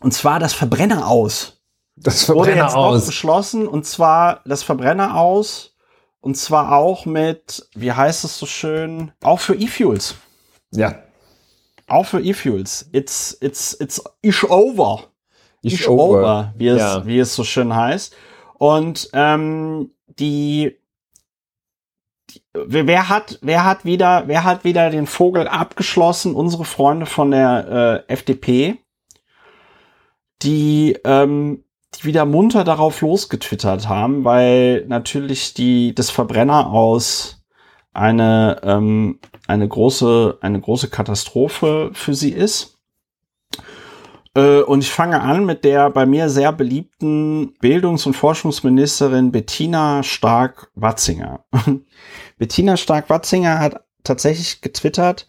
Und 0.00 0.12
zwar 0.12 0.38
das 0.38 0.54
Verbrenner 0.54 1.08
aus 1.08 1.60
Das 1.96 2.28
wurde 2.28 2.44
Verbrenner 2.50 2.64
jetzt 2.66 2.76
auch 2.76 2.86
aus. 2.92 3.06
beschlossen 3.06 3.66
und 3.66 3.84
zwar 3.86 4.40
das 4.44 4.62
Verbrenner 4.62 5.16
aus 5.16 5.74
und 6.20 6.36
zwar 6.36 6.72
auch 6.76 7.06
mit, 7.06 7.68
wie 7.74 7.92
heißt 7.92 8.24
es 8.24 8.38
so 8.38 8.46
schön, 8.46 9.12
auch 9.22 9.40
für 9.40 9.54
E-Fuels. 9.54 10.14
Ja. 10.72 11.02
Auch 11.86 12.04
für 12.04 12.20
E-Fuels. 12.20 12.88
It's, 12.92 13.36
it's, 13.40 13.76
it's, 13.80 14.02
ish 14.20 14.44
over. 14.44 15.04
Ist 15.62 15.74
Ish 15.74 15.88
over, 15.88 16.52
wie, 16.56 16.68
es, 16.68 16.78
Ja. 16.80 17.06
wie 17.06 17.18
es 17.18 17.34
so 17.34 17.44
schön 17.44 17.74
heißt. 17.74 18.14
Und 18.58 19.08
ähm, 19.12 19.90
die 20.06 20.76
wer 22.66 23.08
hat, 23.08 23.38
wer 23.42 23.64
hat 23.64 23.84
wieder, 23.84 24.24
wer 24.26 24.44
hat 24.44 24.64
wieder 24.64 24.90
den 24.90 25.06
Vogel 25.06 25.48
abgeschlossen? 25.48 26.34
Unsere 26.34 26.64
Freunde 26.64 27.06
von 27.06 27.30
der 27.30 28.04
äh, 28.08 28.12
FDP, 28.12 28.78
die, 30.42 30.96
ähm, 31.04 31.64
die 31.94 32.04
wieder 32.04 32.24
munter 32.24 32.64
darauf 32.64 33.00
losgetwittert 33.00 33.88
haben, 33.88 34.24
weil 34.24 34.84
natürlich 34.86 35.54
die 35.54 35.94
das 35.94 36.10
Verbrenner 36.10 36.70
aus 36.70 37.42
eine 37.92 38.60
ähm, 38.62 39.18
eine 39.46 39.66
große 39.66 40.38
eine 40.40 40.60
große 40.60 40.88
Katastrophe 40.88 41.90
für 41.94 42.14
sie 42.14 42.32
ist. 42.32 42.77
Äh, 44.38 44.62
Und 44.62 44.84
ich 44.84 44.90
fange 44.90 45.20
an 45.20 45.44
mit 45.44 45.64
der 45.64 45.90
bei 45.90 46.06
mir 46.06 46.28
sehr 46.30 46.52
beliebten 46.52 47.54
Bildungs- 47.60 48.06
und 48.06 48.14
Forschungsministerin 48.14 49.32
Bettina 49.32 50.04
Stark-Watzinger. 50.04 51.44
Bettina 52.38 52.76
Stark-Watzinger 52.76 53.58
hat 53.58 53.84
tatsächlich 54.04 54.60
getwittert, 54.60 55.26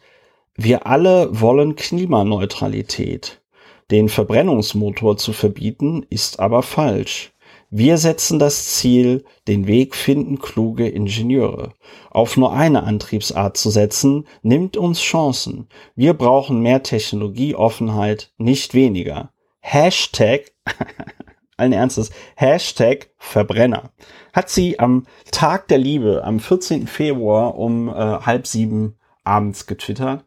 wir 0.56 0.86
alle 0.86 1.30
wollen 1.32 1.76
Klimaneutralität. 1.76 3.42
Den 3.90 4.10
Verbrennungsmotor 4.10 5.18
zu 5.18 5.34
verbieten 5.34 6.06
ist 6.10 6.40
aber 6.40 6.62
falsch. 6.62 7.32
Wir 7.72 8.00
setzen 8.00 8.40
das 8.40 8.66
Ziel, 8.66 9.26
den 9.48 9.68
Weg 9.68 9.96
finden 9.96 10.40
kluge 10.40 10.88
Ingenieure. 10.88 11.74
Auf 12.10 12.36
nur 12.36 12.52
eine 12.52 12.84
Antriebsart 12.84 13.58
zu 13.58 13.70
setzen, 13.70 14.26
nimmt 14.42 14.76
uns 14.76 15.00
Chancen. 15.02 15.68
Wir 15.96 16.16
brauchen 16.16 16.62
mehr 16.62 16.82
Technologieoffenheit, 16.82 18.34
nicht 18.38 18.74
weniger. 18.74 19.32
Hashtag, 19.60 20.52
allen 21.58 21.74
Ernstes, 21.74 22.10
Hashtag 22.36 23.12
Verbrenner. 23.18 23.92
Hat 24.34 24.50
sie 24.50 24.80
am 24.80 25.06
Tag 25.32 25.68
der 25.68 25.78
Liebe, 25.78 26.24
am 26.24 26.40
14. 26.40 26.88
Februar 26.88 27.56
um 27.56 27.88
äh, 27.88 27.92
halb 27.94 28.48
sieben 28.48 28.98
abends 29.24 29.68
getwittert. 29.68 30.26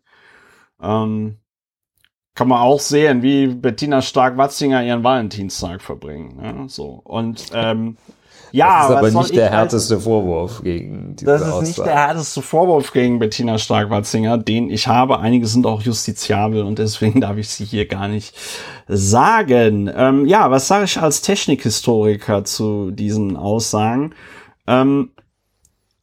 Ähm, 0.81 1.39
kann 2.35 2.49
man 2.49 2.61
auch 2.61 2.81
sehen, 2.81 3.23
wie 3.23 3.47
Bettina 3.49 4.01
Stark-Watzinger 4.03 4.83
ihren 4.85 5.05
Valentinstag 5.05 5.83
verbringen. 5.83 6.37
Ne? 6.37 6.65
So. 6.69 7.01
Und 7.05 7.47
ähm, 7.53 7.97
Ja, 8.53 8.89
das 8.89 8.91
ist 8.91 8.97
aber 8.97 9.21
nicht 9.23 9.37
der 9.37 9.51
härteste 9.51 10.01
Vorwurf 10.01 10.63
gegen 10.63 11.17
diese 11.17 11.27
Das 11.31 11.41
ist 11.43 11.47
Aussage. 11.49 11.67
nicht 11.67 11.79
der 11.79 11.95
härteste 11.95 12.43
Vorwurf 12.43 12.93
gegen 12.93 13.19
Bettina 13.19 13.59
Stark-Watzinger, 13.59 14.39
den 14.39 14.71
ich 14.71 14.87
habe. 14.89 15.19
Einige 15.21 15.47
sind 15.47 15.67
auch 15.67 15.83
justiziabel 15.83 16.63
und 16.63 16.79
deswegen 16.79 17.21
darf 17.23 17.37
ich 17.37 17.49
sie 17.51 17.65
hier 17.65 17.87
gar 17.87 18.09
nicht 18.09 18.35
sagen. 18.89 19.91
Ähm, 19.95 20.27
ja, 20.27 20.51
was 20.51 20.69
sage 20.69 20.85
ich 20.85 21.01
als 21.01 21.21
Technikhistoriker 21.23 22.45
zu 22.45 22.91
diesen 22.93 23.37
Aussagen? 23.37 24.15
Ähm, 24.67 25.11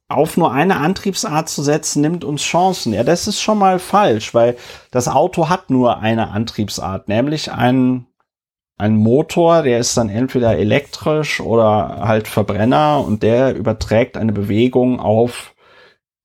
auf 0.10 0.38
nur 0.38 0.52
eine 0.52 0.78
Antriebsart 0.78 1.48
zu 1.48 1.62
setzen, 1.62 2.02
nimmt 2.02 2.24
uns 2.26 2.42
Chancen. 2.42 2.94
Ja, 2.94 3.04
das 3.04 3.28
ist 3.28 3.42
schon 3.42 3.60
mal 3.60 3.78
falsch, 3.80 4.34
weil 4.34 4.58
das 4.92 5.08
Auto 5.08 5.50
hat 5.50 5.70
nur 5.70 6.00
eine 6.00 6.30
Antriebsart, 6.32 7.08
nämlich 7.08 7.52
einen, 7.52 8.08
einen 8.78 8.98
Motor, 8.98 9.62
der 9.62 9.78
ist 9.80 9.96
dann 9.96 10.10
entweder 10.10 10.58
elektrisch 10.58 11.40
oder 11.40 12.02
halt 12.02 12.28
Verbrenner 12.28 13.04
und 13.06 13.22
der 13.22 13.56
überträgt 13.56 14.18
eine 14.18 14.34
Bewegung 14.34 15.00
auf 15.00 15.54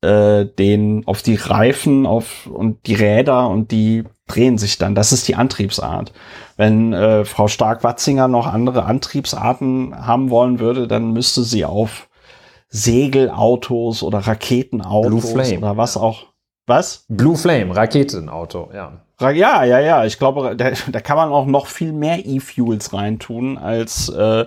äh, 0.00 0.46
den, 0.46 1.06
auf 1.06 1.20
die 1.20 1.36
Reifen, 1.36 2.06
auf 2.06 2.46
und 2.46 2.86
die 2.86 2.94
Räder 2.94 3.48
und 3.48 3.70
die 3.70 4.04
drehen 4.26 4.56
sich 4.56 4.78
dann. 4.78 4.94
Das 4.94 5.12
ist 5.12 5.28
die 5.28 5.34
Antriebsart. 5.34 6.12
Wenn 6.56 6.94
äh, 6.94 7.26
Frau 7.26 7.48
Stark-Watzinger 7.48 8.28
noch 8.28 8.46
andere 8.46 8.84
Antriebsarten 8.86 10.06
haben 10.06 10.30
wollen 10.30 10.58
würde, 10.58 10.88
dann 10.88 11.12
müsste 11.12 11.42
sie 11.42 11.66
auf 11.66 12.08
Segelautos 12.74 14.02
oder 14.02 14.18
Raketenautos 14.18 15.32
oder 15.32 15.76
was 15.76 15.96
auch. 15.96 16.26
Was? 16.66 17.04
Blue 17.08 17.36
Flame, 17.36 17.76
Raketenauto, 17.76 18.70
ja. 18.74 19.00
Ja, 19.20 19.62
ja, 19.62 19.78
ja. 19.78 20.04
Ich 20.04 20.18
glaube, 20.18 20.56
da, 20.56 20.72
da 20.90 21.00
kann 21.00 21.16
man 21.16 21.30
auch 21.30 21.46
noch 21.46 21.68
viel 21.68 21.92
mehr 21.92 22.26
E-Fuels 22.26 22.92
reintun 22.92 23.58
als 23.58 24.08
äh, 24.08 24.46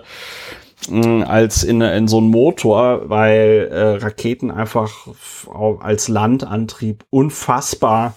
als 0.90 1.64
in, 1.64 1.80
in 1.80 2.06
so 2.06 2.18
einen 2.18 2.28
Motor, 2.28 3.08
weil 3.08 3.68
äh, 3.72 4.04
Raketen 4.04 4.50
einfach 4.50 5.08
als 5.80 6.08
Landantrieb 6.08 7.04
unfassbar 7.10 8.14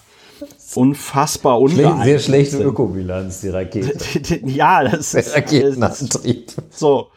unfassbar 0.74 1.60
ungeeignet 1.60 2.04
Sehr 2.04 2.18
schlechte 2.18 2.62
Ökobilanz, 2.62 3.40
die 3.40 3.48
Rakete. 3.48 4.40
ja, 4.46 4.84
das 4.84 5.14
ist 5.14 5.34
Raketenantrieb. 5.34 6.52
So, 6.70 7.08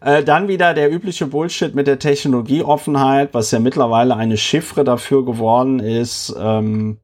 äh, 0.00 0.22
dann 0.22 0.48
wieder 0.48 0.74
der 0.74 0.92
übliche 0.92 1.26
Bullshit 1.26 1.74
mit 1.74 1.86
der 1.86 1.98
Technologieoffenheit, 1.98 3.34
was 3.34 3.50
ja 3.50 3.58
mittlerweile 3.58 4.16
eine 4.16 4.36
Chiffre 4.36 4.84
dafür 4.84 5.24
geworden 5.24 5.80
ist. 5.80 6.34
Ähm, 6.38 6.98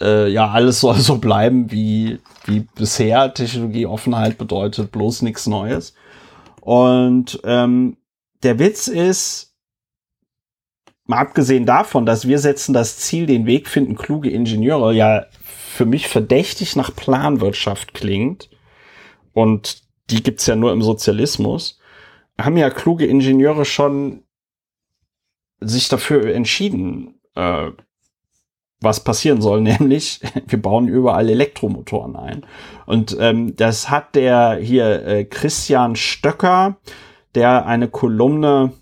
äh, 0.00 0.28
ja, 0.28 0.48
alles 0.48 0.80
soll 0.80 0.98
so 0.98 1.18
bleiben 1.18 1.70
wie, 1.70 2.18
wie 2.44 2.60
bisher. 2.74 3.32
Technologieoffenheit 3.32 4.38
bedeutet 4.38 4.92
bloß 4.92 5.22
nichts 5.22 5.46
Neues. 5.46 5.94
Und 6.60 7.40
ähm, 7.44 7.96
der 8.42 8.58
Witz 8.58 8.88
ist, 8.88 9.54
mal 11.06 11.18
abgesehen 11.18 11.66
davon, 11.66 12.06
dass 12.06 12.28
wir 12.28 12.38
setzen 12.38 12.72
das 12.72 12.98
Ziel, 12.98 13.26
den 13.26 13.46
Weg 13.46 13.68
finden, 13.68 13.96
kluge 13.96 14.30
Ingenieure, 14.30 14.92
ja 14.92 15.24
für 15.42 15.86
mich 15.86 16.08
verdächtig 16.08 16.76
nach 16.76 16.94
Planwirtschaft 16.94 17.94
klingt. 17.94 18.50
Und 19.32 19.82
die 20.10 20.22
gibt's 20.22 20.46
ja 20.46 20.56
nur 20.56 20.72
im 20.72 20.82
Sozialismus 20.82 21.79
haben 22.44 22.56
ja 22.56 22.70
kluge 22.70 23.06
Ingenieure 23.06 23.64
schon 23.64 24.22
sich 25.60 25.88
dafür 25.88 26.34
entschieden, 26.34 27.20
äh, 27.34 27.70
was 28.80 29.04
passieren 29.04 29.40
soll, 29.40 29.60
nämlich 29.62 30.20
wir 30.46 30.60
bauen 30.60 30.88
überall 30.88 31.28
Elektromotoren 31.28 32.16
ein. 32.16 32.46
Und 32.86 33.16
ähm, 33.20 33.56
das 33.56 33.90
hat 33.90 34.14
der 34.14 34.58
hier 34.60 35.06
äh, 35.06 35.24
Christian 35.24 35.96
Stöcker, 35.96 36.76
der 37.34 37.66
eine 37.66 37.88
Kolumne 37.88 38.72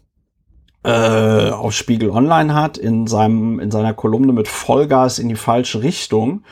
äh, 0.84 1.50
auf 1.50 1.74
Spiegel 1.74 2.10
Online 2.10 2.54
hat, 2.54 2.78
in 2.78 3.06
seinem 3.06 3.60
in 3.60 3.70
seiner 3.70 3.94
Kolumne 3.94 4.32
mit 4.32 4.48
Vollgas 4.48 5.18
in 5.18 5.28
die 5.28 5.36
falsche 5.36 5.82
Richtung, 5.82 6.44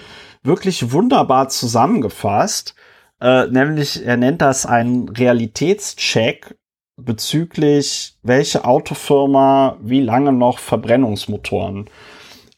wirklich 0.42 0.92
wunderbar 0.92 1.48
zusammengefasst. 1.48 2.74
Äh, 3.20 3.46
nämlich, 3.46 4.04
er 4.04 4.16
nennt 4.16 4.42
das 4.42 4.66
einen 4.66 5.08
Realitätscheck 5.08 6.56
bezüglich, 6.96 8.14
welche 8.22 8.64
Autofirma 8.64 9.76
wie 9.80 10.00
lange 10.00 10.32
noch 10.32 10.58
Verbrennungsmotoren 10.58 11.88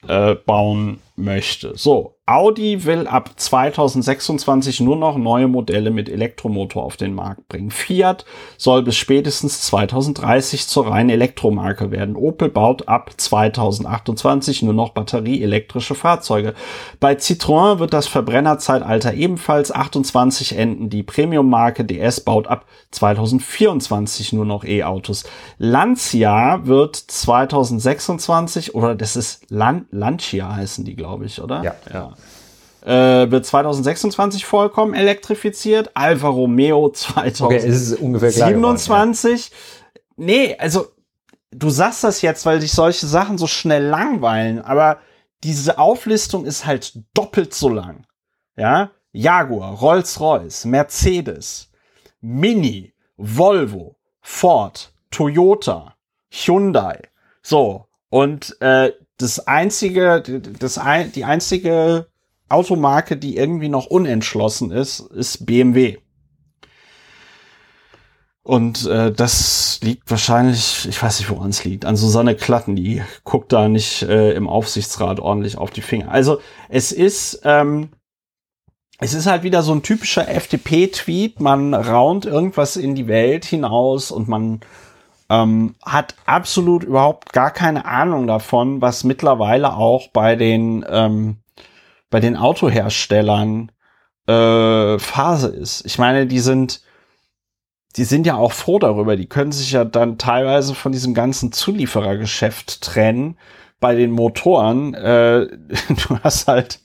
äh, 0.06 0.34
bauen 0.34 1.00
möchte. 1.18 1.72
So, 1.76 2.18
Audi 2.28 2.84
will 2.84 3.06
ab 3.06 3.30
2026 3.36 4.80
nur 4.80 4.96
noch 4.96 5.16
neue 5.16 5.48
Modelle 5.48 5.90
mit 5.90 6.10
Elektromotor 6.10 6.84
auf 6.84 6.98
den 6.98 7.14
Markt 7.14 7.48
bringen. 7.48 7.70
Fiat 7.70 8.26
soll 8.58 8.82
bis 8.82 8.96
spätestens 8.96 9.62
2030 9.62 10.66
zur 10.68 10.88
reinen 10.88 11.08
Elektromarke 11.08 11.90
werden. 11.90 12.16
Opel 12.16 12.50
baut 12.50 12.86
ab 12.86 13.12
2028 13.16 14.62
nur 14.62 14.74
noch 14.74 14.90
batterieelektrische 14.90 15.94
Fahrzeuge. 15.94 16.52
Bei 17.00 17.14
Citroën 17.14 17.78
wird 17.78 17.94
das 17.94 18.06
Verbrennerzeitalter 18.06 19.14
ebenfalls 19.14 19.72
28 19.72 20.54
enden. 20.54 20.90
Die 20.90 21.02
Premium-Marke 21.02 21.86
DS 21.86 22.20
baut 22.20 22.46
ab 22.46 22.66
2024 22.90 24.34
nur 24.34 24.44
noch 24.44 24.64
E-Autos. 24.64 25.24
Lancia 25.56 26.66
wird 26.66 26.96
2026 26.96 28.74
oder 28.74 28.94
das 28.94 29.16
ist 29.16 29.50
Lan 29.50 29.86
Lancia 29.90 30.54
heißen 30.54 30.84
die, 30.84 30.94
glaube 30.94 31.07
ich, 31.26 31.40
oder? 31.40 31.62
Ja. 31.62 31.74
ja. 31.92 32.14
Äh, 33.22 33.30
wird 33.30 33.44
2026 33.44 34.46
vollkommen 34.46 34.94
elektrifiziert. 34.94 35.90
Alfa 35.94 36.28
Romeo 36.28 36.90
2027. 36.90 38.42
Okay, 38.42 38.50
Nee, 40.16 40.56
also 40.58 40.86
du 41.50 41.70
sagst 41.70 42.04
das 42.04 42.22
jetzt, 42.22 42.46
weil 42.46 42.60
dich 42.60 42.72
solche 42.72 43.06
Sachen 43.06 43.38
so 43.38 43.46
schnell 43.46 43.84
langweilen, 43.84 44.60
aber 44.60 44.98
diese 45.44 45.78
Auflistung 45.78 46.44
ist 46.44 46.66
halt 46.66 46.98
doppelt 47.14 47.54
so 47.54 47.68
lang. 47.68 48.04
Ja? 48.56 48.90
Jaguar, 49.12 49.74
Rolls-Royce, 49.74 50.64
Mercedes, 50.64 51.70
Mini, 52.20 52.92
Volvo, 53.16 53.96
Ford, 54.20 54.92
Toyota, 55.10 55.94
Hyundai. 56.30 57.00
So. 57.42 57.86
Und 58.10 58.56
äh, 58.60 58.92
das 59.18 59.46
einzige, 59.46 60.22
das 60.22 60.78
ein, 60.78 61.12
die 61.12 61.24
einzige 61.24 62.06
Automarke, 62.48 63.16
die 63.16 63.36
irgendwie 63.36 63.68
noch 63.68 63.86
unentschlossen 63.86 64.70
ist, 64.70 65.00
ist 65.00 65.44
BMW. 65.44 65.98
Und 68.42 68.86
äh, 68.86 69.12
das 69.12 69.80
liegt 69.82 70.10
wahrscheinlich, 70.10 70.88
ich 70.88 71.02
weiß 71.02 71.18
nicht, 71.18 71.28
woran 71.28 71.50
es 71.50 71.64
liegt, 71.64 71.84
an 71.84 71.96
Susanne 71.96 72.34
Klatten, 72.34 72.76
die 72.76 73.02
guckt 73.22 73.52
da 73.52 73.68
nicht 73.68 74.02
äh, 74.04 74.32
im 74.32 74.48
Aufsichtsrat 74.48 75.20
ordentlich 75.20 75.58
auf 75.58 75.70
die 75.70 75.82
Finger. 75.82 76.10
Also 76.10 76.40
es 76.70 76.90
ist, 76.90 77.42
ähm, 77.44 77.90
es 79.00 79.12
ist 79.12 79.26
halt 79.26 79.42
wieder 79.42 79.62
so 79.62 79.74
ein 79.74 79.82
typischer 79.82 80.28
FDP-Tweet, 80.28 81.40
man 81.40 81.74
raunt 81.74 82.24
irgendwas 82.24 82.76
in 82.76 82.94
die 82.94 83.06
Welt 83.06 83.44
hinaus 83.44 84.10
und 84.10 84.28
man 84.28 84.60
ähm, 85.30 85.74
hat 85.84 86.14
absolut 86.26 86.84
überhaupt 86.84 87.32
gar 87.32 87.50
keine 87.50 87.84
Ahnung 87.84 88.26
davon, 88.26 88.80
was 88.80 89.04
mittlerweile 89.04 89.74
auch 89.74 90.08
bei 90.08 90.36
den 90.36 90.84
ähm, 90.88 91.38
bei 92.10 92.20
den 92.20 92.36
Autoherstellern 92.36 93.70
äh, 94.26 94.98
Phase 94.98 95.48
ist. 95.48 95.84
Ich 95.84 95.98
meine, 95.98 96.26
die 96.26 96.40
sind 96.40 96.82
die 97.96 98.04
sind 98.04 98.26
ja 98.26 98.36
auch 98.36 98.52
froh 98.52 98.78
darüber. 98.78 99.16
Die 99.16 99.28
können 99.28 99.52
sich 99.52 99.72
ja 99.72 99.84
dann 99.84 100.18
teilweise 100.18 100.74
von 100.74 100.92
diesem 100.92 101.14
ganzen 101.14 101.52
Zulieferergeschäft 101.52 102.82
trennen. 102.82 103.36
Bei 103.80 103.94
den 103.94 104.10
Motoren, 104.10 104.94
äh, 104.94 105.46
du 106.08 106.18
hast 106.22 106.48
halt 106.48 106.80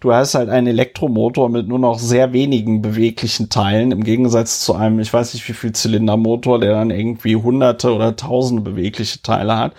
du 0.00 0.12
hast 0.12 0.34
halt 0.34 0.48
einen 0.48 0.66
Elektromotor 0.66 1.48
mit 1.48 1.68
nur 1.68 1.78
noch 1.78 1.98
sehr 1.98 2.32
wenigen 2.32 2.82
beweglichen 2.82 3.50
Teilen, 3.50 3.92
im 3.92 4.04
Gegensatz 4.04 4.60
zu 4.60 4.74
einem, 4.74 5.00
ich 5.00 5.12
weiß 5.12 5.34
nicht 5.34 5.48
wie 5.48 5.52
viel 5.52 5.72
Zylindermotor, 5.72 6.60
der 6.60 6.72
dann 6.72 6.90
irgendwie 6.90 7.36
hunderte 7.36 7.94
oder 7.94 8.16
tausende 8.16 8.62
bewegliche 8.62 9.22
Teile 9.22 9.56
hat. 9.56 9.74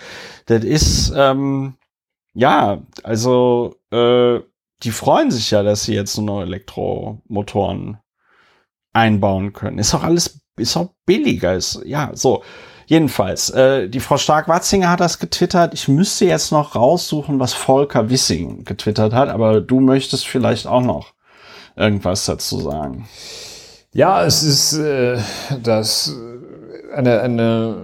Das 0.46 0.64
ist, 0.64 1.12
ähm, 1.16 1.74
ja, 2.34 2.82
also, 3.02 3.76
äh, 3.90 4.40
die 4.82 4.90
freuen 4.90 5.30
sich 5.30 5.50
ja, 5.50 5.62
dass 5.62 5.84
sie 5.84 5.94
jetzt 5.94 6.16
nur 6.18 6.26
noch 6.26 6.42
Elektromotoren 6.42 7.98
einbauen 8.92 9.52
können. 9.52 9.78
Ist 9.78 9.94
auch 9.94 10.02
alles, 10.02 10.40
ist 10.56 10.76
auch 10.76 10.90
billiger, 11.06 11.54
ist, 11.54 11.82
ja, 11.84 12.10
so. 12.14 12.42
Jedenfalls, 12.86 13.50
äh, 13.50 13.88
die 13.88 14.00
Frau 14.00 14.16
Stark-Watzinger 14.16 14.90
hat 14.90 15.00
das 15.00 15.18
getwittert. 15.18 15.74
Ich 15.74 15.88
müsste 15.88 16.24
jetzt 16.24 16.52
noch 16.52 16.76
raussuchen, 16.76 17.40
was 17.40 17.52
Volker 17.52 18.10
Wissing 18.10 18.64
getwittert 18.64 19.12
hat, 19.12 19.28
aber 19.28 19.60
du 19.60 19.80
möchtest 19.80 20.26
vielleicht 20.26 20.68
auch 20.68 20.82
noch 20.82 21.12
irgendwas 21.74 22.24
dazu 22.24 22.60
sagen. 22.60 23.08
Ja, 23.92 24.24
es 24.24 24.42
ist 24.42 24.74
äh, 24.74 25.18
das 25.62 26.14
eine, 26.94 27.20
eine, 27.22 27.76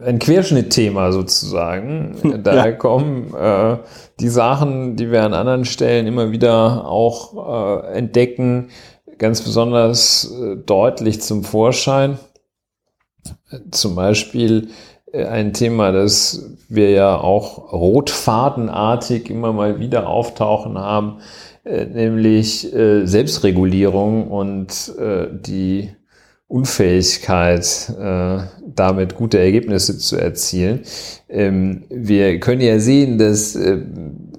ein 0.00 0.18
Querschnittthema 0.18 1.12
sozusagen. 1.12 2.16
Daher 2.42 2.70
ja. 2.70 2.72
kommen 2.72 3.34
äh, 3.34 3.76
die 4.18 4.28
Sachen, 4.28 4.96
die 4.96 5.10
wir 5.10 5.24
an 5.24 5.34
anderen 5.34 5.66
Stellen 5.66 6.06
immer 6.06 6.30
wieder 6.32 6.86
auch 6.86 7.82
äh, 7.84 7.98
entdecken, 7.98 8.70
ganz 9.18 9.42
besonders 9.42 10.32
äh, 10.32 10.56
deutlich 10.56 11.20
zum 11.20 11.44
Vorschein. 11.44 12.18
Zum 13.70 13.94
Beispiel 13.94 14.68
äh, 15.12 15.24
ein 15.24 15.52
Thema, 15.52 15.92
das 15.92 16.56
wir 16.68 16.90
ja 16.90 17.16
auch 17.18 17.72
rotfadenartig 17.72 19.30
immer 19.30 19.52
mal 19.52 19.78
wieder 19.80 20.08
auftauchen 20.08 20.78
haben, 20.78 21.18
äh, 21.64 21.86
nämlich 21.86 22.72
äh, 22.74 23.06
Selbstregulierung 23.06 24.28
und 24.28 24.92
die 24.98 25.90
Unfähigkeit, 26.50 27.92
damit 28.64 29.14
gute 29.14 29.38
Ergebnisse 29.38 29.98
zu 29.98 30.16
erzielen. 30.16 30.80
Ähm, 31.28 31.84
wir 31.90 32.40
können 32.40 32.62
ja 32.62 32.78
sehen, 32.78 33.18
dass 33.18 33.54
in 33.54 34.30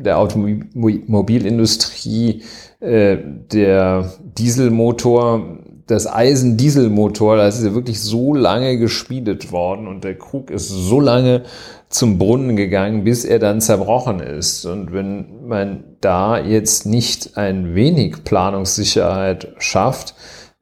der 0.00 0.18
Automobilindustrie 0.18 2.42
der 2.80 4.12
Dieselmotor 4.36 5.60
das 5.90 6.06
Eisendieselmotor, 6.06 7.36
das 7.36 7.58
ist 7.58 7.64
ja 7.64 7.74
wirklich 7.74 8.00
so 8.00 8.34
lange 8.34 8.78
geschmiedet 8.78 9.52
worden 9.52 9.88
und 9.88 10.04
der 10.04 10.16
Krug 10.16 10.50
ist 10.50 10.68
so 10.68 11.00
lange 11.00 11.42
zum 11.88 12.18
Brunnen 12.18 12.54
gegangen, 12.54 13.02
bis 13.02 13.24
er 13.24 13.40
dann 13.40 13.60
zerbrochen 13.60 14.20
ist. 14.20 14.64
Und 14.64 14.92
wenn 14.92 15.46
man 15.46 15.84
da 16.00 16.38
jetzt 16.38 16.86
nicht 16.86 17.36
ein 17.36 17.74
wenig 17.74 18.22
Planungssicherheit 18.24 19.48
schafft, 19.58 20.14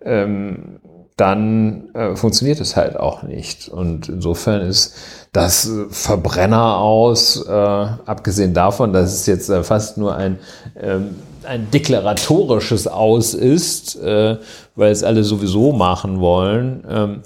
ähm, 0.02 0.80
dann 1.18 1.92
äh, 1.94 2.14
funktioniert 2.14 2.60
es 2.60 2.76
halt 2.76 2.96
auch 2.96 3.22
nicht. 3.24 3.68
Und 3.68 4.08
insofern 4.08 4.62
ist 4.62 4.94
das 5.32 5.70
Verbrenner 5.90 6.78
aus, 6.78 7.44
äh, 7.46 7.50
abgesehen 7.52 8.54
davon, 8.54 8.92
dass 8.92 9.12
es 9.12 9.26
jetzt 9.26 9.50
äh, 9.50 9.62
fast 9.64 9.98
nur 9.98 10.16
ein 10.16 10.38
ähm, 10.80 11.16
ein 11.48 11.70
deklaratorisches 11.70 12.86
Aus 12.86 13.34
ist, 13.34 13.96
äh, 13.96 14.36
weil 14.76 14.92
es 14.92 15.02
alle 15.02 15.24
sowieso 15.24 15.72
machen 15.72 16.20
wollen. 16.20 16.84
Ähm, 16.88 17.22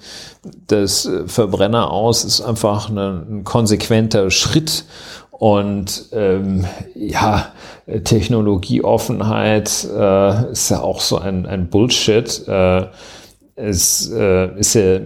das 0.69 1.09
Verbrenner 1.27 1.91
aus 1.91 2.25
ist 2.25 2.41
einfach 2.41 2.89
eine, 2.89 3.25
ein 3.29 3.45
konsequenter 3.45 4.31
Schritt 4.31 4.85
und 5.31 6.07
ähm, 6.13 6.65
ja, 6.95 7.53
Technologieoffenheit 8.05 9.89
äh, 9.93 10.53
ist 10.53 10.71
ja 10.71 10.81
auch 10.81 11.01
so 11.01 11.19
ein, 11.19 11.47
ein 11.47 11.69
Bullshit. 11.69 12.47
Äh, 12.47 12.87
es 13.57 14.09
äh, 14.11 14.59
ist 14.59 14.75
ja 14.75 15.01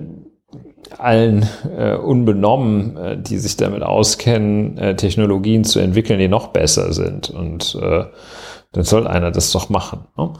allen 0.98 1.48
äh, 1.76 1.94
unbenommen, 1.94 2.96
äh, 2.96 3.16
die 3.18 3.38
sich 3.38 3.56
damit 3.56 3.82
auskennen, 3.82 4.76
äh, 4.78 4.94
Technologien 4.94 5.64
zu 5.64 5.78
entwickeln, 5.78 6.18
die 6.18 6.28
noch 6.28 6.48
besser 6.48 6.92
sind. 6.92 7.30
Und 7.30 7.78
äh, 7.80 8.04
dann 8.76 8.84
soll 8.84 9.06
einer 9.06 9.30
das 9.30 9.50
doch 9.52 9.68
machen. 9.68 10.06
Ne? 10.16 10.32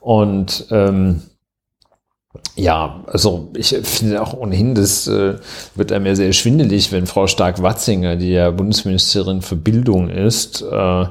Und 0.00 0.66
ähm, 0.70 1.22
ja, 2.56 3.02
also 3.06 3.50
ich 3.54 3.76
finde 3.82 4.22
auch 4.22 4.34
ohnehin, 4.34 4.74
das 4.74 5.06
äh, 5.06 5.36
wird 5.74 5.92
einem 5.92 6.06
ja 6.06 6.14
sehr 6.14 6.32
schwindelig, 6.32 6.90
wenn 6.90 7.06
Frau 7.06 7.26
Stark-Watzinger, 7.26 8.16
die 8.16 8.30
ja 8.30 8.50
Bundesministerin 8.50 9.42
für 9.42 9.56
Bildung 9.56 10.08
ist, 10.08 10.62
äh, 10.62 11.04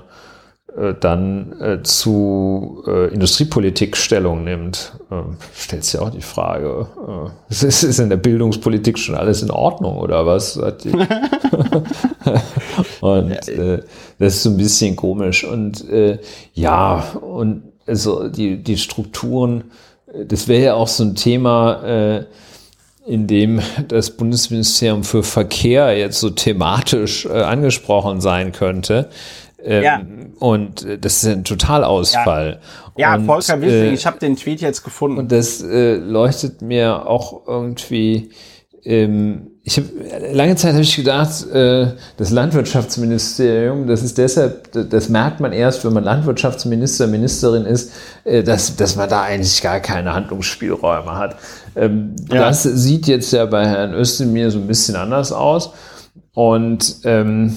dann 0.99 1.60
äh, 1.60 1.84
zu 1.84 2.84
äh, 2.88 3.14
Industriepolitik 3.14 3.98
Stellung 3.98 4.45
nimmt, 4.45 4.93
äh, 5.11 5.15
stellt 5.53 5.84
sich 5.84 5.99
auch 5.99 6.10
die 6.10 6.22
Frage, 6.22 6.88
äh, 7.07 7.31
ist, 7.49 7.84
ist 7.84 7.99
in 7.99 8.10
der 8.10 8.18
Bildungspolitik 8.18 8.98
schon 8.98 9.15
alles 9.15 9.41
in 9.41 9.52
Ordnung 9.52 9.98
oder 9.98 10.26
was? 10.26 10.57
und 13.02 13.49
äh, 13.49 13.80
das 14.18 14.35
ist 14.35 14.43
so 14.43 14.52
ein 14.52 14.57
bisschen 14.57 14.95
komisch. 14.95 15.43
Und 15.43 15.89
äh, 15.89 16.19
ja, 16.53 17.03
und 17.19 17.64
also 17.85 18.30
die, 18.30 18.64
die 18.64 18.77
Strukturen, 18.77 19.65
das 20.26 20.48
wäre 20.48 20.64
ja 20.64 20.73
auch 20.76 20.88
so 20.88 21.03
ein 21.03 21.15
Thema, 21.15 21.84
äh, 21.84 22.26
in 23.06 23.27
dem 23.27 23.61
das 23.88 24.11
Bundesministerium 24.11 25.03
für 25.03 25.23
Verkehr 25.23 25.98
jetzt 25.98 26.19
so 26.19 26.30
thematisch 26.30 27.26
äh, 27.26 27.41
angesprochen 27.41 28.22
sein 28.22 28.52
könnte. 28.52 29.10
Ähm, 29.63 29.83
ja. 29.83 30.01
Und 30.39 30.83
äh, 30.85 30.97
das 30.97 31.23
ist 31.23 31.29
ein 31.29 31.43
Totalausfall. 31.43 32.59
Ja, 32.97 33.17
ja 33.17 33.23
Volker 33.23 33.61
Wissing, 33.61 33.91
äh, 33.91 33.93
ich 33.93 34.05
habe 34.05 34.19
den 34.19 34.35
Tweet 34.35 34.61
jetzt 34.61 34.83
gefunden. 34.83 35.17
Und 35.17 35.31
das 35.31 35.61
äh, 35.61 35.95
leuchtet 35.95 36.61
mir 36.61 37.07
auch 37.07 37.47
irgendwie. 37.47 38.29
Ähm, 38.83 39.47
ich 39.63 39.77
hab, 39.77 39.85
lange 40.33 40.55
Zeit 40.55 40.73
habe 40.73 40.81
ich 40.81 40.95
gedacht, 40.95 41.47
äh, 41.51 41.93
das 42.17 42.31
Landwirtschaftsministerium, 42.31 43.85
das 43.85 44.01
ist 44.01 44.17
deshalb, 44.17 44.71
das 44.71 45.07
merkt 45.07 45.39
man 45.39 45.53
erst, 45.53 45.85
wenn 45.85 45.93
man 45.93 46.03
Landwirtschaftsminister, 46.03 47.05
Ministerin 47.05 47.65
ist, 47.65 47.91
äh, 48.23 48.41
dass, 48.41 48.75
dass 48.75 48.95
man 48.95 49.07
da 49.07 49.21
eigentlich 49.21 49.61
gar 49.61 49.79
keine 49.79 50.15
Handlungsspielräume 50.15 51.15
hat. 51.15 51.35
Ähm, 51.75 52.15
ja. 52.31 52.41
Das 52.41 52.63
sieht 52.63 53.05
jetzt 53.05 53.31
ja 53.33 53.45
bei 53.45 53.67
Herrn 53.67 53.93
Özdemir 53.93 54.49
so 54.49 54.57
ein 54.57 54.65
bisschen 54.65 54.95
anders 54.95 55.31
aus. 55.31 55.73
Und 56.33 56.95
ähm, 57.03 57.55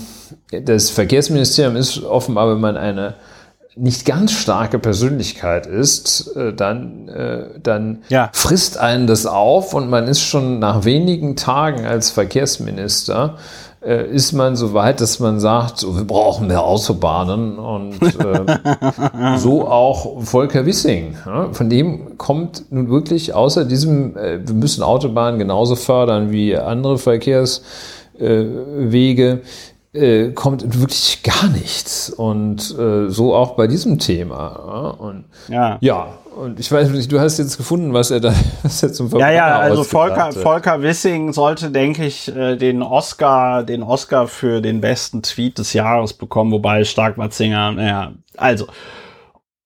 das 0.51 0.91
Verkehrsministerium 0.91 1.77
ist 1.77 2.03
offenbar, 2.03 2.51
wenn 2.51 2.61
man 2.61 2.77
eine 2.77 3.15
nicht 3.77 4.05
ganz 4.05 4.33
starke 4.33 4.79
Persönlichkeit 4.79 5.67
ist, 5.67 6.37
äh, 6.37 6.53
dann, 6.53 7.09
äh, 7.09 7.59
dann 7.61 8.05
ja. 8.09 8.31
frisst 8.33 8.79
einen 8.79 9.07
das 9.07 9.27
auf 9.27 9.75
und 9.75 9.91
man 9.91 10.07
ist 10.07 10.21
schon 10.21 10.61
nach 10.61 10.85
wenigen 10.85 11.35
Tagen 11.35 11.85
als 11.85 12.11
Verkehrsminister 12.11 13.37
äh, 13.85 14.07
ist 14.07 14.33
man 14.33 14.57
so 14.57 14.73
weit, 14.73 15.01
dass 15.01 15.21
man 15.21 15.41
sagt, 15.41 15.79
so, 15.79 15.97
wir 15.97 16.05
brauchen 16.05 16.47
mehr 16.47 16.63
Autobahnen 16.63 17.59
und 17.59 18.01
äh, 18.03 19.37
so 19.37 19.69
auch 19.69 20.23
Volker 20.23 20.65
Wissing. 20.67 21.17
Ja? 21.27 21.49
Von 21.53 21.69
dem 21.69 22.17
kommt 22.17 22.73
nun 22.73 22.89
wirklich 22.89 23.35
außer 23.35 23.65
diesem, 23.65 24.17
äh, 24.17 24.47
wir 24.47 24.55
müssen 24.55 24.83
Autobahnen 24.83 25.39
genauso 25.39 25.77
fördern 25.77 26.31
wie 26.31 26.57
andere 26.57 26.97
Verkehrswege, 26.99 27.63
äh, 28.19 29.39
kommt 30.35 30.81
wirklich 30.81 31.23
gar 31.23 31.49
nichts. 31.49 32.11
Und 32.11 32.77
äh, 32.79 33.09
so 33.09 33.35
auch 33.35 33.55
bei 33.55 33.67
diesem 33.67 33.99
Thema. 33.99 34.97
Und 34.99 35.25
ja. 35.49 35.79
ja, 35.81 36.19
und 36.35 36.59
ich 36.59 36.71
weiß 36.71 36.91
nicht, 36.91 37.11
du 37.13 37.21
hast 37.21 37.39
jetzt 37.39 37.57
gefunden, 37.57 37.93
was 37.93 38.11
er 38.11 38.21
da 38.21 38.35
was 38.63 38.83
er 38.83 38.93
zum 38.93 39.09
Verbrenner 39.09 39.33
Ja, 39.33 39.49
ja, 39.49 39.59
also 39.59 39.85
Volker, 39.85 40.33
Volker 40.33 40.83
Wissing 40.83 41.33
sollte, 41.33 41.71
denke 41.71 42.05
ich, 42.05 42.35
äh, 42.35 42.57
den 42.57 42.83
Oscar, 42.83 43.63
den 43.63 43.83
Oscar 43.83 44.27
für 44.27 44.61
den 44.61 44.81
besten 44.81 45.23
Tweet 45.23 45.59
des 45.59 45.73
Jahres 45.73 46.13
bekommen, 46.13 46.51
wobei 46.51 46.85
Stark-Watzinger, 46.85 47.73
naja, 47.73 48.13
also 48.37 48.67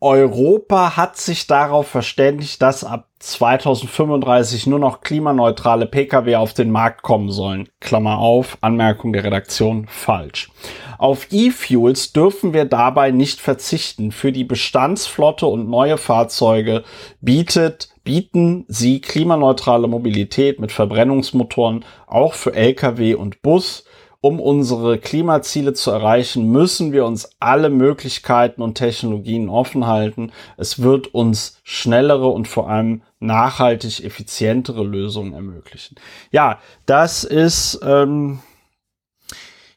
Europa 0.01 0.97
hat 0.97 1.17
sich 1.17 1.49
darauf 1.49 1.89
verständigt, 1.89 2.63
dass 2.63 2.85
ab 2.85 3.09
2035 3.19 4.69
nur 4.69 4.79
noch 4.79 5.01
klimaneutrale 5.01 5.87
Pkw 5.87 6.37
auf 6.37 6.55
den 6.55 6.71
Markt 6.71 7.03
kommen 7.03 7.33
sollen. 7.33 7.69
Klammer 7.81 8.19
auf, 8.19 8.59
Anmerkung 8.61 9.13
der 9.13 9.25
Redaktion, 9.25 9.89
falsch. 9.89 10.51
Auf 10.99 11.27
E-Fuels 11.33 12.13
dürfen 12.13 12.53
wir 12.53 12.65
dabei 12.65 13.11
nicht 13.11 13.41
verzichten. 13.41 14.13
Für 14.13 14.31
die 14.31 14.45
Bestandsflotte 14.45 15.47
und 15.47 15.69
neue 15.69 15.99
Fahrzeuge 15.99 16.85
bietet, 17.21 17.89
bieten 18.05 18.67
sie 18.69 19.01
klimaneutrale 19.01 19.89
Mobilität 19.89 20.61
mit 20.61 20.71
Verbrennungsmotoren 20.71 21.85
auch 22.07 22.35
für 22.35 22.55
Lkw 22.55 23.15
und 23.15 23.43
Bus 23.43 23.85
um 24.21 24.41
unsere 24.41 24.99
Klimaziele 24.99 25.75
zu 25.75 25.91
erreichen, 25.91 26.51
müssen 26.51 26.93
wir 26.93 27.05
uns 27.05 27.31
alle 27.39 27.71
Möglichkeiten 27.71 28.63
und 28.63 28.75
Technologien 28.75 29.49
offen 29.49 29.87
halten. 29.87 30.33
Es 30.57 30.83
wird 30.83 31.15
uns 31.15 31.61
schnellere 31.63 32.29
und 32.29 32.49
vor 32.49 32.69
allem 32.69 33.03
nachhaltig 33.21 34.05
effizientere 34.05 34.83
Lösungen 34.83 35.35
ermöglichen. 35.35 35.97
Ja, 36.33 36.59
das 36.87 37.23
ist 37.23 37.79
ähm, 37.83 38.41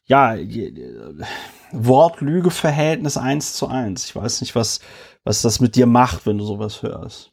ja 0.05 0.35
Wort-Lüge-Verhältnis 1.72 3.18
eins 3.18 3.53
zu 3.53 3.68
eins. 3.68 4.05
Ich 4.05 4.15
weiß 4.15 4.41
nicht, 4.41 4.55
was, 4.55 4.80
was 5.23 5.43
das 5.43 5.59
mit 5.59 5.76
dir 5.76 5.85
macht, 5.85 6.26
wenn 6.26 6.39
du 6.39 6.45
sowas 6.45 6.81
hörst. 6.81 7.31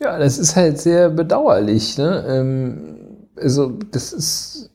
Ja, 0.00 0.18
das 0.18 0.38
ist 0.38 0.56
halt 0.56 0.78
sehr 0.78 1.10
bedauerlich. 1.10 1.98
Ne? 1.98 2.24
Ähm, 2.26 3.28
also, 3.36 3.78
das 3.90 4.12
ist 4.12 4.69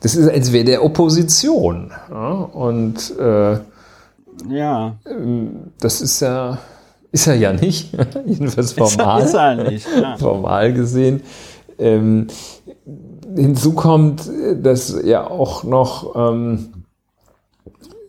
das 0.00 0.14
ist, 0.14 0.28
als 0.28 0.52
wäre 0.52 0.64
der 0.64 0.84
Opposition. 0.84 1.92
Ja? 2.10 2.30
Und 2.30 3.18
äh, 3.18 3.58
ja, 4.48 4.96
ähm, 5.06 5.72
das 5.80 6.00
ist 6.00 6.20
ja, 6.20 6.58
ist 7.10 7.26
er 7.26 7.34
ja 7.34 7.52
nicht, 7.52 7.92
jedenfalls 8.26 8.72
formal. 8.72 9.22
Ist 9.22 9.34
er, 9.34 9.52
ist 9.52 9.58
er 9.58 9.70
nicht, 9.70 9.88
ja. 10.00 10.16
formal 10.18 10.72
gesehen. 10.72 11.22
Ähm, 11.78 12.28
hinzu 13.34 13.72
kommt, 13.72 14.22
dass 14.62 14.96
ja 15.04 15.28
auch 15.28 15.64
noch 15.64 16.14
ähm, 16.16 16.84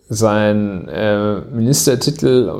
sein 0.09 0.87
äh, 0.87 1.41
Ministertitel 1.41 2.51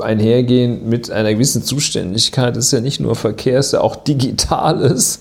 einhergehend 0.00 0.86
mit 0.86 1.10
einer 1.10 1.32
gewissen 1.32 1.62
Zuständigkeit 1.62 2.56
ist 2.58 2.72
ja 2.72 2.80
nicht 2.80 3.00
nur 3.00 3.16
Verkehr, 3.16 3.58
ist 3.58 3.72
ja 3.72 3.80
auch 3.80 3.96
Digitales. 3.96 5.20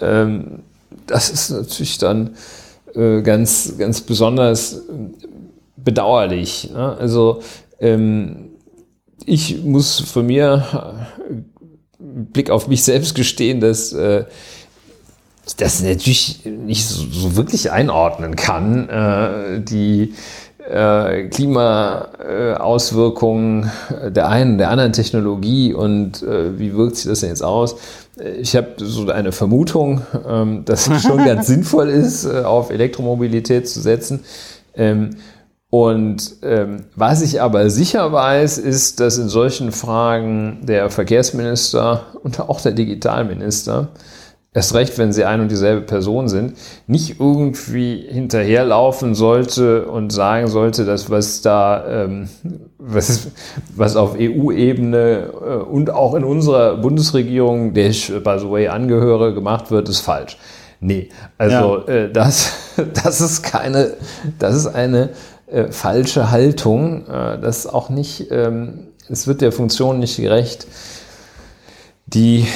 Ähm, 0.00 0.62
das 1.06 1.30
ist 1.30 1.50
natürlich 1.50 1.98
dann 1.98 2.30
äh, 2.96 3.22
ganz, 3.22 3.76
ganz 3.78 4.00
besonders 4.00 4.82
bedauerlich. 5.76 6.70
Ne? 6.72 6.96
Also 6.98 7.42
ähm, 7.80 8.50
ich 9.24 9.62
muss 9.62 10.00
von 10.00 10.26
mir 10.26 11.06
Blick 11.98 12.50
auf 12.50 12.68
mich 12.68 12.82
selbst 12.84 13.14
gestehen, 13.14 13.60
dass 13.60 13.92
äh, 13.92 14.24
das 15.58 15.82
natürlich 15.82 16.44
nicht 16.44 16.86
so, 16.86 17.04
so 17.10 17.36
wirklich 17.36 17.70
einordnen 17.70 18.36
kann. 18.36 18.88
Äh, 18.88 19.60
die 19.60 20.14
äh, 20.68 21.28
Klimaauswirkungen 21.28 23.70
der 24.06 24.28
einen, 24.28 24.58
der 24.58 24.70
anderen 24.70 24.92
Technologie 24.92 25.72
und 25.72 26.22
äh, 26.22 26.58
wie 26.58 26.76
wirkt 26.76 26.96
sich 26.96 27.06
das 27.06 27.20
denn 27.20 27.30
jetzt 27.30 27.44
aus? 27.44 27.76
Ich 28.40 28.56
habe 28.56 28.72
so 28.78 29.08
eine 29.08 29.30
Vermutung, 29.32 30.02
ähm, 30.26 30.64
dass 30.64 30.88
es 30.88 31.02
schon 31.02 31.18
ganz 31.24 31.46
sinnvoll 31.46 31.88
ist, 31.88 32.24
äh, 32.24 32.42
auf 32.42 32.70
Elektromobilität 32.70 33.68
zu 33.68 33.80
setzen. 33.80 34.24
Ähm, 34.74 35.10
und 35.68 36.36
ähm, 36.42 36.84
was 36.94 37.22
ich 37.22 37.42
aber 37.42 37.70
sicher 37.70 38.12
weiß, 38.12 38.58
ist, 38.58 39.00
dass 39.00 39.18
in 39.18 39.28
solchen 39.28 39.72
Fragen 39.72 40.60
der 40.62 40.90
Verkehrsminister 40.90 42.04
und 42.22 42.38
auch 42.40 42.60
der 42.60 42.70
Digitalminister 42.72 43.88
erst 44.56 44.74
recht, 44.74 44.96
wenn 44.96 45.12
sie 45.12 45.26
ein 45.26 45.42
und 45.42 45.50
dieselbe 45.50 45.82
Person 45.82 46.28
sind, 46.28 46.56
nicht 46.86 47.20
irgendwie 47.20 48.06
hinterherlaufen 48.08 49.14
sollte 49.14 49.84
und 49.84 50.10
sagen 50.10 50.48
sollte, 50.48 50.86
dass 50.86 51.10
was 51.10 51.42
da, 51.42 51.84
ähm, 51.86 52.28
was, 52.78 53.28
was 53.76 53.96
auf 53.96 54.16
EU-Ebene 54.18 55.30
äh, 55.34 55.54
und 55.56 55.90
auch 55.90 56.14
in 56.14 56.24
unserer 56.24 56.78
Bundesregierung, 56.78 57.74
der 57.74 57.90
ich, 57.90 58.08
by 58.08 58.38
the 58.38 58.50
way, 58.50 58.68
angehöre, 58.68 59.34
gemacht 59.34 59.70
wird, 59.70 59.90
ist 59.90 60.00
falsch. 60.00 60.38
Nee, 60.80 61.10
also 61.36 61.82
ja. 61.86 61.94
äh, 61.94 62.10
das, 62.10 62.52
das 63.04 63.20
ist 63.20 63.42
keine, 63.42 63.92
das 64.38 64.54
ist 64.54 64.68
eine 64.68 65.10
äh, 65.48 65.70
falsche 65.70 66.30
Haltung. 66.30 67.06
Äh, 67.06 67.38
das 67.40 67.66
auch 67.66 67.90
nicht, 67.90 68.30
ähm, 68.30 68.86
es 69.10 69.26
wird 69.26 69.42
der 69.42 69.52
Funktion 69.52 69.98
nicht 69.98 70.16
gerecht, 70.16 70.66
die 72.06 72.46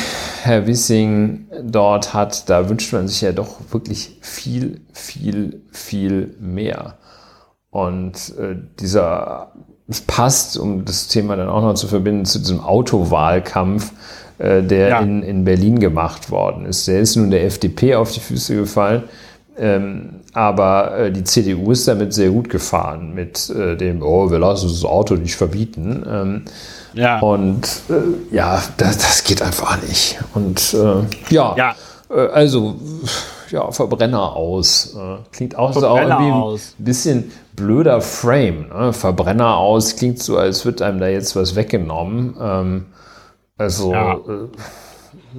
Herr 0.42 0.66
Wissing 0.66 1.46
dort 1.62 2.14
hat, 2.14 2.48
da 2.48 2.68
wünscht 2.68 2.92
man 2.92 3.08
sich 3.08 3.20
ja 3.20 3.32
doch 3.32 3.58
wirklich 3.70 4.18
viel, 4.20 4.80
viel, 4.92 5.62
viel 5.70 6.34
mehr. 6.40 6.98
Und 7.70 8.34
äh, 8.38 8.56
dieser, 8.80 9.52
es 9.88 10.00
passt, 10.00 10.58
um 10.58 10.84
das 10.84 11.08
Thema 11.08 11.36
dann 11.36 11.48
auch 11.48 11.62
noch 11.62 11.74
zu 11.74 11.86
verbinden, 11.86 12.24
zu 12.24 12.38
diesem 12.38 12.60
Autowahlkampf, 12.60 13.92
äh, 14.38 14.62
der 14.62 14.88
ja. 14.88 15.00
in, 15.00 15.22
in 15.22 15.44
Berlin 15.44 15.78
gemacht 15.78 16.30
worden 16.30 16.66
ist. 16.66 16.88
Der 16.88 17.00
ist 17.00 17.16
nun 17.16 17.30
der 17.30 17.44
FDP 17.44 17.94
auf 17.94 18.12
die 18.12 18.20
Füße 18.20 18.56
gefallen. 18.56 19.04
Ähm, 19.58 20.20
aber 20.32 20.96
äh, 20.96 21.12
die 21.12 21.24
CDU 21.24 21.72
ist 21.72 21.86
damit 21.86 22.14
sehr 22.14 22.30
gut 22.30 22.48
gefahren, 22.48 23.14
mit 23.14 23.50
äh, 23.50 23.76
dem, 23.76 24.02
oh, 24.02 24.30
wir 24.30 24.38
lassen 24.38 24.68
das 24.68 24.84
Auto 24.84 25.14
nicht 25.16 25.36
verbieten. 25.36 26.02
Ähm, 26.08 26.44
ja. 26.94 27.18
Und 27.20 27.66
äh, 27.88 28.34
ja, 28.34 28.62
das, 28.76 28.98
das, 28.98 29.24
geht 29.24 29.42
einfach 29.42 29.80
nicht. 29.82 30.18
Und 30.34 30.74
äh, 30.74 31.34
ja, 31.34 31.54
ja. 31.56 31.74
Äh, 32.10 32.28
also 32.28 32.76
ja, 33.50 33.70
Verbrenner 33.70 34.34
aus. 34.34 34.94
Äh, 34.96 35.16
klingt 35.32 35.56
auch, 35.56 35.72
so 35.72 35.80
irgendwie 35.82 36.30
aus. 36.30 36.74
ein 36.78 36.84
bisschen 36.84 37.32
blöder 37.54 38.00
Frame. 38.00 38.68
Ne? 38.68 38.92
Verbrenner 38.92 39.56
aus 39.56 39.96
klingt 39.96 40.22
so, 40.22 40.36
als 40.36 40.64
wird 40.64 40.82
einem 40.82 41.00
da 41.00 41.08
jetzt 41.08 41.36
was 41.36 41.56
weggenommen. 41.56 42.36
Ähm, 42.40 42.86
also 43.58 43.92
ja. 43.92 44.14
Äh, 44.14 44.48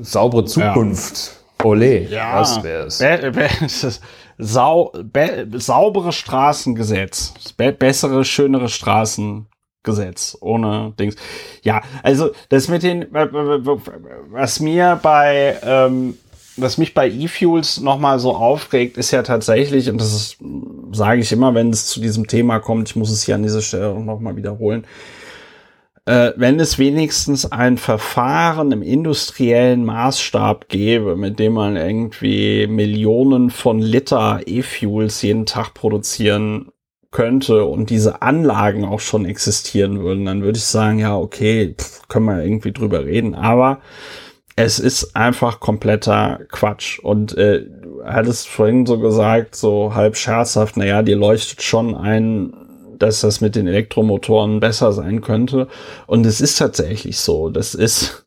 saubere 0.01 0.45
Zukunft. 0.45 1.31
Ja. 1.59 1.65
Ole, 1.65 2.07
ja. 2.07 2.39
das 2.39 2.63
wär's. 2.63 2.97
Be 2.97 3.31
be 3.31 3.47
Sau 4.43 4.91
be 5.03 5.47
saubere 5.57 6.11
Straßengesetz. 6.11 7.33
Be 7.55 7.71
bessere, 7.71 8.25
schönere 8.25 8.69
Straßen 8.69 9.45
Gesetz, 9.83 10.37
ohne 10.41 10.93
Dings. 10.99 11.15
Ja, 11.63 11.81
also 12.03 12.31
das 12.49 12.67
mit 12.67 12.83
den, 12.83 13.07
was 13.11 14.59
mir 14.59 14.99
bei, 15.01 15.57
ähm, 15.63 16.17
was 16.57 16.77
mich 16.77 16.93
bei 16.93 17.09
E-Fuels 17.09 17.79
nochmal 17.79 18.19
so 18.19 18.35
aufregt, 18.35 18.97
ist 18.97 19.11
ja 19.11 19.23
tatsächlich, 19.23 19.89
und 19.89 19.99
das 19.99 20.37
sage 20.91 21.21
ich 21.21 21.31
immer, 21.31 21.55
wenn 21.55 21.69
es 21.71 21.87
zu 21.87 21.99
diesem 21.99 22.27
Thema 22.27 22.59
kommt, 22.59 22.89
ich 22.89 22.95
muss 22.95 23.09
es 23.09 23.23
hier 23.23 23.35
an 23.35 23.43
dieser 23.43 23.61
Stelle 23.61 23.99
nochmal 23.99 24.35
wiederholen, 24.35 24.85
äh, 26.05 26.31
wenn 26.35 26.59
es 26.59 26.77
wenigstens 26.77 27.51
ein 27.51 27.77
Verfahren 27.77 28.71
im 28.71 28.81
industriellen 28.81 29.85
Maßstab 29.85 30.67
gäbe, 30.67 31.15
mit 31.15 31.39
dem 31.39 31.53
man 31.53 31.75
irgendwie 31.77 32.67
Millionen 32.67 33.49
von 33.49 33.79
Liter 33.79 34.41
E-Fuels 34.45 35.21
jeden 35.21 35.45
Tag 35.45 35.73
produzieren 35.73 36.71
könnte 37.11 37.65
und 37.65 37.89
diese 37.89 38.21
Anlagen 38.21 38.85
auch 38.85 39.01
schon 39.01 39.25
existieren 39.25 40.01
würden, 40.01 40.25
dann 40.25 40.43
würde 40.43 40.57
ich 40.57 40.63
sagen, 40.63 40.99
ja, 40.99 41.15
okay, 41.15 41.75
pff, 41.77 42.07
können 42.07 42.25
wir 42.25 42.43
irgendwie 42.43 42.71
drüber 42.71 43.05
reden. 43.05 43.35
Aber 43.35 43.81
es 44.55 44.79
ist 44.79 45.15
einfach 45.15 45.59
kompletter 45.59 46.39
Quatsch. 46.49 46.99
Und 46.99 47.37
äh, 47.37 47.65
hattest 48.05 48.47
vorhin 48.47 48.85
so 48.85 48.99
gesagt, 48.99 49.55
so 49.55 49.93
halb 49.93 50.15
scherzhaft, 50.15 50.77
naja, 50.77 51.01
dir 51.01 51.17
leuchtet 51.17 51.61
schon 51.61 51.95
ein, 51.95 52.53
dass 52.97 53.21
das 53.21 53.41
mit 53.41 53.55
den 53.55 53.67
Elektromotoren 53.67 54.59
besser 54.59 54.93
sein 54.93 55.21
könnte. 55.21 55.67
Und 56.07 56.25
es 56.25 56.39
ist 56.41 56.57
tatsächlich 56.57 57.19
so. 57.19 57.49
Das 57.49 57.75
ist 57.75 58.20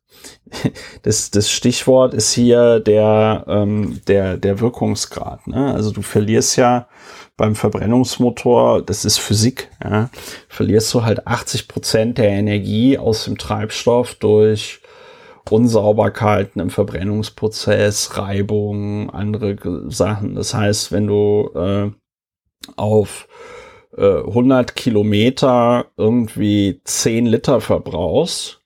das, 1.03 1.31
das 1.31 1.51
Stichwort 1.51 2.15
ist 2.15 2.33
hier 2.33 2.81
der, 2.81 3.45
ähm, 3.49 4.01
der, 4.07 4.37
der 4.37 4.61
Wirkungsgrad. 4.61 5.47
Ne? 5.47 5.73
Also 5.73 5.91
du 5.91 6.03
verlierst 6.03 6.57
ja 6.57 6.89
beim 7.37 7.55
Verbrennungsmotor, 7.55 8.83
das 8.83 9.05
ist 9.05 9.19
Physik, 9.19 9.71
ja, 9.83 10.11
verlierst 10.49 10.95
du 10.95 11.03
halt 11.05 11.27
80 11.27 11.67
Prozent 11.69 12.19
der 12.19 12.31
Energie 12.31 12.97
aus 12.97 13.25
dem 13.25 13.39
Treibstoff 13.39 14.15
durch 14.15 14.81
Unsauberkeiten 15.51 16.61
im 16.61 16.71
Verbrennungsprozess, 16.71 18.17
Reibung, 18.17 19.11
andere 19.11 19.57
Sachen. 19.91 20.35
Das 20.35 20.55
heißt, 20.55 20.91
wenn 20.91 21.07
du 21.07 21.51
äh, 21.55 21.91
auf 22.77 23.29
äh, 23.97 24.21
100 24.21 24.75
Kilometer 24.75 25.87
irgendwie 25.97 26.81
10 26.85 27.27
Liter 27.27 27.61
verbrauchst, 27.61 28.63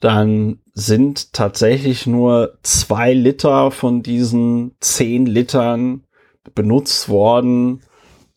dann 0.00 0.60
sind 0.80 1.32
tatsächlich 1.32 2.06
nur 2.06 2.58
zwei 2.62 3.12
Liter 3.12 3.70
von 3.70 4.02
diesen 4.02 4.76
10 4.80 5.26
Litern 5.26 6.04
benutzt 6.54 7.08
worden, 7.08 7.82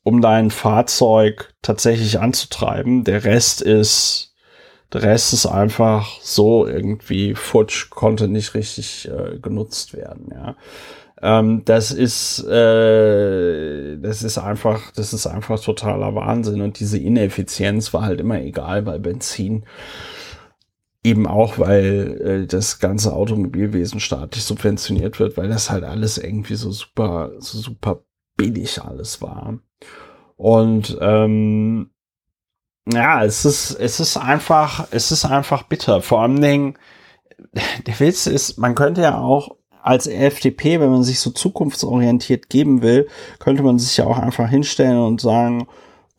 um 0.03 0.21
dein 0.21 0.51
Fahrzeug 0.51 1.53
tatsächlich 1.61 2.19
anzutreiben. 2.19 3.05
Der 3.05 3.23
Rest 3.23 3.61
ist, 3.61 4.33
der 4.91 5.03
Rest 5.03 5.33
ist 5.33 5.45
einfach 5.45 6.19
so 6.21 6.67
irgendwie 6.67 7.33
futsch, 7.33 7.89
konnte 7.89 8.27
nicht 8.27 8.53
richtig 8.53 9.09
äh, 9.09 9.39
genutzt 9.39 9.93
werden, 9.93 10.27
ja. 10.31 10.55
Ähm, 11.21 11.63
das 11.63 11.91
ist, 11.91 12.43
äh, 12.45 13.97
das 13.97 14.23
ist 14.23 14.37
einfach, 14.37 14.91
das 14.91 15.13
ist 15.13 15.25
einfach 15.25 15.57
totaler 15.57 16.13
Wahnsinn 16.15 16.59
und 16.59 16.81
diese 16.81 16.97
Ineffizienz 16.97 17.93
war 17.93 18.01
halt 18.01 18.19
immer 18.19 18.41
egal 18.41 18.81
bei 18.81 18.99
Benzin. 18.99 19.63
Eben 21.03 21.27
auch, 21.27 21.59
weil 21.59 22.21
äh, 22.43 22.47
das 22.47 22.79
ganze 22.79 23.13
Automobilwesen 23.13 23.99
staatlich 23.99 24.43
subventioniert 24.43 25.19
wird, 25.19 25.37
weil 25.37 25.49
das 25.49 25.69
halt 25.69 25.83
alles 25.83 26.17
irgendwie 26.17 26.55
so 26.55 26.71
super, 26.71 27.31
so 27.39 27.57
super 27.57 28.03
billig 28.37 28.81
alles 28.81 29.21
war. 29.21 29.59
Und 30.37 30.97
ähm, 31.01 31.91
ja, 32.91 33.23
es 33.23 33.45
ist, 33.45 33.71
es 33.71 33.99
ist 33.99 34.17
einfach, 34.17 34.87
es 34.91 35.11
ist 35.11 35.25
einfach 35.25 35.63
bitter. 35.63 36.01
Vor 36.01 36.21
allen 36.21 36.41
Dingen, 36.41 36.77
der 37.87 37.99
Witz 37.99 38.27
ist, 38.27 38.57
man 38.57 38.75
könnte 38.75 39.01
ja 39.01 39.17
auch 39.17 39.57
als 39.81 40.07
FDP, 40.07 40.79
wenn 40.79 40.91
man 40.91 41.03
sich 41.03 41.19
so 41.19 41.31
zukunftsorientiert 41.31 42.49
geben 42.49 42.81
will, 42.81 43.07
könnte 43.39 43.63
man 43.63 43.79
sich 43.79 43.97
ja 43.97 44.05
auch 44.05 44.17
einfach 44.17 44.49
hinstellen 44.49 44.99
und 44.99 45.19
sagen, 45.19 45.67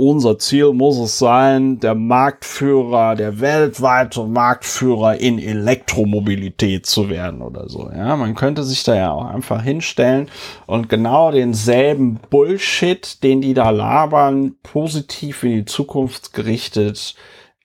unser 0.09 0.39
Ziel 0.39 0.73
muss 0.73 0.99
es 0.99 1.19
sein, 1.19 1.81
der 1.81 1.95
Marktführer, 1.95 3.15
der 3.15 3.41
weltweite 3.41 4.25
Marktführer 4.25 5.17
in 5.21 5.39
Elektromobilität 5.39 6.87
zu 6.87 7.09
werden 7.09 7.41
oder 7.43 7.69
so. 7.69 7.91
Ja, 7.91 8.17
man 8.17 8.35
könnte 8.35 8.65
sich 8.65 8.83
da 8.85 8.95
ja 8.95 9.13
auch 9.13 9.25
einfach 9.25 9.63
hinstellen 9.63 10.29
und 10.67 10.89
genau 10.89 11.31
denselben 11.31 12.21
Bullshit, 12.31 13.23
den 13.23 13.41
die 13.41 13.55
da 13.55 13.71
labern, 13.71 14.57
positiv 14.63 15.43
in 15.43 15.53
die 15.53 15.65
Zukunft 15.65 16.33
gerichtet 16.33 17.15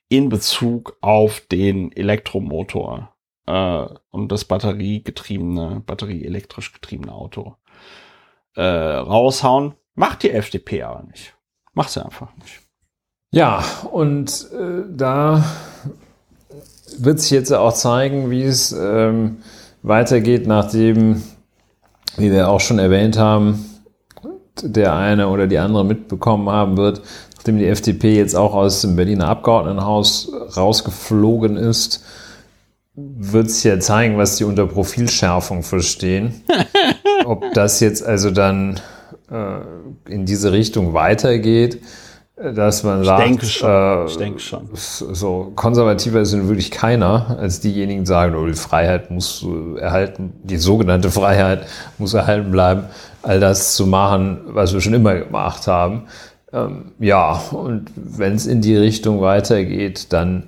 in 0.08 0.30
Bezug 0.30 0.98
auf 1.02 1.42
den 1.42 1.92
Elektromotor 1.92 3.14
äh, 3.46 3.86
und 4.12 4.32
das 4.32 4.46
batteriegetriebene, 4.46 5.84
batterieelektrisch 5.86 6.74
getriebene 6.74 7.12
Auto 7.14 7.56
äh, 8.56 8.62
raushauen. 8.62 9.76
Macht 9.96 10.24
die 10.24 10.32
FDP 10.32 10.84
aber 10.84 11.04
nicht. 11.04 11.36
Macht 11.80 11.92
sie 11.92 12.04
einfach 12.04 12.28
nicht. 12.42 12.60
Ja, 13.32 13.64
und 13.90 14.48
äh, 14.52 14.84
da 14.90 15.46
wird 16.98 17.22
sich 17.22 17.32
jetzt 17.32 17.54
auch 17.54 17.72
zeigen, 17.72 18.30
wie 18.32 18.44
es 18.44 18.74
ähm, 18.74 19.38
weitergeht, 19.82 20.46
nachdem, 20.46 21.24
wie 22.18 22.34
wir 22.34 22.50
auch 22.50 22.60
schon 22.60 22.80
erwähnt 22.80 23.18
haben, 23.18 23.80
der 24.62 24.94
eine 24.94 25.30
oder 25.30 25.48
die 25.48 25.58
andere 25.58 25.86
mitbekommen 25.86 26.50
haben 26.50 26.76
wird, 26.76 27.02
nachdem 27.38 27.60
die 27.60 27.68
FDP 27.68 28.18
jetzt 28.18 28.36
auch 28.36 28.56
aus 28.56 28.82
dem 28.82 28.98
Berliner 28.98 29.30
Abgeordnetenhaus 29.30 30.34
rausgeflogen 30.58 31.56
ist, 31.56 32.04
wird 32.94 33.52
sich 33.52 33.64
ja 33.64 33.80
zeigen, 33.80 34.18
was 34.18 34.36
die 34.36 34.44
unter 34.44 34.68
Profilschärfung 34.68 35.64
verstehen. 35.64 36.44
Ob 37.24 37.54
das 37.54 37.80
jetzt 37.80 38.04
also 38.04 38.32
dann 38.32 38.82
äh, 39.32 40.12
in 40.12 40.26
diese 40.26 40.52
Richtung 40.52 40.94
weitergeht, 40.94 41.82
dass 42.36 42.84
man 42.84 43.02
ich 43.02 43.08
sagt, 43.08 43.26
denke 43.26 43.46
schon. 43.46 43.70
Äh, 43.70 44.06
ich 44.06 44.18
denke 44.18 44.40
schon. 44.40 44.70
so 44.74 45.52
konservativer 45.56 46.22
ist 46.22 46.34
wirklich 46.34 46.72
keiner, 46.72 47.38
als 47.40 47.60
diejenigen 47.60 48.06
sagen, 48.06 48.36
oh, 48.36 48.46
die 48.46 48.54
Freiheit 48.54 49.12
muss 49.12 49.46
erhalten, 49.78 50.34
die 50.44 50.58
sogenannte 50.58 51.12
Freiheit 51.12 51.68
muss 51.98 52.14
erhalten 52.14 52.52
bleiben, 52.52 52.84
all 53.22 53.40
das 53.40 53.76
zu 53.76 53.86
machen, 53.86 54.40
was 54.48 54.74
wir 54.74 54.80
schon 54.80 54.94
immer 54.94 55.16
gemacht 55.16 55.68
haben. 55.68 56.04
Ähm, 56.54 56.94
ja, 57.00 57.34
und 57.52 57.92
wenn 57.96 58.36
es 58.36 58.48
in 58.48 58.62
die 58.62 58.78
Richtung 58.78 59.22
weitergeht, 59.22 60.14
dann 60.14 60.48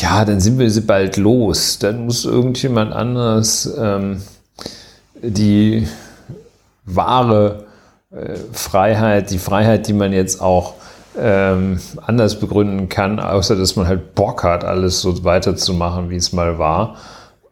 ja, 0.00 0.24
dann 0.24 0.40
sind 0.40 0.58
wir 0.58 0.70
sie 0.70 0.80
bald 0.80 1.16
los. 1.16 1.78
Dann 1.78 2.06
muss 2.06 2.24
irgendjemand 2.24 2.92
anders 2.92 3.72
ähm, 3.78 4.22
die 5.22 5.86
wahre 6.86 7.66
äh, 8.10 8.36
Freiheit, 8.52 9.30
die 9.30 9.38
Freiheit, 9.38 9.88
die 9.88 9.92
man 9.92 10.12
jetzt 10.12 10.40
auch 10.40 10.74
ähm, 11.18 11.80
anders 12.04 12.38
begründen 12.40 12.88
kann, 12.88 13.20
außer 13.20 13.56
dass 13.56 13.76
man 13.76 13.86
halt 13.86 14.14
Bock 14.14 14.44
hat, 14.44 14.64
alles 14.64 15.00
so 15.00 15.24
weiterzumachen, 15.24 16.10
wie 16.10 16.16
es 16.16 16.32
mal 16.32 16.58
war. 16.58 16.96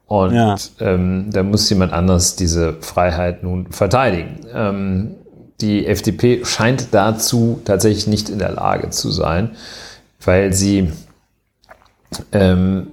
Und 0.06 0.34
ja. 0.34 0.56
ähm, 0.80 1.30
da 1.32 1.42
muss 1.42 1.68
jemand 1.70 1.92
anders 1.92 2.36
diese 2.36 2.74
Freiheit 2.80 3.42
nun 3.42 3.72
verteidigen. 3.72 4.40
Ähm, 4.52 5.14
die 5.60 5.86
FDP 5.86 6.44
scheint 6.44 6.88
dazu 6.92 7.60
tatsächlich 7.64 8.06
nicht 8.06 8.28
in 8.28 8.38
der 8.38 8.52
Lage 8.52 8.90
zu 8.90 9.10
sein, 9.10 9.52
weil 10.22 10.52
sie 10.52 10.92
ähm, 12.32 12.88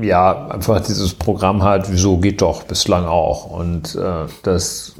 ja, 0.00 0.48
einfach 0.48 0.80
dieses 0.80 1.14
Programm 1.14 1.62
hat, 1.62 1.90
wieso 1.90 2.18
geht 2.18 2.42
doch 2.42 2.64
bislang 2.64 3.06
auch. 3.06 3.50
Und 3.50 3.94
äh, 3.94 4.26
das, 4.42 4.94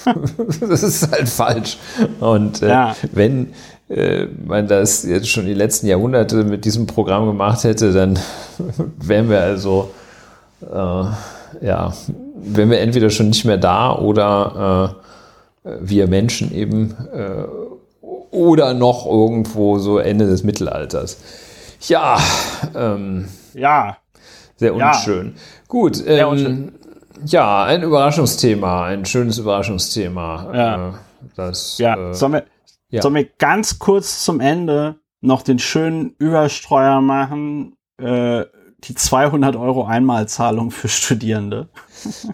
das 0.60 0.82
ist 0.82 1.10
halt 1.10 1.28
falsch. 1.28 1.78
Und 2.20 2.62
äh, 2.62 2.68
ja. 2.68 2.96
wenn 3.12 3.52
äh, 3.88 4.26
man 4.44 4.68
das 4.68 5.02
jetzt 5.04 5.28
schon 5.28 5.46
die 5.46 5.54
letzten 5.54 5.86
Jahrhunderte 5.86 6.44
mit 6.44 6.64
diesem 6.64 6.86
Programm 6.86 7.26
gemacht 7.26 7.64
hätte, 7.64 7.92
dann 7.92 8.18
wären 8.98 9.28
wir 9.28 9.40
also, 9.40 9.90
äh, 10.62 11.04
ja, 11.64 11.92
wären 12.34 12.70
wir 12.70 12.80
entweder 12.80 13.10
schon 13.10 13.28
nicht 13.28 13.44
mehr 13.44 13.58
da 13.58 13.94
oder 13.94 14.96
äh, 15.64 15.70
wir 15.80 16.06
Menschen 16.06 16.54
eben 16.54 16.96
äh, 17.12 17.44
oder 18.30 18.74
noch 18.74 19.06
irgendwo 19.06 19.78
so 19.78 19.98
Ende 19.98 20.26
des 20.26 20.44
Mittelalters. 20.44 21.18
Ja, 21.88 22.18
ähm, 22.74 23.28
ja. 23.54 23.96
Sehr 24.60 24.74
unschön. 24.74 25.32
Ja. 25.34 25.42
Gut. 25.68 26.04
Ähm, 26.06 26.28
unschön. 26.28 26.72
Ja, 27.24 27.64
ein 27.64 27.82
Überraschungsthema, 27.82 28.84
ein 28.84 29.06
schönes 29.06 29.38
Überraschungsthema. 29.38 30.50
Ja. 30.54 30.88
Äh, 30.88 30.92
das, 31.34 31.78
ja. 31.78 32.10
Äh, 32.10 32.14
sollen, 32.14 32.32
wir, 32.32 32.44
ja. 32.90 33.00
sollen 33.00 33.14
wir 33.14 33.24
ganz 33.38 33.78
kurz 33.78 34.22
zum 34.22 34.38
Ende 34.40 34.96
noch 35.22 35.40
den 35.40 35.58
schönen 35.58 36.14
Überstreuer 36.18 37.00
machen? 37.00 37.76
Äh, 37.98 38.44
die 38.84 38.94
200 38.94 39.56
Euro 39.56 39.84
Einmalzahlung 39.84 40.70
für 40.70 40.88
Studierende. 40.88 41.68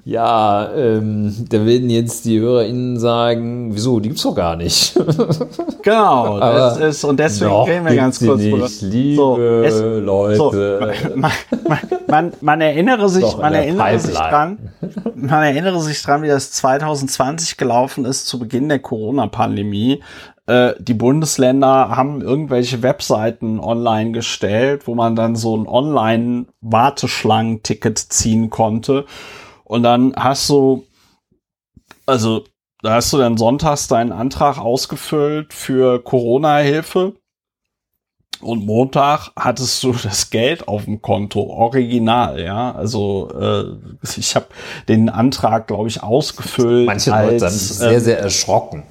Ja, 0.04 0.72
ähm, 0.74 1.46
da 1.48 1.66
werden 1.66 1.90
jetzt 1.90 2.24
die 2.24 2.38
HörerInnen 2.38 2.98
sagen, 2.98 3.74
wieso, 3.74 3.98
die 3.98 4.10
gibt's 4.10 4.22
doch 4.22 4.34
gar 4.34 4.54
nicht. 4.54 4.94
genau, 5.82 6.38
das 6.40 6.78
ist, 6.78 7.04
und 7.04 7.18
deswegen 7.18 7.50
reden 7.50 7.86
wir 7.86 7.96
ganz 7.96 8.20
kurz 8.20 8.40
nicht, 8.40 8.82
Liebe 8.82 9.16
so, 9.16 9.38
es, 9.38 10.04
Leute. 10.04 10.36
So, 10.36 10.52
man, 11.16 11.32
man, 11.66 11.78
man, 12.06 12.32
man, 12.40 12.60
erinnere 12.60 13.08
sich, 13.08 13.36
man 13.36 13.54
erinnere 13.54 13.98
sich 13.98 14.14
dran, 14.14 14.58
man 15.14 15.42
erinnere 15.42 15.80
sich 15.80 16.00
dran, 16.02 16.22
wie 16.22 16.28
das 16.28 16.52
2020 16.52 17.56
gelaufen 17.56 18.04
ist 18.04 18.26
zu 18.26 18.38
Beginn 18.38 18.68
der 18.68 18.78
Corona-Pandemie, 18.78 20.00
äh, 20.46 20.74
die 20.78 20.94
Bundesländer 20.94 21.96
haben 21.96 22.22
irgendwelche 22.22 22.82
Webseiten 22.82 23.60
online 23.60 24.12
gestellt, 24.12 24.86
wo 24.86 24.94
man 24.94 25.16
dann 25.16 25.36
so 25.36 25.54
ein 25.56 25.66
Online-Warteschlangenticket 25.66 27.98
ziehen 27.98 28.50
konnte. 28.50 29.06
Und 29.64 29.82
dann 29.82 30.14
hast 30.16 30.48
du, 30.48 30.86
also 32.06 32.44
da 32.82 32.94
hast 32.94 33.12
du 33.12 33.18
dann 33.18 33.36
sonntags 33.36 33.88
deinen 33.88 34.12
Antrag 34.12 34.58
ausgefüllt 34.58 35.52
für 35.52 36.02
Corona-Hilfe 36.02 37.14
und 38.46 38.64
Montag 38.64 39.30
hattest 39.36 39.82
du 39.82 39.92
das 39.92 40.30
Geld 40.30 40.68
auf 40.68 40.84
dem 40.84 41.02
Konto, 41.02 41.40
original, 41.40 42.40
ja. 42.40 42.72
Also 42.72 43.28
äh, 43.38 43.64
ich 44.16 44.34
habe 44.36 44.46
den 44.88 45.08
Antrag, 45.08 45.66
glaube 45.66 45.88
ich, 45.88 46.02
ausgefüllt. 46.02 46.86
Manche 46.86 47.12
als, 47.12 47.42
Leute 47.42 47.50
sind 47.50 47.76
sehr, 47.78 47.90
ähm, 47.92 48.00
sehr 48.00 48.20
erschrocken. 48.20 48.84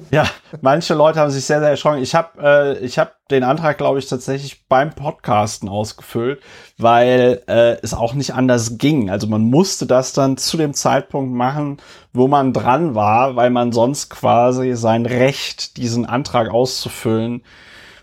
ja, 0.10 0.24
manche 0.60 0.94
Leute 0.94 1.20
haben 1.20 1.30
sich 1.30 1.44
sehr, 1.44 1.60
sehr 1.60 1.70
erschrocken. 1.70 2.02
Ich 2.02 2.14
habe 2.14 2.76
äh, 2.78 2.84
ich 2.84 2.98
hab 2.98 3.14
den 3.28 3.44
Antrag, 3.44 3.78
glaube 3.78 3.98
ich, 3.98 4.06
tatsächlich 4.08 4.66
beim 4.68 4.90
Podcasten 4.90 5.68
ausgefüllt, 5.68 6.40
weil 6.78 7.42
äh, 7.46 7.76
es 7.82 7.94
auch 7.94 8.14
nicht 8.14 8.34
anders 8.34 8.78
ging. 8.78 9.10
Also 9.10 9.26
man 9.26 9.42
musste 9.42 9.86
das 9.86 10.12
dann 10.12 10.36
zu 10.36 10.56
dem 10.56 10.74
Zeitpunkt 10.74 11.32
machen, 11.32 11.78
wo 12.12 12.28
man 12.28 12.52
dran 12.52 12.94
war, 12.94 13.36
weil 13.36 13.50
man 13.50 13.72
sonst 13.72 14.10
quasi 14.10 14.74
sein 14.74 15.06
Recht, 15.06 15.76
diesen 15.76 16.06
Antrag 16.06 16.50
auszufüllen, 16.50 17.42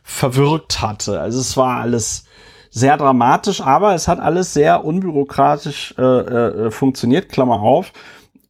verwirkt 0.04 0.82
hatte. 0.82 1.20
Also 1.20 1.40
es 1.40 1.58
war 1.58 1.80
alles 1.80 2.26
sehr 2.70 2.98
dramatisch, 2.98 3.62
aber 3.62 3.94
es 3.96 4.08
hat 4.08 4.20
alles 4.20 4.54
sehr 4.54 4.84
unbürokratisch 4.84 5.94
äh, 5.98 6.02
äh, 6.02 6.72
funktioniert, 6.72 7.30
Klammer 7.30 7.62
auf. 7.62 7.94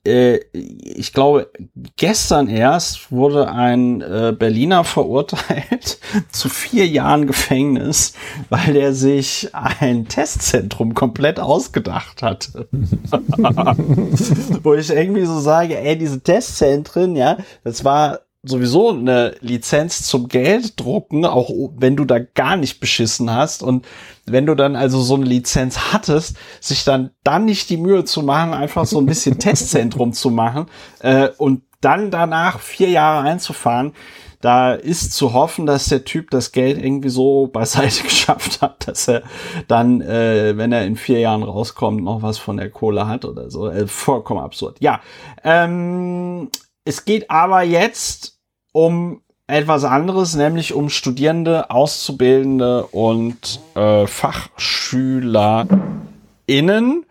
Äh, 0.06 0.40
ich 0.52 1.14
glaube, 1.14 1.50
gestern 1.96 2.48
erst 2.50 3.12
wurde 3.12 3.50
ein 3.50 4.02
äh, 4.02 4.36
Berliner 4.38 4.84
verurteilt 4.86 6.00
zu 6.32 6.50
vier 6.50 6.88
Jahren 6.88 7.28
Gefängnis, 7.28 8.14
weil 8.50 8.74
der 8.74 8.94
sich 8.94 9.50
ein 9.54 10.08
Testzentrum 10.08 10.94
komplett 10.94 11.40
ausgedacht 11.40 12.22
hatte. 12.22 12.68
Wo 14.64 14.74
ich 14.74 14.90
irgendwie 14.90 15.26
so 15.26 15.40
sage, 15.40 15.78
ey, 15.78 15.98
diese 15.98 16.22
Testzentren, 16.22 17.16
ja, 17.16 17.38
das 17.64 17.86
war 17.86 18.20
sowieso 18.44 18.90
eine 18.90 19.36
Lizenz 19.40 20.04
zum 20.04 20.28
Gelddrucken, 20.28 21.26
auch 21.26 21.50
wenn 21.78 21.96
du 21.96 22.04
da 22.04 22.20
gar 22.20 22.58
nicht 22.58 22.82
beschissen 22.82 23.32
hast. 23.32 23.64
Und 23.64 23.86
wenn 24.26 24.46
du 24.46 24.54
dann 24.54 24.76
also 24.76 25.02
so 25.02 25.16
eine 25.16 25.26
Lizenz 25.26 25.94
hattest, 25.94 26.36
sich 26.60 26.84
dann 26.84 27.12
dann 27.24 27.46
nicht 27.46 27.70
die 27.70 27.78
Mühe 27.78 28.04
zu 28.04 28.22
machen, 28.22 28.54
einfach 28.54 28.86
so 28.86 29.00
ein 29.00 29.06
bisschen 29.06 29.40
Testzentrum 29.40 30.12
zu 30.12 30.30
machen 30.30 30.66
äh, 31.00 31.30
und 31.38 31.64
dann 31.80 32.12
danach 32.12 32.60
vier 32.60 32.90
Jahre 32.90 33.28
einzufahren, 33.28 33.94
da 34.42 34.74
ist 34.74 35.14
zu 35.14 35.32
hoffen, 35.32 35.66
dass 35.66 35.86
der 35.86 36.04
Typ 36.04 36.30
das 36.30 36.52
Geld 36.52 36.78
irgendwie 36.78 37.08
so 37.08 37.48
beiseite 37.48 38.04
geschafft 38.04 38.62
hat, 38.62 38.90
dass 38.90 39.08
er 39.08 39.24
dann, 39.70 40.02
äh, 40.02 40.58
wenn 40.58 40.74
er 40.74 40.86
in 40.86 40.98
vier 40.98 41.20
Jahren 41.20 41.44
rauskommt, 41.44 42.04
noch 42.04 42.22
was 42.22 42.40
von 42.40 42.58
der 42.58 42.70
Kohle 42.70 43.08
hat 43.08 43.24
oder 43.24 43.50
so. 43.50 43.70
Äh, 43.70 43.88
vollkommen 43.88 44.42
absurd. 44.42 44.78
Ja, 44.82 45.00
ähm, 45.46 46.50
es 46.86 47.06
geht 47.06 47.30
aber 47.30 47.64
jetzt 47.64 48.40
um 48.72 49.22
etwas 49.48 49.84
anderes, 49.84 50.36
nämlich 50.36 50.74
um 50.74 50.90
Studierende, 50.90 51.70
Auszubildende 51.70 52.88
und 52.88 53.60
äh, 53.76 54.08
FachschülerInnen. 54.08 57.06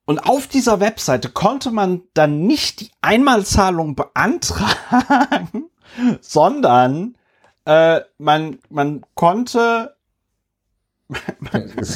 Und 0.05 0.19
auf 0.19 0.47
dieser 0.47 0.79
Webseite 0.79 1.29
konnte 1.29 1.71
man 1.71 2.01
dann 2.13 2.45
nicht 2.45 2.81
die 2.81 2.91
Einmalzahlung 3.01 3.95
beantragen, 3.95 5.69
sondern 6.21 7.15
äh, 7.65 8.01
man, 8.17 8.59
man 8.69 9.05
konnte 9.15 9.95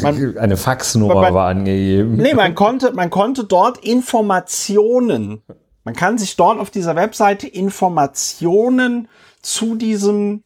man, 0.02 0.38
eine 0.38 0.58
Faxnummer 0.58 1.16
man, 1.16 1.34
war 1.34 1.50
angegeben. 1.50 2.18
Nee, 2.18 2.34
man 2.34 2.56
konnte, 2.56 2.94
man 2.94 3.10
konnte 3.10 3.44
dort 3.44 3.84
Informationen, 3.84 5.42
man 5.84 5.96
kann 5.96 6.18
sich 6.18 6.36
dort 6.36 6.60
auf 6.60 6.70
dieser 6.70 6.96
Webseite 6.96 7.48
Informationen 7.48 9.08
zu 9.42 9.76
diesem, 9.76 10.44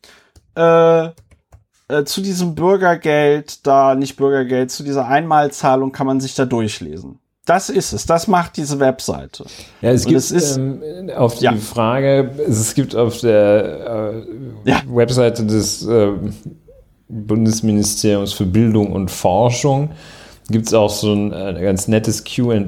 äh, 0.56 1.06
äh, 1.06 2.04
zu 2.06 2.22
diesem 2.22 2.56
Bürgergeld, 2.56 3.66
da 3.66 3.96
nicht 3.96 4.18
Bürgergeld, 4.18 4.72
zu 4.72 4.84
dieser 4.84 5.08
Einmalzahlung 5.08 5.92
kann 5.92 6.08
man 6.08 6.20
sich 6.20 6.36
da 6.36 6.46
durchlesen. 6.46 7.20
Das 7.46 7.70
ist 7.70 7.92
es. 7.92 8.06
Das 8.06 8.28
macht 8.28 8.58
diese 8.58 8.80
Webseite. 8.80 9.46
Ja, 9.82 9.92
es 9.92 10.06
gibt 10.06 10.18
es 10.18 10.32
ist, 10.32 10.58
ähm, 10.58 11.10
auf 11.16 11.40
die 11.40 11.46
ja. 11.46 11.56
Frage, 11.56 12.30
es 12.48 12.76
gibt 12.76 12.96
auf 12.96 13.20
der 13.20 14.14
äh, 14.66 14.70
ja. 14.70 14.82
Webseite 14.88 15.46
des 15.46 15.86
äh, 15.88 16.12
Bundesministeriums 17.08 18.34
für 18.34 18.46
Bildung 18.46 18.92
und 18.92 19.10
Forschung 19.10 19.90
gibt 20.50 20.68
es 20.68 20.74
auch 20.74 20.90
so 20.90 21.14
ein, 21.14 21.34
ein 21.34 21.56
äh, 21.56 21.62
ganz 21.62 21.88
nettes 21.88 22.24
QA. 22.24 22.62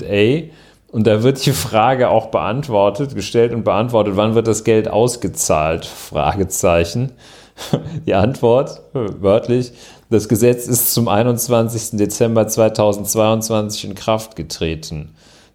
Und 0.92 1.08
da 1.08 1.24
wird 1.24 1.46
die 1.46 1.52
Frage 1.52 2.10
auch 2.10 2.28
beantwortet, 2.28 3.16
gestellt 3.16 3.54
und 3.54 3.64
beantwortet, 3.64 4.16
wann 4.16 4.36
wird 4.36 4.48
das 4.48 4.64
Geld 4.64 4.88
ausgezahlt? 4.88 5.86
Fragezeichen. 5.86 7.14
Die 8.06 8.16
Antwort, 8.16 8.82
wörtlich, 8.94 9.74
das 10.14 10.30
Gesetz 10.30 10.68
ist 10.68 10.94
zum 10.94 11.08
21. 11.08 11.98
Dezember 11.98 12.48
2022 12.48 13.86
in 13.86 13.96
Kraft 13.96 14.36
getreten. 14.36 15.10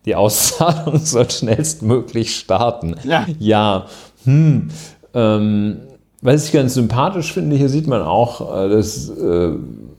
Die 0.05 0.15
Auszahlung 0.15 0.99
soll 1.05 1.31
schnellstmöglich 1.31 2.37
starten. 2.37 2.97
Ja. 3.05 3.27
Ja. 3.39 3.87
Hm. 4.25 4.71
Ähm, 5.15 5.77
was 6.21 6.47
ich 6.47 6.53
ganz 6.53 6.75
sympathisch 6.75 7.33
finde, 7.33 7.57
hier 7.57 7.69
sieht 7.69 7.87
man 7.87 8.03
auch, 8.03 8.65
äh, 8.65 8.69
dass, 8.69 9.09
äh, 9.09 9.53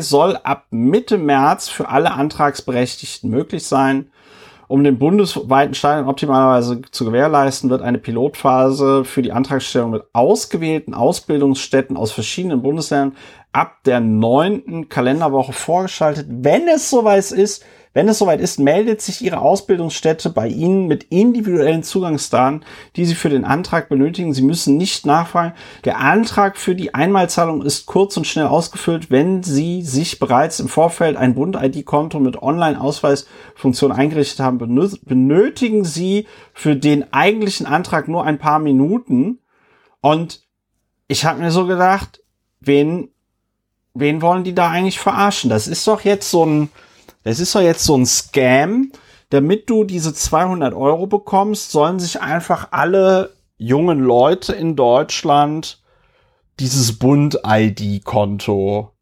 soll 0.00 0.36
ab 0.36 0.66
Mitte 0.70 1.18
März 1.18 1.68
für 1.68 1.88
alle 1.88 2.12
Antragsberechtigten 2.12 3.30
möglich 3.30 3.64
sein. 3.66 4.10
Um 4.68 4.84
den 4.84 4.98
bundesweiten 4.98 5.74
Stadion 5.74 6.08
optimalerweise 6.08 6.82
zu 6.90 7.06
gewährleisten, 7.06 7.70
wird 7.70 7.80
eine 7.80 7.96
Pilotphase 7.96 9.04
für 9.06 9.22
die 9.22 9.32
Antragstellung 9.32 9.92
mit 9.92 10.02
ausgewählten 10.12 10.92
Ausbildungsstätten 10.92 11.96
aus 11.96 12.12
verschiedenen 12.12 12.60
Bundesländern 12.60 13.16
ab 13.52 13.78
der 13.84 14.00
neunten 14.00 14.90
Kalenderwoche 14.90 15.54
vorgeschaltet. 15.54 16.26
Wenn 16.28 16.68
es 16.68 16.90
soweit 16.90 17.32
ist, 17.32 17.64
wenn 17.94 18.08
es 18.08 18.18
soweit 18.18 18.40
ist, 18.40 18.58
meldet 18.58 19.00
sich 19.00 19.22
Ihre 19.22 19.40
Ausbildungsstätte 19.40 20.30
bei 20.30 20.48
Ihnen 20.48 20.86
mit 20.86 21.04
individuellen 21.04 21.82
Zugangsdaten, 21.82 22.64
die 22.96 23.04
Sie 23.04 23.14
für 23.14 23.28
den 23.28 23.44
Antrag 23.44 23.88
benötigen. 23.88 24.34
Sie 24.34 24.42
müssen 24.42 24.76
nicht 24.76 25.06
nachfragen. 25.06 25.54
Der 25.84 25.98
Antrag 25.98 26.58
für 26.58 26.74
die 26.74 26.94
Einmalzahlung 26.94 27.62
ist 27.62 27.86
kurz 27.86 28.16
und 28.16 28.26
schnell 28.26 28.46
ausgefüllt, 28.46 29.10
wenn 29.10 29.42
Sie 29.42 29.82
sich 29.82 30.18
bereits 30.18 30.60
im 30.60 30.68
Vorfeld 30.68 31.16
ein 31.16 31.34
Bund-ID-Konto 31.34 32.20
mit 32.20 32.42
Online-Ausweisfunktion 32.42 33.92
eingerichtet 33.92 34.40
haben. 34.40 34.58
Benötigen 34.58 35.84
Sie 35.84 36.26
für 36.52 36.76
den 36.76 37.12
eigentlichen 37.12 37.66
Antrag 37.66 38.08
nur 38.08 38.24
ein 38.24 38.38
paar 38.38 38.58
Minuten. 38.58 39.38
Und 40.00 40.42
ich 41.08 41.24
habe 41.24 41.40
mir 41.40 41.50
so 41.50 41.66
gedacht, 41.66 42.22
wen, 42.60 43.08
wen 43.94 44.22
wollen 44.22 44.44
die 44.44 44.54
da 44.54 44.68
eigentlich 44.70 44.98
verarschen? 44.98 45.50
Das 45.50 45.66
ist 45.66 45.86
doch 45.88 46.02
jetzt 46.02 46.30
so 46.30 46.44
ein, 46.44 46.70
das 47.28 47.40
ist 47.40 47.54
doch 47.54 47.60
jetzt 47.60 47.84
so 47.84 47.94
ein 47.96 48.06
Scam. 48.06 48.90
Damit 49.30 49.68
du 49.68 49.84
diese 49.84 50.14
200 50.14 50.72
Euro 50.72 51.06
bekommst, 51.06 51.70
sollen 51.70 51.98
sich 51.98 52.22
einfach 52.22 52.68
alle 52.70 53.34
jungen 53.58 54.00
Leute 54.00 54.54
in 54.54 54.74
Deutschland 54.74 55.82
dieses 56.58 56.98
Bund-ID-Konto 56.98 58.92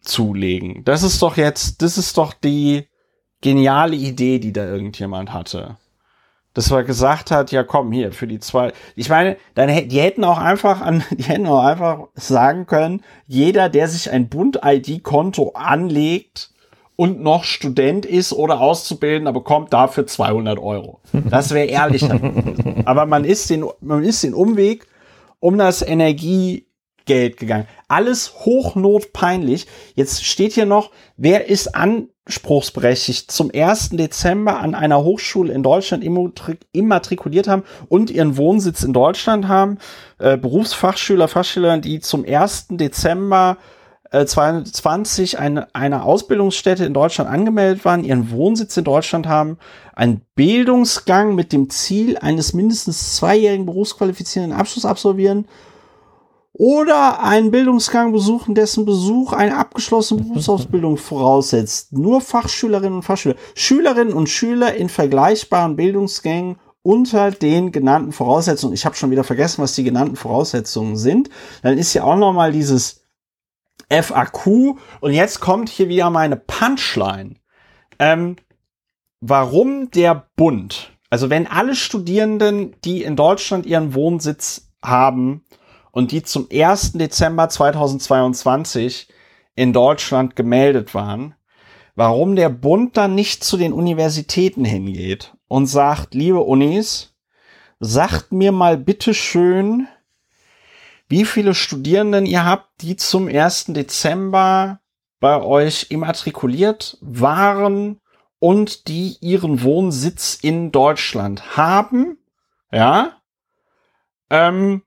zulegen. 0.00 0.84
Das 0.84 1.02
ist 1.02 1.20
doch 1.22 1.36
jetzt, 1.36 1.82
das 1.82 1.98
ist 1.98 2.16
doch 2.16 2.32
die 2.32 2.86
geniale 3.40 3.96
Idee, 3.96 4.38
die 4.38 4.52
da 4.52 4.64
irgendjemand 4.66 5.32
hatte. 5.32 5.76
Dass 6.54 6.70
er 6.70 6.84
gesagt 6.84 7.32
hat, 7.32 7.50
ja 7.50 7.64
komm 7.64 7.90
hier 7.90 8.12
für 8.12 8.28
die 8.28 8.38
zwei. 8.38 8.72
Ich 8.94 9.08
meine, 9.08 9.36
dann 9.54 9.88
die 9.88 10.00
hätten 10.00 10.22
auch 10.22 10.38
einfach 10.38 10.80
an, 10.80 11.02
die 11.10 11.24
hätten 11.24 11.46
auch 11.46 11.64
einfach 11.64 12.06
sagen 12.14 12.66
können, 12.66 13.02
jeder, 13.26 13.68
der 13.68 13.88
sich 13.88 14.10
ein 14.10 14.28
Bund-ID-Konto 14.28 15.50
anlegt, 15.54 16.50
und 17.00 17.22
noch 17.22 17.44
Student 17.44 18.04
ist 18.04 18.30
oder 18.30 18.60
Auszubildender, 18.60 19.32
bekommt 19.32 19.72
dafür 19.72 20.06
200 20.06 20.58
Euro. 20.58 21.00
Das 21.30 21.54
wäre 21.54 21.64
ehrlicher. 21.64 22.20
Aber 22.84 23.06
man 23.06 23.24
ist, 23.24 23.48
den, 23.48 23.64
man 23.80 24.04
ist 24.04 24.22
den 24.22 24.34
Umweg 24.34 24.86
um 25.38 25.56
das 25.56 25.80
Energiegeld 25.80 27.38
gegangen. 27.38 27.66
Alles 27.88 28.44
hochnotpeinlich. 28.44 29.66
Jetzt 29.94 30.26
steht 30.26 30.52
hier 30.52 30.66
noch, 30.66 30.90
wer 31.16 31.48
ist 31.48 31.74
anspruchsberechtigt 31.74 33.30
zum 33.30 33.50
1. 33.50 33.92
Dezember 33.92 34.58
an 34.58 34.74
einer 34.74 35.02
Hochschule 35.02 35.54
in 35.54 35.62
Deutschland 35.62 36.04
immatrikuliert 36.04 37.48
haben 37.48 37.62
und 37.88 38.10
ihren 38.10 38.36
Wohnsitz 38.36 38.82
in 38.82 38.92
Deutschland 38.92 39.48
haben. 39.48 39.78
Äh, 40.18 40.36
Berufsfachschüler, 40.36 41.28
Fachschüler, 41.28 41.78
die 41.78 42.00
zum 42.00 42.26
1. 42.26 42.66
Dezember 42.72 43.56
äh, 44.10 44.26
2020 44.26 45.38
eine, 45.38 45.74
eine 45.74 46.02
Ausbildungsstätte 46.02 46.84
in 46.84 46.94
Deutschland 46.94 47.30
angemeldet 47.30 47.84
waren, 47.84 48.04
ihren 48.04 48.30
Wohnsitz 48.30 48.76
in 48.76 48.84
Deutschland 48.84 49.26
haben, 49.26 49.58
einen 49.94 50.22
Bildungsgang 50.34 51.34
mit 51.34 51.52
dem 51.52 51.70
Ziel 51.70 52.18
eines 52.18 52.52
mindestens 52.52 53.16
zweijährigen 53.16 53.66
berufsqualifizierenden 53.66 54.58
Abschluss 54.58 54.84
absolvieren 54.84 55.46
oder 56.52 57.22
einen 57.22 57.50
Bildungsgang 57.50 58.12
besuchen, 58.12 58.54
dessen 58.54 58.84
Besuch 58.84 59.32
eine 59.32 59.56
abgeschlossene 59.56 60.22
Berufsausbildung 60.24 60.96
voraussetzt. 60.96 61.92
Nur 61.92 62.20
Fachschülerinnen 62.20 62.96
und 62.96 63.02
Fachschüler. 63.02 63.36
Schülerinnen 63.54 64.12
und 64.12 64.28
Schüler 64.28 64.74
in 64.74 64.88
vergleichbaren 64.88 65.76
Bildungsgängen 65.76 66.56
unter 66.82 67.30
den 67.30 67.72
genannten 67.72 68.12
Voraussetzungen. 68.12 68.74
Ich 68.74 68.84
habe 68.84 68.96
schon 68.96 69.10
wieder 69.10 69.24
vergessen, 69.24 69.62
was 69.62 69.74
die 69.74 69.84
genannten 69.84 70.16
Voraussetzungen 70.16 70.96
sind. 70.96 71.28
Dann 71.62 71.78
ist 71.78 71.94
ja 71.94 72.04
auch 72.04 72.16
noch 72.16 72.32
mal 72.32 72.52
dieses 72.52 72.99
FAQ 73.90 74.76
und 75.00 75.12
jetzt 75.12 75.40
kommt 75.40 75.68
hier 75.68 75.88
wieder 75.88 76.10
meine 76.10 76.36
Punchline. 76.36 77.34
Ähm, 77.98 78.36
warum 79.20 79.90
der 79.90 80.28
Bund, 80.36 80.92
also 81.10 81.28
wenn 81.28 81.46
alle 81.46 81.74
Studierenden, 81.74 82.76
die 82.84 83.02
in 83.02 83.16
Deutschland 83.16 83.66
ihren 83.66 83.94
Wohnsitz 83.94 84.70
haben 84.82 85.44
und 85.92 86.12
die 86.12 86.22
zum 86.22 86.48
1. 86.52 86.92
Dezember 86.92 87.48
2022 87.48 89.08
in 89.56 89.72
Deutschland 89.72 90.36
gemeldet 90.36 90.94
waren, 90.94 91.34
warum 91.96 92.36
der 92.36 92.48
Bund 92.48 92.96
dann 92.96 93.14
nicht 93.14 93.44
zu 93.44 93.56
den 93.56 93.72
Universitäten 93.72 94.64
hingeht 94.64 95.34
und 95.48 95.66
sagt, 95.66 96.14
liebe 96.14 96.40
Unis, 96.40 97.14
sagt 97.80 98.32
mir 98.32 98.52
mal 98.52 98.78
bitte 98.78 99.14
schön, 99.14 99.88
wie 101.10 101.24
viele 101.24 101.54
Studierenden 101.54 102.24
ihr 102.24 102.44
habt, 102.44 102.70
die 102.80 102.96
zum 102.96 103.26
1. 103.26 103.66
Dezember 103.68 104.80
bei 105.18 105.42
euch 105.42 105.88
immatrikuliert 105.90 106.96
waren 107.00 108.00
und 108.38 108.86
die 108.88 109.16
ihren 109.20 109.62
Wohnsitz 109.62 110.38
in 110.40 110.70
Deutschland 110.72 111.56
haben. 111.56 112.16
Ja. 112.72 113.20
Ähm, 114.30 114.82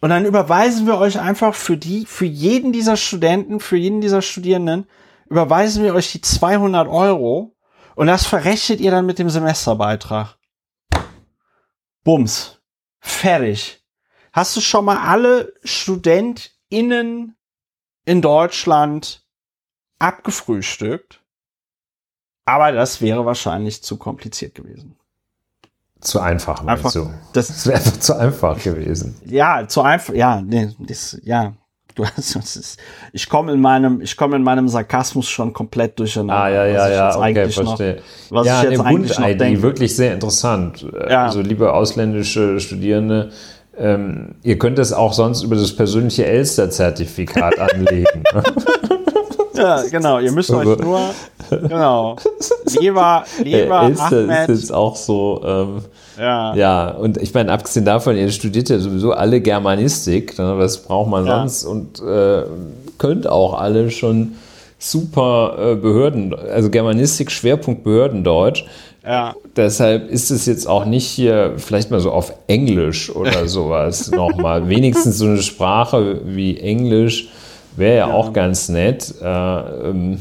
und 0.00 0.08
dann 0.08 0.24
überweisen 0.24 0.86
wir 0.86 0.98
euch 0.98 1.20
einfach 1.20 1.54
für 1.54 1.76
die, 1.76 2.06
für 2.06 2.24
jeden 2.24 2.72
dieser 2.72 2.96
Studenten, 2.96 3.60
für 3.60 3.76
jeden 3.76 4.00
dieser 4.00 4.22
Studierenden, 4.22 4.88
überweisen 5.28 5.84
wir 5.84 5.94
euch 5.94 6.10
die 6.12 6.22
200 6.22 6.88
Euro 6.88 7.54
und 7.94 8.06
das 8.06 8.26
verrechnet 8.26 8.80
ihr 8.80 8.90
dann 8.90 9.04
mit 9.06 9.18
dem 9.18 9.28
Semesterbeitrag. 9.28 10.38
Bums. 12.04 12.58
Fertig. 13.00 13.77
Hast 14.38 14.56
du 14.56 14.60
schon 14.60 14.84
mal 14.84 14.98
alle 14.98 15.52
StudentInnen 15.64 17.34
in 18.04 18.22
Deutschland 18.22 19.24
abgefrühstückt? 19.98 21.24
Aber 22.44 22.70
das 22.70 23.00
wäre 23.00 23.26
wahrscheinlich 23.26 23.82
zu 23.82 23.96
kompliziert 23.96 24.54
gewesen. 24.54 24.94
Zu 26.00 26.20
einfach, 26.20 26.64
einfach, 26.64 26.92
du? 26.92 27.12
Das, 27.32 27.48
das 27.48 27.66
wäre 27.66 27.78
einfach 27.78 27.98
zu 27.98 28.16
einfach 28.16 28.62
gewesen. 28.62 29.20
Ja, 29.24 29.66
zu 29.66 29.82
einfach, 29.82 30.14
ja, 30.14 30.40
nee, 30.40 30.72
das, 30.78 31.18
ja. 31.24 31.54
Du 31.96 32.06
hast, 32.06 32.36
das 32.36 32.54
ist, 32.54 32.78
ich 33.12 33.28
komme 33.28 33.50
in 33.52 33.60
meinem, 33.60 34.00
ich 34.00 34.16
komme 34.16 34.36
in 34.36 34.44
meinem 34.44 34.68
Sarkasmus 34.68 35.28
schon 35.28 35.52
komplett 35.52 35.98
durcheinander. 35.98 36.44
Ah, 36.44 36.48
ja, 36.48 36.64
ja, 36.64 36.88
ja, 36.88 37.18
okay, 37.18 37.50
verstehe. 37.50 37.96
Noch, 37.96 38.36
was 38.36 38.46
ja, 38.46 38.62
ich 38.62 38.70
jetzt 38.70 38.80
eigentlich 38.82 39.18
noch 39.18 39.26
denke. 39.36 39.62
wirklich 39.62 39.96
sehr 39.96 40.14
interessant. 40.14 40.86
Ja. 40.92 41.24
Also, 41.24 41.40
liebe 41.40 41.72
ausländische 41.72 42.60
Studierende, 42.60 43.32
ähm, 43.78 44.34
ihr 44.42 44.58
könnt 44.58 44.78
es 44.78 44.92
auch 44.92 45.12
sonst 45.12 45.42
über 45.42 45.56
das 45.56 45.74
persönliche 45.74 46.26
Elster-Zertifikat 46.26 47.58
anlegen. 47.74 48.22
Ja, 49.54 49.82
genau. 49.90 50.18
Ihr 50.20 50.30
müsst 50.32 50.50
euch 50.50 50.64
nur, 50.64 51.10
genau. 51.50 52.16
Leber, 52.80 53.24
Leber, 53.42 53.82
Elster 53.82 54.18
Ahmed. 54.18 54.48
ist 54.50 54.60
jetzt 54.60 54.72
auch 54.72 54.94
so, 54.94 55.42
ähm, 55.44 55.78
Ja. 56.18 56.54
ja, 56.54 56.90
und 56.90 57.16
ich 57.20 57.34
meine, 57.34 57.50
abgesehen 57.52 57.84
davon, 57.84 58.16
ihr 58.16 58.30
studiert 58.30 58.68
ja 58.68 58.78
sowieso 58.78 59.12
alle 59.12 59.40
Germanistik, 59.40 60.38
ne, 60.38 60.54
was 60.58 60.82
braucht 60.84 61.10
man 61.10 61.26
Ja. 61.26 61.40
sonst 61.40 61.64
und 61.64 62.00
äh, 62.00 62.42
könnt 62.98 63.26
auch 63.28 63.58
alle 63.60 63.90
schon 63.90 64.34
super 64.78 65.56
äh, 65.58 65.74
Behörden, 65.74 66.34
also 66.34 66.70
Germanistik, 66.70 67.32
Schwerpunkt 67.32 67.82
Behördendeutsch. 67.82 68.64
Ja. 69.04 69.34
Deshalb 69.56 70.10
ist 70.10 70.30
es 70.30 70.46
jetzt 70.46 70.66
auch 70.66 70.84
nicht 70.84 71.06
hier 71.06 71.54
vielleicht 71.56 71.90
mal 71.90 72.00
so 72.00 72.12
auf 72.12 72.32
Englisch 72.46 73.14
oder 73.14 73.48
sowas 73.48 74.10
nochmal. 74.10 74.68
Wenigstens 74.68 75.18
so 75.18 75.26
eine 75.26 75.42
Sprache 75.42 76.20
wie 76.24 76.58
Englisch 76.58 77.28
wäre 77.76 77.98
ja, 77.98 78.12
auch 78.12 78.32
ganz 78.32 78.68
nett. 78.68 79.14
Äh, 79.22 79.26
ähm, 79.26 80.18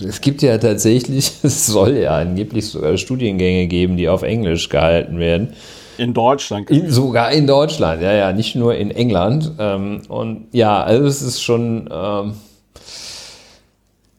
es 0.00 0.20
gibt 0.20 0.42
ja 0.42 0.58
tatsächlich, 0.58 1.32
es 1.42 1.66
soll 1.66 1.96
ja 1.96 2.18
angeblich 2.18 2.68
sogar 2.68 2.96
Studiengänge 2.96 3.66
geben, 3.66 3.96
die 3.96 4.08
auf 4.08 4.22
Englisch 4.22 4.68
gehalten 4.68 5.18
werden. 5.18 5.54
In 5.96 6.14
Deutschland. 6.14 6.70
In, 6.70 6.90
sogar 6.90 7.32
in 7.32 7.46
Deutschland, 7.46 8.00
ja, 8.02 8.12
ja, 8.12 8.32
nicht 8.32 8.54
nur 8.54 8.76
in 8.76 8.92
England. 8.92 9.52
Ähm, 9.58 10.02
und 10.08 10.46
ja, 10.52 10.80
also 10.82 11.06
es 11.06 11.22
ist 11.22 11.42
schon, 11.42 11.88
ähm, 11.92 12.34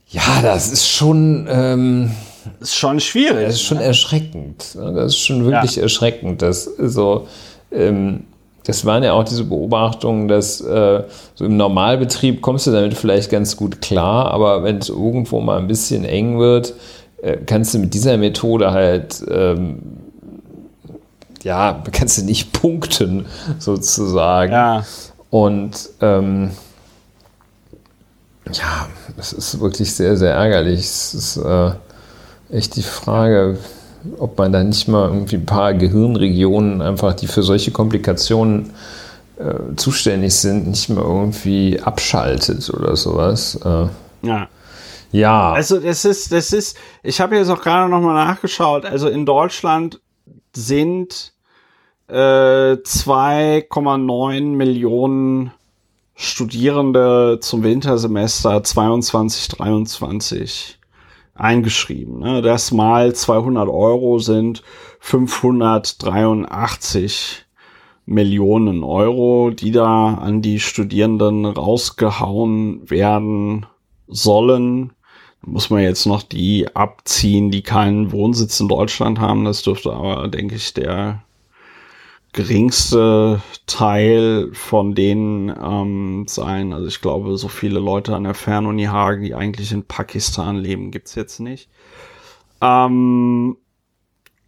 ja, 0.10 0.41
das 0.41 0.72
ist 0.72 0.90
schon, 0.90 1.48
ähm, 1.49 2.11
ist 2.59 2.76
schon 2.76 2.99
schwierig. 2.99 3.45
das 3.45 3.55
ist 3.55 3.61
schon 3.63 3.80
erschreckend. 3.80 4.76
ne? 4.76 4.93
Das 4.93 5.07
ist 5.13 5.17
schon 5.19 5.45
wirklich 5.45 5.76
Ja. 5.76 5.84
erschreckend, 5.84 6.41
dass 6.41 6.63
so, 6.65 7.27
ähm, 7.71 8.26
das 8.65 8.85
waren 8.85 9.03
ja 9.03 9.13
auch 9.13 9.23
diese 9.23 9.45
Beobachtungen, 9.45 10.27
dass 10.27 10.61
äh, 10.61 11.03
so 11.35 11.45
im 11.45 11.57
Normalbetrieb 11.57 12.41
kommst 12.41 12.67
du 12.67 12.71
damit 12.71 12.93
vielleicht 12.93 13.30
ganz 13.31 13.57
gut 13.57 13.81
klar, 13.81 14.31
aber 14.31 14.63
wenn 14.63 14.77
es 14.77 14.89
irgendwo 14.89 15.39
mal 15.39 15.57
ein 15.57 15.67
bisschen 15.67 16.05
eng 16.05 16.39
wird, 16.39 16.73
äh, 17.21 17.38
kannst 17.45 17.73
du 17.73 17.80
mit 17.80 17.93
dieser 17.93 18.17
Methode 18.17 18.71
halt 18.71 19.23
ähm, 19.30 19.80
ja, 21.43 21.81
kannst 21.91 22.17
du 22.17 22.26
nicht 22.26 22.51
punkten, 22.53 23.26
sozusagen. 23.59 24.51
Ja. 24.51 24.85
Und 25.30 25.89
ähm, 26.01 26.51
ja, 28.51 28.88
es 29.17 29.31
ist 29.34 29.59
wirklich 29.59 29.93
sehr, 29.93 30.17
sehr 30.17 30.34
ärgerlich. 30.34 30.80
Es 30.80 31.13
ist 31.13 31.38
äh, 31.38 31.71
echt 32.51 32.76
die 32.76 32.84
Frage, 32.84 33.57
ob 34.17 34.38
man 34.38 34.51
da 34.51 34.63
nicht 34.63 34.88
mal 34.88 35.09
irgendwie 35.09 35.35
ein 35.35 35.45
paar 35.45 35.73
Gehirnregionen 35.73 36.81
einfach, 36.81 37.13
die 37.13 37.27
für 37.27 37.43
solche 37.43 37.71
Komplikationen 37.71 38.71
äh, 39.38 39.76
zuständig 39.76 40.35
sind, 40.35 40.67
nicht 40.67 40.89
mal 40.89 41.03
irgendwie 41.03 41.80
abschaltet 41.80 42.69
oder 42.69 42.95
sowas. 42.95 43.55
Äh, 43.63 43.88
Ja. 44.21 44.47
ja, 45.11 45.51
Also 45.51 45.80
das 45.80 46.05
ist, 46.05 46.31
das 46.31 46.53
ist, 46.53 46.77
ich 47.03 47.19
habe 47.21 47.38
jetzt 47.38 47.49
auch 47.49 47.61
gerade 47.61 47.89
noch 47.89 48.01
mal 48.01 48.13
nachgeschaut. 48.13 48.85
Also 48.85 49.09
in 49.09 49.26
Deutschland 49.26 49.99
sind 50.55 51.34
äh, 52.07 52.13
2,9 52.13 54.41
Millionen 54.41 55.51
Studierende 56.15 57.39
zum 57.41 57.63
Wintersemester 57.63 58.61
22, 58.61 59.47
23 59.47 60.78
eingeschrieben. 61.40 62.20
Ne? 62.20 62.41
Das 62.41 62.72
mal 62.72 63.14
200 63.14 63.70
Euro 63.70 64.20
sind 64.20 64.64
583 64.99 67.45
Millionen 68.06 68.84
Euro, 68.84 69.52
die 69.52 69.72
da 69.72 70.16
an 70.16 70.41
die 70.41 70.60
Studierenden 70.60 71.45
rausgehauen 71.45 72.90
werden 72.90 73.68
sollen. 74.07 74.91
Da 75.44 75.52
muss 75.52 75.70
man 75.70 75.84
jetzt 75.84 76.06
noch 76.06 76.24
die 76.24 76.76
abziehen, 76.76 77.52
die 77.52 77.61
keinen 77.61 78.11
Wohnsitz 78.11 78.60
in 78.60 78.68
Deutschland 78.68 79.20
haben. 79.20 79.45
Das 79.45 79.61
dürfte 79.61 79.94
aber, 79.94 80.28
denke 80.28 80.56
ich, 80.56 80.74
der 80.74 81.24
geringste 82.34 83.41
Teil 83.65 84.49
von 84.53 84.93
denen 84.93 85.49
ähm, 85.49 86.26
sein. 86.27 86.73
Also 86.73 86.88
ich 86.88 87.01
glaube, 87.01 87.38
so 87.38 87.47
viele 87.47 87.80
Leute 87.80 88.15
an 88.15 88.23
der 88.23 88.35
Fernuni 88.35 88.85
Hagen, 88.85 89.23
die 89.23 89.34
eigentlich 89.35 89.72
in 89.72 89.84
Pakistan 89.84 90.57
leben, 90.57 90.91
gibt's 90.91 91.15
jetzt 91.15 91.39
nicht. 91.39 91.69
Ähm, 92.61 93.57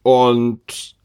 und 0.03 0.95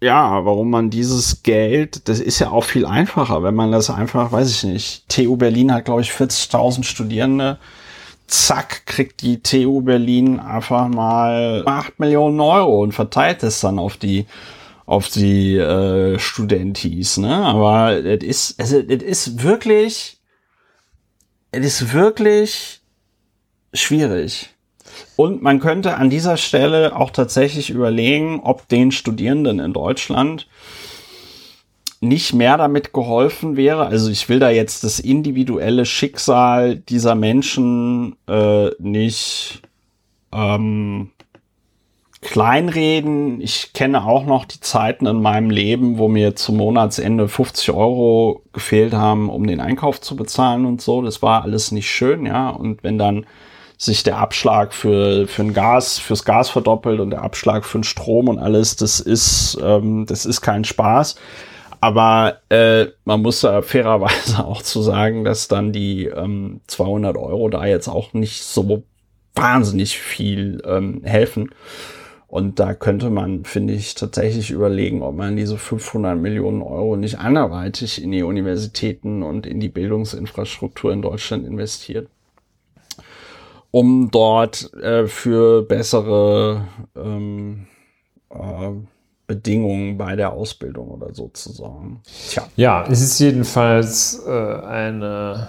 ja, 0.00 0.44
warum 0.44 0.70
man 0.70 0.90
dieses 0.90 1.42
Geld, 1.42 2.08
das 2.08 2.20
ist 2.20 2.38
ja 2.38 2.50
auch 2.50 2.64
viel 2.64 2.84
einfacher, 2.84 3.42
wenn 3.42 3.54
man 3.54 3.72
das 3.72 3.90
einfach, 3.90 4.32
weiß 4.32 4.50
ich 4.50 4.64
nicht, 4.64 5.08
TU 5.08 5.36
Berlin 5.36 5.72
hat, 5.72 5.86
glaube 5.86 6.02
ich, 6.02 6.10
40.000 6.10 6.84
Studierende. 6.84 7.58
Zack, 8.26 8.86
kriegt 8.86 9.22
die 9.22 9.42
TU 9.42 9.82
Berlin 9.82 10.40
einfach 10.40 10.88
mal 10.88 11.62
8 11.66 12.00
Millionen 12.00 12.40
Euro 12.40 12.82
und 12.82 12.92
verteilt 12.92 13.42
es 13.42 13.60
dann 13.60 13.78
auf 13.78 13.96
die 13.96 14.26
auf 14.86 15.08
die 15.08 15.56
äh, 15.56 16.18
Studentis, 16.18 17.16
ne? 17.16 17.34
Aber 17.34 17.92
es 17.92 18.22
ist, 18.22 18.60
also, 18.60 18.78
es 18.78 19.02
ist 19.02 19.42
wirklich, 19.42 20.18
es 21.52 21.64
ist 21.66 21.92
wirklich 21.92 22.80
schwierig. 23.72 24.50
Und 25.16 25.42
man 25.42 25.60
könnte 25.60 25.96
an 25.96 26.10
dieser 26.10 26.36
Stelle 26.36 26.96
auch 26.96 27.10
tatsächlich 27.10 27.70
überlegen, 27.70 28.40
ob 28.40 28.68
den 28.68 28.92
Studierenden 28.92 29.58
in 29.58 29.72
Deutschland 29.72 30.46
nicht 32.00 32.34
mehr 32.34 32.58
damit 32.58 32.92
geholfen 32.92 33.56
wäre. 33.56 33.86
Also 33.86 34.10
ich 34.10 34.28
will 34.28 34.38
da 34.38 34.50
jetzt 34.50 34.84
das 34.84 35.00
individuelle 35.00 35.86
Schicksal 35.86 36.76
dieser 36.76 37.14
Menschen 37.14 38.16
äh, 38.28 38.70
nicht 38.78 39.62
ähm, 40.32 41.10
kleinreden. 42.24 43.40
Ich 43.40 43.74
kenne 43.74 44.04
auch 44.04 44.24
noch 44.24 44.46
die 44.46 44.58
Zeiten 44.58 45.06
in 45.06 45.20
meinem 45.20 45.50
Leben, 45.50 45.98
wo 45.98 46.08
mir 46.08 46.34
zum 46.34 46.56
Monatsende 46.56 47.28
50 47.28 47.70
Euro 47.70 48.42
gefehlt 48.52 48.94
haben, 48.94 49.28
um 49.28 49.46
den 49.46 49.60
Einkauf 49.60 50.00
zu 50.00 50.16
bezahlen 50.16 50.64
und 50.64 50.80
so. 50.80 51.02
Das 51.02 51.22
war 51.22 51.42
alles 51.42 51.70
nicht 51.70 51.88
schön, 51.88 52.24
ja. 52.26 52.48
Und 52.48 52.82
wenn 52.82 52.98
dann 52.98 53.26
sich 53.76 54.02
der 54.04 54.18
Abschlag 54.18 54.72
für, 54.72 55.28
für 55.28 55.42
ein 55.42 55.52
Gas, 55.52 55.98
fürs 55.98 56.24
Gas 56.24 56.48
verdoppelt 56.48 56.98
und 57.00 57.10
der 57.10 57.22
Abschlag 57.22 57.64
für 57.66 57.78
den 57.78 57.84
Strom 57.84 58.28
und 58.28 58.38
alles, 58.38 58.76
das 58.76 59.00
ist, 59.00 59.58
ähm, 59.62 60.06
das 60.06 60.24
ist 60.24 60.40
kein 60.40 60.64
Spaß. 60.64 61.16
Aber 61.80 62.38
äh, 62.48 62.86
man 63.04 63.20
muss 63.20 63.40
da 63.40 63.60
fairerweise 63.60 64.42
auch 64.46 64.62
zu 64.62 64.80
sagen, 64.80 65.24
dass 65.24 65.48
dann 65.48 65.72
die 65.72 66.06
ähm, 66.06 66.62
200 66.68 67.18
Euro 67.18 67.50
da 67.50 67.66
jetzt 67.66 67.88
auch 67.88 68.14
nicht 68.14 68.42
so 68.42 68.82
wahnsinnig 69.34 69.98
viel 69.98 70.62
ähm, 70.66 71.02
helfen. 71.04 71.50
Und 72.34 72.58
da 72.58 72.74
könnte 72.74 73.10
man, 73.10 73.44
finde 73.44 73.74
ich, 73.74 73.94
tatsächlich 73.94 74.50
überlegen, 74.50 75.02
ob 75.02 75.14
man 75.14 75.36
diese 75.36 75.56
500 75.56 76.18
Millionen 76.18 76.62
Euro 76.62 76.96
nicht 76.96 77.20
anderweitig 77.20 78.02
in 78.02 78.10
die 78.10 78.24
Universitäten 78.24 79.22
und 79.22 79.46
in 79.46 79.60
die 79.60 79.68
Bildungsinfrastruktur 79.68 80.92
in 80.92 81.00
Deutschland 81.00 81.46
investiert 81.46 82.08
um 83.70 84.08
dort 84.12 84.72
äh, 84.74 85.08
für 85.08 85.62
bessere 85.62 86.68
ähm, 86.96 87.66
äh, 88.30 88.36
Bedingungen 89.28 89.96
bei 89.96 90.14
der 90.14 90.32
Ausbildung 90.32 90.90
oder 90.90 91.12
so 91.12 91.28
zu 91.32 91.52
sorgen. 91.52 92.00
Tja. 92.30 92.48
Ja, 92.56 92.84
es 92.88 93.00
ist 93.00 93.18
jedenfalls 93.20 94.22
äh, 94.26 94.30
eine 94.30 95.48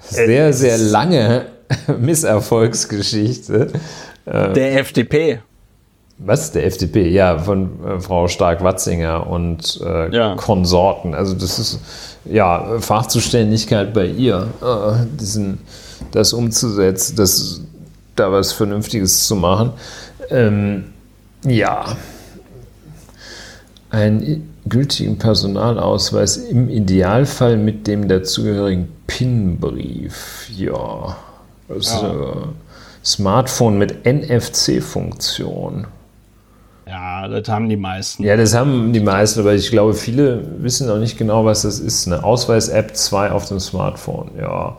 sehr, 0.00 0.52
sehr 0.52 0.78
lange 0.78 1.46
Misserfolgsgeschichte. 1.98 3.72
Äh, 4.24 4.52
der 4.52 4.78
FDP. 4.78 5.40
Was? 6.18 6.52
Der 6.52 6.64
FDP, 6.64 7.10
ja, 7.10 7.38
von 7.38 7.70
äh, 7.84 8.00
Frau 8.00 8.26
Stark-Watzinger 8.26 9.26
und 9.26 9.80
äh, 9.84 10.14
ja. 10.14 10.34
Konsorten. 10.36 11.14
Also 11.14 11.34
das 11.34 11.58
ist 11.58 11.80
ja 12.24 12.78
Fachzuständigkeit 12.80 13.92
bei 13.92 14.06
ihr, 14.06 14.48
äh, 14.62 15.06
diesen 15.20 15.58
das 16.12 16.32
umzusetzen, 16.32 17.16
das, 17.16 17.60
da 18.14 18.32
was 18.32 18.52
Vernünftiges 18.52 19.26
zu 19.26 19.36
machen. 19.36 19.72
Ähm, 20.30 20.84
ja, 21.44 21.84
einen 23.90 24.54
gültigen 24.68 25.18
Personalausweis 25.18 26.38
im 26.38 26.68
Idealfall 26.68 27.56
mit 27.56 27.86
dem 27.86 28.08
dazugehörigen 28.08 28.88
PIN-Brief. 29.06 30.48
Ja, 30.56 31.16
das 31.68 31.92
ja. 31.92 32.48
Smartphone 33.04 33.78
mit 33.78 34.04
NFC-Funktion. 34.04 35.86
Ja, 36.86 37.26
das 37.26 37.48
haben 37.48 37.68
die 37.68 37.76
meisten. 37.76 38.22
Ja, 38.22 38.36
das 38.36 38.54
haben 38.54 38.92
die 38.92 39.00
meisten, 39.00 39.40
aber 39.40 39.54
ich 39.54 39.70
glaube, 39.70 39.94
viele 39.94 40.62
wissen 40.62 40.88
auch 40.88 40.98
nicht 40.98 41.18
genau, 41.18 41.44
was 41.44 41.62
das 41.62 41.80
ist. 41.80 42.06
Eine 42.06 42.22
Ausweis-App 42.22 42.96
2 42.96 43.32
auf 43.32 43.48
dem 43.48 43.58
Smartphone. 43.58 44.30
Ja. 44.38 44.76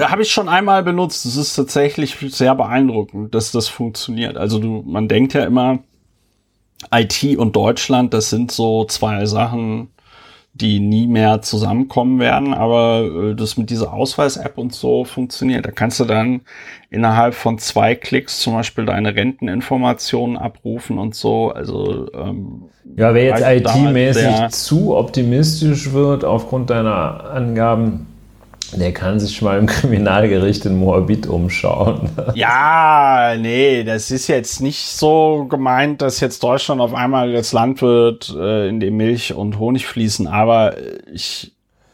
Habe 0.00 0.22
ich 0.22 0.32
schon 0.32 0.48
einmal 0.48 0.82
benutzt. 0.82 1.26
Es 1.26 1.36
ist 1.36 1.54
tatsächlich 1.54 2.16
sehr 2.34 2.54
beeindruckend, 2.56 3.34
dass 3.34 3.52
das 3.52 3.68
funktioniert. 3.68 4.36
Also 4.36 4.58
du, 4.58 4.82
man 4.84 5.06
denkt 5.06 5.34
ja 5.34 5.44
immer, 5.44 5.78
IT 6.92 7.36
und 7.36 7.54
Deutschland, 7.54 8.12
das 8.12 8.30
sind 8.30 8.50
so 8.50 8.84
zwei 8.84 9.26
Sachen, 9.26 9.90
die 10.52 10.80
nie 10.80 11.06
mehr 11.06 11.42
zusammenkommen 11.42 12.18
werden, 12.18 12.52
aber 12.54 13.30
äh, 13.30 13.34
das 13.34 13.56
mit 13.56 13.70
dieser 13.70 13.92
Ausweis-App 13.92 14.58
und 14.58 14.74
so 14.74 15.04
funktioniert. 15.04 15.64
Da 15.64 15.70
kannst 15.70 16.00
du 16.00 16.04
dann 16.04 16.40
innerhalb 16.90 17.34
von 17.34 17.58
zwei 17.58 17.94
Klicks 17.94 18.40
zum 18.40 18.54
Beispiel 18.54 18.84
deine 18.84 19.14
Renteninformationen 19.14 20.36
abrufen 20.36 20.98
und 20.98 21.14
so. 21.14 21.50
Also 21.50 22.12
ähm, 22.12 22.64
ja, 22.96 23.14
wer 23.14 23.24
jetzt 23.24 23.42
IT-mäßig 23.46 24.48
zu 24.50 24.96
optimistisch 24.96 25.92
wird 25.92 26.24
aufgrund 26.24 26.70
deiner 26.70 27.30
Angaben, 27.30 28.06
der 28.72 28.92
kann 28.92 29.18
sich 29.18 29.42
mal 29.42 29.58
im 29.58 29.66
Kriminalgericht 29.66 30.64
in 30.64 30.78
Moabit 30.78 31.26
umschauen. 31.26 32.10
Ja, 32.34 33.34
nee, 33.38 33.84
das 33.84 34.10
ist 34.10 34.28
jetzt 34.28 34.60
nicht 34.60 34.86
so 34.86 35.46
gemeint, 35.48 36.02
dass 36.02 36.20
jetzt 36.20 36.42
Deutschland 36.42 36.80
auf 36.80 36.94
einmal 36.94 37.32
das 37.32 37.52
Land 37.52 37.82
wird, 37.82 38.34
äh, 38.38 38.68
in 38.68 38.80
dem 38.80 38.96
Milch 38.96 39.34
und 39.34 39.58
Honig 39.58 39.86
fließen. 39.86 40.26
Aber 40.26 40.74
ich 41.12 41.52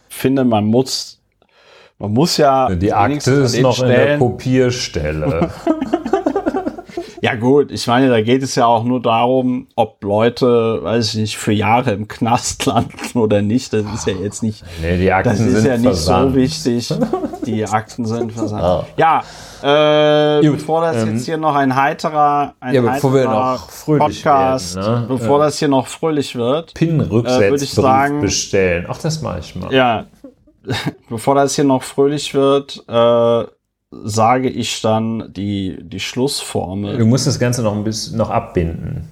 finde, 0.09 0.45
man 0.45 0.67
muss, 0.67 1.21
man 1.99 2.13
muss 2.13 2.37
ja. 2.37 2.75
Die 2.75 2.93
Akte 2.93 3.31
ist 3.33 3.61
noch 3.61 3.77
Stellen, 3.77 3.91
in 3.91 3.97
der 3.97 4.19
Kopierstelle. 4.19 5.51
Ja 7.23 7.35
gut, 7.35 7.71
ich 7.71 7.87
meine, 7.87 8.09
da 8.09 8.21
geht 8.21 8.43
es 8.43 8.55
ja 8.55 8.67
auch 8.67 8.85
nur 8.85 9.01
darum, 9.01 9.67
ob 9.75 10.03
Leute, 10.03 10.81
weiß 10.83 11.09
ich 11.09 11.21
nicht, 11.21 11.37
für 11.39 11.53
Jahre 11.53 11.93
im 11.93 12.09
Knast 12.09 12.67
landen 12.67 13.19
oder 13.19 13.43
nicht. 13.43 13.73
Das 13.73 13.85
ist 13.95 14.07
ja 14.07 14.15
jetzt 14.15 14.43
nicht, 14.43 14.65
nee, 14.83 14.99
die 14.99 15.13
Akten 15.13 15.31
das 15.31 15.41
ist 15.41 15.65
ja 15.65 15.77
nicht 15.77 15.85
versandt. 15.85 16.33
so 16.33 16.39
wichtig. 16.39 16.95
Die 17.47 17.65
Akten 17.69 18.05
sind 18.05 18.33
versandt. 18.33 18.65
Oh. 18.65 18.85
Ja, 18.97 19.23
äh, 19.63 20.49
bevor 20.49 20.83
das 20.83 21.03
ähm, 21.03 21.15
jetzt 21.15 21.25
hier 21.25 21.39
noch 21.39 21.55
ein 21.55 21.75
heiterer, 21.75 22.55
ein 22.61 22.75
ja, 22.75 22.81
bevor 22.83 23.15
wir 23.15 23.25
noch 23.25 23.71
fröhlich 23.71 24.23
Podcast, 24.23 24.77
werden, 24.77 25.03
ne? 25.03 25.07
bevor 25.09 25.39
ja. 25.39 25.45
das 25.47 25.59
hier 25.59 25.69
noch 25.69 25.87
fröhlich 25.87 26.37
wird, 26.37 26.75
Pin-Rücksetzbrief 26.75 27.85
äh, 27.85 28.21
bestellen. 28.21 28.87
Ach, 28.89 28.99
das 28.99 29.23
mache 29.23 29.41
ich 29.41 29.55
mal. 29.57 29.73
Ja, 29.73 30.07
bevor 31.09 31.35
das 31.35 31.55
hier 31.55 31.65
noch 31.65 31.83
fröhlich 31.83 32.35
wird, 32.35 32.85
äh, 32.89 33.45
sage 34.05 34.49
ich 34.49 34.81
dann 34.81 35.33
die, 35.33 35.79
die 35.81 36.01
Schlussformel. 36.01 36.99
Du 36.99 37.07
musst 37.07 37.27
das 37.27 37.39
Ganze 37.39 37.63
noch 37.63 37.75
ein 37.75 37.85
bisschen 37.85 38.17
noch 38.17 38.31
abbinden. 38.31 39.09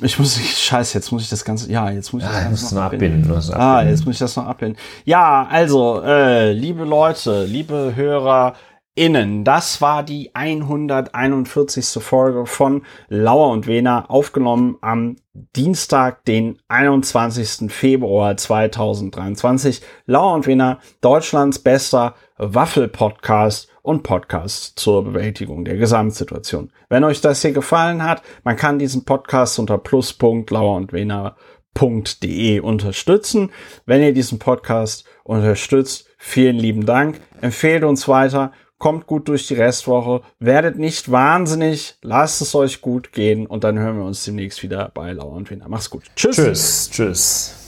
Ich 0.00 0.18
muss, 0.18 0.36
ich, 0.36 0.56
scheiße, 0.56 0.96
jetzt 0.96 1.10
muss 1.10 1.22
ich 1.22 1.28
das 1.28 1.44
Ganze, 1.44 1.70
ja, 1.72 1.90
jetzt 1.90 2.12
muss 2.12 2.22
ich 2.22 2.28
ja, 2.28 2.34
das 2.34 2.44
Ganze 2.44 2.74
noch 2.76 2.82
abbinden. 2.82 3.30
abbinden. 3.30 3.54
Ah, 3.54 3.82
jetzt 3.82 4.06
muss 4.06 4.14
ich 4.14 4.20
das 4.20 4.36
noch 4.36 4.46
abbinden. 4.46 4.78
Ja, 5.04 5.46
also, 5.50 6.02
äh, 6.04 6.52
liebe 6.52 6.84
Leute, 6.84 7.44
liebe 7.44 7.94
HörerInnen, 7.96 9.42
das 9.42 9.80
war 9.80 10.04
die 10.04 10.30
141. 10.34 12.00
Folge 12.00 12.46
von 12.46 12.82
Lauer 13.08 13.50
und 13.50 13.66
Wena, 13.66 14.04
aufgenommen 14.08 14.76
am 14.82 15.16
Dienstag, 15.56 16.24
den 16.26 16.58
21. 16.68 17.68
Februar 17.68 18.36
2023. 18.36 19.82
Lauer 20.06 20.34
und 20.34 20.46
Wena, 20.46 20.78
Deutschlands 21.00 21.58
bester 21.58 22.14
Waffel-Podcast 22.36 23.68
und 23.88 24.02
Podcast 24.02 24.78
zur 24.78 25.02
Bewältigung 25.02 25.64
der 25.64 25.78
Gesamtsituation. 25.78 26.70
Wenn 26.90 27.04
euch 27.04 27.22
das 27.22 27.40
hier 27.40 27.52
gefallen 27.52 28.04
hat, 28.04 28.20
man 28.44 28.56
kann 28.56 28.78
diesen 28.78 29.06
Podcast 29.06 29.58
unter 29.58 29.78
plus.lauerundwener.de 29.78 32.60
unterstützen. 32.60 33.50
Wenn 33.86 34.02
ihr 34.02 34.12
diesen 34.12 34.38
Podcast 34.38 35.06
unterstützt, 35.24 36.06
vielen 36.18 36.56
lieben 36.56 36.84
Dank. 36.84 37.18
Empfehlt 37.40 37.82
uns 37.82 38.06
weiter. 38.08 38.52
Kommt 38.76 39.06
gut 39.06 39.26
durch 39.26 39.46
die 39.46 39.54
Restwoche. 39.54 40.20
Werdet 40.38 40.78
nicht 40.78 41.10
wahnsinnig. 41.10 41.96
Lasst 42.02 42.42
es 42.42 42.54
euch 42.54 42.82
gut 42.82 43.12
gehen. 43.12 43.46
Und 43.46 43.64
dann 43.64 43.78
hören 43.78 43.96
wir 43.96 44.04
uns 44.04 44.22
demnächst 44.22 44.62
wieder 44.62 44.90
bei 44.92 45.14
Lauer 45.14 45.32
und 45.32 45.50
Wiener. 45.50 45.70
Mach's 45.70 45.88
gut. 45.88 46.02
Tschüss. 46.14 46.36
Tschüss. 46.36 46.90
Tschüss. 46.92 47.67